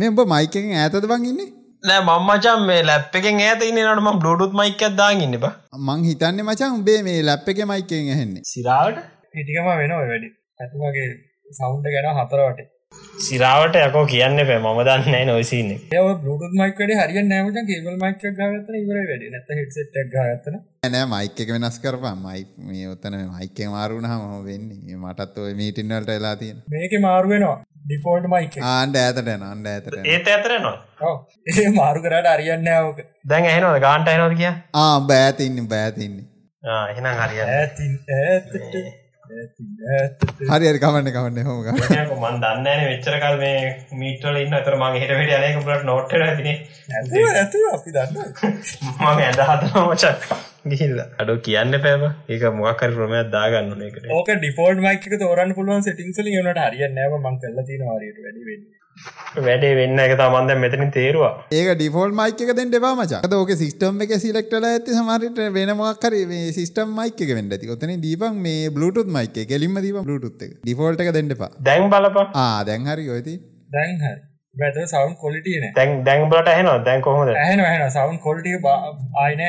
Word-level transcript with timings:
මේ 0.00 0.08
උඹ 0.12 0.20
මයිකෙන් 0.30 0.72
ඈතද 0.78 1.04
බං 1.10 1.22
ඉන්නේ? 1.28 1.46
නෑ 1.88 2.00
මම්මචන් 2.06 2.64
මේ 2.70 2.80
ලැප් 2.88 3.14
එකෙන් 3.18 3.38
ඈත 3.44 3.62
ඉන්න 3.66 3.78
නටම 3.82 4.18
බ්ලුටුත් 4.22 4.56
මයික් 4.58 4.82
එකක් 4.86 4.96
දාගෙන 4.98 5.22
ඉන්න 5.26 5.38
බා. 5.44 5.52
මං 5.86 6.02
හිතන්නේ 6.08 6.44
මචං 6.48 6.74
උඹේ 6.78 6.98
මේ 7.06 7.22
ලැප් 7.28 7.48
එකේ 7.52 7.68
මයිකෙන් 7.70 8.10
ඇහෙන්නේ. 8.14 8.42
සිරාවට? 8.52 8.98
ඉටිකම 9.40 9.70
වෙන 9.80 9.94
ඔය 9.98 10.08
වැඩි. 10.10 10.28
ඇතුමගේ 10.60 11.06
සෞන්ඩ 11.60 11.88
ගැන 11.94 12.10
හතරවට 12.18 12.68
සිරාවට 13.18 13.76
යකෝ 13.80 14.04
කියන්න 14.06 14.40
පෑ 14.40 14.58
මම 14.60 14.80
දන්න 14.86 15.28
නොයිසින්න 15.28 15.70
ඒ 15.72 16.00
බluටුත් 16.16 16.56
මයික් 16.60 16.80
වැඩ 16.80 16.92
හරිය 17.00 17.22
නෑමට 17.24 17.60
කේබල් 17.70 17.96
මයික් 18.02 18.18
ගත්තන 18.20 18.76
ඉවර 18.80 18.98
වැඩ. 19.02 19.24
නැත 19.32 19.52
හිටසෙට් 19.58 19.96
ගත්තන 20.12 20.58
නෑ 20.88 21.06
මයික් 21.12 21.40
එක 21.44 21.52
වෙනස් 21.54 21.78
කරපන්. 21.80 22.18
මයි 22.24 22.42
මේ 22.66 22.90
ඔත්තන 22.90 23.16
මයිකෙන් 23.30 23.72
මාරුණහම 23.76 24.26
වෙන්නේ. 24.44 24.98
මටත් 24.98 25.38
ඔය 25.38 25.54
මීටින් 25.54 25.88
වලට 25.90 26.10
වෙලා 26.10 26.36
තියෙන. 26.36 26.60
මේක 26.68 26.98
මාරුවෙනවා 27.00 27.56
ඩිපෝල්ට් 27.86 28.28
මයික් 28.28 28.60
ආන්ඩ 28.66 29.00
ඇතට 29.02 29.32
යන 29.34 29.48
අන්ඩ 29.48 29.72
ඇතට. 29.72 29.98
ඒත 30.06 30.28
ඇතරනවා 30.28 31.14
ඒ 31.54 31.68
මාරු 31.80 32.04
කරට 32.04 32.30
අරියන්න 32.34 32.70
ඕක. 32.76 33.02
දැන් 33.24 33.44
ඇහෙනවද? 33.46 33.80
ගාන්ට 33.80 34.12
අයනොද 34.14 34.36
කිය? 34.36 34.52
ආ 34.74 34.94
බෑතින්න 35.08 35.68
බෑතින්නේ 35.68 36.26
එහෙනම් 36.86 37.20
හරිය 37.20 37.42
ඇතින් 37.48 37.98
ඇතට 38.14 38.54
හරි 39.28 40.66
හරි 40.66 40.78
කමන්න 40.78 41.10
කමන්න 41.10 41.46
හොම 41.46 41.58
මන් 42.18 42.40
දන්නන 42.42 42.82
වෙච්චර 42.84 43.16
කල් 43.18 43.38
මේ 43.38 43.60
මීටල 43.94 44.36
ඉන්න. 44.38 44.54
අතර 44.54 44.76
මගේ 44.76 45.00
හිට 45.02 45.12
වැඩ 45.12 45.46
යනකටට 45.50 45.84
නොට්ට 45.84 46.12
තින 46.36 46.50
ඇතු 46.94 47.24
ඇතු 47.34 47.64
අපි 47.72 47.90
දන්න 47.92 48.14
මම 48.92 49.06
ඇඳ 49.06 49.42
හතන 49.44 49.74
මචක් 49.84 50.38
ගිහිල්ල. 50.72 51.00
අඩු 51.22 51.34
කියන්න 51.46 51.76
පෑම 51.84 52.04
ඒක 52.28 52.46
මොකක්කර 52.60 52.90
ප්‍රමයක් 52.96 53.28
දාගන්න 53.34 53.84
එකට 53.88 54.08
ඕක 54.16 54.30
ඩිෆෝල්ඩ් 54.36 54.82
මයික 54.86 55.06
තෝරන්න 55.22 55.54
පුළුවන් 55.58 55.86
සෙටිංසල 55.88 56.32
යනට 56.32 56.64
හරිය 56.64 56.88
නෑම 56.96 57.16
මං 57.20 57.38
කල්ල 57.42 57.62
තින 57.70 57.86
වාරයට 57.88 58.20
වැඩි 58.26 58.44
වෙන්න. 58.48 58.66
වැඩේ 59.46 59.72
වෙන්න 59.78 60.04
එක 60.04 60.14
තමන්ද 60.20 60.60
මෙතනින් 60.64 60.92
තේරවා. 60.98 61.32
ඒක 61.58 61.72
ඩිෆෝල් 61.72 62.14
මයික 62.20 62.44
එක 62.44 62.54
දෙන්න 62.60 62.78
එපා 62.80 62.94
මචක් 62.98 63.40
ඕක 63.40 63.52
සිස්ටම් 63.62 64.04
එක 64.06 64.14
සිලෙක්ටල 64.22 64.68
ඇති 64.70 65.00
සමහරට 65.00 65.42
වෙනමක්කර 65.58 66.20
මේ 66.30 66.54
සිස්ටම් 66.60 66.94
මයික 67.00 67.26
එක 67.26 67.34
වෙන්න 67.40 67.52
ඇති. 67.52 67.72
ඔතන 67.74 67.96
දීපන් 68.06 68.40
මේ 68.46 68.70
බලුටුත් 68.78 69.12
මයික 69.18 69.42
කෙලින්ම 69.52 69.82
දීප 69.86 70.00
බලුටුත් 70.06 70.46
එක. 70.48 70.56
ඩිෆෝල්ට 70.62 71.04
එක 71.04 71.12
දෙන්න 71.18 71.36
එපා. 71.36 71.52
දැන් 71.68 71.92
බලප 71.92 72.24
ආ 72.36 72.64
දැන් 72.70 72.88
හරි 72.92 73.12
ඔයති 73.18 73.36
දැන් 73.76 74.00
හරි. 74.06 74.16
බැත 74.54 74.76
සවන් 74.90 75.14
කොලිටියන 75.22 75.64
දැන් 75.76 75.90
දැන් 76.04 76.28
බලට 76.32 76.48
ඇහෙනවා 76.48 76.78
දැන් 76.84 77.02
කොහොද 77.06 77.30
ඇහන 77.36 77.62
හන 77.62 77.90
සවන් 77.90 78.18
කොල්ටිය 78.26 78.56
ආයන 79.22 79.42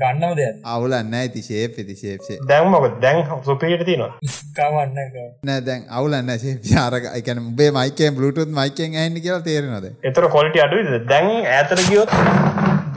ගන්නව 0.00 0.32
දෙයක්. 0.40 0.54
අවුලන්න 0.74 1.14
ඇති 1.14 1.42
ශේප් 1.48 1.78
ඇති 1.80 1.96
ශේප්සේ 2.02 2.38
දැන්මක 2.48 3.00
දැන් 3.02 3.20
සුපියට 3.44 3.84
තිනවා 3.84 4.12
කවන්න 4.56 4.96
නෑ 5.42 5.60
දැන් 5.62 5.86
අවුලන්න 5.90 6.32
ශේප් 6.44 6.70
ආරක 6.84 7.10
එකන 7.12 7.42
උබේ 7.44 7.70
මයිකෙන් 7.78 8.16
බලුටුත් 8.16 8.56
මයිකෙන් 8.60 8.98
ඇන්න 9.02 9.20
කියලා 9.20 9.42
තේරෙනද 9.42 9.90
එතර 10.04 10.28
කොලිටි 10.36 10.64
අඩුවද 10.66 11.06
දැන් 11.08 11.30
ඇතර 11.54 11.82
ගියොත් 11.88 12.16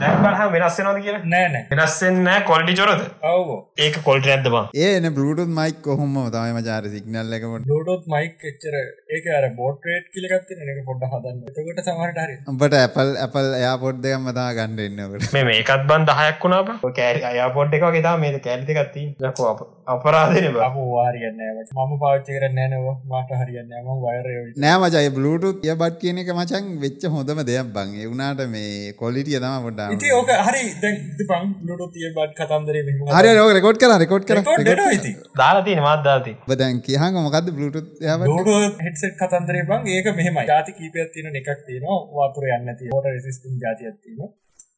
දැන් 0.00 0.16
බලහ 0.22 0.40
වෙනස්සෙනවද 0.54 0.98
කියලා? 1.04 1.22
නෑනෑ 1.32 1.64
වෙනස්සෙන් 1.72 2.16
නෑ. 2.26 2.40
කොල්ටි 2.50 2.74
චොරද? 2.80 3.02
ඔව. 3.32 3.50
ඒක 3.84 3.98
කොල්ට 4.08 4.26
ඇද 4.34 4.48
බා? 4.54 4.64
ඒ 4.84 4.90
එන 4.98 5.08
බලුටුත් 5.18 5.50
මයික් 5.58 5.78
කොහොම 5.86 6.16
තම 6.34 6.58
මචාර 6.58 6.88
සිගනල් 6.94 7.36
එකකට 7.38 7.68
ලෝඩොත් 7.72 8.08
මයික් 8.14 8.46
එච්චර 8.50 8.76
ඒක 9.16 9.28
අර 9.38 9.46
බෝට්‍රේට් 9.60 10.08
කිලගත්ත 10.16 10.54
එක 10.56 10.80
පොඩ්ඩ 10.88 11.06
හදන්න. 11.12 11.38
එතකට 11.50 11.84
සමහට 11.86 12.20
හරි. 12.24 12.38
උඹට 12.54 12.78
ඇපල් 12.80 13.14
ඇපල් 13.26 13.50
එයා 13.60 13.76
පොඩ් 13.84 14.02
දෙකම් 14.06 14.26
මතා 14.30 14.48
ගණඩ 14.58 14.84
එන්නකට 14.88 15.36
මේ 15.38 15.44
මේකත් 15.50 15.86
බන් 15.92 16.08
දහයක් 16.10 16.48
වුණා 16.48 16.92
කෑරි 17.00 17.24
අයාපොඩ් 17.30 17.78
එක 17.78 17.86
ගෙතා 17.98 18.16
මේ 18.24 18.42
කෑරිති 18.48 18.78
ගත්ති 18.80 19.04
ලකෝ 19.26 19.48
අප 19.52 19.62
අපරාධන 19.94 20.50
බ. 20.54 20.58
අප 20.66 20.76
වාරියන්න 20.96 21.40
මම 21.76 21.94
පාච්චි 22.02 22.38
කරන්න 22.38 22.58
නෑනව 22.60 22.90
මට 23.12 23.40
හරියන්න 23.42 23.72
ම 23.84 24.04
වයරය 24.04 24.36
නෑ 24.66 24.76
මචයි 24.84 25.14
බලුටුත් 25.20 25.64
ය 25.70 25.74
බට් 25.84 26.00
කියන 26.04 26.22
එක 26.24 26.34
මචන් 26.36 26.74
වෙච්ච 26.84 27.08
හොඳම 27.16 27.44
දෙයක් 27.52 27.72
බං. 27.78 27.96
එවුනාට 28.04 28.44
මේ 28.54 28.92
කොලිටිය 29.00 29.40
තම 29.44 29.66
පොඩ්ඩා 29.66 29.83
ඉති 29.90 30.12
ඕක 30.12 30.30
හරි 30.40 30.62
දැ 30.78 30.92
පං 31.22 31.50
ලොඩු 31.64 31.88
තිය 31.90 32.10
බට් 32.10 32.36
කතන්දරේ 32.40 32.82
හරි 33.10 33.34
ලෝක 33.34 33.52
රෙකෝඩ් 33.54 33.78
කර 33.78 33.96
රෙකෝඩ් 33.96 34.28
කර 34.28 34.82
ඉති 34.90 35.12
දාලාතින 35.34 35.82
මත්දාති 35.84 36.36
බදැන් 36.46 36.80
කියහන් 36.82 37.18
මොකක්ද 37.18 37.50
බලුටුත් 37.52 37.88
ලෝඩ 38.30 38.80
හෙටසෙක් 38.80 39.18
කතන්දරේ 39.20 39.66
බං 39.66 39.90
ඒක 39.90 40.08
මෙහම 40.14 40.40
ජාති 40.46 40.78
කීපයක් 40.78 41.12
තින 41.12 41.30
එකක් 41.34 41.52
තියනවා 41.66 42.00
වාතුර 42.14 42.48
යන්න 42.50 42.74
ති 42.78 42.90
ෝට 42.92 43.10
රෙසිස්ටම් 43.10 43.60
ජාතියක් 43.60 43.96
තිීම 43.98 44.32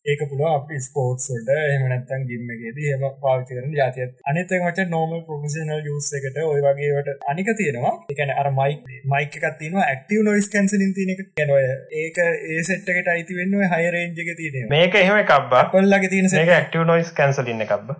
ඒක 0.06 0.20
පුළුව 0.24 0.48
අපි 0.48 0.76
ස්පෝට්ස්ට 0.80 1.48
එහමනත්තන් 1.52 2.26
ගිම්මගේද 2.28 2.76
හම 2.82 3.04
පාවිච 3.22 3.48
කරන 3.48 3.72
ජාතියත් 3.74 4.12
අනිතක 4.24 4.52
මච 4.58 4.84
නෝමල් 4.88 5.22
ප්‍රොෆෙසනල් 5.26 5.80
යුස් 5.84 6.10
එකට 6.18 6.38
ඔය 6.44 6.60
වගේට 6.60 7.24
අනික 7.26 7.50
තියෙනවා. 7.54 7.94
එකන 8.08 8.32
අර 8.34 8.50
මයි 8.52 8.76
මයික 9.06 9.34
එකත්තින 9.40 9.78
ක්ටව 9.80 10.22
නොයිස් 10.22 10.48
කැන්සලින් 10.48 10.92
තියන 10.92 11.10
එක. 11.14 11.22
ගැනොය 11.34 11.64
ඒක 11.96 12.20
ඒ 12.22 12.60
සෙට්කට 12.62 13.10
අයිති 13.14 13.38
වෙන්න 13.38 13.56
හයරේන්ජක 13.74 14.30
තියන 14.34 14.70
මේක 14.70 14.94
එහෙම 14.96 15.18
කබ්බා 15.24 15.64
පල්ලගේ 15.72 16.12
තියන 16.14 16.30
මේක 16.32 16.52
ක්ටව 16.52 16.86
නොයිස් 16.86 17.10
කැන්සලින්න 17.12 17.64
කබ්බ 17.64 17.98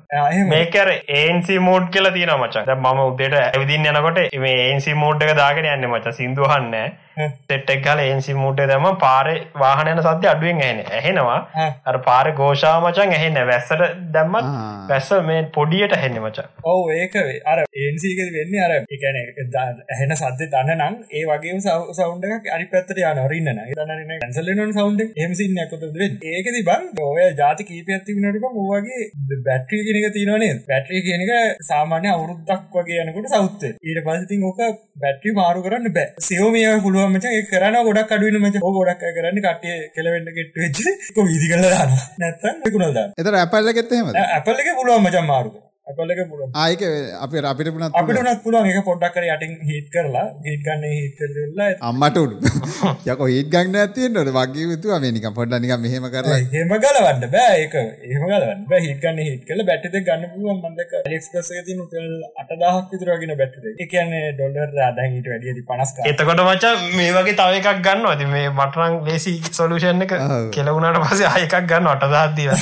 මේකර 0.53 0.93
ඒන්සි 1.16 1.59
මෝඩ් 1.61 1.91
කියලා 1.91 2.15
තියෙන 2.15 2.34
මචක් 2.37 2.78
මම 2.78 3.03
උදේට 3.05 3.41
ඇවිදින්න 3.41 3.91
යනකොට 3.93 4.22
මේ 4.41 4.62
ඒන්සි 4.62 4.97
මෝඩ් 4.97 5.27
එක 5.27 5.34
දාගෙන 5.37 5.72
යන්න 5.72 5.91
මච. 5.91 6.16
සිින්දුහන්න 6.16 6.78
තෙට්ටක් 7.16 7.83
ගල 7.83 8.00
ඒන්සි 8.03 8.34
මූට් 8.37 8.59
දම 8.62 8.87
පාර 8.99 9.28
වාහනයන 9.56 10.00
සත්‍ය 10.00 10.28
අඩුවෙන් 10.28 10.61
ඇහෙන 10.61 10.81
ඇහෙනවා. 10.93 11.39
අර 11.87 11.96
පාර 12.07 12.27
ගෝෂා 12.41 12.75
මචන් 12.81 13.15
ඇහෙන්න 13.17 13.41
වැස්සට 13.51 13.83
දැම්මත් 14.15 14.51
වැස්ස 14.91 15.11
මේ 15.29 15.43
පොඩියට 15.57 15.97
හෙන්න 16.03 16.19
මච. 16.23 16.47
ඔව 16.65 16.91
ඒකවේ 16.97 17.39
අර 17.53 17.59
ඒන්සික 17.83 18.21
වෙන්න 18.37 18.57
අර 18.67 18.75
එකන 18.97 19.21
ඇහෙන 19.95 20.17
සද්‍ය 20.23 20.49
දන්න 20.55 20.73
නම් 20.79 20.95
ඒ 21.12 21.25
වගේ 21.31 21.61
සෞන්ඩක් 22.01 22.51
අනි 22.57 22.69
පැත්තට 22.73 23.03
යන 23.03 23.23
රන්න 23.25 23.62
දන්න 23.73 24.15
ඇසලන 24.19 24.75
සෞන්ඩ 24.79 25.05
එමසින්න 25.25 25.62
ඇකොත 25.65 25.87
ඒකති 26.33 26.65
බන් 26.71 26.89
ඔය 27.09 27.29
ජාති 27.43 27.69
කීපයක්ති 27.71 28.19
වනට 28.19 28.53
ඕවගේ 28.55 29.11
බැට්‍රී 29.47 29.84
කෙනක 29.89 30.13
තියනේ 30.17 30.53
බැට්‍රී 30.71 31.05
කියනක 31.07 31.33
සාමාන්‍ය 31.71 32.13
අවුරුද්දක් 32.15 32.77
වගේ 32.77 33.05
යනකොට 33.05 33.33
සෞත්ත 33.37 33.67
ඊට 33.67 34.03
පසතින් 34.07 34.47
ඕක 34.51 34.61
බැට්‍රි 35.03 35.33
මාරු 35.39 35.63
කරන්න 35.65 35.93
බෑ. 35.97 36.09
සියෝමිය 36.27 36.67
පුළුව 36.84 37.09
මච. 37.11 37.27
කරන 37.51 37.77
ගොඩක් 37.89 38.13
අඩුවන 38.17 38.39
මච. 38.41 38.63
ගොඩක් 38.78 39.05
කරන්න 39.17 39.41
කටිය 39.45 39.77
කෙලවෙන්න 39.97 40.31
කෙට්ට 40.37 40.61
වෙච්ච 40.63 40.78
විදි 41.28 41.51
කල 41.76 41.94
නැත්තන් 42.19 42.66
කුණල්ද 42.70 42.98
එතර 43.16 43.37
ඇපල්ල 43.37 43.72
කෙත්තහෙම 43.75 44.12
ඇපල්ල 44.16 44.59
එක 44.59 44.75
පුළුවන් 44.75 45.04
මචන් 45.04 45.31
මාරුක 45.31 45.66
ඇපල්ල 45.86 46.12
එක 46.12 46.20
පුළුව 46.30 46.56
ආයක 46.60 46.80
අප 47.16 47.34
අපිට 47.48 47.69
පුනත් 47.74 47.84
අපිට 47.92 48.19
නත් 48.19 48.41
පුළුවන්. 48.42 48.69
එක 48.69 48.78
පොඩ්ඩක් 48.86 49.12
කර 49.14 49.24
යටින් 49.26 49.52
හිට 49.69 49.88
කරලා 49.91 50.24
හිට 50.42 50.62
ගන්න 50.64 50.84
හිට 50.92 51.20
කරලා 51.20 51.69
අම්මට 51.88 52.16
උඩු. 52.19 52.36
යක 53.06 53.20
හිත් 53.26 53.52
ගන්න 53.52 53.78
ඇතියෙන්ට 53.82 54.30
වගේ 54.36 54.64
යුතු 54.66 54.97
මේනික 54.97 55.28
පොඩ්ඩ 55.36 55.62
නික 55.62 55.74
මෙහෙම 55.78 56.08
කරලා. 56.08 56.38
හෙම 56.54 56.72
ගලවන්න 56.76 57.28
බෑ. 57.34 57.60
ඒක 57.60 57.76
ඒම 57.76 58.24
ගලවන්න 58.24 58.64
බෑ. 58.66 58.80
හිට 58.86 58.98
ගන්න 59.04 59.20
හිට 59.20 59.44
කල 59.47 59.62
බැටිත 59.69 59.94
ගන්න 60.00 60.26
පුළුවන් 60.32 60.58
මන්දක 60.62 60.97
ලික්ස්පස 61.06 61.52
තින 61.69 61.84
කල් 61.86 62.10
අටදාහක් 62.42 62.91
විතරගෙන 62.91 63.34
බැට්ට 63.42 63.86
එකන්නේ 63.86 64.24
ඩොල්ලර් 64.32 64.74
රාදහිට 64.74 65.30
වැඩියදි 65.32 65.64
පනස්ක 65.70 66.10
එතකොට 66.12 66.42
මචා 66.42 66.74
මේ 66.97 67.12
වගේ 67.12 67.36
තව 67.36 67.62
එකක් 67.62 67.86
ගන්න 67.86 68.10
ඇති 68.10 68.28
මේ 68.34 68.50
මටරං 68.50 68.98
ලේසි 69.06 69.38
සොලූෂන් 69.53 70.03
එක 70.08 70.18
කෙලවුණට 70.50 71.00
පසේ 71.06 71.32
අයකක් 71.32 71.56
ගන්න 71.64 71.92
අටදාත්දිව 71.94 72.53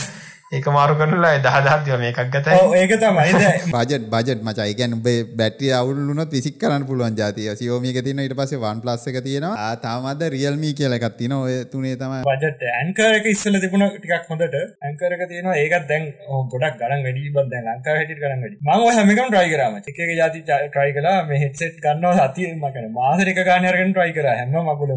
ඒක 0.57 0.67
මාරු 0.77 0.95
කරනලා 1.01 1.33
දහදාත්ව 1.47 1.95
මේකක් 2.03 2.21
ගත 2.35 2.57
ඒක 2.81 2.93
තමයි. 3.03 3.33
බජට 3.75 4.05
බජට 4.15 4.43
මචයි 4.49 4.75
ගැන 4.81 4.97
උබේ 4.99 5.17
බැට්‍රිය 5.41 5.73
අවුලුනොත් 5.81 6.35
විසික් 6.37 6.57
කරන්න 6.63 6.87
පුළුවන් 6.91 7.19
ජාතිය 7.21 7.49
සියෝමික 7.61 7.99
තින 8.09 8.23
ඉට 8.27 8.37
පසේ 8.41 8.61
වන් 8.65 8.83
ප්ලස් 8.85 9.07
එක 9.13 9.19
තියෙනවා. 9.27 9.71
තාමද 9.87 10.25
රියල්මී 10.37 10.75
කියලකත් 10.81 11.17
තින 11.21 11.35
ඔය 11.39 11.57
තුනේ 11.73 11.97
තම 12.03 12.15
බජට 12.31 12.65
ඇන්කරක 12.81 13.31
ඉස්සල 13.35 13.59
තිබුණ 13.65 13.87
ටිකක් 13.97 14.31
හොඳට. 14.33 14.59
ඇන්කරක 14.89 15.23
තියෙනවා. 15.33 15.57
ඒකත් 15.65 15.89
දැන් 15.93 16.09
ගොඩක් 16.55 16.81
ගන 16.83 17.05
වැඩි 17.09 17.33
බද 17.37 17.63
ලංකා 17.69 17.99
හට 18.01 18.21
කරන්න 18.23 18.45
වැඩි. 18.45 18.57
ම 18.67 18.71
හැමිකම් 18.99 19.29
ට්‍රයි 19.31 19.55
කරම 19.55 19.73
එක 19.83 20.17
ජාති 20.21 20.45
ට්‍රයි 20.49 20.97
කලා 20.99 21.17
මේ 21.31 21.43
හෙටසෙට් 21.45 21.83
ගන්නවා 21.87 22.29
සතියම 22.33 22.67
කන 22.75 22.91
මාසරක 23.01 23.45
ගානයරගෙන් 23.51 23.95
ට්‍රයි 23.95 24.13
කර. 24.19 24.29
හැම 24.39 24.57
මකුල 24.71 24.91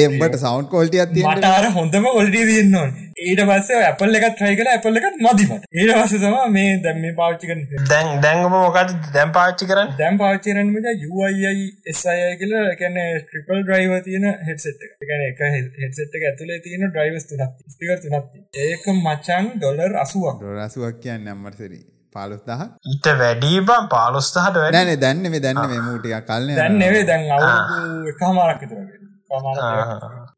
ඒට 0.00 0.36
සෞන්් 0.44 0.66
කොල්ටිය 0.74 1.24
මටාර 1.28 1.66
හොඳම 1.78 2.06
ඔල්ඩි 2.18 2.42
තියන්නවා 2.50 2.86
ඊට 3.24 3.40
පස්සේ 3.48 3.82
ඇපල් 3.88 4.16
එකත් 4.18 4.36
ට්‍රයි 4.38 4.56
කල 4.58 4.70
ඇපල් 4.94 5.00
එකත් 5.00 5.16
මදිමට 5.18 5.64
පස්සේ 5.98 6.20
තම 6.20 6.36
මේ 6.50 6.74
දැම් 6.78 6.98
මේ 7.00 7.14
පාච්චි 7.14 7.48
කරන 7.48 7.62
දැන් 7.84 8.20
දැන්ගම 8.20 8.54
මොකද 8.54 8.92
දැම් 9.12 9.32
පාච්චි 9.32 9.64
කරන්න? 9.66 9.94
දැම් 9.98 10.18
පාච්චිරන්මට 10.18 10.88
යුයි 11.04 11.54
එසයි 11.86 12.28
කියල 12.40 12.54
එකන 12.58 12.98
ට්‍රිපල් 13.22 13.62
ඩ්‍රයිව 13.62 13.96
තියෙන 14.04 14.26
හෙටසෙට් 14.42 14.84
එකන 14.86 15.24
එක 15.24 15.42
හෙටසෙට් 15.78 16.12
එක 16.12 16.24
ඇතුලේ 16.24 16.60
තියෙන 16.60 16.86
ඩ්‍රයිවස් 16.86 17.26
තුනක්. 17.26 17.56
ස්ටිකර් 17.68 17.98
තුනක් 17.98 18.26
ඒක 18.60 18.84
මචන් 18.94 19.50
ඩොලර් 19.56 19.98
අසුවක්. 19.98 20.46
රසුවක් 20.58 21.00
කියන්න 21.00 21.26
අම්මටසරී 21.28 21.82
පාලුස්දහ 22.14 22.52
ඉට 22.88 23.06
වැඩීබම් 23.16 23.90
පාලොස්ථහට 23.90 24.56
වැඩන 24.58 24.94
දැන්න 25.00 25.26
මේ 25.28 25.42
දැන්න 25.42 25.64
මේ 25.64 25.82
මූටික 25.82 26.14
කල්න 26.24 26.54
දැන් 26.54 26.78
නෙවේ 26.78 27.04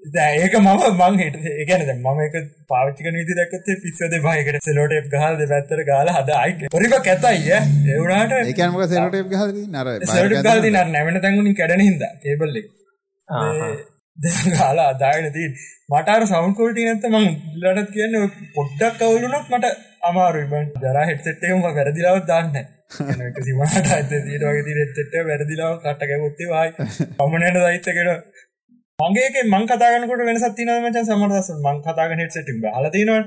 දැන් 0.06 0.38
ඒක 0.38 0.54
මම 0.58 1.00
මං 1.00 1.18
හිට 1.20 1.36
ඒගැනද 1.52 1.90
මම 1.94 2.20
එක 2.24 2.36
පාච්චික 2.68 3.08
විදි 3.10 3.36
දක්කත්තේ 3.38 3.78
පිස්සද 3.82 4.16
බයකට 4.26 4.68
සෙලෝට 4.68 4.94
ගහල් 5.14 5.42
පැත්තර 5.52 5.82
ගාල 5.88 6.12
හද 6.12 6.36
අයික 6.36 6.62
පොරිම 6.70 6.96
කැතයිය 7.00 7.56
එවුණට 7.94 8.36
ඒකමක 8.40 8.86
සෙලට 8.92 9.18
ගහද 9.32 9.64
නර 9.66 9.92
සට 10.00 10.44
ගල්දි 10.46 10.72
නර 10.72 10.92
නැමන 10.92 11.20
තැගුණින් 11.20 11.58
කැඩන 11.60 11.84
හිද 11.86 12.06
කේබල්ලෙ 12.22 12.62
කාලා 14.54 14.86
අදාගෙන 14.90 15.32
තින් 15.32 15.58
මටර 15.88 16.22
සෞන් 16.26 16.54
කොල්ටි 16.54 16.86
නැත 16.86 17.10
මං 17.10 17.26
ලටත් 17.64 17.92
කියන්න 17.92 18.16
පොඩ්ඩක් 18.54 18.96
කවුලුනත් 19.00 19.52
මට 19.52 19.74
අමාරුයි. 20.02 20.46
බන් 20.46 20.72
දර 20.82 20.98
හෙට්සෙට්ටම 21.10 21.68
වැරදිලාවත් 21.68 22.26
දාන්න 22.28 22.56
සිමට 22.88 23.92
අත 23.92 24.10
දීට 24.10 24.44
වගේ 24.44 24.74
රෙට්ට 24.78 25.14
වැරදිලාව 25.28 25.78
කට්ටක 25.84 26.26
ොත්තේ 26.28 26.50
වයි 26.52 26.68
පමණයට 27.18 27.58
දයිත්තකෙන 27.58 28.10
මගේ 28.98 29.42
මං 29.44 29.64
කතාගනකට 29.66 30.22
වෙනසත් 30.26 30.54
තින 30.56 30.70
මච? 30.74 31.00
සමරදස 31.02 31.48
මං 31.56 31.80
කතාගන 31.84 32.20
හෙට්සට 32.22 32.48
හලතිනවා 32.76 33.18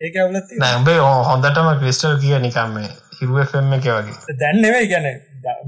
ඒක 0.00 0.18
අවලත් 0.22 0.50
නැබේ 0.62 0.98
හොඳටම 1.28 1.70
ක්‍රිස්ටල් 1.80 2.18
කිය 2.24 2.36
නිකම්මේ 2.40 2.90
හිරුවෆම් 3.18 3.72
එක 3.76 3.86
වගේ. 3.86 4.36
දැන්නෙවයි 4.42 4.90
ගැන 4.90 5.08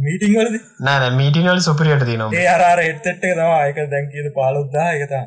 මීටිං 0.04 0.36
වලද? 0.36 0.60
නෑ 0.80 1.10
මීටිනල් 1.12 1.62
සුපරියට 1.66 2.04
තිනවා 2.04 2.28
ඒ 2.34 2.44
අරාර 2.48 2.82
හෙට්ටෙට් 2.82 3.24
එක 3.24 3.40
තවා 3.40 3.64
එක 3.70 3.80
දැන් 3.94 4.10
කියද 4.12 4.28
පාලොද්දා 4.36 4.86
එකතා 4.92 5.24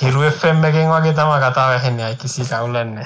හිරුවෆම් 0.00 0.64
එකෙන් 0.70 0.90
වගේ 0.92 1.14
තම 1.18 1.32
කතාව 1.44 1.76
හැන්නේ 1.84 2.14
කිසි 2.22 2.48
කවුලන්න 2.50 2.98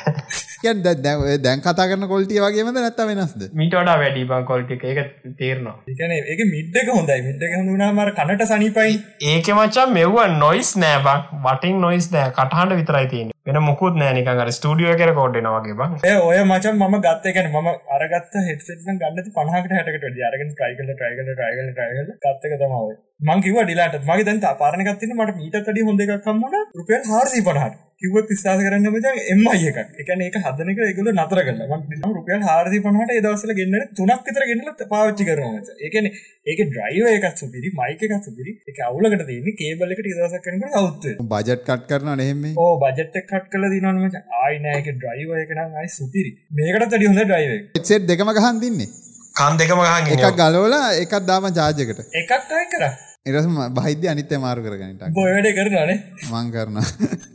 දැන් 0.63 1.61
කතා 1.61 1.87
කරන 1.91 2.07
කොල්ටිය 2.09 2.41
වගේමද 2.41 2.77
නැත්ත 2.77 3.01
වෙනස්ද? 3.09 3.43
මීට 3.53 3.75
වඩා 3.75 3.97
වැඩි 4.03 4.25
බං 4.25 4.45
කොල්ටි 4.45 4.79
එක. 4.93 5.01
තේරනවා. 5.39 5.75
එකන 5.89 6.15
එක 6.35 6.41
මිඩ්ඩක 6.53 6.93
හොඳයි 6.95 7.19
මිඩ්ඩක 7.27 7.57
හඳුනාමර 7.59 8.13
කනට 8.19 8.49
සනිපයි. 8.53 8.97
ඒක 9.33 9.53
මචා 9.59 9.87
මෙව්ව 9.99 10.19
නොයිස් 10.39 10.73
නෑබක් 10.77 11.31
වටින් 11.47 11.81
නොයිස් 11.81 12.11
නෑ. 12.15 12.33
කටහන්ට 12.39 12.79
විතරයි 12.81 13.07
තියෙන 13.13 13.33
වෙන 13.47 13.61
මුකුත් 13.69 13.99
නෑනිකර 14.01 14.53
ස්ටඩියෝ 14.59 14.97
කර 15.01 15.15
කෝඩ්නවාගේ 15.19 15.79
බං. 15.81 15.97
ඒ 16.05 16.19
ඔය 16.29 16.39
මචන් 16.43 16.77
ම 16.81 16.99
ගත්තකන 17.07 17.49
ම 17.53 17.71
අරගත් 17.97 18.37
හෙට්සෙට 18.49 18.85
ගන්නති 19.01 19.35
පනහට 19.39 19.79
හටකට 19.79 20.27
අරගෙන 20.29 20.53
ටයිකල 20.53 20.93
ටයිකල 20.93 21.33
ටයිකල 21.33 21.73
ටයිකල 21.73 22.13
ගත්තක 22.23 22.61
තමාව 22.61 22.93
මංකිව 23.23 23.57
ඩිලාට 23.61 23.97
මගේ 24.03 24.27
දැන් 24.27 24.43
පාරණගත්තින 24.61 25.15
මට 25.15 25.39
මීට 25.39 25.57
තඩි 25.63 25.89
හොඳ 25.89 26.05
එකක් 26.05 26.21
කම්මට 26.25 26.77
රුපියල් 26.79 27.03
හාරසි 27.09 27.43
පනහට 27.47 27.81
කිවත් 28.01 28.31
විස්ථාස 28.31 28.61
කරන්න 28.61 28.89
මච 28.91 29.11
එම්මයි 29.33 29.69
එකක්. 29.71 29.79
එකන 30.03 30.23
ඒක 30.27 30.37
හදනක 30.39 30.79
එකගල 30.87 31.11
නතර 31.13 31.41
කරන්න 31.47 32.15
රුපියල් 32.17 32.43
හාරසි 32.47 32.81
පනහට 32.87 33.21
දවසල 33.27 33.53
ගන්න 33.59 33.85
තුනක් 33.99 34.25
විතර 34.29 34.47
ගෙනල 34.49 34.73
පාච්චි 34.93 35.27
කරනමච 35.29 35.71
ඒකන 35.81 36.09
ඒක 36.09 36.63
ඩ්‍රයිව 36.65 37.07
එකත් 37.13 37.43
සුපිරි 37.43 37.71
මයික 37.79 38.03
එකත් 38.09 38.27
සුපිරි 38.29 38.57
එක 38.73 38.81
අවුලකට 38.89 39.23
තියන්නේ 39.31 39.55
කේබලකට 39.61 40.09
දවසක් 40.09 40.43
කරනක 40.49 40.75
අවුත්ත 40.81 41.07
බජට් 41.35 41.63
කට් 41.69 41.87
කරන 41.93 42.11
නෙහෙම 42.23 42.43
ඕ 42.57 42.73
බජට් 42.83 43.23
කට් 43.23 43.47
කල 43.55 43.69
දිනනමච 43.77 44.19
ආයිනයක 44.41 44.91
ඩ්‍රයිව 44.97 45.39
එකනම් 45.45 45.79
අයි 45.79 45.95
සුපිරි. 45.99 46.35
මේකට 46.53 46.91
තඩි 46.91 47.13
හොඳ 47.13 47.25
ඩ්‍රයිව 47.25 47.81
එක්සෙට් 47.81 48.11
දෙකම 48.11 48.35
ගහන් 48.35 48.61
දින්නේ 48.67 48.91
කන් 49.37 49.63
දෙකම 49.63 49.87
ගහන් 49.87 50.13
එකක් 50.19 50.29
ගලෝලා 50.43 50.85
එකක් 50.99 51.17
දාම 51.25 51.51
ජාජකට 51.55 52.05
එකක් 52.21 52.39
අය 52.59 52.69
කර 52.75 52.85
එරසම 53.27 53.59
බහිද්‍ය 53.73 54.07
අනිත්‍ය 54.09 54.37
මාරු 54.37 54.63
කරගනට 54.63 55.03
බොයවැඩ 55.15 55.49
කරනනේ 55.55 55.95
මං 56.29 56.49
කරන 56.51 56.79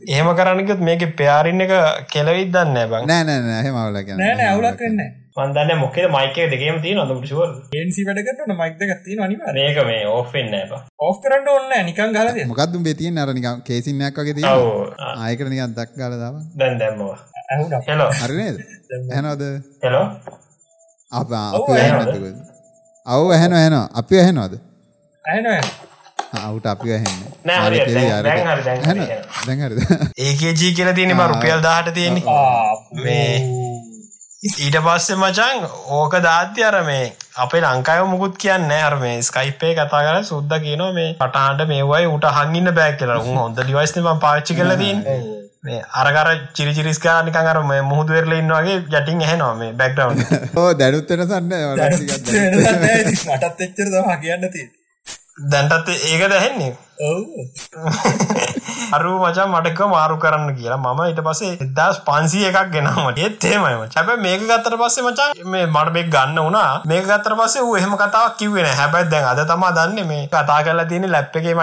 එහෙම 0.07 0.29
කරන්නකත් 0.33 0.81
මේක 0.81 1.05
පයාරින්න 1.15 1.63
එක 1.65 1.71
කෙලවිත් 2.09 2.51
දන්න 2.51 2.89
බං. 2.91 3.07
නෑ 3.07 3.23
නෑ 3.23 3.39
නෑ 3.45 3.71
මවල 3.71 4.19
නෑන 4.19 4.41
අවුලක් 4.47 4.81
වෙන්න 4.81 4.99
මන්දන්න 5.37 5.79
මොකේ 5.79 6.09
මයික 6.09 6.41
දෙකම 6.51 6.81
තිය 6.83 6.93
නොදට 6.93 7.23
ශුව 7.25 7.71
ඒන්සි 7.73 8.03
වැඩ 8.03 8.19
කරන 8.31 8.53
මයික්ද 8.57 8.83
ගත්ති 8.83 9.17
අනිවා 9.21 9.55
ඒක 9.57 9.81
මේ 9.85 10.03
ඕෆෙන් 10.09 10.51
නෑබ 10.51 10.75
ඔෆ් 11.01 11.23
කරන්න 11.23 11.49
ඔන්න 11.53 11.73
නිකන් 11.85 12.13
ගල 12.13 12.43
මොකක්දුම් 12.51 12.83
බෙතිය 12.83 13.11
නරනික 13.11 13.49
කේසිනයක් 13.63 14.21
වගේ 14.21 14.35
තිය 14.35 14.51
ආයකර 15.07 15.47
නිකන් 15.47 15.71
දක් 15.73 15.89
ගලදාව 15.95 16.43
දැන් 16.57 16.79
දැම්මවා 16.79 17.17
ඇහුන 17.49 17.89
හෙලෝ 17.89 18.11
හරිනේද 18.19 18.59
ඇනෝද 19.13 19.49
හෙලෝ 19.81 20.05
අප 21.11 21.35
අප 21.39 21.75
ඇහනතුකද 21.75 22.31
අව් 23.05 23.29
ඇහැන 23.31 23.53
ඇනවා 23.55 23.85
අපි 23.95 24.19
ඇහෙනවාද 24.19 24.63
ඇන 25.27 25.47
අවුට 26.39 26.67
අපි 26.67 26.93
ඇහෙන්න. 26.93 27.21
නෑ 27.45 27.67
හරි 27.67 27.79
දැන් 27.87 28.49
හරි 28.49 28.63
දැන් 28.63 28.83
හරි 28.85 29.05
දැහරද 29.47 29.79
ඒකජී 30.19 30.73
කියල 30.73 30.91
තියෙන 30.93 31.15
රුපියල් 31.25 31.61
දාහට 31.61 31.93
තියෙන්නේ. 31.93 32.23
මේ 32.99 33.31
ඊට 34.43 34.77
පස්සේ 34.79 35.17
මචන් 35.17 35.65
ඕක 35.93 36.15
දාත්‍ය 36.21 36.63
අර 36.63 36.77
මේ 36.83 37.03
අපේ 37.37 37.63
ලංකාය 37.63 38.05
මුකුත් 38.11 38.37
කියන්න 38.37 38.71
අර 38.79 38.95
මේ 38.99 39.17
ස්කයිපේ 39.21 39.73
කතා 39.73 40.03
කර 40.03 40.23
සුද්ද 40.25 40.55
කියනවා 40.59 40.93
මේ 40.93 41.09
පටාන්ට 41.15 41.65
මේවයි 41.65 42.13
උට 42.13 42.29
හංගින්න 42.37 42.73
බෑක් 42.79 42.97
කියලා. 43.01 43.19
උන් 43.25 43.37
හොඳ 43.37 43.59
ඩිවයිස්නම 43.59 44.09
පාච්චි 44.19 44.55
කරලදීන් 44.55 45.03
මේ 45.63 45.83
අරකර 45.99 46.29
චිරිචිරිස්කා 46.53 47.19
නිකන් 47.23 47.51
අර 47.51 47.59
මේ 47.65 47.81
මුහුදු 47.91 48.13
වෙරලා 48.13 48.41
ඉන්න 48.41 48.53
වගේ 48.53 48.79
යටින් 48.79 49.23
ඇහෙනවා 49.23 49.53
මේ 49.61 49.71
බෑක්ග්‍රවුන්ඩ් 49.73 50.21
ඕ 50.59 50.71
දැනුත් 50.81 51.09
වෙනසන්න 51.11 51.53
මටත් 53.27 53.61
එච්චර 53.61 53.89
තම 53.89 54.11
කියන්න 54.21 54.51
තිය 54.53 54.67
දැන්ටත් 55.37 55.89
ඒක 55.93 56.21
දැහෙන්නේ. 56.33 56.73
අරු 58.95 59.11
මචා 59.21 59.45
මටක 59.51 59.81
මාරු 59.91 60.15
කරන්න 60.23 60.49
කියලා. 60.57 60.79
මම 60.83 61.01
ඊට 61.09 61.21
පස්සේ 61.27 61.51
එදස් 61.65 61.97
පන්සිය 62.07 62.45
එකක් 62.49 62.71
ගෙනමට 62.75 63.19
ඒත් 63.25 63.45
ඒමයිම 63.51 63.83
චැබ 63.93 64.09
මේක 64.25 64.41
ගත්තර 64.49 64.75
පස්සේ 64.81 65.05
මචා 65.07 65.29
මේ 65.53 65.65
මට 65.75 65.93
මේ 65.97 66.05
ගන්න 66.15 66.39
වුණා. 66.45 66.71
මේ 66.91 67.01
ගත්තර 67.09 67.33
පස්සේ 67.41 67.67
ඌ 67.67 67.77
එහෙම 67.81 67.93
කතාවක් 68.01 68.33
කිවෙන 68.41 68.69
හැබැයි 68.81 69.11
දැන් 69.13 69.29
අද 69.33 69.41
තමා 69.53 69.71
දන්න 69.77 70.09
මේ 70.13 70.23
කතා 70.33 70.59
කරලා 70.65 70.89
තියෙන 70.89 71.11
ලැප් 71.15 71.35
එකේම 71.41 71.59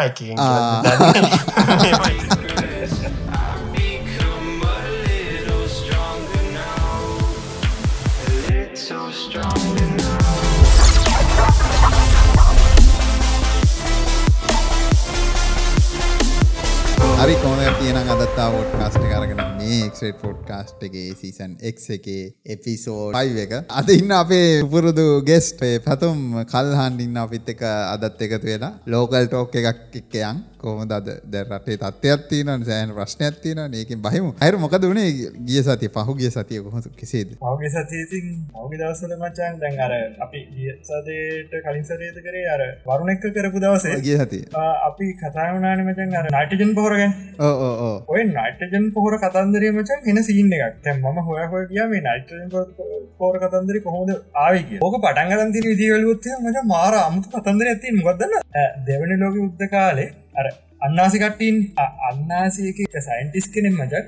තියෙන 18.35 18.45
අදත්තා 18.45 18.53
ෝට් 18.53 18.73
කාස්ට 18.73 18.97
කරගෙන 19.01 19.41
මේ 19.59 19.77
එක්ට 19.81 20.21
ෆෝට් 20.21 20.39
කාස්ට්ගේ 20.47 21.13
සීසන් 21.15 21.53
එක් 21.61 21.77
එකේ 21.97 22.23
එපිසෝ 22.47 23.13
පයි 23.15 23.43
එක. 23.45 23.53
අද 23.71 23.89
ඉන්න 23.91 24.11
අපේ 24.13 24.49
උපුරුදු 24.63 25.05
ගෙස්ටේ 25.23 25.79
පැතුම් 25.79 26.19
කල්හන් 26.45 26.99
ඉන්න 27.01 27.17
අපිත් 27.17 27.53
එක 27.55 27.63
අදත් 27.67 28.25
එකතු 28.27 28.41
වෙලා 28.45 28.73
ලෝකල් 28.87 29.29
ටෝක් 29.29 29.55
එකක් 29.55 29.71
එක්කයන් 29.95 30.43
කොහොම 30.65 30.89
දද 30.93 31.17
දැ 31.33 31.45
රටේ 31.45 31.77
තත්වයක් 31.83 32.27
තියන 32.31 32.51
සෑන 32.69 32.95
ප්‍රශ්නයක් 32.99 33.41
තියන 33.45 33.61
ඒකින් 33.81 34.03
බහිම. 34.07 34.27
අයර 34.45 34.55
මොකද 34.65 34.87
වනේ 34.91 35.09
ගිය 35.49 35.63
සති 35.69 35.91
පහුගිය 35.97 36.31
සතිය 36.31 36.61
කොහොස 36.67 36.89
කෙසේද? 37.01 37.35
මගේ 37.45 37.73
සතියතින් 37.77 38.27
මගේ 38.57 38.81
දවසල 38.83 39.15
මචන් 39.19 39.61
දැන් 39.63 39.81
අර 39.87 39.93
අපි 40.27 40.41
සදයට 40.89 41.55
කලින් 41.67 41.85
සරේද 41.91 42.19
කරේ 42.27 42.47
අර 42.55 42.63
වරුණ 42.89 43.15
එක්ක 43.15 43.27
කරපු 43.37 43.65
දවසේ 43.65 44.01
ගිය 44.09 44.19
සති 44.23 44.41
අපි 44.89 45.11
කතාවනාන 45.23 45.85
මචන් 45.87 46.17
අර 46.21 46.31
නයිටජන් 46.37 46.75
පොරගෙන් 46.81 47.13
ඕ 47.41 47.93
ඔය 48.15 48.23
නයිටජන් 48.31 48.91
පොහොර 48.97 49.19
කතන්දරේ 49.25 49.75
මචන් 49.77 50.11
එන 50.11 50.23
සිීන්න 50.31 50.56
එකක්. 50.59 50.81
තැම් 50.85 51.05
ම 51.05 51.23
හොය 51.29 51.47
හොය 51.53 51.65
කිය 51.71 51.85
මේ 51.93 52.05
නයිටජන් 52.09 52.49
පෝර 53.19 53.35
කතන්දර 53.43 53.77
කොහොද 53.87 54.11
ආවික 54.44 54.71
ඕක 54.81 54.97
පටන්ගරන් 55.05 55.55
තින 55.55 55.65
විදිවලුත්තය 55.71 56.31
මට 56.43 56.67
මාර 56.73 56.94
අමුතු 57.01 57.29
කතන්දර 57.35 57.71
ඇති 57.73 57.97
මොකක්දන්න 57.99 58.35
දෙවනි 58.89 59.17
ලෝක 59.23 59.37
උද්ද 59.44 59.63
කාලේ 59.75 60.09
at 60.36 60.46
it. 60.46 60.55
අර 60.84 60.91
අන්නාසිකට්ටීන් 60.91 61.60
අන්නාසයක 62.08 62.82
සයින්ටිස් 63.00 63.46
කෙනෙක් 63.48 63.74
මචක්. 63.74 64.05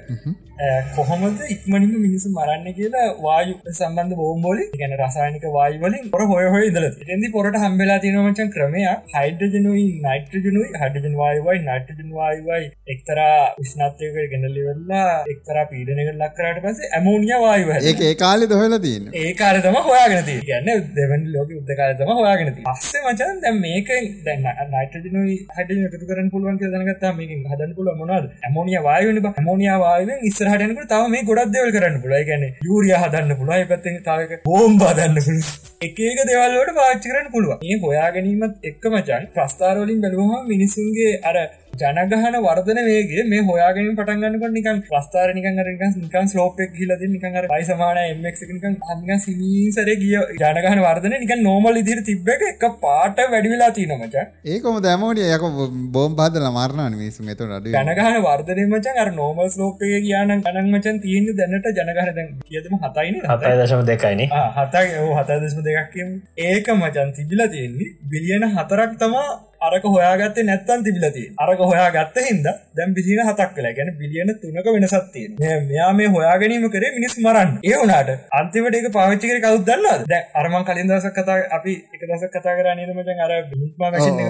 කොහොමද 0.97 1.41
ඉක්මනින්ම 1.51 1.97
මිනිසු 1.97 2.29
මරන්න 2.31 2.69
කියලා 2.77 3.09
වායු 3.19 3.55
සම්බන්ධ 3.73 4.15
බෝම්බෝලි 4.21 4.65
ගැන 4.81 4.95
රසායනික 4.99 5.45
වායවලින් 5.57 6.07
පොර 6.13 6.21
හොය 6.31 6.47
හොය 6.55 6.63
ඉදල 6.69 6.87
එදි 7.15 7.29
පොරට 7.35 7.59
හම්බෙලා 7.65 7.99
තිනමචන් 7.99 8.53
ක්‍රමය 8.55 8.85
හයිඩජනුයි 9.15 9.85
නයිට්‍රජනුයි 10.07 10.71
හඩජන් 10.83 11.19
වායවයි 11.23 11.59
නයිටජන් 11.67 12.11
වායවයි 12.19 12.63
එක්තර 12.95 13.21
විශ්නාත්යක 13.59 14.17
ගෙනලිවෙල්ලා 14.33 15.11
එක්තර 15.35 15.61
පීඩනක 15.73 16.13
ලක්කරට 16.15 16.63
පස 16.65 16.81
ඇමෝනිය 16.91 17.37
වායව 17.45 17.75
ඒ 17.75 17.95
ඒ 18.03 18.15
කාලෙ 18.17 18.49
දොහල 18.55 18.79
තියන්න? 18.79 19.13
ඒ 19.15 19.35
කාරතම 19.35 19.79
හොයාගෙනති 19.83 20.39
ගන්න 20.49 20.89
දෙවැනි 20.97 21.37
ලෝක 21.37 21.55
උද්දකාරතම 21.61 22.15
හොයාගෙනති 22.15 22.67
පස්සේ 22.71 23.05
මචන් 23.05 23.45
දැ 23.45 23.55
මේක 23.59 23.93
දැන්න 24.25 24.73
නයිටජනුයි 24.75 25.39
හඩ 25.57 25.79
එකතු 25.91 26.11
කරන 26.11 26.33
පුළුවන් 26.33 26.59
දනගත්තා 26.69 27.13
මේක 27.13 27.33
හදන්න 27.47 27.75
පුල 27.75 27.91
මොනද 27.95 28.27
ඇමෝනිය 28.43 28.81
වායවනි 28.83 29.25
ඇමෝනිය 29.31 29.73
වායවෙන් 29.79 30.25
ඉස්සර 30.29 30.49
හටනකට 30.49 30.91
තම 30.93 31.11
මේ 31.11 31.25
ගොඩක් 31.25 31.53
දෙවල් 31.53 31.73
කරන්න 31.73 32.01
පුළයි 32.03 32.25
ගැන 32.25 32.47
යුරිය 32.65 32.95
හදන්න 32.95 33.37
පුළුවයි 33.37 33.67
පැත්තෙන් 33.67 34.01
තාවක 34.05 34.35
බෝම් 34.47 34.79
බදන්න 34.79 35.21
පුළ 35.21 35.45
එකක 35.83 36.01
දෙවල්ලට 36.25 36.75
පාච්චි 36.77 37.07
කරන්න 37.07 37.31
පුළුව 37.31 37.65
ඒ 37.65 37.79
හොයා 37.83 38.09
ගැනීමත් 38.13 38.67
එක්ක 38.67 38.91
මචන් 38.91 39.31
ප්‍රස්ථාරවලින් 39.35 40.03
බැලුවහ 40.03 40.35
මිනිසුන්ගේ 40.47 41.13
අර 41.31 41.37
ජනගහන 41.77 42.37
වර්ධන 42.41 42.81
වේගේ 42.85 43.25
මේ 43.27 43.43
හොයාගෙන 43.43 43.91
පටන්ගන්නකට 43.95 44.53
නිකන් 44.53 44.83
ප්‍රස්ථාර 44.87 45.29
නිකන් 45.33 45.61
අරක 45.63 45.85
නිකන් 45.97 46.29
ස්ලෝපෙක් 46.29 46.75
හිලද 46.75 47.05
නිකන් 47.09 47.39
අර 47.39 47.47
පයි 47.47 47.65
සමාන 47.65 48.01
එමක් 48.03 48.43
නිකන් 48.51 48.77
හංග 48.89 49.21
සිමීසර 49.21 49.91
ගිය 49.97 50.17
ජනගහන 50.41 50.81
වර්ධන 50.81 51.17
නිකන් 51.19 51.43
නෝමල් 51.43 51.81
ඉදිරි 51.83 52.05
තිබ්බ 52.05 52.31
එක 52.31 52.47
එක 52.49 52.67
පාට 52.81 53.23
වැඩිවෙලා 53.27 53.71
තියනමච 53.73 54.17
ඒකොම 54.49 54.81
දැමෝනිය 54.83 55.31
යක 55.31 55.47
බෝම් 55.93 56.17
පාදල 56.17 56.49
මරණ 56.51 56.99
මිසු 56.99 57.29
එතු 57.29 57.51
ඩ 57.51 57.75
ජනගහන 57.77 58.21
වර්ධනය 58.23 58.67
මචන් 58.69 59.03
අර 59.03 59.13
නෝමල් 59.15 59.51
ස්ලෝපය 59.51 59.93
කියන 59.99 60.35
ගනන් 60.41 60.71
මචන් 60.71 61.01
තියෙන 61.01 61.31
දැනට 61.35 61.73
ජනගහන 61.73 62.13
දැන් 62.13 62.31
කියදම 62.47 62.79
හතයින 62.85 63.21
හතයි. 63.25 63.55
දශම 63.59 63.83
දෙකයින 63.85 64.23
හතයි. 64.55 64.87
හතදශම 65.19 65.61
දෙකක්කම් 65.67 66.11
ඒක 66.47 66.67
මචන් 66.73 67.13
තිබිලා 67.17 67.49
තියෙන්නේ 67.49 67.93
බිලියන 68.07 68.45
හතරක් 68.51 68.93
තමා 68.99 69.29
අරක 69.61 69.85
හොයාගත්තේ 69.87 70.45
නැත්තන් 70.45 70.85
තිබිලති 70.85 71.25
අරක 71.39 71.61
හොයා 71.63 71.89
ගත්ත 71.93 72.27
හිද 72.27 72.47
දැම් 72.77 72.95
පිසින 72.95 73.21
හතක් 73.23 73.51
කලා 73.53 73.73
ගැන 73.73 73.91
බිලියන 73.99 74.33
තුනක 74.37 74.69
වෙනසත්තිය 74.69 75.27
මෙයා 75.39 75.93
මේ 75.95 76.09
හොයා 76.09 76.37
ගැනීම 76.39 76.69
කරේ 76.71 76.93
මිනිස් 76.97 77.19
මරන්න. 77.19 77.51
ඒ 77.63 77.77
වනාට 77.77 78.11
අන්තිමට 78.33 78.77
එක 78.77 78.89
පාවිච්චිකර 78.93 79.39
කවුත් 79.41 79.65
දන්නවා 79.67 79.97
දැ 80.07 80.23
අරමන් 80.35 80.65
කලින් 80.65 80.89
දසක් 80.89 81.15
කතා 81.19 81.39
අපි 81.57 81.75
එක 81.95 82.03
දස 82.05 82.25
කතා 82.29 82.57
කර 82.57 82.69
නීමට 82.77 83.11
අර 83.19 83.33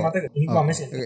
මත 0.03 0.17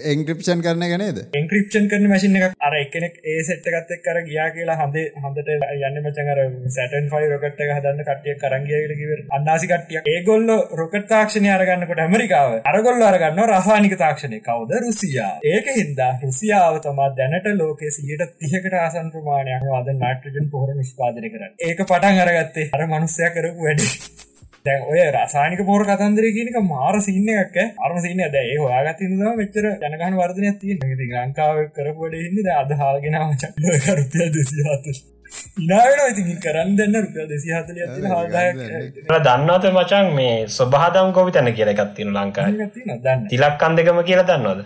එන්ක්‍රපෂන් 0.07 0.65
කරන 0.65 0.85
ගැනේද 0.85 1.19
එන්ක්‍රපෂන් 1.35 1.89
කරන 1.91 2.07
මසින 2.11 2.37
එක 2.39 2.57
අර 2.61 2.77
එකනෙක් 2.77 3.19
ඒ 3.25 3.41
සෙට්ටගත්ත 3.43 3.97
කර 4.05 4.21
ගියා 4.23 4.49
කියලා 4.51 4.79
හඳේ 4.81 5.07
හඳට 5.17 5.51
යන්න 5.81 6.01
මචන් 6.03 6.33
අර 6.35 6.43
සැටන් 6.71 7.11
ෆයි 7.13 7.31
රොකට් 7.33 7.61
එක 7.61 7.75
හදන්න 7.77 8.05
කටිය 8.05 8.37
කරංගියට 8.41 8.95
කිව 8.95 9.11
අන්නාසි 9.31 9.71
කටිය 9.73 10.03
ඒගොල්ල 10.07 10.49
රොකට් 10.75 11.09
තාක්ෂණය 11.11 11.51
අරගන්නකොට 11.51 12.05
ඇමරිකාව 12.07 12.57
අරගොල්ල 12.65 13.05
අරගන්න 13.05 13.43
රසානික 13.47 13.97
තාක්ෂණය 14.21 14.41
කවද? 14.41 14.81
රුසියා. 14.81 15.33
ඒක 15.45 15.67
හින්දා 15.73 16.13
රුසියාව 16.23 16.79
තමා 16.81 17.11
දැනට 17.17 17.47
ලෝකේ 17.57 17.91
සියට 17.91 18.25
තිහකට 18.39 18.75
ආසන් 18.77 19.11
ප්‍රමාණයක් 19.11 19.69
අද 19.75 19.93
නාට්‍රජන් 19.97 20.51
පොහර 20.51 20.75
නිස්පාදනය 20.75 21.29
කරන්න. 21.29 21.55
ඒක 21.61 21.81
පටන් 21.83 22.21
අරගත්තේ 22.25 22.71
අර 22.73 22.87
මනුස්සය 22.87 23.31
කරපු 23.31 23.61
වැඩි. 23.61 23.87
දැන් 24.65 24.83
ඔය 24.87 25.05
රසානික 25.11 25.63
පෝර 25.67 25.85
කතන්දර 25.85 26.27
කියනක 26.31 26.59
මාර 26.65 27.01
සින්න 27.01 27.31
එකක් 27.35 27.57
අරම 27.79 28.01
සින්න 28.01 28.25
දැ 28.35 28.57
හොයාගත් 28.57 29.07
ද 29.13 29.31
මෙච්චර 29.39 29.71
ජනගන 29.77 30.19
වර්ධනය 30.19 30.53
තිය 30.59 30.77
ලංකාව 31.15 31.63
කරපුට 31.77 32.19
හිද 32.19 32.53
අද 32.57 32.77
හාගෙනාව 32.83 33.33
චරුපය 33.39 34.29
දෙසිහතු 34.37 34.99
ඉනාවට 35.59 36.19
ඉතින් 36.21 36.39
කරන්න 36.45 36.77
දෙන්න 36.79 36.95
රුපියල් 36.97 37.27
දෙසි 37.31 37.53
හතලිය 37.53 37.87
දන්නවත 39.21 39.73
මචන් 39.73 40.07
මේ 40.15 40.37
ස්වභාදම් 40.49 41.13
කොවි 41.13 41.35
තැන 41.37 41.51
කියල 41.55 41.73
එකත්තින 41.73 42.15
දන්න 42.15 43.27
තිලක්කන් 43.31 43.77
දෙකම 43.79 44.01
කියලා 44.05 44.29
දන්නවද? 44.31 44.61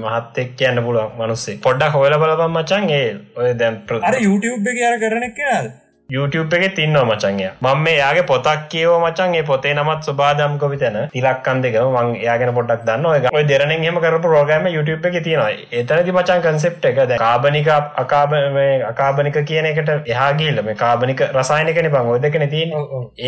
මහත්තෙක් 0.00 0.50
කියන්න 0.58 0.82
පුළුවන් 0.86 1.16
මනුස්සේ. 1.18 1.56
පොඩ්ඩක් 1.60 1.96
හොල 1.98 2.18
බලපම් 2.24 2.58
මචන් 2.58 2.90
ඒ 2.90 3.08
ඔය 3.36 3.54
දැම් 3.54 3.80
අර 4.02 4.20
YouTube 4.20 4.70
එක 4.70 4.78
කියර 4.80 5.00
කරන 5.02 5.26
කියනද 5.40 5.72
YouTube 6.10 6.54
එක 6.56 6.74
තින්නවා 6.76 7.04
මචන්ය 7.10 7.44
මම 7.62 7.78
මේ 7.84 7.92
යාගේ 7.96 8.24
පොතක් 8.30 8.64
කියව 8.72 8.90
මචන් 8.96 9.34
ඒ 9.36 9.44
පොතේ 9.50 9.70
නමත් 9.74 10.00
සුබාදම් 10.08 10.56
කොවි 10.62 10.76
තැන 10.82 10.98
තිලක්කන් 11.14 11.62
දෙක 11.64 11.76
මං 11.84 12.10
යාගෙන 12.24 12.50
පොඩක් 12.58 12.82
දන්න 12.88 13.06
ඔය 13.30 13.44
දෙරනෙන් 13.50 13.84
හෙම 13.86 14.00
කරපු 14.04 14.32
රෝගෑම 14.34 14.68
YouTube 14.68 15.08
එක 15.08 15.16
තියෙනවා. 15.24 15.48
එතනති 15.72 16.12
මචන් 16.12 16.42
කන්සෙප් 16.46 16.84
එක 16.90 17.00
ද 17.08 17.16
කාබනික 17.22 17.70
අකාබ 18.02 18.34
අකාබනික 18.90 19.38
කියන 19.50 19.68
එකට 19.70 19.88
එහාගිල්ල 20.06 20.60
මේ 20.68 20.76
කාබනික 20.82 21.22
රසායනකන 21.30 21.88
ඔය 22.02 22.20
දෙකන 22.26 22.44
තින් 22.54 22.76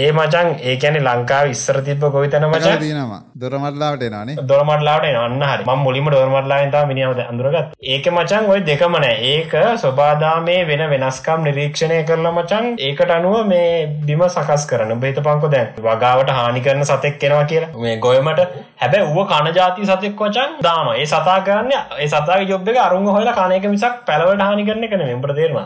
ඒ 0.03 0.13
මචන් 0.13 0.53
ඒ 0.63 0.77
කැනෙ 0.77 1.01
ලංකාව 1.01 1.55
ඉස්සර 1.55 1.81
තිබ 1.89 2.07
කොවි 2.09 2.29
තැන 2.29 2.47
මචන් 2.51 2.79
තියෙනවා. 2.85 3.21
දොරමටලාවට 3.41 4.07
නානේ 4.17 4.37
දොරමටලාට 4.53 5.09
අන්න 5.23 5.41
හරි. 5.43 5.65
ම 5.67 5.83
මුලිම 5.87 6.13
දොරමටලාන්තා 6.17 6.85
මිනිියවද 6.93 7.25
අඳුරගත් 7.27 7.75
ඒක 7.95 8.13
මචන් 8.15 8.53
ඔය 8.53 8.61
දෙකමනෑ 8.71 9.17
ඒක 9.33 9.59
ස්වබාදාමේ 9.85 10.61
වෙන 10.73 10.87
වෙනස්කම් 10.95 11.51
නිරීක්ෂණය 11.51 12.05
කරලා 12.05 12.37
මචන් 12.37 12.66
ඒකට 12.79 13.11
අනුව 13.11 13.37
මේ 13.47 13.69
බිම 14.07 14.23
සකස් 14.29 14.67
කරන 14.67 14.95
බේත 15.01 15.21
පංකො 15.21 15.51
දැන් 15.51 15.69
වගාවට 15.87 16.31
හානි 16.31 16.61
කරන 16.61 16.85
සතෙක් 16.85 17.19
කෙනවා 17.19 17.45
කියලා. 17.45 17.71
මේ 17.85 17.97
ගොයමට 17.99 18.41
හැබැ 18.79 19.03
ඌ 19.05 19.25
කණජාති 19.27 19.87
සතෙක් 19.87 20.21
වචන් 20.21 20.57
දාන 20.61 20.89
ඒ 20.95 21.07
සතා 21.07 21.37
කරන්න 21.41 21.73
ඒ 21.97 22.09
සතා 22.09 22.39
යොබ්බ 22.45 22.69
අරුන් 22.79 23.07
හොල 23.09 23.29
කනයක 23.33 23.67
මිසක් 23.67 24.01
පැලවට 24.07 24.43
හානි 24.43 24.65
කරන 24.65 24.87
කන 24.87 25.05
මෙපට 25.05 25.37
තේරම 25.37 25.59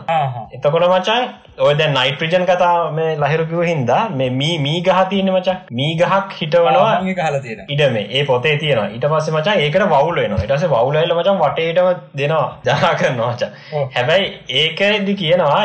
එතකොට 0.51 0.85
මචන් 0.87 1.23
ඔය 1.59 1.73
දැ 1.75 1.87
නයිට්‍රජන් 1.89 2.45
කතා 2.45 2.75
මේ 2.91 3.09
ලහිරුකිව 3.17 3.61
හින්දා 3.63 4.01
මේ 4.11 4.29
මී 4.31 4.55
මී 4.59 4.79
ගහ 4.81 5.01
තියෙන 5.09 5.29
මචා 5.29 5.55
මී 5.71 5.89
ගහක් 5.95 6.37
හිටවනවා 6.37 6.93
හල 6.99 7.37
ඉඩම. 7.67 7.97
ඒ 8.09 8.23
පොතේ 8.23 8.55
තියෙන 8.57 8.79
ඊට 8.87 9.05
පස්සේ 9.05 9.35
මචා 9.35 9.55
ඒකට 9.57 9.85
වවුල 9.85 10.15
වෙන 10.17 10.35
ඉටස 10.37 10.65
වවුලල 10.65 11.13
මචන් 11.13 11.41
වටේටම 11.41 11.89
දෙනවා. 12.15 12.47
ජනා 12.65 12.93
කරනවාචා 12.95 13.49
හැබැයි 13.89 14.31
ඒකදි 14.55 15.15
කියනවා 15.15 15.61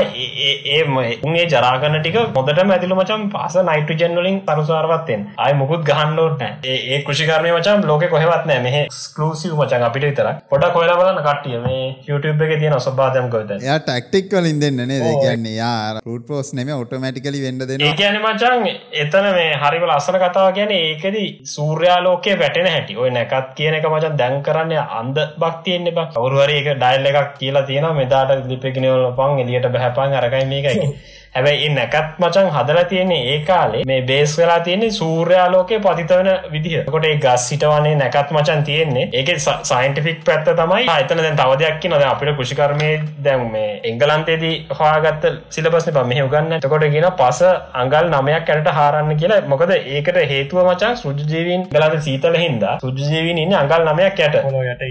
ඒ 0.72 0.82
උන්ගේ 1.22 1.46
ජරාගන්න 1.46 1.98
ටික 1.98 2.18
මොදට 2.34 2.62
ඇතිල 2.66 2.94
මචම් 2.94 3.24
පස 3.30 3.56
නයිට්‍රජන් 3.62 4.18
වලින් 4.18 4.42
තරුසාරවත්තෙන් 4.46 5.24
අය 5.38 5.52
මුකුත් 5.54 5.86
ගහන්ඩෝට 5.86 6.44
ඒ 6.66 7.00
කෘෂිකරමය 7.36 7.50
මචම් 7.56 7.84
ලෝක 7.88 8.02
කොහෙවත් 8.10 8.44
නෑ. 8.48 8.60
මෙහ 8.66 8.76
ස්කලසිව 8.98 9.52
මචන් 9.58 9.84
අපිට 9.88 10.04
විතර 10.08 10.28
පොඩ 10.50 10.64
කොල 10.74 10.90
බලන්න 11.00 11.20
කටිය 11.26 11.58
මේ 11.64 11.82
YouTube 12.08 12.44
එක 12.46 12.52
තියෙන 12.62 12.76
සබාධයම් 12.86 13.28
කොත 13.34 13.52
යා 13.68 13.78
ටක්ටික් 13.88 14.32
වලින් 14.38 14.60
දෙන්නනේ 14.62 15.00
දෙ 15.04 15.12
කියන්නේ 15.24 15.56
යා 15.56 16.00
රුට 16.06 16.26
පෝස් 16.30 16.52
නෙම 16.58 16.72
ඔටමටිකලි 16.76 17.42
වෙන්ඩ 17.46 17.66
දෙන 17.70 17.86
ඒකන 17.88 18.18
මචන් 18.22 18.66
එතන 19.04 19.28
මේ 19.38 19.58
හරිවල 19.64 19.94
අසන 19.98 20.18
කතාව 20.24 20.48
ගැන 20.58 20.74
ඒකද 20.78 21.18
සූර්යාලෝකය 21.54 22.38
වැටෙන 22.42 22.70
හැටි. 22.74 22.98
ඔය 23.02 23.10
නැකත් 23.18 23.52
කියන 23.58 23.78
එක 23.80 23.90
මචන් 23.92 24.18
දැන් 24.22 24.40
කරන්න 24.46 24.74
අන්ද 25.00 25.20
භක්තියෙන්න්න 25.44 25.94
බ 25.98 26.08
කවරුවර 26.16 26.56
එක 26.60 26.72
ඩයිල් 26.82 27.12
එකක් 27.12 27.36
කියලා 27.42 27.66
තියෙන 27.70 27.90
මෙදාට 28.00 28.48
ලිපිගෙනවල 28.52 29.12
පං 29.20 29.44
එලියට 29.44 29.70
බැහැපන් 29.76 30.18
අරකයි 30.22 30.44
මේකයි. 30.54 30.90
හැබැයි 31.36 31.68
නැකත් 31.76 32.20
මචන් 32.22 32.46
හදල 32.54 32.78
තියෙන්නේ 32.90 33.22
ඒ 33.32 33.40
කාලේ 33.48 33.82
මේ 33.88 34.00
බේස් 34.10 34.36
වෙලා 34.38 34.60
තියෙන්නේ 34.66 34.90
සූර්යාලෝකය 34.98 35.80
පතිතවන 35.86 36.30
විදිහ. 36.52 36.84
කොට 36.92 37.04
ඒ 37.08 37.16
ගස් 37.26 37.48
සිටවන්නේ 37.50 37.94
නැකත් 38.02 38.30
මචන් 38.36 38.64
තියෙන්නේ. 38.68 39.06
ඒක 39.12 39.30
සයින්ටිෆික් 39.70 40.24
පැත්ත 40.28 40.48
තමයි. 40.62 40.82
එතන 41.02 41.22
දැන් 41.24 41.38
තව 41.42 41.58
දෙයක් 41.62 41.80
කියනවා. 41.82 42.00
දැන් 42.02 42.12
අපිට 42.14 42.36
කෘෂිකර්මයේ 42.38 42.94
දැන් 43.24 43.46
මේ 43.54 43.70
එංගලන්තයේදී 43.90 44.54
හොයාගත්ත 44.78 45.26
සිලබස්නේ 45.56 45.94
බම් 45.96 46.08
මෙහෙ 46.12 46.22
උගන්න 46.28 46.56
එතකොට 46.58 46.86
කියන 46.94 47.08
පස 47.20 47.40
අඟල් 47.82 48.10
9ක් 48.14 48.56
යනට 48.58 48.70
හාරන්න 48.78 49.12
කියලා. 49.22 49.40
මොකද 49.52 49.72
ඒකට 49.76 50.18
හේතුව 50.32 50.62
මචන් 50.64 50.96
සුජීවීන් 51.02 51.62
එංගලන්තේ 51.72 52.02
සීතල 52.08 52.36
හින්දා 52.44 52.74
සුජීවීන් 52.84 53.42
ඉන්නේ 53.44 53.58
අඟල් 53.62 53.88
9ක් 53.90 54.28
යට. 54.28 54.36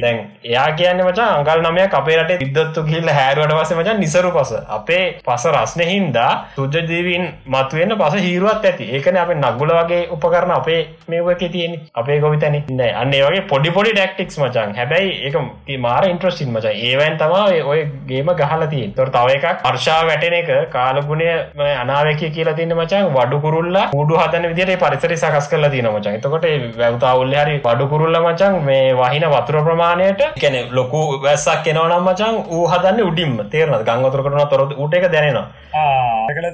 දැන් 0.04 0.20
එයා 0.52 0.68
කියන්නේ 0.80 1.08
මචන් 1.08 1.28
අඟල් 1.38 1.66
9ක් 1.70 2.02
අපේ 2.02 2.18
රටේ 2.20 2.40
විද්වත්තු 2.44 2.86
ගිහිල්ලා 2.90 3.18
හැරුවට 3.20 3.56
පස්සේ 3.60 3.80
මචන් 3.80 4.02
නිසරු 4.06 4.32
පස. 4.38 4.54
අපේ 4.78 5.04
පස 5.28 5.48
රස්නේ 5.54 5.90
හින්දා 5.94 6.32
සුජජීවීන් 6.58 7.26
මතුවෙන්න 7.56 7.98
පස 8.02 8.20
හීරුවත් 8.28 8.70
ඇති. 8.72 8.92
ඒකන 8.96 9.22
අප 9.24 9.34
නගුල 9.36 9.72
වගේ 9.80 10.02
උපකරන 10.18 10.56
අපේ 10.60 10.82
මේක 11.10 11.44
තියෙන 11.56 11.74
අපේ 12.02 12.20
ගොවිතැන 12.26 12.60
නෑ. 12.80 12.92
අන්න 13.02 13.16
වගේ 13.20 13.44
පොඩි 13.54 13.76
පොඩි 13.78 13.96
ඩක්ටික්ස් 13.98 14.40
මචන් 14.44 14.76
හැබැයි 14.80 15.12
එක 15.30 15.36
මාර 15.88 16.04
ඉන්ට්‍රස්ටින් 16.12 16.54
මච. 16.56 16.76
ඒවැන් 16.88 17.18
තමා 17.22 17.46
ඔය 17.72 17.80
ගේම 18.12 18.32
ගහල 18.42 18.66
තිය 18.74 18.86
තොර 18.98 19.10
තව 19.16 19.38
එකක් 19.38 19.66
අර්ශා 19.72 20.00
වැටෙන 20.10 20.38
එක 20.42 20.52
කාලගුණය 20.76 21.30
අනාවක 21.84 22.24
කියලා 22.38 22.58
තින්න 22.60 22.76
මචන් 22.78 23.12
වඩු 23.18 23.42
කුරුල්ලා 23.46 23.86
උඩු 24.02 24.22
හදන 24.22 24.50
විදිට 24.52 24.80
පරිසරි 24.84 25.18
සකස් 25.18 25.50
කල 25.54 25.70
තින 25.76 25.90
මචන් 25.92 26.20
එතකොට 26.20 26.48
වැවතාවුල්ල 26.82 27.36
හරි 27.42 27.58
වඩු 27.68 27.90
කුරුල්ල 27.94 28.20
මචන් 28.22 28.60
මේ 28.70 28.94
වහින 29.02 29.28
වතුර 29.36 29.60
ප්‍රමාණයට 29.68 30.26
කැන 30.44 30.58
ලොකු 30.80 31.04
වැස්සක් 31.26 31.64
කෙනවනම් 31.68 32.10
මචන් 32.10 32.42
හදන්න 32.72 33.06
උඩින්ම. 33.10 33.38
තේරන 33.54 33.78
ගංගතුර 33.90 34.26
කරන 34.26 34.50
තොරත් 34.50 34.76
උට 34.84 34.94
එක 34.98 35.12
දැනෙනවා. 35.12 35.48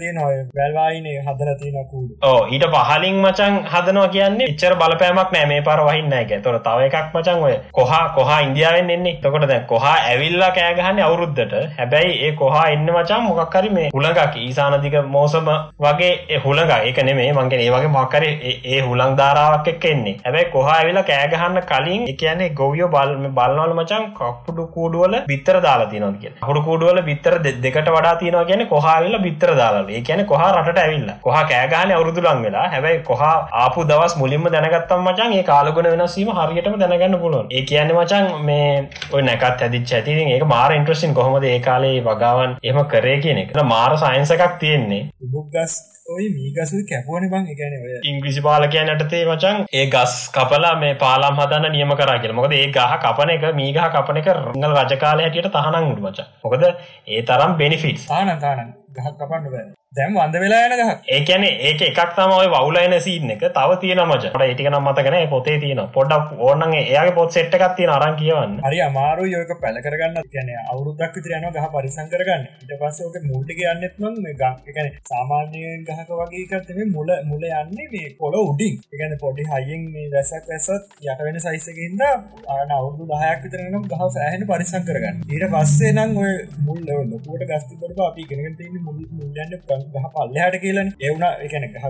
තියන 0.01 0.17
වැල්වායිනේ 0.57 1.17
හදර 1.25 1.49
තියනකූඩ 1.59 2.09
ඕ 2.29 2.39
ඊට 2.55 2.65
පහලින් 2.75 3.17
මචන් 3.23 3.57
හදනවා 3.73 4.07
කියන්නේ 4.15 4.47
ඉච්චර 4.51 4.75
බලපෑමක් 4.81 5.31
නෑ 5.35 5.45
මේ 5.61 5.65
පර 5.67 5.79
වහින්න 5.87 6.13
එක 6.13 6.43
තොර 6.43 6.55
තව 6.59 6.87
එකක් 6.87 7.13
මචන් 7.13 7.43
ඔය 7.43 7.55
කොහා 7.71 8.03
කොහා 8.15 8.39
ඉන්දියාවෙන් 8.41 8.89
එන්නේ? 8.89 9.15
තකොට 9.23 9.47
දැන් 9.47 9.65
කොහා 9.65 9.95
ඇවිල්ලා 10.09 10.51
කෑගහන්න 10.51 11.01
අවුරුද්ධට 11.07 11.53
හැබැයි 11.79 12.13
ඒ 12.25 12.31
කොහා 12.33 12.65
එන්න 12.69 12.87
මචන් 12.87 13.23
මොකක්කරි 13.27 13.69
මේ 13.69 13.89
හුළඟක් 13.95 14.35
ඊසානදික 14.37 14.97
මෝසම 15.07 15.49
වගේ 15.79 16.39
හුළඟ 16.45 16.73
එක 16.81 17.01
නෙමේ 17.03 17.29
මංගෙන 17.33 17.59
ඒ 17.59 17.71
වගේ 17.71 17.93
මක්කර 17.95 18.23
ඒ 18.63 18.79
හුළං 18.81 19.15
ධාරාවක් 19.17 19.67
එක් 19.67 19.85
එන්නේ. 19.85 20.15
හැබැයි 20.25 20.51
කොහා 20.55 20.77
ඇවිලා 20.77 21.03
කෑගහන්න 21.03 21.61
කලින් 21.71 22.07
එකන්නේ 22.07 22.49
ගොවියෝ 22.51 22.91
බල් 22.95 23.15
බලනවල 23.29 23.75
මචන් 23.75 24.07
කප්පුඩු 24.19 24.67
කූඩුවල 24.75 25.15
බිත්තර 25.27 25.61
දාලා 25.61 25.91
තියනවා 25.93 26.13
කිය 26.21 26.33
හුඩු 26.41 26.65
කූඩුවල 26.67 27.01
බිත්තර 27.01 27.37
දෙකට 27.65 27.91
වඩා 27.95 28.15
තියෙනවා 28.15 28.45
කියන 28.45 28.65
කොහාවිල 28.67 29.19
බිත්තර 29.19 29.55
දාලා 29.55 29.85
ඒ 29.89 30.01
කියන 30.01 30.25
කොහ 30.25 30.41
රට 30.41 30.77
ඇවිල්ල. 30.77 31.09
කොහ 31.21 31.37
කෑගාන 31.43 31.91
අවුරුදු 31.91 32.21
ලං 32.21 32.43
වෙලා. 32.43 32.67
හැබැයි 32.69 33.03
කොහ 33.03 33.21
ආපු 33.21 33.85
දවස් 33.85 34.15
මුලින්ම 34.21 34.45
දැනගත්තම් 34.53 35.01
මචන් 35.01 35.33
ඒ 35.33 35.43
කාලගුණ 35.51 35.91
වෙනසීම 35.93 36.33
හරියටම 36.39 36.79
දැනගන්න 36.81 37.19
පුළුවන්. 37.23 37.47
ඒ 37.51 37.63
කියන්න 37.69 37.93
මචන් 37.95 38.27
මේ 38.49 38.89
ඔය 39.13 39.21
නැකත් 39.29 39.63
ඇදිච 39.67 39.95
ඇති. 39.99 40.17
ඒක 40.33 40.45
මාර 40.55 40.75
ඉන්ට්‍රසින් 40.79 41.15
කොහොමද 41.19 41.47
ඒ 41.51 41.59
කාලේ 41.69 41.95
වගාවන් 42.09 42.59
එම 42.71 42.83
කරේ 42.93 43.17
කියන 43.23 43.41
එක. 43.43 43.55
මාර 43.73 43.97
සයින්ස 44.03 44.35
එකක් 44.35 44.59
තියෙන්නේ. 44.61 45.01
බුක්ගස් 45.33 45.73
ඔය 46.09 46.25
මීගස 46.37 46.71
කැපුවන 46.89 47.27
බං. 47.33 47.43
එකන 47.53 47.73
ඉංග්‍රිසි 48.11 48.41
පාලකයන් 48.47 48.93
යටතේ 48.93 49.23
මචන් 49.25 49.65
ඒ 49.71 49.85
ගස් 49.95 50.15
කපලා 50.37 50.73
මේ 50.83 50.93
පාලාම් 51.03 51.41
හදන්න 51.41 51.75
නියම 51.77 51.93
කරා 51.99 52.17
කියල. 52.21 52.37
මොකද 52.39 52.55
ඒ 52.59 52.71
ගහ 52.77 52.95
කපන 53.03 53.35
එක 53.35 53.45
මීගහ 53.61 53.83
කපන 53.95 54.21
එක 54.21 54.31
රංගල් 54.35 54.79
රජකාලය 54.79 55.27
හැටියට 55.27 55.51
තහනම් 55.57 55.91
උඩ 55.91 56.01
මච. 56.05 56.27
මොකද 56.45 56.65
ඒ 57.07 57.21
තරම් 57.29 57.59
බෙනිෆිටස් 57.61 58.09
ආනතානන් 58.17 58.73
ගහ 58.97 59.07
කපන්න 59.11 59.53
බෑ 59.53 59.69
දැම් 59.91 60.13
වන්ද 60.15 60.39
වෙලා 60.41 60.67
යන 60.67 60.81
ඒකැන 61.13 61.43
ඒක 61.45 61.81
එකක් 61.85 62.11
තමයි 62.17 62.45
වුලයින 62.51 62.93
සිීන 63.05 63.31
එක. 63.33 63.41
තව 63.55 63.71
තියෙන 63.79 63.99
මච. 64.03 64.29
ට 64.29 64.43
ඒටික 64.43 64.67
නම් 64.69 64.85
මතගෙන 64.87 65.15
පොතේ 65.27 65.55
තියන 65.59 65.81
පොඩක් 65.95 66.29
ඕන්නන් 66.39 66.75
ඒයාගේ 66.75 67.15
පොත් 67.17 67.35
සෙට් 67.35 67.57
එකක් 67.57 67.75
තියෙන 67.75 67.91
අරන් 67.95 68.15
කියවන්න. 68.15 68.53
හරි 68.63 68.79
අමාරු 68.85 69.25
යෝක 69.25 69.51
පැල 69.63 69.79
කරගන්න. 69.85 70.15
කියන 70.33 70.51
අවුරුදක් 70.65 71.17
විතරයන 71.17 71.47
ගහ 71.47 71.67
පරිසං 71.73 72.07
කරගන්න. 72.13 72.45
ඉට 72.61 72.71
පස්සෝක 72.83 73.17
මුල්ටික 73.25 73.59
යන්නෙත්ම 73.63 74.21
ගක්කන 74.39 74.87
සාමාන්‍යයෙන් 75.11 75.83
ගහක 75.83 76.21
වගේ 76.21 76.45
කරතම 76.47 76.79
මුල 76.95 77.11
මුල 77.25 77.43
යන්නේ 77.49 77.89
මේ 77.91 78.15
පොල 78.17 78.39
උඩින්. 78.41 78.79
එකන 78.95 79.17
පොඩි 79.19 79.49
හයිෙන් 79.51 79.91
මේ 79.91 80.07
වැසක් 80.15 80.47
වැසත් 80.47 80.95
යට 81.03 81.25
වෙන 81.27 81.41
සයිසකින්ද 81.41 82.05
ආන 82.05 82.73
අවුදු 82.77 83.09
දහයක් 83.11 83.43
විතරනම් 83.43 83.83
ගහ 83.91 84.07
සෑහන 84.15 84.47
පරිසං 84.47 84.87
කරගන්න. 84.87 85.21
ඊට 85.27 85.45
පස්සේ 85.51 85.91
නම් 85.91 86.17
ඔය 86.23 86.33
මුල් 86.63 86.81
ලොකුවට 86.87 87.47
ගස්තිකට 87.51 88.01
අපි 88.01 88.29
තින්න 88.31 88.81
මුල් 88.87 88.97
මුල්ලන්න 89.11 89.80
ගහ 89.87 90.07
පල්ලහට 90.13 90.57
කියලන 90.63 90.89
එවුණ 91.01 91.25
එකන 91.45 91.67
ගහ 91.69 91.85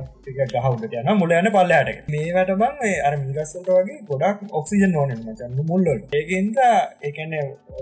ගහුට 0.56 0.94
යන 0.94 1.12
මුල 1.16 1.34
යන 1.34 1.50
පල්ලහට 1.52 2.10
මේවට 2.10 2.54
බං 2.56 2.86
අර 3.02 3.18
මිගස්සට 3.20 3.70
වගේ 3.70 4.00
ගොඩක් 4.10 4.46
ඔක්සිජන් 4.54 4.96
ඕන 4.96 5.16
මචන්න 5.18 5.60
මුල්ලොල් 5.66 6.02
ඒකන්ද 6.14 6.62
එකන 7.04 7.36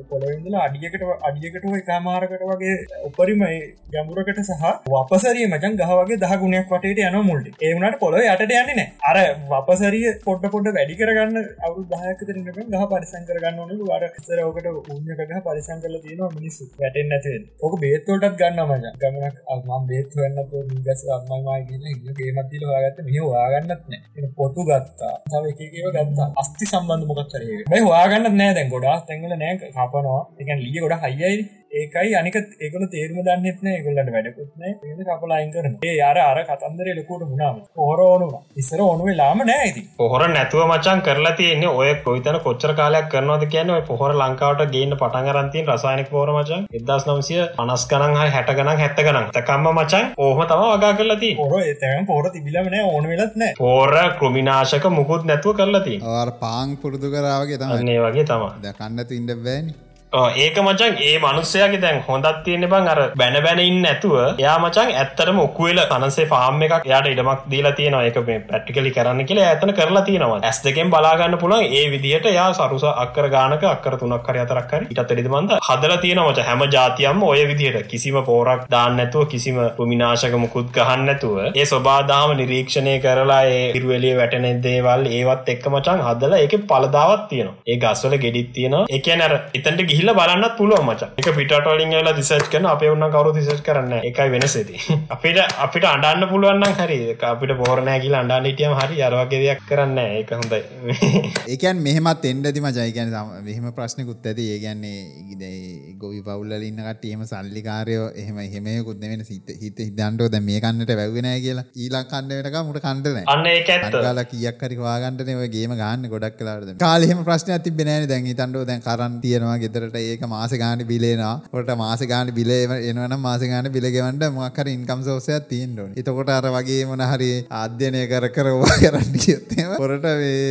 පොළවෙදල 0.09 0.57
අඩියකට 0.59 1.05
අඩියකට 1.23 1.67
එකමාරකට 1.79 2.45
වගේ 2.45 2.75
උපරිම 3.05 3.43
ගැමුරකට 3.89 4.41
සහ 4.43 4.65
වපසරිය 4.89 5.47
මචන් 5.47 5.79
ගහවගේ 5.79 6.19
දහගුණයක් 6.19 6.69
වටට 6.69 7.05
යන 7.07 7.19
මුල්ට 7.23 7.49
ඒවනට 7.61 7.99
පොළ 7.99 8.19
යට 8.21 8.45
යන්නන 8.51 8.83
අර 9.09 9.19
වපසරිය 9.49 10.07
පොඩ 10.25 10.45
පොඩ 10.49 10.71
වැඩි 10.71 10.99
කරගන්න 10.99 11.37
අවු 11.61 11.85
දහයකතරනක 11.91 12.59
ගහ 12.69 12.85
පරිසං 12.91 13.27
කරගන්න 13.29 13.61
ඕනු 13.61 13.89
වර 13.89 14.05
සරෝකට 14.19 14.69
උන්නකගහ 14.89 15.35
පරිසං 15.45 15.81
කල 15.83 15.97
තියෙන 15.99 16.35
මිනිස්සු. 16.35 16.69
වැටෙන් 16.79 17.09
නැති 17.09 17.35
ඕක 17.61 17.75
බේත්තෝටත් 17.81 18.37
ගන්න 18.39 18.61
මජ 18.65 18.93
ගමනක් 19.01 19.35
අම 19.49 19.87
බේත් 19.99 20.13
වන්න 20.17 20.81
ගස 20.85 21.01
අම්මමයි 21.15 21.77
ගේමත්තිල 22.17 22.63
වාගත්ත 22.71 22.99
මෙහ 23.05 23.23
වාගන්නත්න 23.33 24.27
පොතු 24.39 24.61
ගත්තා. 24.69 25.15
තව 25.31 25.43
එකකව 25.51 25.87
ගත්තා. 25.95 26.27
අස්ති 26.41 26.65
සම්බන්ධ 26.71 27.07
මොකක්තරේ 27.09 27.63
බයි 27.71 27.83
වාගන්න 27.91 28.27
නෑ 28.39 28.53
දැන් 28.57 28.69
ගොඩා 28.73 28.97
තැංගල 29.07 29.33
නෑ. 29.35 29.55
කපනවා. 29.75 30.21
එකන් 30.41 30.59
ලිය 30.65 30.79
ගොඩ 30.83 30.95
හයියි 31.03 31.58
ඒකයි 31.71 32.13
අනික 32.15 32.35
ඒකල 32.35 32.83
තේරම 32.91 33.17
දන්නෙත්න 33.21 33.67
ඒගොල්ලට 33.69 34.11
වැඩකුත්න 34.13 34.63
ඒ 34.63 35.05
කපලායින් 35.09 35.51
කරන 35.53 35.73
ඒ 35.83 35.95
අර 36.03 36.17
අර 36.19 36.39
කතන්දර 36.43 36.87
ලොකුට 36.97 37.23
මුණාම 37.23 37.57
හොර 37.79 37.99
ඕනුව 38.01 38.33
ඉස්සර 38.57 38.81
ඕනුවේ 38.81 39.15
ලාම 39.15 39.41
නෑ 39.43 39.59
ඇති 39.59 39.83
පොහොර 39.97 40.23
නැතුව 40.29 40.63
මචන් 40.67 41.03
කරලා 41.07 41.33
තියන්නේ 41.39 41.73
ඔය 41.73 41.89
කොයිතන 42.05 42.39
කොච්චර 42.45 42.73
කාලයක් 42.79 43.09
කරනවද 43.11 43.45
කියන 43.47 43.69
ඔය 43.69 43.81
පොහොර 43.83 44.13
ලංකාවට 44.15 44.63
ගේන්න 44.73 44.95
පටන් 44.95 45.29
අරන්තින් 45.33 45.69
රසායනික 45.69 46.09
පෝර 46.09 46.31
මචන් 46.33 46.65
එදස් 46.79 47.05
නම්සිය 47.07 47.41
පනස් 47.57 47.83
ගනන් 47.91 48.17
හයි 48.21 48.31
හැට 48.35 48.53
ගනන් 48.53 48.81
හැත්ත 48.81 49.01
ගනන් 49.01 49.29
තකම්ම 49.35 49.69
මචන් 49.75 50.09
ඕහම 50.19 50.41
තම 50.45 50.63
වගා 50.65 50.93
කරලති 50.95 51.31
පොර 51.41 51.53
එතම 51.63 52.07
පොර 52.07 52.31
තිබිලමන 52.31 52.79
ඕන 52.83 53.09
වෙලත් 53.11 53.35
නෑ. 53.35 53.53
පෝර 53.59 53.93
කෘමිනාශක 54.19 54.89
මුකුත් 54.91 55.29
නැතුව 55.29 55.59
කරලති 55.59 55.95
අර 56.15 56.33
පාං 56.41 56.75
පුරුදු 56.77 57.13
කරාවගේ 57.13 57.61
තම 57.61 57.75
අන්නේ 57.75 57.99
වගේ 58.01 58.25
තම 58.25 58.49
දකන්නතු 58.65 59.13
ඉන්ඩ 59.13 59.35
බෑනි 59.39 59.77
ඒක 60.11 60.55
මචන් 60.57 60.95
ඒ 60.99 61.17
මනුස්සයගේ 61.19 61.79
දැන් 61.81 61.99
හොඳත් 62.05 62.27
තියෙන 62.43 62.63
බං 62.69 62.87
අර 62.91 62.99
බැන 63.15 63.35
බැනඉන්න 63.45 63.83
ඇතුව 63.89 64.13
යා 64.41 64.55
මචන් 64.57 64.93
ඇත්තරම 65.01 65.39
ඔක්කුවල 65.43 65.81
තනසේ 65.91 66.25
ෆාම් 66.31 66.63
එකක් 66.67 66.87
යාට 66.91 67.09
ඉඩමක් 67.11 67.43
දීලා 67.51 67.71
තියෙන 67.79 67.97
එක 67.99 68.17
මේ 68.27 68.39
පැට්ටිකලි 68.47 68.91
කරන්න 68.95 69.27
කියලා 69.29 69.49
ඇතන 69.49 69.71
කරලා 69.79 70.01
තියෙනවා. 70.07 70.39
ඇස් 70.43 70.61
දෙකෙන් 70.63 70.89
බලාගන්න 70.89 71.37
පුළන් 71.43 71.61
ඒ 71.79 71.83
විදිහට 71.93 72.25
යා 72.37 72.47
සරුස 72.53 72.85
අක්කර 73.03 73.27
ගානක 73.35 73.65
අක්කර 73.73 73.97
තුනක් 73.99 74.23
කර 74.27 74.39
අතරක්කර 74.45 74.87
ඉටත් 74.87 75.13
එඩිමන්ද 75.15 75.53
හදල 75.59 75.93
තියෙන 76.05 76.23
මච. 76.23 76.47
හැම 76.49 76.65
ජාතියම් 76.77 77.21
ඔය 77.23 77.45
විදිහට 77.51 77.87
කිසිම 77.93 78.17
පෝරක් 78.31 78.65
දාන්න 78.73 78.97
නැතුව 79.01 79.29
කිසිම 79.35 79.61
පුමිනාශක 79.77 80.39
මුකුත් 80.45 80.73
ගහන්න 80.79 81.05
නැතුව 81.09 81.37
ඒ 81.43 81.67
ස්වබාදාම 81.73 82.35
නිරීක්ෂණය 82.41 82.97
කරලා 83.05 83.39
ඒ 83.53 83.61
ඉරුවලිය 83.77 84.15
වැටන 84.23 84.49
දේවල් 84.65 85.05
ඒවත් 85.19 85.53
එක්ක 85.55 85.69
මචන් 85.75 86.03
හදල 86.09 86.35
ඒක 86.41 86.59
පලදාවත් 86.73 87.23
තියෙනවා. 87.29 87.55
ඒ 87.69 87.79
ගස්වල 87.85 88.19
ගෙඩිත් 88.27 88.51
තියෙනවා. 88.59 88.83
එකනර 88.99 89.39
එතන්ට 89.53 89.97
ගිහිල්ල 89.99 90.13
බලන්නත් 90.15 90.53
පුළුව 90.55 90.81
මච. 90.81 91.01
එක 91.19 91.27
පිටටලින් 91.35 91.93
ලා 91.99 92.13
දිසච් 92.13 92.45
කන 92.49 92.65
අප 92.65 92.83
ඔන්න 92.85 93.05
කවරු 93.07 93.31
දිසච් 93.35 93.61
කරන්න 93.61 93.93
එකයි 94.01 94.29
වෙනසේති 94.29 94.75
අපිට 95.15 95.39
අපිට 95.59 95.85
අඩන්න 95.85 96.25
පුළුවන් 96.31 96.65
හරි. 96.79 96.99
අපිට 97.23 97.53
පෝරණෑ 97.59 97.99
කියලා 97.99 98.21
අඩා 98.23 98.39
හිටියම 98.41 98.75
හරි. 98.75 99.01
අරවගේ 99.01 99.41
දෙයක් 99.43 99.63
කරන්න 99.69 99.99
ඒක 99.99 100.31
හොඳයි. 100.33 100.61
ඒකන් 101.53 101.81
මෙහමත් 101.81 102.27
එන්ඩති 102.31 102.63
මජයිකැන 102.65 103.11
මෙහම 103.43 103.67
ප්‍රශ්නකුත් 103.73 104.29
ඇති. 104.31 104.47
ඒගැන්නේ 104.53 105.95
ගොවි 105.97 106.21
පවුල්ලඉන්නකට 106.21 107.05
එහම 107.05 107.25
සල්ලිකාරයෝ 107.25 108.07
එහෙම 108.15 108.39
එහෙමයකුත් 108.39 109.05
වෙන 109.05 109.25
සිත 109.25 109.53
හිත 109.57 109.79
හිදන්ටෝ 109.81 110.29
දැ 110.29 110.41
මේ 110.41 110.61
කන්නට 110.61 110.95
වැැවෙනෑ 110.95 111.43
කියලා. 111.45 111.65
ඊලා 111.77 112.03
කන්නටක 112.05 112.59
මුට 112.63 112.81
කණ්ඩන 112.81 113.27
අන්න 113.27 113.45
ඒක 113.47 113.73
ලා 113.99 114.25
කියක් 114.25 114.63
හරි 114.63 114.79
වාගන්නන 114.79 115.35
ඔය 115.37 115.49
ගේම 115.49 115.75
ගන්න 115.75 116.09
ගොඩක් 116.09 116.39
කලාට 116.39 116.73
කාලෙම 116.79 117.25
ප්‍රශ්න 117.25 117.55
ඇති 117.57 117.75
බෙනෑන 117.75 118.09
දැන් 118.09 118.33
තන්ඩෝ 118.35 118.65
දැන් 118.65 118.81
කරන් 118.81 119.21
තියෙනවා 119.21 119.59
ගෙදරට 119.89 119.97
ඒක 120.03 120.23
මාස 120.27 120.51
ගාන 120.53 120.83
බිලේනවා 120.85 121.41
ොට 121.53 121.71
මාස 121.75 122.01
ගාන 122.03 122.31
බිලේ 122.31 122.61
එනවන 122.83 123.15
මාස 123.19 123.41
ගාන 123.43 123.71
බිලගෙවන්ට 123.71 124.25
මොක්කර 124.33 124.67
ඉන්කම් 124.69 125.01
සෝසයක් 125.03 125.47
තිීන්ඩුවන් 125.49 125.95
එතකොට 125.95 126.31
අර 126.31 126.47
වගේ 126.49 126.85
මොන 126.85 127.03
හරි 127.03 127.31
ආධ්‍යනය 127.53 128.03
කර 128.07 128.29
කරවා 128.29 128.77
කරන්න 128.81 129.17
ගියත්තම 129.17 129.75
පොරට 129.77 130.07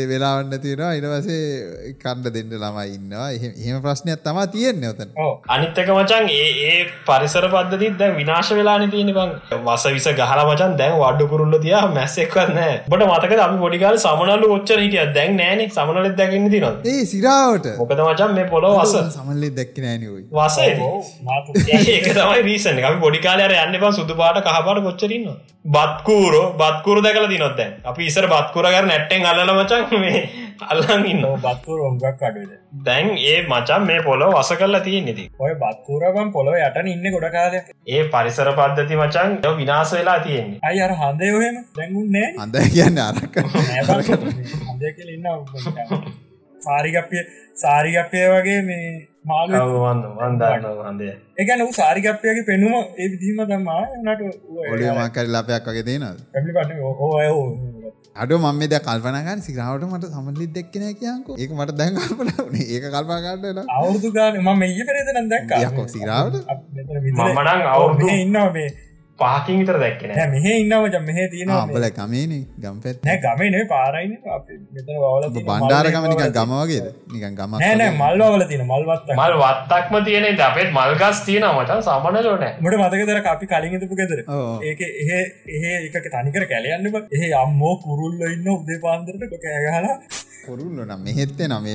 වෙලාවන්න 0.09 0.59
තියෙනවා 0.59 0.93
ඉනවසේ 0.95 1.95
කණ්ඩ 1.99 2.35
දෙන්න 2.37 2.55
ළමයි 2.55 2.95
ඉන්නවා. 2.95 3.29
එහෙම 3.33 3.83
ප්‍රශ්නයක් 3.83 4.23
තමා 4.23 4.47
තියෙන්නේ 4.49 4.93
ඔතන. 4.93 5.11
අනිත්තක 5.49 5.93
මචන් 5.97 6.31
ඒ 6.31 6.49
ඒ 6.65 6.79
පරිසර 7.07 7.49
පද්ධතිත් 7.49 7.99
දැන් 7.99 8.17
විනාශ 8.17 8.53
වෙලාන 8.53 8.87
තියෙන 8.91 9.13
බං. 9.13 9.35
වස 9.67 9.87
විස 9.89 10.09
ගහල 10.13 10.43
මචන් 10.45 10.77
දැන් 10.81 10.97
වඩ්ඩු 10.97 11.29
කුරුල්ල 11.33 11.59
තියා 11.59 11.85
මැස්සෙක්වන්න 11.91 12.61
බට 12.89 13.11
මතක 13.11 13.41
අපි 13.41 13.59
පොඩිකාල 13.65 13.99
සමනල්ල 13.99 14.49
ඔච්චර 14.51 14.79
හිටිය. 14.79 15.07
දැන් 15.15 15.37
නෑන. 15.37 15.65
සමනලත් 15.71 16.17
දැකන්න 16.17 16.51
තිනවා 16.51 16.75
ඒ 16.87 17.05
සිරාවට. 17.07 17.69
මොකද 17.79 18.01
මචන් 18.01 18.35
මේ 18.35 18.47
පොලො 18.47 18.73
වස 18.75 18.95
සමල්ලෙ 19.29 19.49
දැක්ක 19.51 19.79
නෑනයි 19.79 20.09
වසේ 20.33 21.85
ඒක 21.87 22.09
තමයි 22.11 22.43
රීසන 22.43 22.81
අපි 22.83 22.99
පොඩිකාලර 23.01 23.55
යන්න 23.57 23.79
බ 23.79 23.93
සුදු 23.93 24.19
පාට 24.21 24.41
කහපාට 24.47 24.83
කොච්චරන්න 24.87 25.27
බත්කූරෝ 25.69 26.45
බත්කුර 26.61 27.01
දැකල 27.03 27.27
දිනොත්ද 27.29 27.61
අපි 27.85 28.11
ඉසර 28.11 28.27
බත්කුරගර 28.27 28.85
නැට්ටෙන් 28.87 29.27
අල්ල 29.27 29.41
මචන් 29.55 29.83
මේ 29.97 30.21
අල්ලන් 30.67 31.05
ඉන්න. 31.07 31.25
බත්තුර 31.39 31.81
ඔොගක් 31.81 32.23
අඩුද 32.23 32.53
දැන්. 32.85 33.11
ඒ 33.25 33.37
මචන් 33.45 33.83
මේ 33.85 34.01
පොලො 34.03 34.31
වස 34.33 34.53
කරලා 34.55 34.81
තිය 34.81 35.01
නිති 35.01 35.25
ඔය 35.39 35.53
බත්තුරබම් 35.57 36.31
පොලො 36.33 36.55
යට 36.59 36.79
ඉන්න 36.87 37.11
ගොඩ 37.11 37.29
කාලය 37.33 37.61
ඒ 37.89 38.03
පරිසර 38.07 38.53
පද්ධති 38.55 38.95
මචන් 38.97 39.37
විනාස 39.57 39.93
වෙලා 39.93 40.19
තියෙන්නේ. 40.21 40.63
අයි 40.63 40.81
අර 40.83 40.95
හන්දයහෙම 40.95 41.61
දැඟුන්නේ 41.77 42.29
අඳ 42.39 42.57
කියන්න 42.69 42.99
අරක. 43.01 43.35
ඉන්න 45.09 46.17
සාරිගප්පිය 46.61 47.23
සාරිගප්පය 47.57 48.25
වගේ 48.33 48.61
මේ 48.63 48.87
වන්දය 50.81 51.09
එකන 51.39 51.61
වූ 51.61 51.75
සාරිගප්පයගේ 51.75 52.45
පෙනුම 52.47 52.75
ඒ 52.75 53.07
විදිීම 53.07 53.43
තමා 53.47 53.83
නට 53.99 54.21
ඔලියමක්කරි 54.69 55.29
ලපයක් 55.31 55.69
වගේ 55.69 55.85
දේනද 55.85 56.05
අඩ 58.17 58.33
මම 58.35 58.63
ද 58.65 58.81
කල්පනගන් 58.81 59.41
සිරාවට 59.43 59.87
මට 59.89 60.11
සමල්ලි 60.13 60.47
දෙක්කන 60.51 60.85
කියකු 60.97 61.39
ඒක 61.39 61.51
මට 61.53 61.77
දැන් 61.77 62.01
කල්පන 62.01 62.59
ඒක 62.67 62.85
කල්පාගන්නල 62.89 63.63
අවුදු 63.77 64.13
ගාන 64.13 64.41
ම 64.41 64.51
මේ 64.57 64.85
පෙරේදන 64.85 65.31
දැක් 65.31 65.57
යකෝ 65.61 65.87
සිරාවට 65.89 66.37
මමනං 67.15 67.67
අවුදු 67.69 68.13
ඉන්නවා 68.17 68.51
මේ 68.53 68.69
පහකින් 69.21 69.57
විතර 69.61 69.77
දැක්කන 69.83 70.11
මෙහ 70.35 70.47
ඉන්නවජ 70.53 70.97
මෙහ 71.07 71.19
තියෙනවා 71.33 71.63
අම්බල 71.63 71.87
කමේන 71.97 72.33
ගම්පෙත් 72.65 73.07
නෑ 73.07 73.19
ගමනේ 73.25 73.65
පාරයින 73.73 74.13
මෙතන 74.75 75.01
වල 75.05 75.27
බණ්ඩාරකමනික 75.39 76.23
ගම 76.37 76.53
වගේද? 76.61 76.87
නිකන් 77.15 77.35
ගම 77.41 77.57
නෑනෑ 77.57 77.93
මල්වල 77.97 78.45
තින 78.53 78.63
මල්වත් 78.71 79.11
මල් 79.17 79.35
වත්තක්ම 79.43 79.95
තියෙන 80.09 80.43
අපේ 80.49 80.67
මල්ගස් 80.79 81.23
තියෙන 81.29 81.49
මචන් 81.51 81.83
සමනලෝන 81.89 82.45
මට 82.63 82.75
මතකදර 82.83 83.19
අපි 83.35 83.47
කලින්ගතුපු 83.53 83.95
ගෙදර. 84.01 84.21
ඒක 84.63 84.81
එහ 85.03 85.11
එහ 85.57 85.65
එක 85.89 86.07
තනිකර 86.15 86.45
කැලයන්නම 86.53 86.97
එහ 87.17 87.25
අම්මෝ 87.43 87.75
කුරුල්ල 87.85 88.23
ඉන්න 88.29 88.49
උදේ 88.55 88.79
පාන්දරට 88.85 89.35
කෑගහලා 89.45 89.97
කොරුල්ල 90.41 90.79
නම් 90.79 91.01
මෙහෙත්තේ 91.03 91.49
නම් 91.49 91.67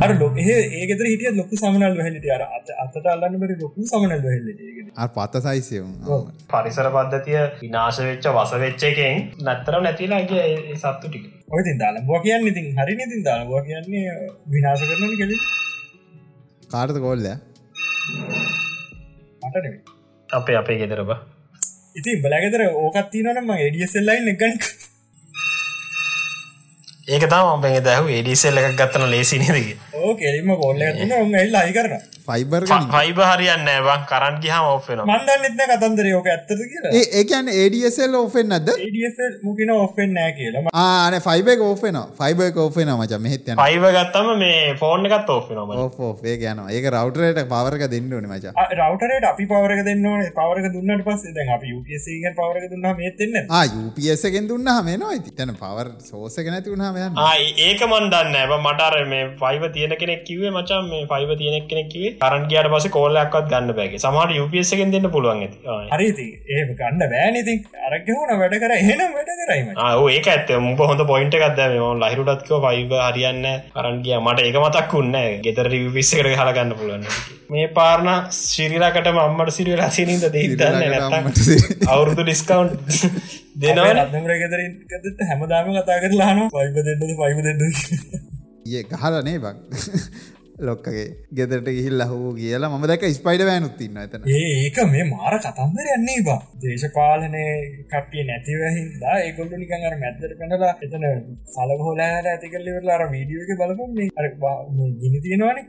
අර 0.00 0.12
ලොක 0.16 0.38
ඒගෙතර 0.40 1.06
හිටිය 1.06 1.32
ලොකු 1.36 1.54
සමනල් 1.56 1.94
වැහලට 1.98 2.28
අර 2.36 2.42
අත 2.48 2.72
අතට 2.84 3.06
අල්ලන්න 3.06 3.38
බට 3.40 3.58
ලොකු 3.62 3.86
සමනල් 3.86 4.22
වැහලට 4.26 4.60
පත්ත 5.10 5.42
සයිසයවුම් 5.44 5.92
පරිසර 6.50 6.90
පද්ධතිය 6.90 7.40
විනාශ 7.58 8.00
වෙච්ච 8.02 8.30
වස 8.32 8.52
වෙච්ච 8.58 8.84
එකෙන් 8.84 9.24
නැත්තරම් 9.42 9.82
නැතිලාගේ 9.82 10.44
සත්තු 10.76 11.06
ටික. 11.06 11.24
ඔය 11.48 11.62
තින් 11.62 11.78
දාලා 11.78 12.04
බෝ 12.04 12.20
කියන්න 12.20 12.48
ඉතින් 12.48 12.66
හරි 12.76 12.94
ඉතින් 13.00 13.24
දාලා 13.24 13.64
කියන්නේ 13.64 14.14
විනාශ 14.50 14.84
කරන 14.84 15.12
කෙ 15.20 15.26
කාටත 16.70 16.98
කොල්ල 17.00 17.28
මට 19.42 19.66
අපේ 20.30 20.56
අපේ 20.56 20.78
ගෙදරබ 20.78 21.10
ඉතින් 21.92 22.22
බලගෙදර 22.22 22.62
ඕකත් 22.78 23.08
තිනනම 23.12 23.50
එඩියසෙල්ලයින් 23.58 24.30
එකගන්න 24.32 24.54
ඒක 27.10 27.24
තම 27.26 27.48
ඔබේ 27.48 27.78
දැහු 27.82 28.06
එඩිසෙල්ල 28.12 28.58
එකක් 28.58 28.76
ගත්තන 28.76 29.04
ලේසි 29.10 29.38
නදක 29.40 29.68
ඕ 30.00 30.12
කෙලිම 30.14 30.50
කොල්ල 30.56 30.82
න්න 30.86 31.14
උන් 31.16 31.32
එල්ල 31.36 31.56
අයි 31.56 31.72
කරන 31.72 31.94
ෆයිබර් 32.30 32.66
ෆයිබ 32.94 33.20
හරියන්න 33.24 33.70
බං 33.86 34.04
කරන් 34.10 34.40
ගහම 34.44 34.68
ඔෆෙන 34.70 35.02
මන්දන්න 35.04 35.46
එත්න 35.48 35.62
කතන්දරයෝක 35.72 36.28
ඇත්තද 36.28 36.64
කියලා. 36.64 37.04
ඒකන් 37.20 37.52
ඒඩසල් 37.54 38.16
ඕෆෙන් 38.16 38.56
අද 38.58 38.72
මුකින 39.42 39.74
ඔෆෙන් 39.76 40.16
නෑ 40.18 40.34
කියලා. 40.38 40.74
ආන 40.74 41.18
ෆයිබ 41.20 41.52
ඕෆෙන 41.60 42.00
ෆයිබ 42.18 42.44
ඕෆෙන 42.56 42.94
මච. 42.96 43.20
මෙහෙත් 43.20 43.48
යන 43.48 43.62
පයිව 43.62 43.88
ගත්තම 43.90 44.32
මේ 44.38 44.74
ෆෝන් 44.80 45.10
එකත් 45.10 45.30
ඔෆෙනම 45.30 45.76
ඕෆේ 45.78 46.36
යන 46.46 46.64
ඒක 46.68 46.90
රවටරයට 46.92 47.44
පවරක 47.48 47.88
දෙන්න 47.90 48.12
ඕන 48.12 48.28
මචා. 48.28 48.68
රවටරට 48.70 49.30
අපි 49.32 49.46
පවරක 49.46 49.86
දෙන්න 49.86 50.06
ඕනේ. 50.06 50.32
පවරක 50.36 50.72
දුන්නට 50.74 51.04
පස් 51.04 51.24
දැන් 51.32 51.54
අපි 51.54 51.74
UPSC 51.74 52.08
පවරක 52.36 52.66
දුන්න 52.72 52.86
මේතෙන්න 53.00 53.52
ආයුපසකෙන් 53.52 54.48
දුන්න 54.50 54.70
හමේනවා 54.70 55.12
ඇති 55.14 55.32
තැන 55.32 55.52
පවර් 55.56 55.90
සෝසක 56.04 56.46
නැති 56.46 56.72
වුණහම 56.72 56.96
ඒක 57.60 57.82
මන්දන්න 57.86 58.36
ඇබ 58.36 58.54
මටර 58.58 58.96
මේ 59.06 59.28
පයිව 59.40 59.66
තියෙන 59.74 59.94
කෙනෙක් 59.96 60.22
කිවේ 60.24 60.52
මචන් 60.52 60.90
මේ 60.90 61.06
පයිව 61.06 61.32
තියෙනෙක් 61.40 61.68
කෙනෙක් 61.70 61.88
කිවේ 61.88 62.12
කරන් 62.20 62.44
ගියට 62.48 62.70
පස 62.70 62.86
කොල්ලක්වත් 62.90 63.50
ගන්න 63.50 63.74
බැගේ 63.74 64.00
සමට 64.00 64.38
UPSකෙන් 64.40 64.92
දෙන්න 64.92 65.10
පුළුවන් 65.10 65.40
ඇති. 65.40 65.58
හරිති 65.90 66.26
ඒ 66.50 66.62
ගන්න 66.74 67.02
බෑනති 67.06 67.54
අරගහුණ 67.88 68.32
වැඩ 68.36 68.56
කර 68.58 68.74
එහෙනම් 68.74 69.12
වැඩ 69.12 69.32
කරයිම 69.40 69.68
ඒක 70.10 70.28
ඇත 70.28 70.54
මුබ 70.60 70.80
හොඳ 70.84 71.04
පොයින්ට 71.06 71.36
එකක්ද 71.38 71.60
ම 71.66 72.00
ලහිරුටත්කව 72.02 72.64
පයිව 72.66 72.94
හරියන්න 73.00 73.44
කරන්ගිය 73.74 74.16
මට 74.18 74.46
ඒක 74.46 74.58
මතක් 74.60 74.94
වන්න 74.94 75.44
ගෙතර 75.44 75.70
විස්ස 75.92 76.14
කර 76.14 76.30
හලගන්න 76.34 76.74
පුළුවන් 76.74 77.06
මේ 77.50 77.68
පාරණ 77.70 78.10
ශිරිරකට 78.38 79.12
මම්මට 79.12 79.52
සිරියලා 79.52 79.90
සිනින්ද 79.90 80.26
දන්න 80.30 81.30
අවුරුදු 81.88 82.22
ඩිස්කවන්් 82.22 82.68
දෙනවා 83.58 83.94
රත්නමර 83.94 84.34
ගෙතරින් 84.42 84.76
හැමදාම 85.30 85.72
කතා 85.72 86.02
කරලාන 86.04 86.44
පයිප 86.50 86.76
දෙන්නද 86.80 87.16
පයිප 87.22 87.40
දෙන්න 87.46 87.64
ඒ 88.70 88.82
ගහලනේ 88.92 89.38
බක් 89.38 89.56
ලොක්කගේ 90.60 91.06
ගෙදරට 91.38 91.68
ගිහිල් 91.70 91.96
ලහෝ 92.00 92.30
කියලා 92.34 92.70
ම 92.70 92.86
දැක 92.90 93.04
ස්පයිඩ 93.10 93.42
වැෑනුත්තින්න 93.42 94.00
ඇතන 94.00 94.28
ඒක 94.34 94.78
මේ 94.92 95.04
මාර 95.06 95.36
කතන්දර 95.38 95.90
යන්නේ 95.96 96.20
බා. 96.28 96.40
දේශපාලනය 96.62 97.44
කටිය 97.92 98.24
නැතිවහින්දා 98.24 99.16
ඒකොල්ලු 99.20 99.60
නිකන් 99.62 99.86
අර 99.88 99.96
මැත්තර 100.02 100.34
පැනලා 100.40 100.72
එතන 100.86 101.06
සලහෝලෑට 101.54 102.30
ඇතිකල්ලිවෙලා 102.32 102.98
අර 102.98 103.06
වීඩියෝක 103.14 103.52
බලපුම් 103.60 104.00
අර 104.18 104.26
ගිනි 105.02 105.20
තියෙනවානේ. 105.20 105.66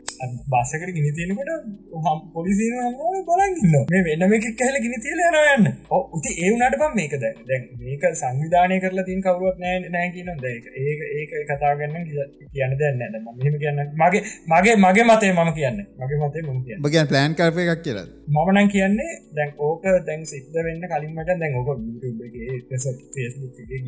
බස්සකට 0.48 0.92
ගිනි 0.98 1.12
තියෙනකට 1.14 1.52
හම් 2.02 2.20
පොලිසින 2.34 2.74
හම 2.80 3.22
බලගන්න 3.28 3.76
මේ 3.92 4.04
වෙනම 4.10 4.34
එකක් 4.38 4.48
කහල 4.60 4.78
ගිනි 4.84 4.98
තියල 5.04 5.22
යනයන්න 5.24 5.66
උති 6.12 6.32
ඒ 6.36 6.52
වුනට 6.52 6.78
බම් 6.82 6.94
මේක 6.96 7.16
දැ 7.24 7.34
දැන් 7.50 7.68
මේක 7.82 8.04
සංවිධානය 8.14 8.80
කරලා 8.84 9.06
තින් 9.06 9.22
කවරුවත් 9.22 9.58
නෑ 9.60 9.78
නෑ 9.88 10.12
කියන 10.16 10.32
දැක 10.44 10.66
ඒක 10.82 11.02
ඒක 11.12 11.32
කතාගන්න 11.50 11.96
කියන්න 12.52 12.78
දැන්න 12.80 13.18
මෙහම 13.38 13.56
කියන්න 13.58 13.82
මගේ 13.96 14.24
මගේ 14.48 14.78
මගේ 14.84 15.06
මතේ 15.06 15.34
මම 15.34 15.54
කියන්න. 15.54 15.78
මගේ 16.00 16.20
මතේ 16.22 16.44
ම 16.44 16.60
කිය 16.64 16.80
බගන් 16.80 17.08
ප්ලෑන් 17.08 17.36
කරප 17.36 17.58
එකක් 17.66 17.84
කියලා. 17.84 18.08
මමනන් 18.30 18.68
කියන්නේ 18.70 19.12
දැන් 19.34 19.52
ඕක 19.60 19.84
දැන් 20.06 20.22
සිද්ධ 20.26 20.58
වෙන්න 20.66 20.84
කලින් 20.88 21.12
මට 21.14 21.40
දැන් 21.40 21.54
ඕක 21.56 21.70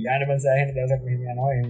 ගාන 0.03 0.23
පසාහන 0.29 0.71
දසක් 0.71 1.03
යනවා 1.07 1.51
යන 1.53 1.67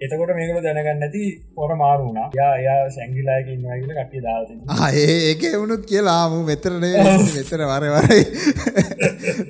එතකොට 0.00 0.32
මේකල 0.38 0.60
දැනගන්න 0.66 1.04
ඇති 1.06 1.22
පොර 1.54 1.74
මාරුණා 1.76 2.28
යා 2.34 2.54
යා 2.58 2.78
සැංගිලායකින් 2.90 3.60
වගල 3.64 3.92
කට්ටි 3.92 4.22
දාති 4.22 4.54
ඒ 5.00 5.18
ඒක 5.24 5.44
එවුණුත් 5.50 5.84
කියලාම 5.86 6.36
මෙතරනේ 6.44 7.04
මෙතර 7.34 7.64
වරවරයි 7.64 8.24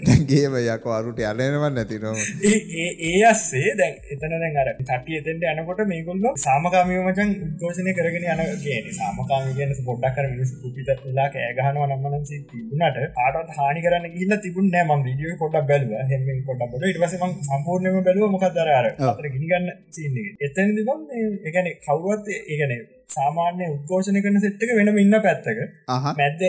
දැන්ගේම 0.03 0.59
යකෝ 0.64 0.97
අරුට 0.99 1.23
අලනවන් 1.25 1.68
නැති 1.73 2.01
නොම 2.01 2.18
ඒ 2.49 3.23
අස්සේ 3.25 3.77
දැන් 3.79 3.94
එතන 4.09 4.37
දැන් 4.37 4.61
අර 4.62 4.73
කටිය 4.83 5.21
එතෙන්ට 5.21 5.49
යනකොට 5.53 5.85
මේගොල්ල 5.92 6.29
සාමකාමිය 6.38 7.01
මචන් 7.05 7.35
උද්ඝෝෂණය 7.44 7.94
කරගෙන 7.94 8.29
යන 8.29 8.44
කියන 8.61 8.92
සාමකාම 8.98 9.48
කියන 9.58 9.72
පොඩ්ඩක් 9.88 10.14
කර 10.16 10.26
මිනිස් 10.32 10.50
කුපිත 10.62 10.90
වෙලා 11.06 11.28
කෑගහනවා 11.34 11.88
නම්මන 11.90 12.24
තිබුණට 12.50 12.98
ආටත් 13.24 13.50
හානි 13.58 13.80
කරන්න 13.84 14.06
ගිල්ල 14.16 14.32
තිබුණ 14.44 14.68
නෑ. 14.74 14.84
ම 14.88 15.02
විඩියෝ 15.08 15.38
පොඩක් 15.42 15.66
බැලුව. 15.70 15.92
හෙම 16.11 16.22
පොඩක් 16.48 16.70
බල 16.72 16.87
ඉටවස 16.90 17.14
ම 17.20 17.34
සම්පූර්ණයම 17.48 17.98
බැලුව 18.06 18.30
මොකක්දර 18.34 18.68
අර 18.78 18.87
ගිනිගන්න 19.34 19.66
සින්නේ 19.96 20.37
එතැන් 20.46 20.76
දිබන් 20.78 21.00
එකන 21.48 21.68
කවුවත් 21.87 22.24
ඒගැන 22.37 22.72
සාමාන්‍ය 23.16 23.66
උද්ඝෝෂණ 23.74 24.18
කරන 24.24 24.40
සෙට්ක 24.44 24.70
වෙනම 24.78 24.98
ඉන්න 25.04 25.16
පැත්තක. 25.26 25.58
මැද්ද 26.20 26.42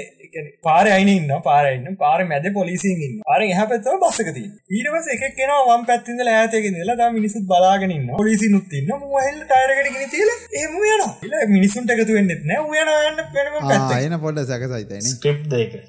පාර 0.64 0.86
අයින 0.88 1.10
ඉන්න 1.10 1.34
පාරන්න 1.42 1.98
පාර 1.98 2.20
මැද 2.26 2.48
පොලිසින් 2.54 3.04
ඉන්න 3.08 3.20
පාර 3.24 3.40
එහ 3.42 3.62
පැත්තව 3.64 4.00
බස්සකති 4.04 4.46
ඊටවස 4.72 5.10
එක 5.16 5.24
කෙන 5.36 5.54
වම් 5.68 5.86
පැත්තිද 5.90 6.26
ඇතක 6.28 6.70
ලා 6.92 7.10
මිනිසුත් 7.12 7.46
බලාගෙනන්න 7.46 8.10
පොලිසි 8.16 8.50
නුත්තින්න 8.50 8.92
මහල් 8.96 9.40
ටයරකට 9.46 9.94
ගෙන 9.96 10.10
තිල 10.10 10.34
ඒම 10.56 10.76
යන 10.88 11.06
මිනිසුන්ට 11.50 11.96
එකතු 11.96 12.14
වෙන්නෙත් 12.14 12.44
නෑ. 12.46 12.84
යනන්න 13.06 13.24
පෙනම 13.34 13.56
අයන 13.92 14.20
පොඩ 14.20 14.44
සැකසයිතන 14.46 15.08
ස්ක්‍රප් 15.08 15.48
දෙක. 15.50 15.80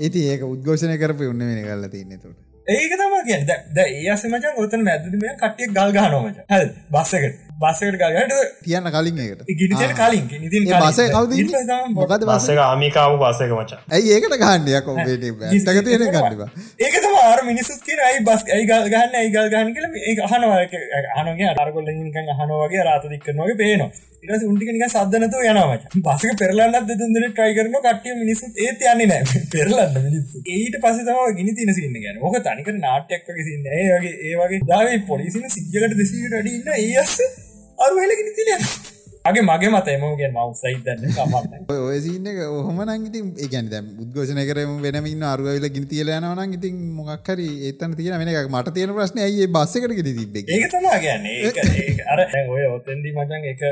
ඉති 0.00 0.26
ඒක 0.30 0.44
උද්ඝෝෂණය 0.46 0.98
කරපය 0.98 1.32
උන්න 1.32 1.46
වෙන 1.46 1.62
කල්ල 1.62 1.88
තින්න 1.90 2.18
තුට 2.18 2.36
ඒක 2.66 2.92
තම 2.92 3.16
කිය 3.26 3.42
ද 3.72 3.80
ඒ 3.80 4.06
අසමචන් 4.10 4.56
ඔතන 4.58 4.86
මැදම 4.86 5.26
කටිය 5.38 5.68
ගල් 5.72 5.92
ගහනෝමච 5.94 6.40
හ 6.46 6.62
බස්සකට 6.90 7.45
බස්සකට 7.56 7.96
ගලට 7.96 8.34
තියන්න 8.64 8.88
කලින් 8.94 9.18
ඒකට. 9.18 9.44
ගිනිතන 9.54 9.92
කලින් 9.96 10.24
ඉතින් 10.40 10.66
බස 10.72 10.98
කවද 11.08 11.78
මොකද 11.94 12.24
බස්සක 12.24 12.58
ආමිකාව 12.64 13.14
බස්සක 13.22 13.52
මචා. 13.52 13.78
ඇයි 13.90 14.16
ඒකට 14.16 14.36
ගන්නයක් 14.42 14.90
ඔබේටක 14.92 15.84
තියෙන 15.86 16.04
ගන්නවා 16.08 16.48
ඒක 16.78 16.98
තමාර 17.04 17.40
මිනිසුත් 17.46 17.80
කියන 17.86 18.02
අයි 18.08 18.18
බස් 18.26 18.44
ඇයි 18.48 18.66
ගල් 18.70 18.90
ගන්න 18.92 19.16
ඇයි 19.20 19.32
ගල් 19.36 19.48
ගහන් 19.54 19.72
කියල 19.74 19.86
ඒ 20.02 20.16
අහනවාක 20.26 20.76
අනගේ 21.16 21.54
අරගොල්ල 21.56 21.88
නිකන් 21.94 22.34
අහනවගේ 22.34 22.84
රාත 22.88 23.08
දික්කනවගේ 23.08 23.58
පේනවා. 23.62 23.90
ඉරස 24.24 24.44
උන්ටිකනික 24.44 24.84
සද්ධනතු 24.88 25.42
යනවාච 25.48 25.82
බසක 26.04 26.36
පෙරලන්නත් 26.40 26.86
දෙතුන්දන 26.90 27.26
ට්‍රයි 27.26 27.56
කරන 27.58 27.74
කටිය 27.78 28.14
මිනිසුත් 28.20 28.62
ඒත් 28.66 28.86
යන්නේ 28.92 29.08
නෑ 29.12 29.42
පෙරලන්න 29.54 29.98
මිනිස්සු. 30.02 30.44
ඊට 30.52 30.78
පස 30.84 31.02
තම 31.08 31.20
ගිනි 31.38 31.56
තින 31.58 31.74
සින්න 31.78 31.98
ගැන 32.04 32.22
ඕක 32.22 32.38
තනික 32.46 32.70
නාට්‍යයක් 32.78 33.26
වගේ 33.28 33.48
සින්න 33.48 33.72
ඒ 33.72 33.88
වගේ 33.90 34.14
ඒ 34.26 34.38
වගේ 34.40 34.62
දාවේ 34.66 35.02
පොලිසින 35.10 35.50
සිද්ධකට 35.50 35.98
දෙසීට 36.00 36.38
අඩින්න 36.40 36.72
ඒස් 36.76 37.16
අරු 37.20 37.55
හෙලගෙන 37.78 38.30
තින 38.34 38.94
ගේ 39.26 39.42
මගේ 39.42 39.70
මත 39.70 39.88
එමගේ 39.90 40.28
මව 40.28 40.50
සහිතන්න 40.54 41.00
සමන්න 41.08 41.70
ඔය 41.76 41.98
සින්න 42.00 42.26
ඔහොම 42.48 42.78
නංගති 42.84 43.20
ඒගැන 43.36 43.68
දැම් 43.68 43.86
උද්ගෝෂණ 44.02 44.40
කරම 44.48 44.74
වෙනමින් 44.78 45.22
අරුවල 45.24 45.66
ගිනි 45.68 45.86
තියල 45.86 46.10
යනවන 46.10 46.52
ඉතින් 46.52 46.76
මොක්හරි 46.98 47.48
ඒතන 47.68 47.96
තියන 47.98 48.14
වෙන 48.14 48.30
එකක් 48.32 48.50
මට 48.50 48.74
තියෙන 48.76 48.92
ප්‍රශ්න 48.96 49.18
ඇයි 49.20 49.48
බස්සකට 49.48 50.10
තිබ 50.10 50.36
ඒක 50.38 50.66
තමා 50.70 50.98
ගැන්නේ 50.98 51.94
අර 52.06 52.22
ඔය 52.48 52.64
ඔතන්දි 52.68 53.14
මචන් 53.14 53.48
එක 53.52 53.64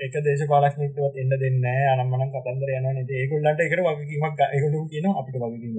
එක 0.00 0.18
දේශ 0.20 0.44
පාලක්නටවත් 0.50 1.14
එන්න 1.16 1.32
දෙන්න 1.36 1.64
අනම්මන 1.94 2.26
කතන්දර 2.34 2.74
යන 2.74 3.00
ඒකුල්ලට 3.14 3.62
එකට 3.66 3.84
වගකීමක් 3.86 4.42
එකතු 4.48 4.82
කියන 4.90 5.08
අපිට 5.14 5.38
වගකීමක් 5.38 5.78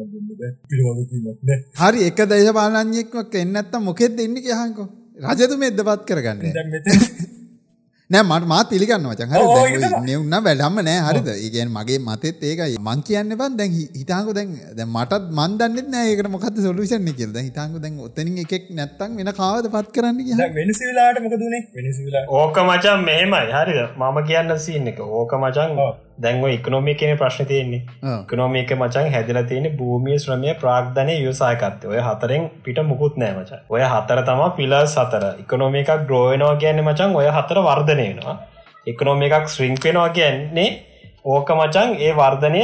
හරි 1.84 2.08
එක 2.08 2.24
දේශපාලඥයෙක්වක් 2.34 3.38
එන්නත්ත 3.44 3.78
මොකෙත් 3.82 4.18
දෙන්න 4.18 4.36
කියහන්කෝ 4.40 4.88
රජතු 5.28 5.56
මෙද්ද 5.58 5.80
පත් 5.84 6.10
කරගන්න 6.10 7.40
නෑ 8.12 8.24
මට 8.24 8.48
මාත් 8.52 8.68
පිළිගන්න 8.72 9.06
වචන් 9.10 9.30
හරි 9.34 9.90
නෙවුන්න 10.08 10.36
වැඩම්ම 10.48 10.80
නෑ 10.88 11.04
හරිද? 11.08 11.28
ඒගැන් 11.36 11.70
මගේ 11.76 12.00
මතෙත් 12.08 12.44
ඒකයි. 12.50 12.76
මං 12.88 13.04
කියන්න 13.08 13.36
බන් 13.42 13.56
දැන් 13.60 13.78
හිතාකු 14.00 14.36
දැන් 14.38 14.50
දැ 14.80 14.88
මටත් 14.88 15.30
මන්දන්නෙත් 15.40 15.88
නෑඒකට 15.94 16.32
මොකද 16.36 16.60
සොලුෂන් 16.66 17.08
කියද 17.20 17.40
හිතාකු 17.40 17.84
දැන් 17.86 18.02
ඔත්තනින් 18.08 18.42
එකෙක් 18.44 18.68
නැත්තන් 18.80 19.16
වෙන 19.20 19.32
කාවද 19.40 19.72
පත් 19.76 19.96
කරන්න 19.96 20.20
වෙනසිලාට 20.60 21.22
මොකදුනේ 21.26 21.64
ඕක 22.42 22.60
මචන් 22.68 23.08
මෙහෙමයි. 23.10 23.44
හරිද? 23.58 23.82
මම 23.98 24.18
කියන්න 24.30 24.58
සින්න 24.68 24.92
එක. 24.92 25.00
ඕක 25.20 25.34
මචන් 25.40 25.78
දැන්ව 26.22 26.48
ඉකනොමි 26.50 26.96
කියන 26.96 27.18
ප්‍රශ්න 27.18 27.46
තියෙන්නේ. 27.46 27.82
කනොමික 28.28 28.72
මචන් 28.74 29.12
හැදිල 29.12 29.40
තියෙන 29.46 29.68
භූමිය 29.78 30.20
ශ්‍රමය 30.20 30.54
ප්‍රාග්ධනය 30.56 31.16
යුසායකත්ය 31.18 31.88
ඔය 31.88 32.00
හතරෙන් 32.00 32.50
පිට 32.64 32.80
මුකුත් 32.84 33.18
නෑ 33.18 33.34
මචන් 33.34 33.66
ඔය 33.70 33.82
හතර 33.84 34.22
තම 34.24 34.42
පිල 34.56 34.74
සතර 34.86 35.26
ඉකනොමිකක් 35.40 35.92
ග්‍රෝයනවා 36.08 36.56
කියන්නේ 36.58 36.84
මචන් 36.84 37.16
ඔය 37.16 37.28
හතර 37.30 37.60
වර්ධනයනවා 37.62 38.38
ඉකනොම 38.86 39.22
එකක් 39.22 39.48
ශ්‍රිංක්වෙනවා 39.48 40.10
කියන්නේ 40.12 40.70
ඕක 41.26 41.50
මචන් 41.52 41.96
ඒ 42.00 42.14
වර්ධනය 42.14 42.64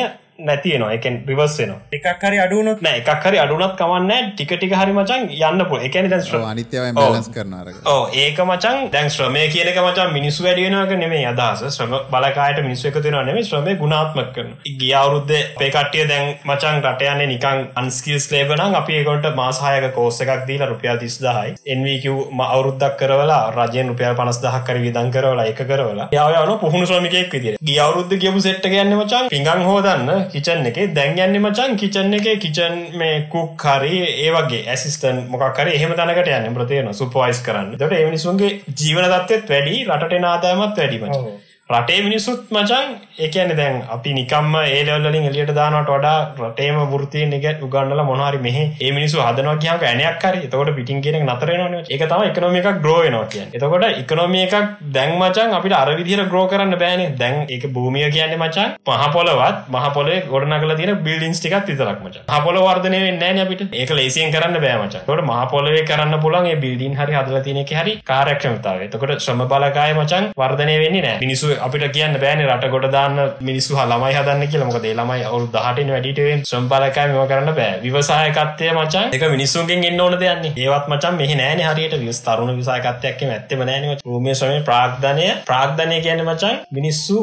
නැතියනවා 0.50 0.92
එකෙන් 0.98 1.22
රිවස්සෙනවා 1.28 1.80
එකක්හරි 2.00 2.40
අඩුනොත් 2.46 2.82
නෑ 2.88 3.04
එකක්හරි 3.04 3.40
අඩුනත් 3.46 3.78
කමන්න 3.82 4.32
ටික 4.34 4.54
ටික 4.58 4.76
හරි 4.82 4.94
මචන් 4.98 5.30
යන්න 5.50 5.66
පුල 5.70 5.82
එකන 5.90 6.10
දැන් 6.14 6.48
අනිත්‍යව 6.54 6.90
බලස් 6.98 7.30
කරනාර 7.36 7.72
ඕ 7.94 8.04
ඒක 8.24 8.40
මචන් 8.46 8.90
දැන් 8.94 9.10
ශ්‍රමය 9.16 9.44
කියනක 9.54 9.80
මචන් 9.84 10.14
මිනිස්සු 10.18 10.44
වැඩියෙනක 10.48 10.92
නෙමේ 11.04 11.26
අදහස. 11.32 11.64
ශ්‍රම 11.76 11.94
බලකායට 12.14 12.62
මිනිස්සු 12.68 12.88
එක 12.90 13.00
තියෙන 13.06 13.26
නෙමේ 13.30 13.44
ශ්‍රමය 13.50 13.76
ගුණාත්මක 13.82 14.32
කරන 14.36 14.52
ගිය 14.82 14.94
අවුරුද්ද 15.02 15.32
අපේ 15.38 15.72
කට්ටිය 15.76 16.08
දැන් 16.12 16.26
මචන් 16.50 16.82
රට 16.84 17.10
යන්නේ 17.14 17.28
නිකන් 17.34 17.64
අන්ස්කිල්ස් 17.82 18.30
ලේබනම් 18.34 18.78
අපි 18.82 19.00
ඒකට 19.00 19.28
මාසායක 19.42 19.90
කෝස්ස 19.98 20.22
එකක් 20.26 20.46
දීලා 20.50 20.70
රුපියල් 20.74 21.00
30000යි 21.04 21.56
NVQ 21.78 22.16
අවුරුද්දක් 22.48 22.98
කරවලා 23.02 23.42
රජයෙන් 23.58 23.92
රුපියල් 23.94 24.16
50000ක් 24.22 24.64
කර 24.70 24.82
වියදම් 24.86 25.12
කරවලා 25.16 25.48
ඒක 25.52 25.62
කරවලා 25.72 26.10
යාව 26.18 26.38
යන 26.44 26.60
පුහුණු 26.64 26.86
ශ්‍රමිකයෙක් 26.92 27.34
විදියට. 27.34 27.62
ගිය 27.68 27.80
අවුරුද්ද 27.86 28.18
ගියපු 28.24 28.42
සෙට් 28.48 28.66
එක 28.70 28.78
යන්නේ 28.84 29.02
මචන් 29.02 29.30
පිඟන් 29.34 29.66
හොදන්න 29.70 30.14
කිචන් 30.34 30.70
එක. 30.72 30.80
දැන් 30.94 31.18
යන්න 31.18 31.40
මචන් 31.42 31.76
කිචන් 31.78 32.14
එක 32.20 32.30
කිචන් 32.42 32.78
මේ 32.98 33.18
කුක් 33.34 33.68
හරි 33.70 34.04
ඒවගේ 34.26 34.64
ඇසිස්ටන් 34.68 35.26
මොකක්කර 35.34 35.74
එහෙම 35.74 35.94
තනකට 35.94 36.32
යන්න. 36.38 36.54
ප්‍රතියන 36.54 36.94
සුපවයිස් 36.94 37.44
කරන්න. 37.46 37.76
දට 37.76 38.02
එමනිසුන්ගේ 38.04 38.54
ජීවන 38.76 39.12
දත්තත් 39.14 39.50
වැඩි 39.50 39.84
රට 39.90 40.24
නාදායමත් 40.24 40.82
වැඩිමට 40.82 41.47
රටේ 41.70 42.04
මිනිස්සුත් 42.04 42.44
මචන් 42.50 42.92
එකන 43.20 43.50
දැන් 43.58 43.74
අපි 43.94 44.12
නිකම්ම 44.18 44.54
ඒලවල්ලින් 44.58 45.26
එලියට 45.30 45.50
දානට 45.58 45.90
වඩා 45.90 46.20
රටේම 46.42 46.78
ෘතිය 47.02 47.26
එක 47.38 47.64
උගන්නල 47.66 48.02
මොනහරි 48.10 48.40
මෙහ 48.46 48.60
ඒ 48.60 48.92
මිනිසු 48.98 49.18
හදනවා 49.20 49.56
කියක 49.64 49.84
ඇනයක් 49.84 50.24
හරි. 50.24 50.40
එතකොට 50.48 50.72
පිටින් 50.78 51.02
කියෙන 51.02 51.26
නතරන 51.26 51.76
එක 51.96 52.04
තම 52.12 52.24
එකනොම 52.30 52.56
එකක් 52.60 52.80
ග්‍රෝයනවා 52.86 53.26
කිය 53.34 53.44
එතකොට 53.50 53.84
එකනොමිය 53.90 54.44
එකක් 54.46 54.78
දැන් 54.96 55.12
මචන් 55.18 55.58
අපිට 55.58 55.76
අරවිදිර 55.82 56.22
ග්‍රෝ 56.32 56.46
කරන්න 56.48 56.78
බෑන. 56.84 57.04
දැන් 57.18 57.36
එක 57.50 57.68
භූමිය 57.76 58.08
කියන්නේ 58.16 58.40
මචන් 58.40 58.78
පහපොලවත් 58.88 59.68
මහපොලේ 59.76 60.24
ගොඩන 60.32 60.58
කල 60.64 60.74
තින 60.80 60.94
බිල්ඩින්ස් 61.04 61.44
ටිකක් 61.44 61.68
විතරක් 61.68 62.00
මච. 62.06 62.24
හපොල 62.30 62.62
වර්ධනය 62.62 63.04
වෙන්න 63.20 63.44
අපිට. 63.46 63.66
ඒක 63.74 63.92
ලේසියෙන් 63.92 64.32
කරන්න 64.32 64.58
බෑමච 64.66 64.98
කොට 65.10 65.26
මහපොලේ 65.26 65.84
කරන්න 65.84 66.16
පුලන් 66.24 66.50
බිල්ඩින් 66.64 66.98
හරි 67.02 67.20
හදල 67.20 67.44
තියනෙ 67.44 67.68
හරි 67.74 68.00
කාරක්ෂමතාව 68.06 68.88
එතකොට 68.88 69.16
ශ්‍රම 69.20 69.46
බලකාය 69.46 70.00
මචන් 70.00 70.34
වර්ධනය 70.38 70.80
වෙන්නේ 70.86 71.06
නෑ. 71.08 71.20
මිනිසු 71.20 71.57
අපිට 71.66 71.86
කියන්න 71.96 72.18
බෑන 72.24 72.44
රට 72.46 72.70
ගොඩ 72.74 72.88
දාන්න 72.92 73.20
මිනිස්සු 73.42 73.78
ළමයි 73.82 74.14
හදන්න 74.14 74.52
කියලමක 74.52 74.78
දේ 74.86 74.94
ළමයි 74.94 75.28
අවු 75.30 75.40
දහටින් 75.56 75.92
වැඩිටුවෙන් 75.94 76.44
ශ්‍රම්පාලකාය 76.50 77.12
මෙම 77.12 77.28
කරන්න 77.28 77.54
බෑ. 77.60 77.78
විවසායකත්තය 77.84 78.72
මචන් 78.74 79.14
එක 79.14 79.28
මිනිස්සුන්ගෙන් 79.36 79.86
එන්න 79.90 80.02
ඕන 80.02 80.18
දෙයන්නේ 80.20 80.54
ඒවත් 80.58 80.90
මචන් 80.92 81.22
මෙහි 81.22 81.36
නෑන 81.36 81.64
හරියට. 81.68 82.00
විස් 82.02 82.22
තරුණ 82.22 82.58
විසායකත්තයක් 82.58 83.24
ඇත්තම 83.28 83.64
නෑන 83.64 83.88
රූමිය 84.06 84.36
ශ්‍රමය 84.36 84.60
ප්‍රාග්ධනය. 84.70 85.30
ප්‍රාග්ධනය 85.46 86.02
කියන 86.02 86.26
මචන් 86.26 86.60
මිනිස්සු 86.72 87.18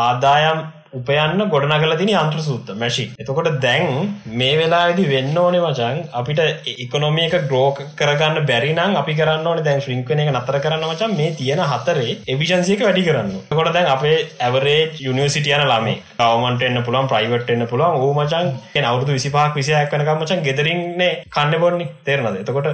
ආදායම් 0.00 0.66
උපයන්න 0.92 1.42
ගොඩනගල 1.48 1.94
තින 1.96 2.12
අන්ත්‍ර 2.14 2.40
සූත්ත 2.40 2.72
මැශි 2.74 3.06
එතකොට 3.18 3.50
දැන් 3.60 4.10
මේ 4.34 4.54
වෙලාදි 4.56 5.06
වෙන්න 5.06 5.36
ඕනේ 5.36 5.62
මචන් 5.62 5.98
අපිට 6.12 6.42
ඉකොනොමියක 6.76 7.36
ග්‍රෝක 7.46 7.80
කරගන්න 7.96 8.46
බැරිනම් 8.46 8.96
අපි 8.96 9.14
කරන්න 9.14 9.46
ඕන 9.46 9.62
දැන් 9.62 9.80
ශ්‍රිංකන 9.80 10.24
එක 10.24 10.32
නතර 10.32 10.60
කරන්න 10.60 10.88
මචන් 10.88 11.16
මේ 11.16 11.30
තියෙන 11.34 11.64
හතරේ 11.64 12.18
එවිශන්සියක 12.28 12.84
වැඩි 12.84 13.06
කරන්න 13.08 13.32
කොට 13.52 13.72
දැන් 13.72 13.88
අපේ 13.88 14.16
ඇවරේ 14.40 14.78
යුනිවසිටියන 15.00 15.66
ලාමේ 15.66 15.98
කවමට 16.18 16.68
එන්න 16.68 16.82
පුළන් 16.82 17.10
ප්‍රයිවට් 17.10 17.50
එන්න 17.50 17.66
පුළන් 17.66 18.00
ඕ 18.00 18.12
මචන් 18.14 18.84
අවුදු 18.88 19.12
විසිපාක් 19.12 19.54
විසියක් 19.54 19.90
කනකම් 19.90 20.18
මචන් 20.18 20.42
ගෙදරින්නේ 20.42 21.10
කන්න 21.28 21.60
බොන්නේ. 21.60 21.88
තේරනද 22.04 22.38
එතකොට 22.38 22.68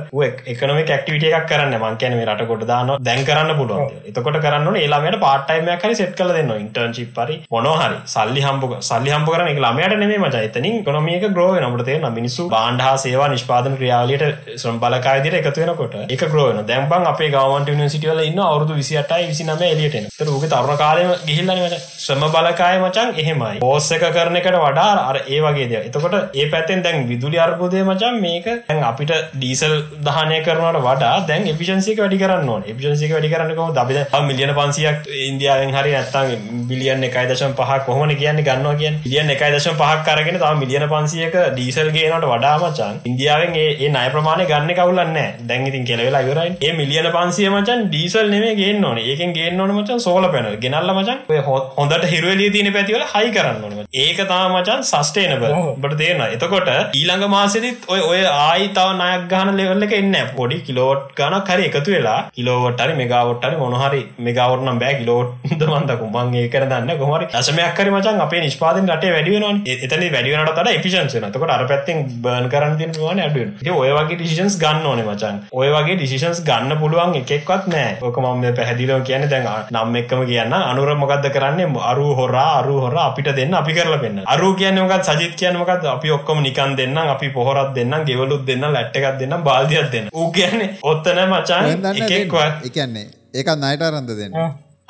එකනම 0.46 0.80
ක්ටිවිට 0.84 1.26
එකක් 1.30 1.48
කරන්න. 1.48 1.76
මං 1.76 1.98
කියන 2.00 2.16
මේ 2.16 2.26
රට 2.26 2.46
කොට 2.46 2.64
දාන 2.66 2.92
දැන් 3.00 3.24
කරන්න 3.24 3.56
පුළුවන් 3.58 4.00
එතකොට 4.10 4.38
කරන්න 4.38 4.76
ඒලාමට 4.76 5.18
පාටයිමයක් 5.20 5.84
හරි 5.84 5.94
සෙට් 5.94 6.14
කල 6.18 6.32
දෙන්න 6.32 6.52
ඉන්ටර්න්චිප් 6.56 7.10
පරි 7.14 7.36
මොනහරි 7.50 7.98
සල්ලි 8.06 8.40
හම්බ 8.40 8.64
සල්ලි 8.80 9.10
හම්ප 9.10 9.28
කරන 9.28 9.48
එක 9.48 9.58
ළමයට 9.58 9.96
නෙමේ 9.96 10.18
මච. 10.18 10.36
එතනින් 10.46 10.76
කොනමියක 10.84 11.26
ග්‍රෝව 11.34 11.56
නමට 11.60 11.86
තේ 11.88 12.10
මිනිස්සු 12.16 12.48
බාන්්හා 12.48 12.94
සේවා 12.98 13.28
නිෂ්පාදන 13.28 13.76
ක්‍රියාලියට 13.78 14.24
ශ්‍රම් 14.56 14.78
බලකායිදිර 14.78 15.36
එකතු 15.40 15.62
වෙනකොට 15.62 15.96
එක 16.08 16.24
ග්‍රෝවන 16.26 16.60
දැම්බන් 16.70 17.06
අපේ 17.12 17.30
ගවන්ට 17.30 17.76
නිසිටියල 17.76 18.22
ඉන්න 18.24 18.40
අවුදු 18.44 18.78
විසිටයි 18.80 19.28
විසි 19.30 19.46
නම 19.46 19.64
එලියට 19.64 20.22
රූග 20.22 20.46
තරුණ 20.46 20.76
කාලම 20.76 21.12
ගිහිල්ලනට 21.28 21.76
ශ්‍රම 21.98 22.24
බලකාය 22.28 22.78
මචන් 22.80 23.14
එහෙමයි. 23.16 23.58
පෝස්ස 23.60 23.90
එක 23.96 24.06
කරන 24.16 24.40
එකට 24.40 24.58
වඩා 24.58 24.90
අර 25.04 25.16
ඒ 25.26 25.40
වගේ 25.40 25.68
දෙය 25.72 25.80
එතකොට 25.82 26.16
ඒ 26.34 26.46
පැත්තෙන් 26.52 26.84
දැන් 26.86 27.06
විදුලි 27.10 27.38
අර්බුදය 27.38 27.82
මචන් 27.84 28.20
මේක 28.20 28.46
දැන් 28.68 28.82
අපිට 28.84 29.14
ඩීසල් 29.34 29.76
දහනය 30.06 30.40
කරනට 30.46 30.80
වඩා 30.80 31.14
දැන් 31.28 31.48
එපිෂන්සික 31.54 31.98
වැඩි 31.98 32.20
කරන්න 32.22 32.48
ඕන. 32.48 32.62
එපිෂන්සික 32.66 33.14
වැඩි 33.16 33.32
කරන්නකම 33.34 33.74
දබිද 33.78 34.16
මිලියන 34.24 34.54
පන්සියක් 34.54 35.08
ඉන්දියාවෙන් 35.22 35.74
හරි 35.74 35.94
ඇත්තන් 35.94 36.64
බිලියන් 36.68 37.08
එකයි 37.08 37.26
දශම් 37.30 37.54
පහ 37.54 37.72
කොහොම 37.94 38.14
කියන්න 38.14 38.42
ගන්නවා 38.42 38.74
කිය 38.76 38.92
ියන් 39.12 39.30
එකයි 39.30 39.50
දශම 39.54 39.76
පහක් 39.76 40.04
කරගෙන 40.08 40.38
තම 40.38 40.60
මිලියන 40.60 40.86
පන්සියක 40.88 41.36
ඩීසල් 41.50 41.90
ගේනට 41.92 42.26
වඩාමචන් 42.26 43.00
ඉන්දියාවෙන් 43.06 43.56
ඒ 43.56 43.90
නය 43.90 44.06
ප්‍රමාණය 44.10 44.46
ගන්න 44.46 44.74
කවුලන්න 44.74 45.18
දැන්ඉතින් 45.44 45.84
කෙලවෙලා 45.84 46.24
ඉවරයි. 46.24 46.50
ඒ 46.60 46.72
මිලියන 46.74 47.10
පන්සිය 47.12 47.48
මචන් 47.50 47.86
ඩීසල් 47.86 48.28
නෙේ 48.30 48.54
ගේ 48.56 48.72
ඕන. 48.82 48.98
ඒකෙන් 49.04 49.32
ගේ 49.32 49.50
ඕන 49.56 49.74
මචන් 49.74 50.00
සෝල 50.00 50.28
පැන 50.28 50.50
ගෙනල්ල 50.60 50.92
මචන් 50.94 51.18
හොඳට 51.76 52.06
හිරුවලිය 52.06 52.50
තින 52.50 52.70
පැතිවල 52.72 53.04
හයි 53.12 53.30
කරන්න 53.30 53.64
ඕන 53.64 53.86
ඒක 53.96 54.20
තා 54.26 54.42
මචන් 54.48 54.84
සස්ටේනබ 54.84 55.44
බට 55.78 55.98
තේරන 55.98 56.22
එතකොට 56.28 56.70
ඊළඟ 56.94 57.26
මාසෙදිත් 57.28 57.88
ඔය 57.88 58.00
ඔය 58.02 58.20
ආයි 58.26 58.68
තව 58.70 58.96
නයක් 59.00 59.26
ගහන 59.30 59.52
ලෙවල්ල 59.54 59.86
එන්න 59.92 60.16
පොඩි 60.34 60.60
කිලෝට් 60.62 61.14
ගන 61.16 61.36
කරි 61.44 61.68
එකතු 61.70 61.96
වෙලා 61.96 62.18
කිලෝවටරි 62.34 62.98
මෙගවට්ටරි 63.00 63.56
මොනහරි 63.56 64.02
මෙගවරනම් 64.20 64.78
බෑ. 64.78 64.94
කිලෝට් 64.94 65.30
දමන්දකු 65.54 66.08
මං 66.08 66.34
ඒ 66.34 66.46
කර 66.48 66.66
දන්න 66.66 66.98
කොමරි 66.98 67.30
දශමයක් 67.34 67.74
කරි 67.84 67.94
මචන් 67.94 68.24
අපේ 68.26 68.42
නිෂ්පාදන 68.46 68.90
රට 68.96 69.12
වැඩිවෙන 69.14 69.62
එතන 69.76 70.04
වැඩිවනට 70.16 70.54
තට 70.58 70.76
එෆිෂන්ස 70.80 71.16
නතකට 71.20 71.54
අර 71.58 71.64
පැත්තෙන් 71.70 72.04
බර්න් 72.24 72.50
කරන්න 72.52 72.76
තින 72.80 72.96
වාන 73.04 73.24
අඩුව 73.28 73.78
ඔය 73.84 73.90
වගේ 73.98 74.16
ඩිසිෂන්ස් 74.18 74.58
ගන්න 74.62 74.86
ඕන 74.90 75.04
මචන් 75.06 75.40
ඔය 75.60 75.68
වගේ 75.76 75.96
ඩිසිෂන්ස් 76.00 76.40
ගන්න 76.48 76.78
පුළුවන් 76.80 77.16
එකක්වත් 77.20 77.66
නෑ. 77.72 77.96
ඕක 78.06 78.18
මම 78.22 78.44
පැහදිලෝ 78.58 79.00
කියන 79.08 79.28
දැන් 79.32 79.48
නම් 79.72 79.96
එක්කම 80.00 80.24
කියන්න. 80.30 80.54
අනුර 80.70 80.94
මොකක්ද 81.02 81.26
කරන්නේ? 81.36 81.68
අරු 81.90 82.06
හොරා 82.18 82.50
අරු 82.58 82.80
හොර 82.84 82.96
අපිට 83.04 83.30
දෙන්න 83.38 83.54
අපි 83.60 83.76
කරලා 83.78 84.00
පෙන්න්න 84.04 84.22
අරු 84.34 84.54
කියන්න 84.60 84.80
මොකත් 84.82 85.10
සජිත් 85.10 85.34
කියන්නමකත් 85.40 85.84
අපි 85.94 86.14
ඔක්කොම 86.16 86.42
නිකන් 86.42 86.76
දෙන්න 86.76 86.98
අපි 86.98 87.28
පොහොරත් 87.36 87.74
දෙන්න 87.78 87.94
ගෙවලුත් 88.08 88.46
දෙන්න 88.46 88.66
ලැට්ටකක් 88.76 89.18
දෙන්න 89.20 89.36
බාධයක් 89.48 89.90
දෙන්න 89.94 90.12
ඌ 90.12 90.30
කියන්නේ 90.32 90.70
ඔත්තන 90.82 91.24
මචන් 91.28 91.64
එකක්වත්. 92.10 92.54
එකන්නේ 92.68 93.06
ඒකත් 93.34 93.58
නයට 93.64 93.82
අරන්ද 93.82 94.14
දෙන්න 94.20 94.32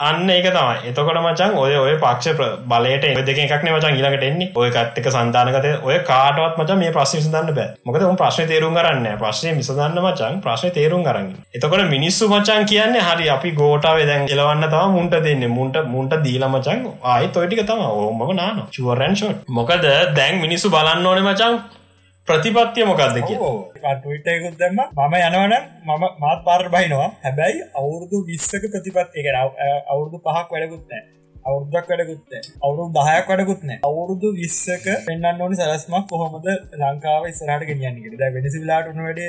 අන්න 0.07 0.31
ඒක 0.31 0.49
තමයි. 0.49 0.91
එතකොට 0.91 1.21
මචන් 1.21 1.57
ඔය 1.63 1.75
ඔය 1.77 1.95
පක්ෂ 2.03 2.41
බලයට 2.71 3.05
එ 3.09 3.13
දෙක 3.29 3.41
එකක් 3.45 3.67
මචන් 3.67 3.99
ඉලකට 4.01 4.27
එන්නේ. 4.29 4.51
ඔය 4.55 4.71
කත්තක 4.77 5.13
සන්ධානකත 5.15 5.69
ඔය 5.83 5.99
කාටවත් 6.11 6.59
මච 6.61 6.79
මේ 6.83 6.95
ප්‍රශ්න 6.97 7.21
විසඳන්න 7.21 7.53
බෑ. 7.59 7.69
මොකද 7.87 8.07
උන් 8.09 8.19
ප්‍රශ්න 8.23 8.51
තේරුම් 8.51 8.79
කරන්න 8.79 9.07
ප්‍රශ්නය 9.23 9.55
විසඳන්න 9.61 10.01
මචන් 10.03 10.41
ප්‍රශ්න 10.47 10.75
තේරුම් 10.79 11.05
කරන්න 11.07 11.31
එතකොට 11.55 11.85
මිනිස්සු 11.95 12.31
මචන් 12.31 12.69
කියන්න 12.73 12.99
හරි 13.01 13.31
අපි 13.37 13.55
ගෝටාව 13.61 14.03
දැන් 14.11 14.27
එලවන්න 14.29 14.69
තම 14.69 14.97
මුන්ට 14.97 15.17
දෙන්න. 15.29 15.47
මුන්ට 15.51 15.79
මුන්ට 15.95 16.19
දීල 16.27 16.49
මචන් 16.49 16.85
ආයි 17.05 17.33
තොයිටික 17.35 17.65
තම 17.67 17.87
ඕමම 17.87 18.35
නාන 18.35 18.61
චුවරන් 18.75 19.17
ෂෝට්. 19.17 19.49
මොකද 19.51 19.89
දැන් 20.19 20.41
මිනිස්සු 20.41 20.71
බලන්න 20.71 21.07
ඕන 21.07 21.25
මචන් 21.25 21.59
ප්‍රතිපත්තිය 22.29 22.85
මොකක්ද 22.89 23.19
ටවිටයකුත් 23.21 24.55
දෙම 24.61 24.79
මම 24.79 25.17
යනවන 25.19 25.55
මම 25.89 26.05
මාත් 26.23 26.41
පාර 26.47 26.63
බහිනවා. 26.75 27.09
හැබැයි 27.25 27.65
අවුරුදු 27.81 28.25
විස්සක 28.31 28.65
ප්‍රතිපත් 28.75 29.19
එක 29.21 29.27
අවුරුදු 29.93 30.17
පහක් 30.27 30.49
වැඩකුත්නෑ 30.55 31.03
අවුරුද්දක් 31.49 31.91
වැඩකුත්ත 31.91 32.35
අවුරු 32.65 32.85
දහයක් 32.97 33.29
වැඩකුත්න 33.31 33.71
අවුරුදු 33.89 34.29
විස්සක 34.41 34.87
පෙන්න්න 35.09 35.43
ඕනි 35.47 35.59
සලස්මක් 35.61 36.07
කොහොමද 36.13 36.49
ලංකාව 36.83 37.27
ස්රට 37.39 37.67
ගෙනියන්නට 37.71 38.19
ද 38.21 38.33
වෙනසිලාට 38.37 38.89
උන 38.93 39.01
වැඩ 39.07 39.21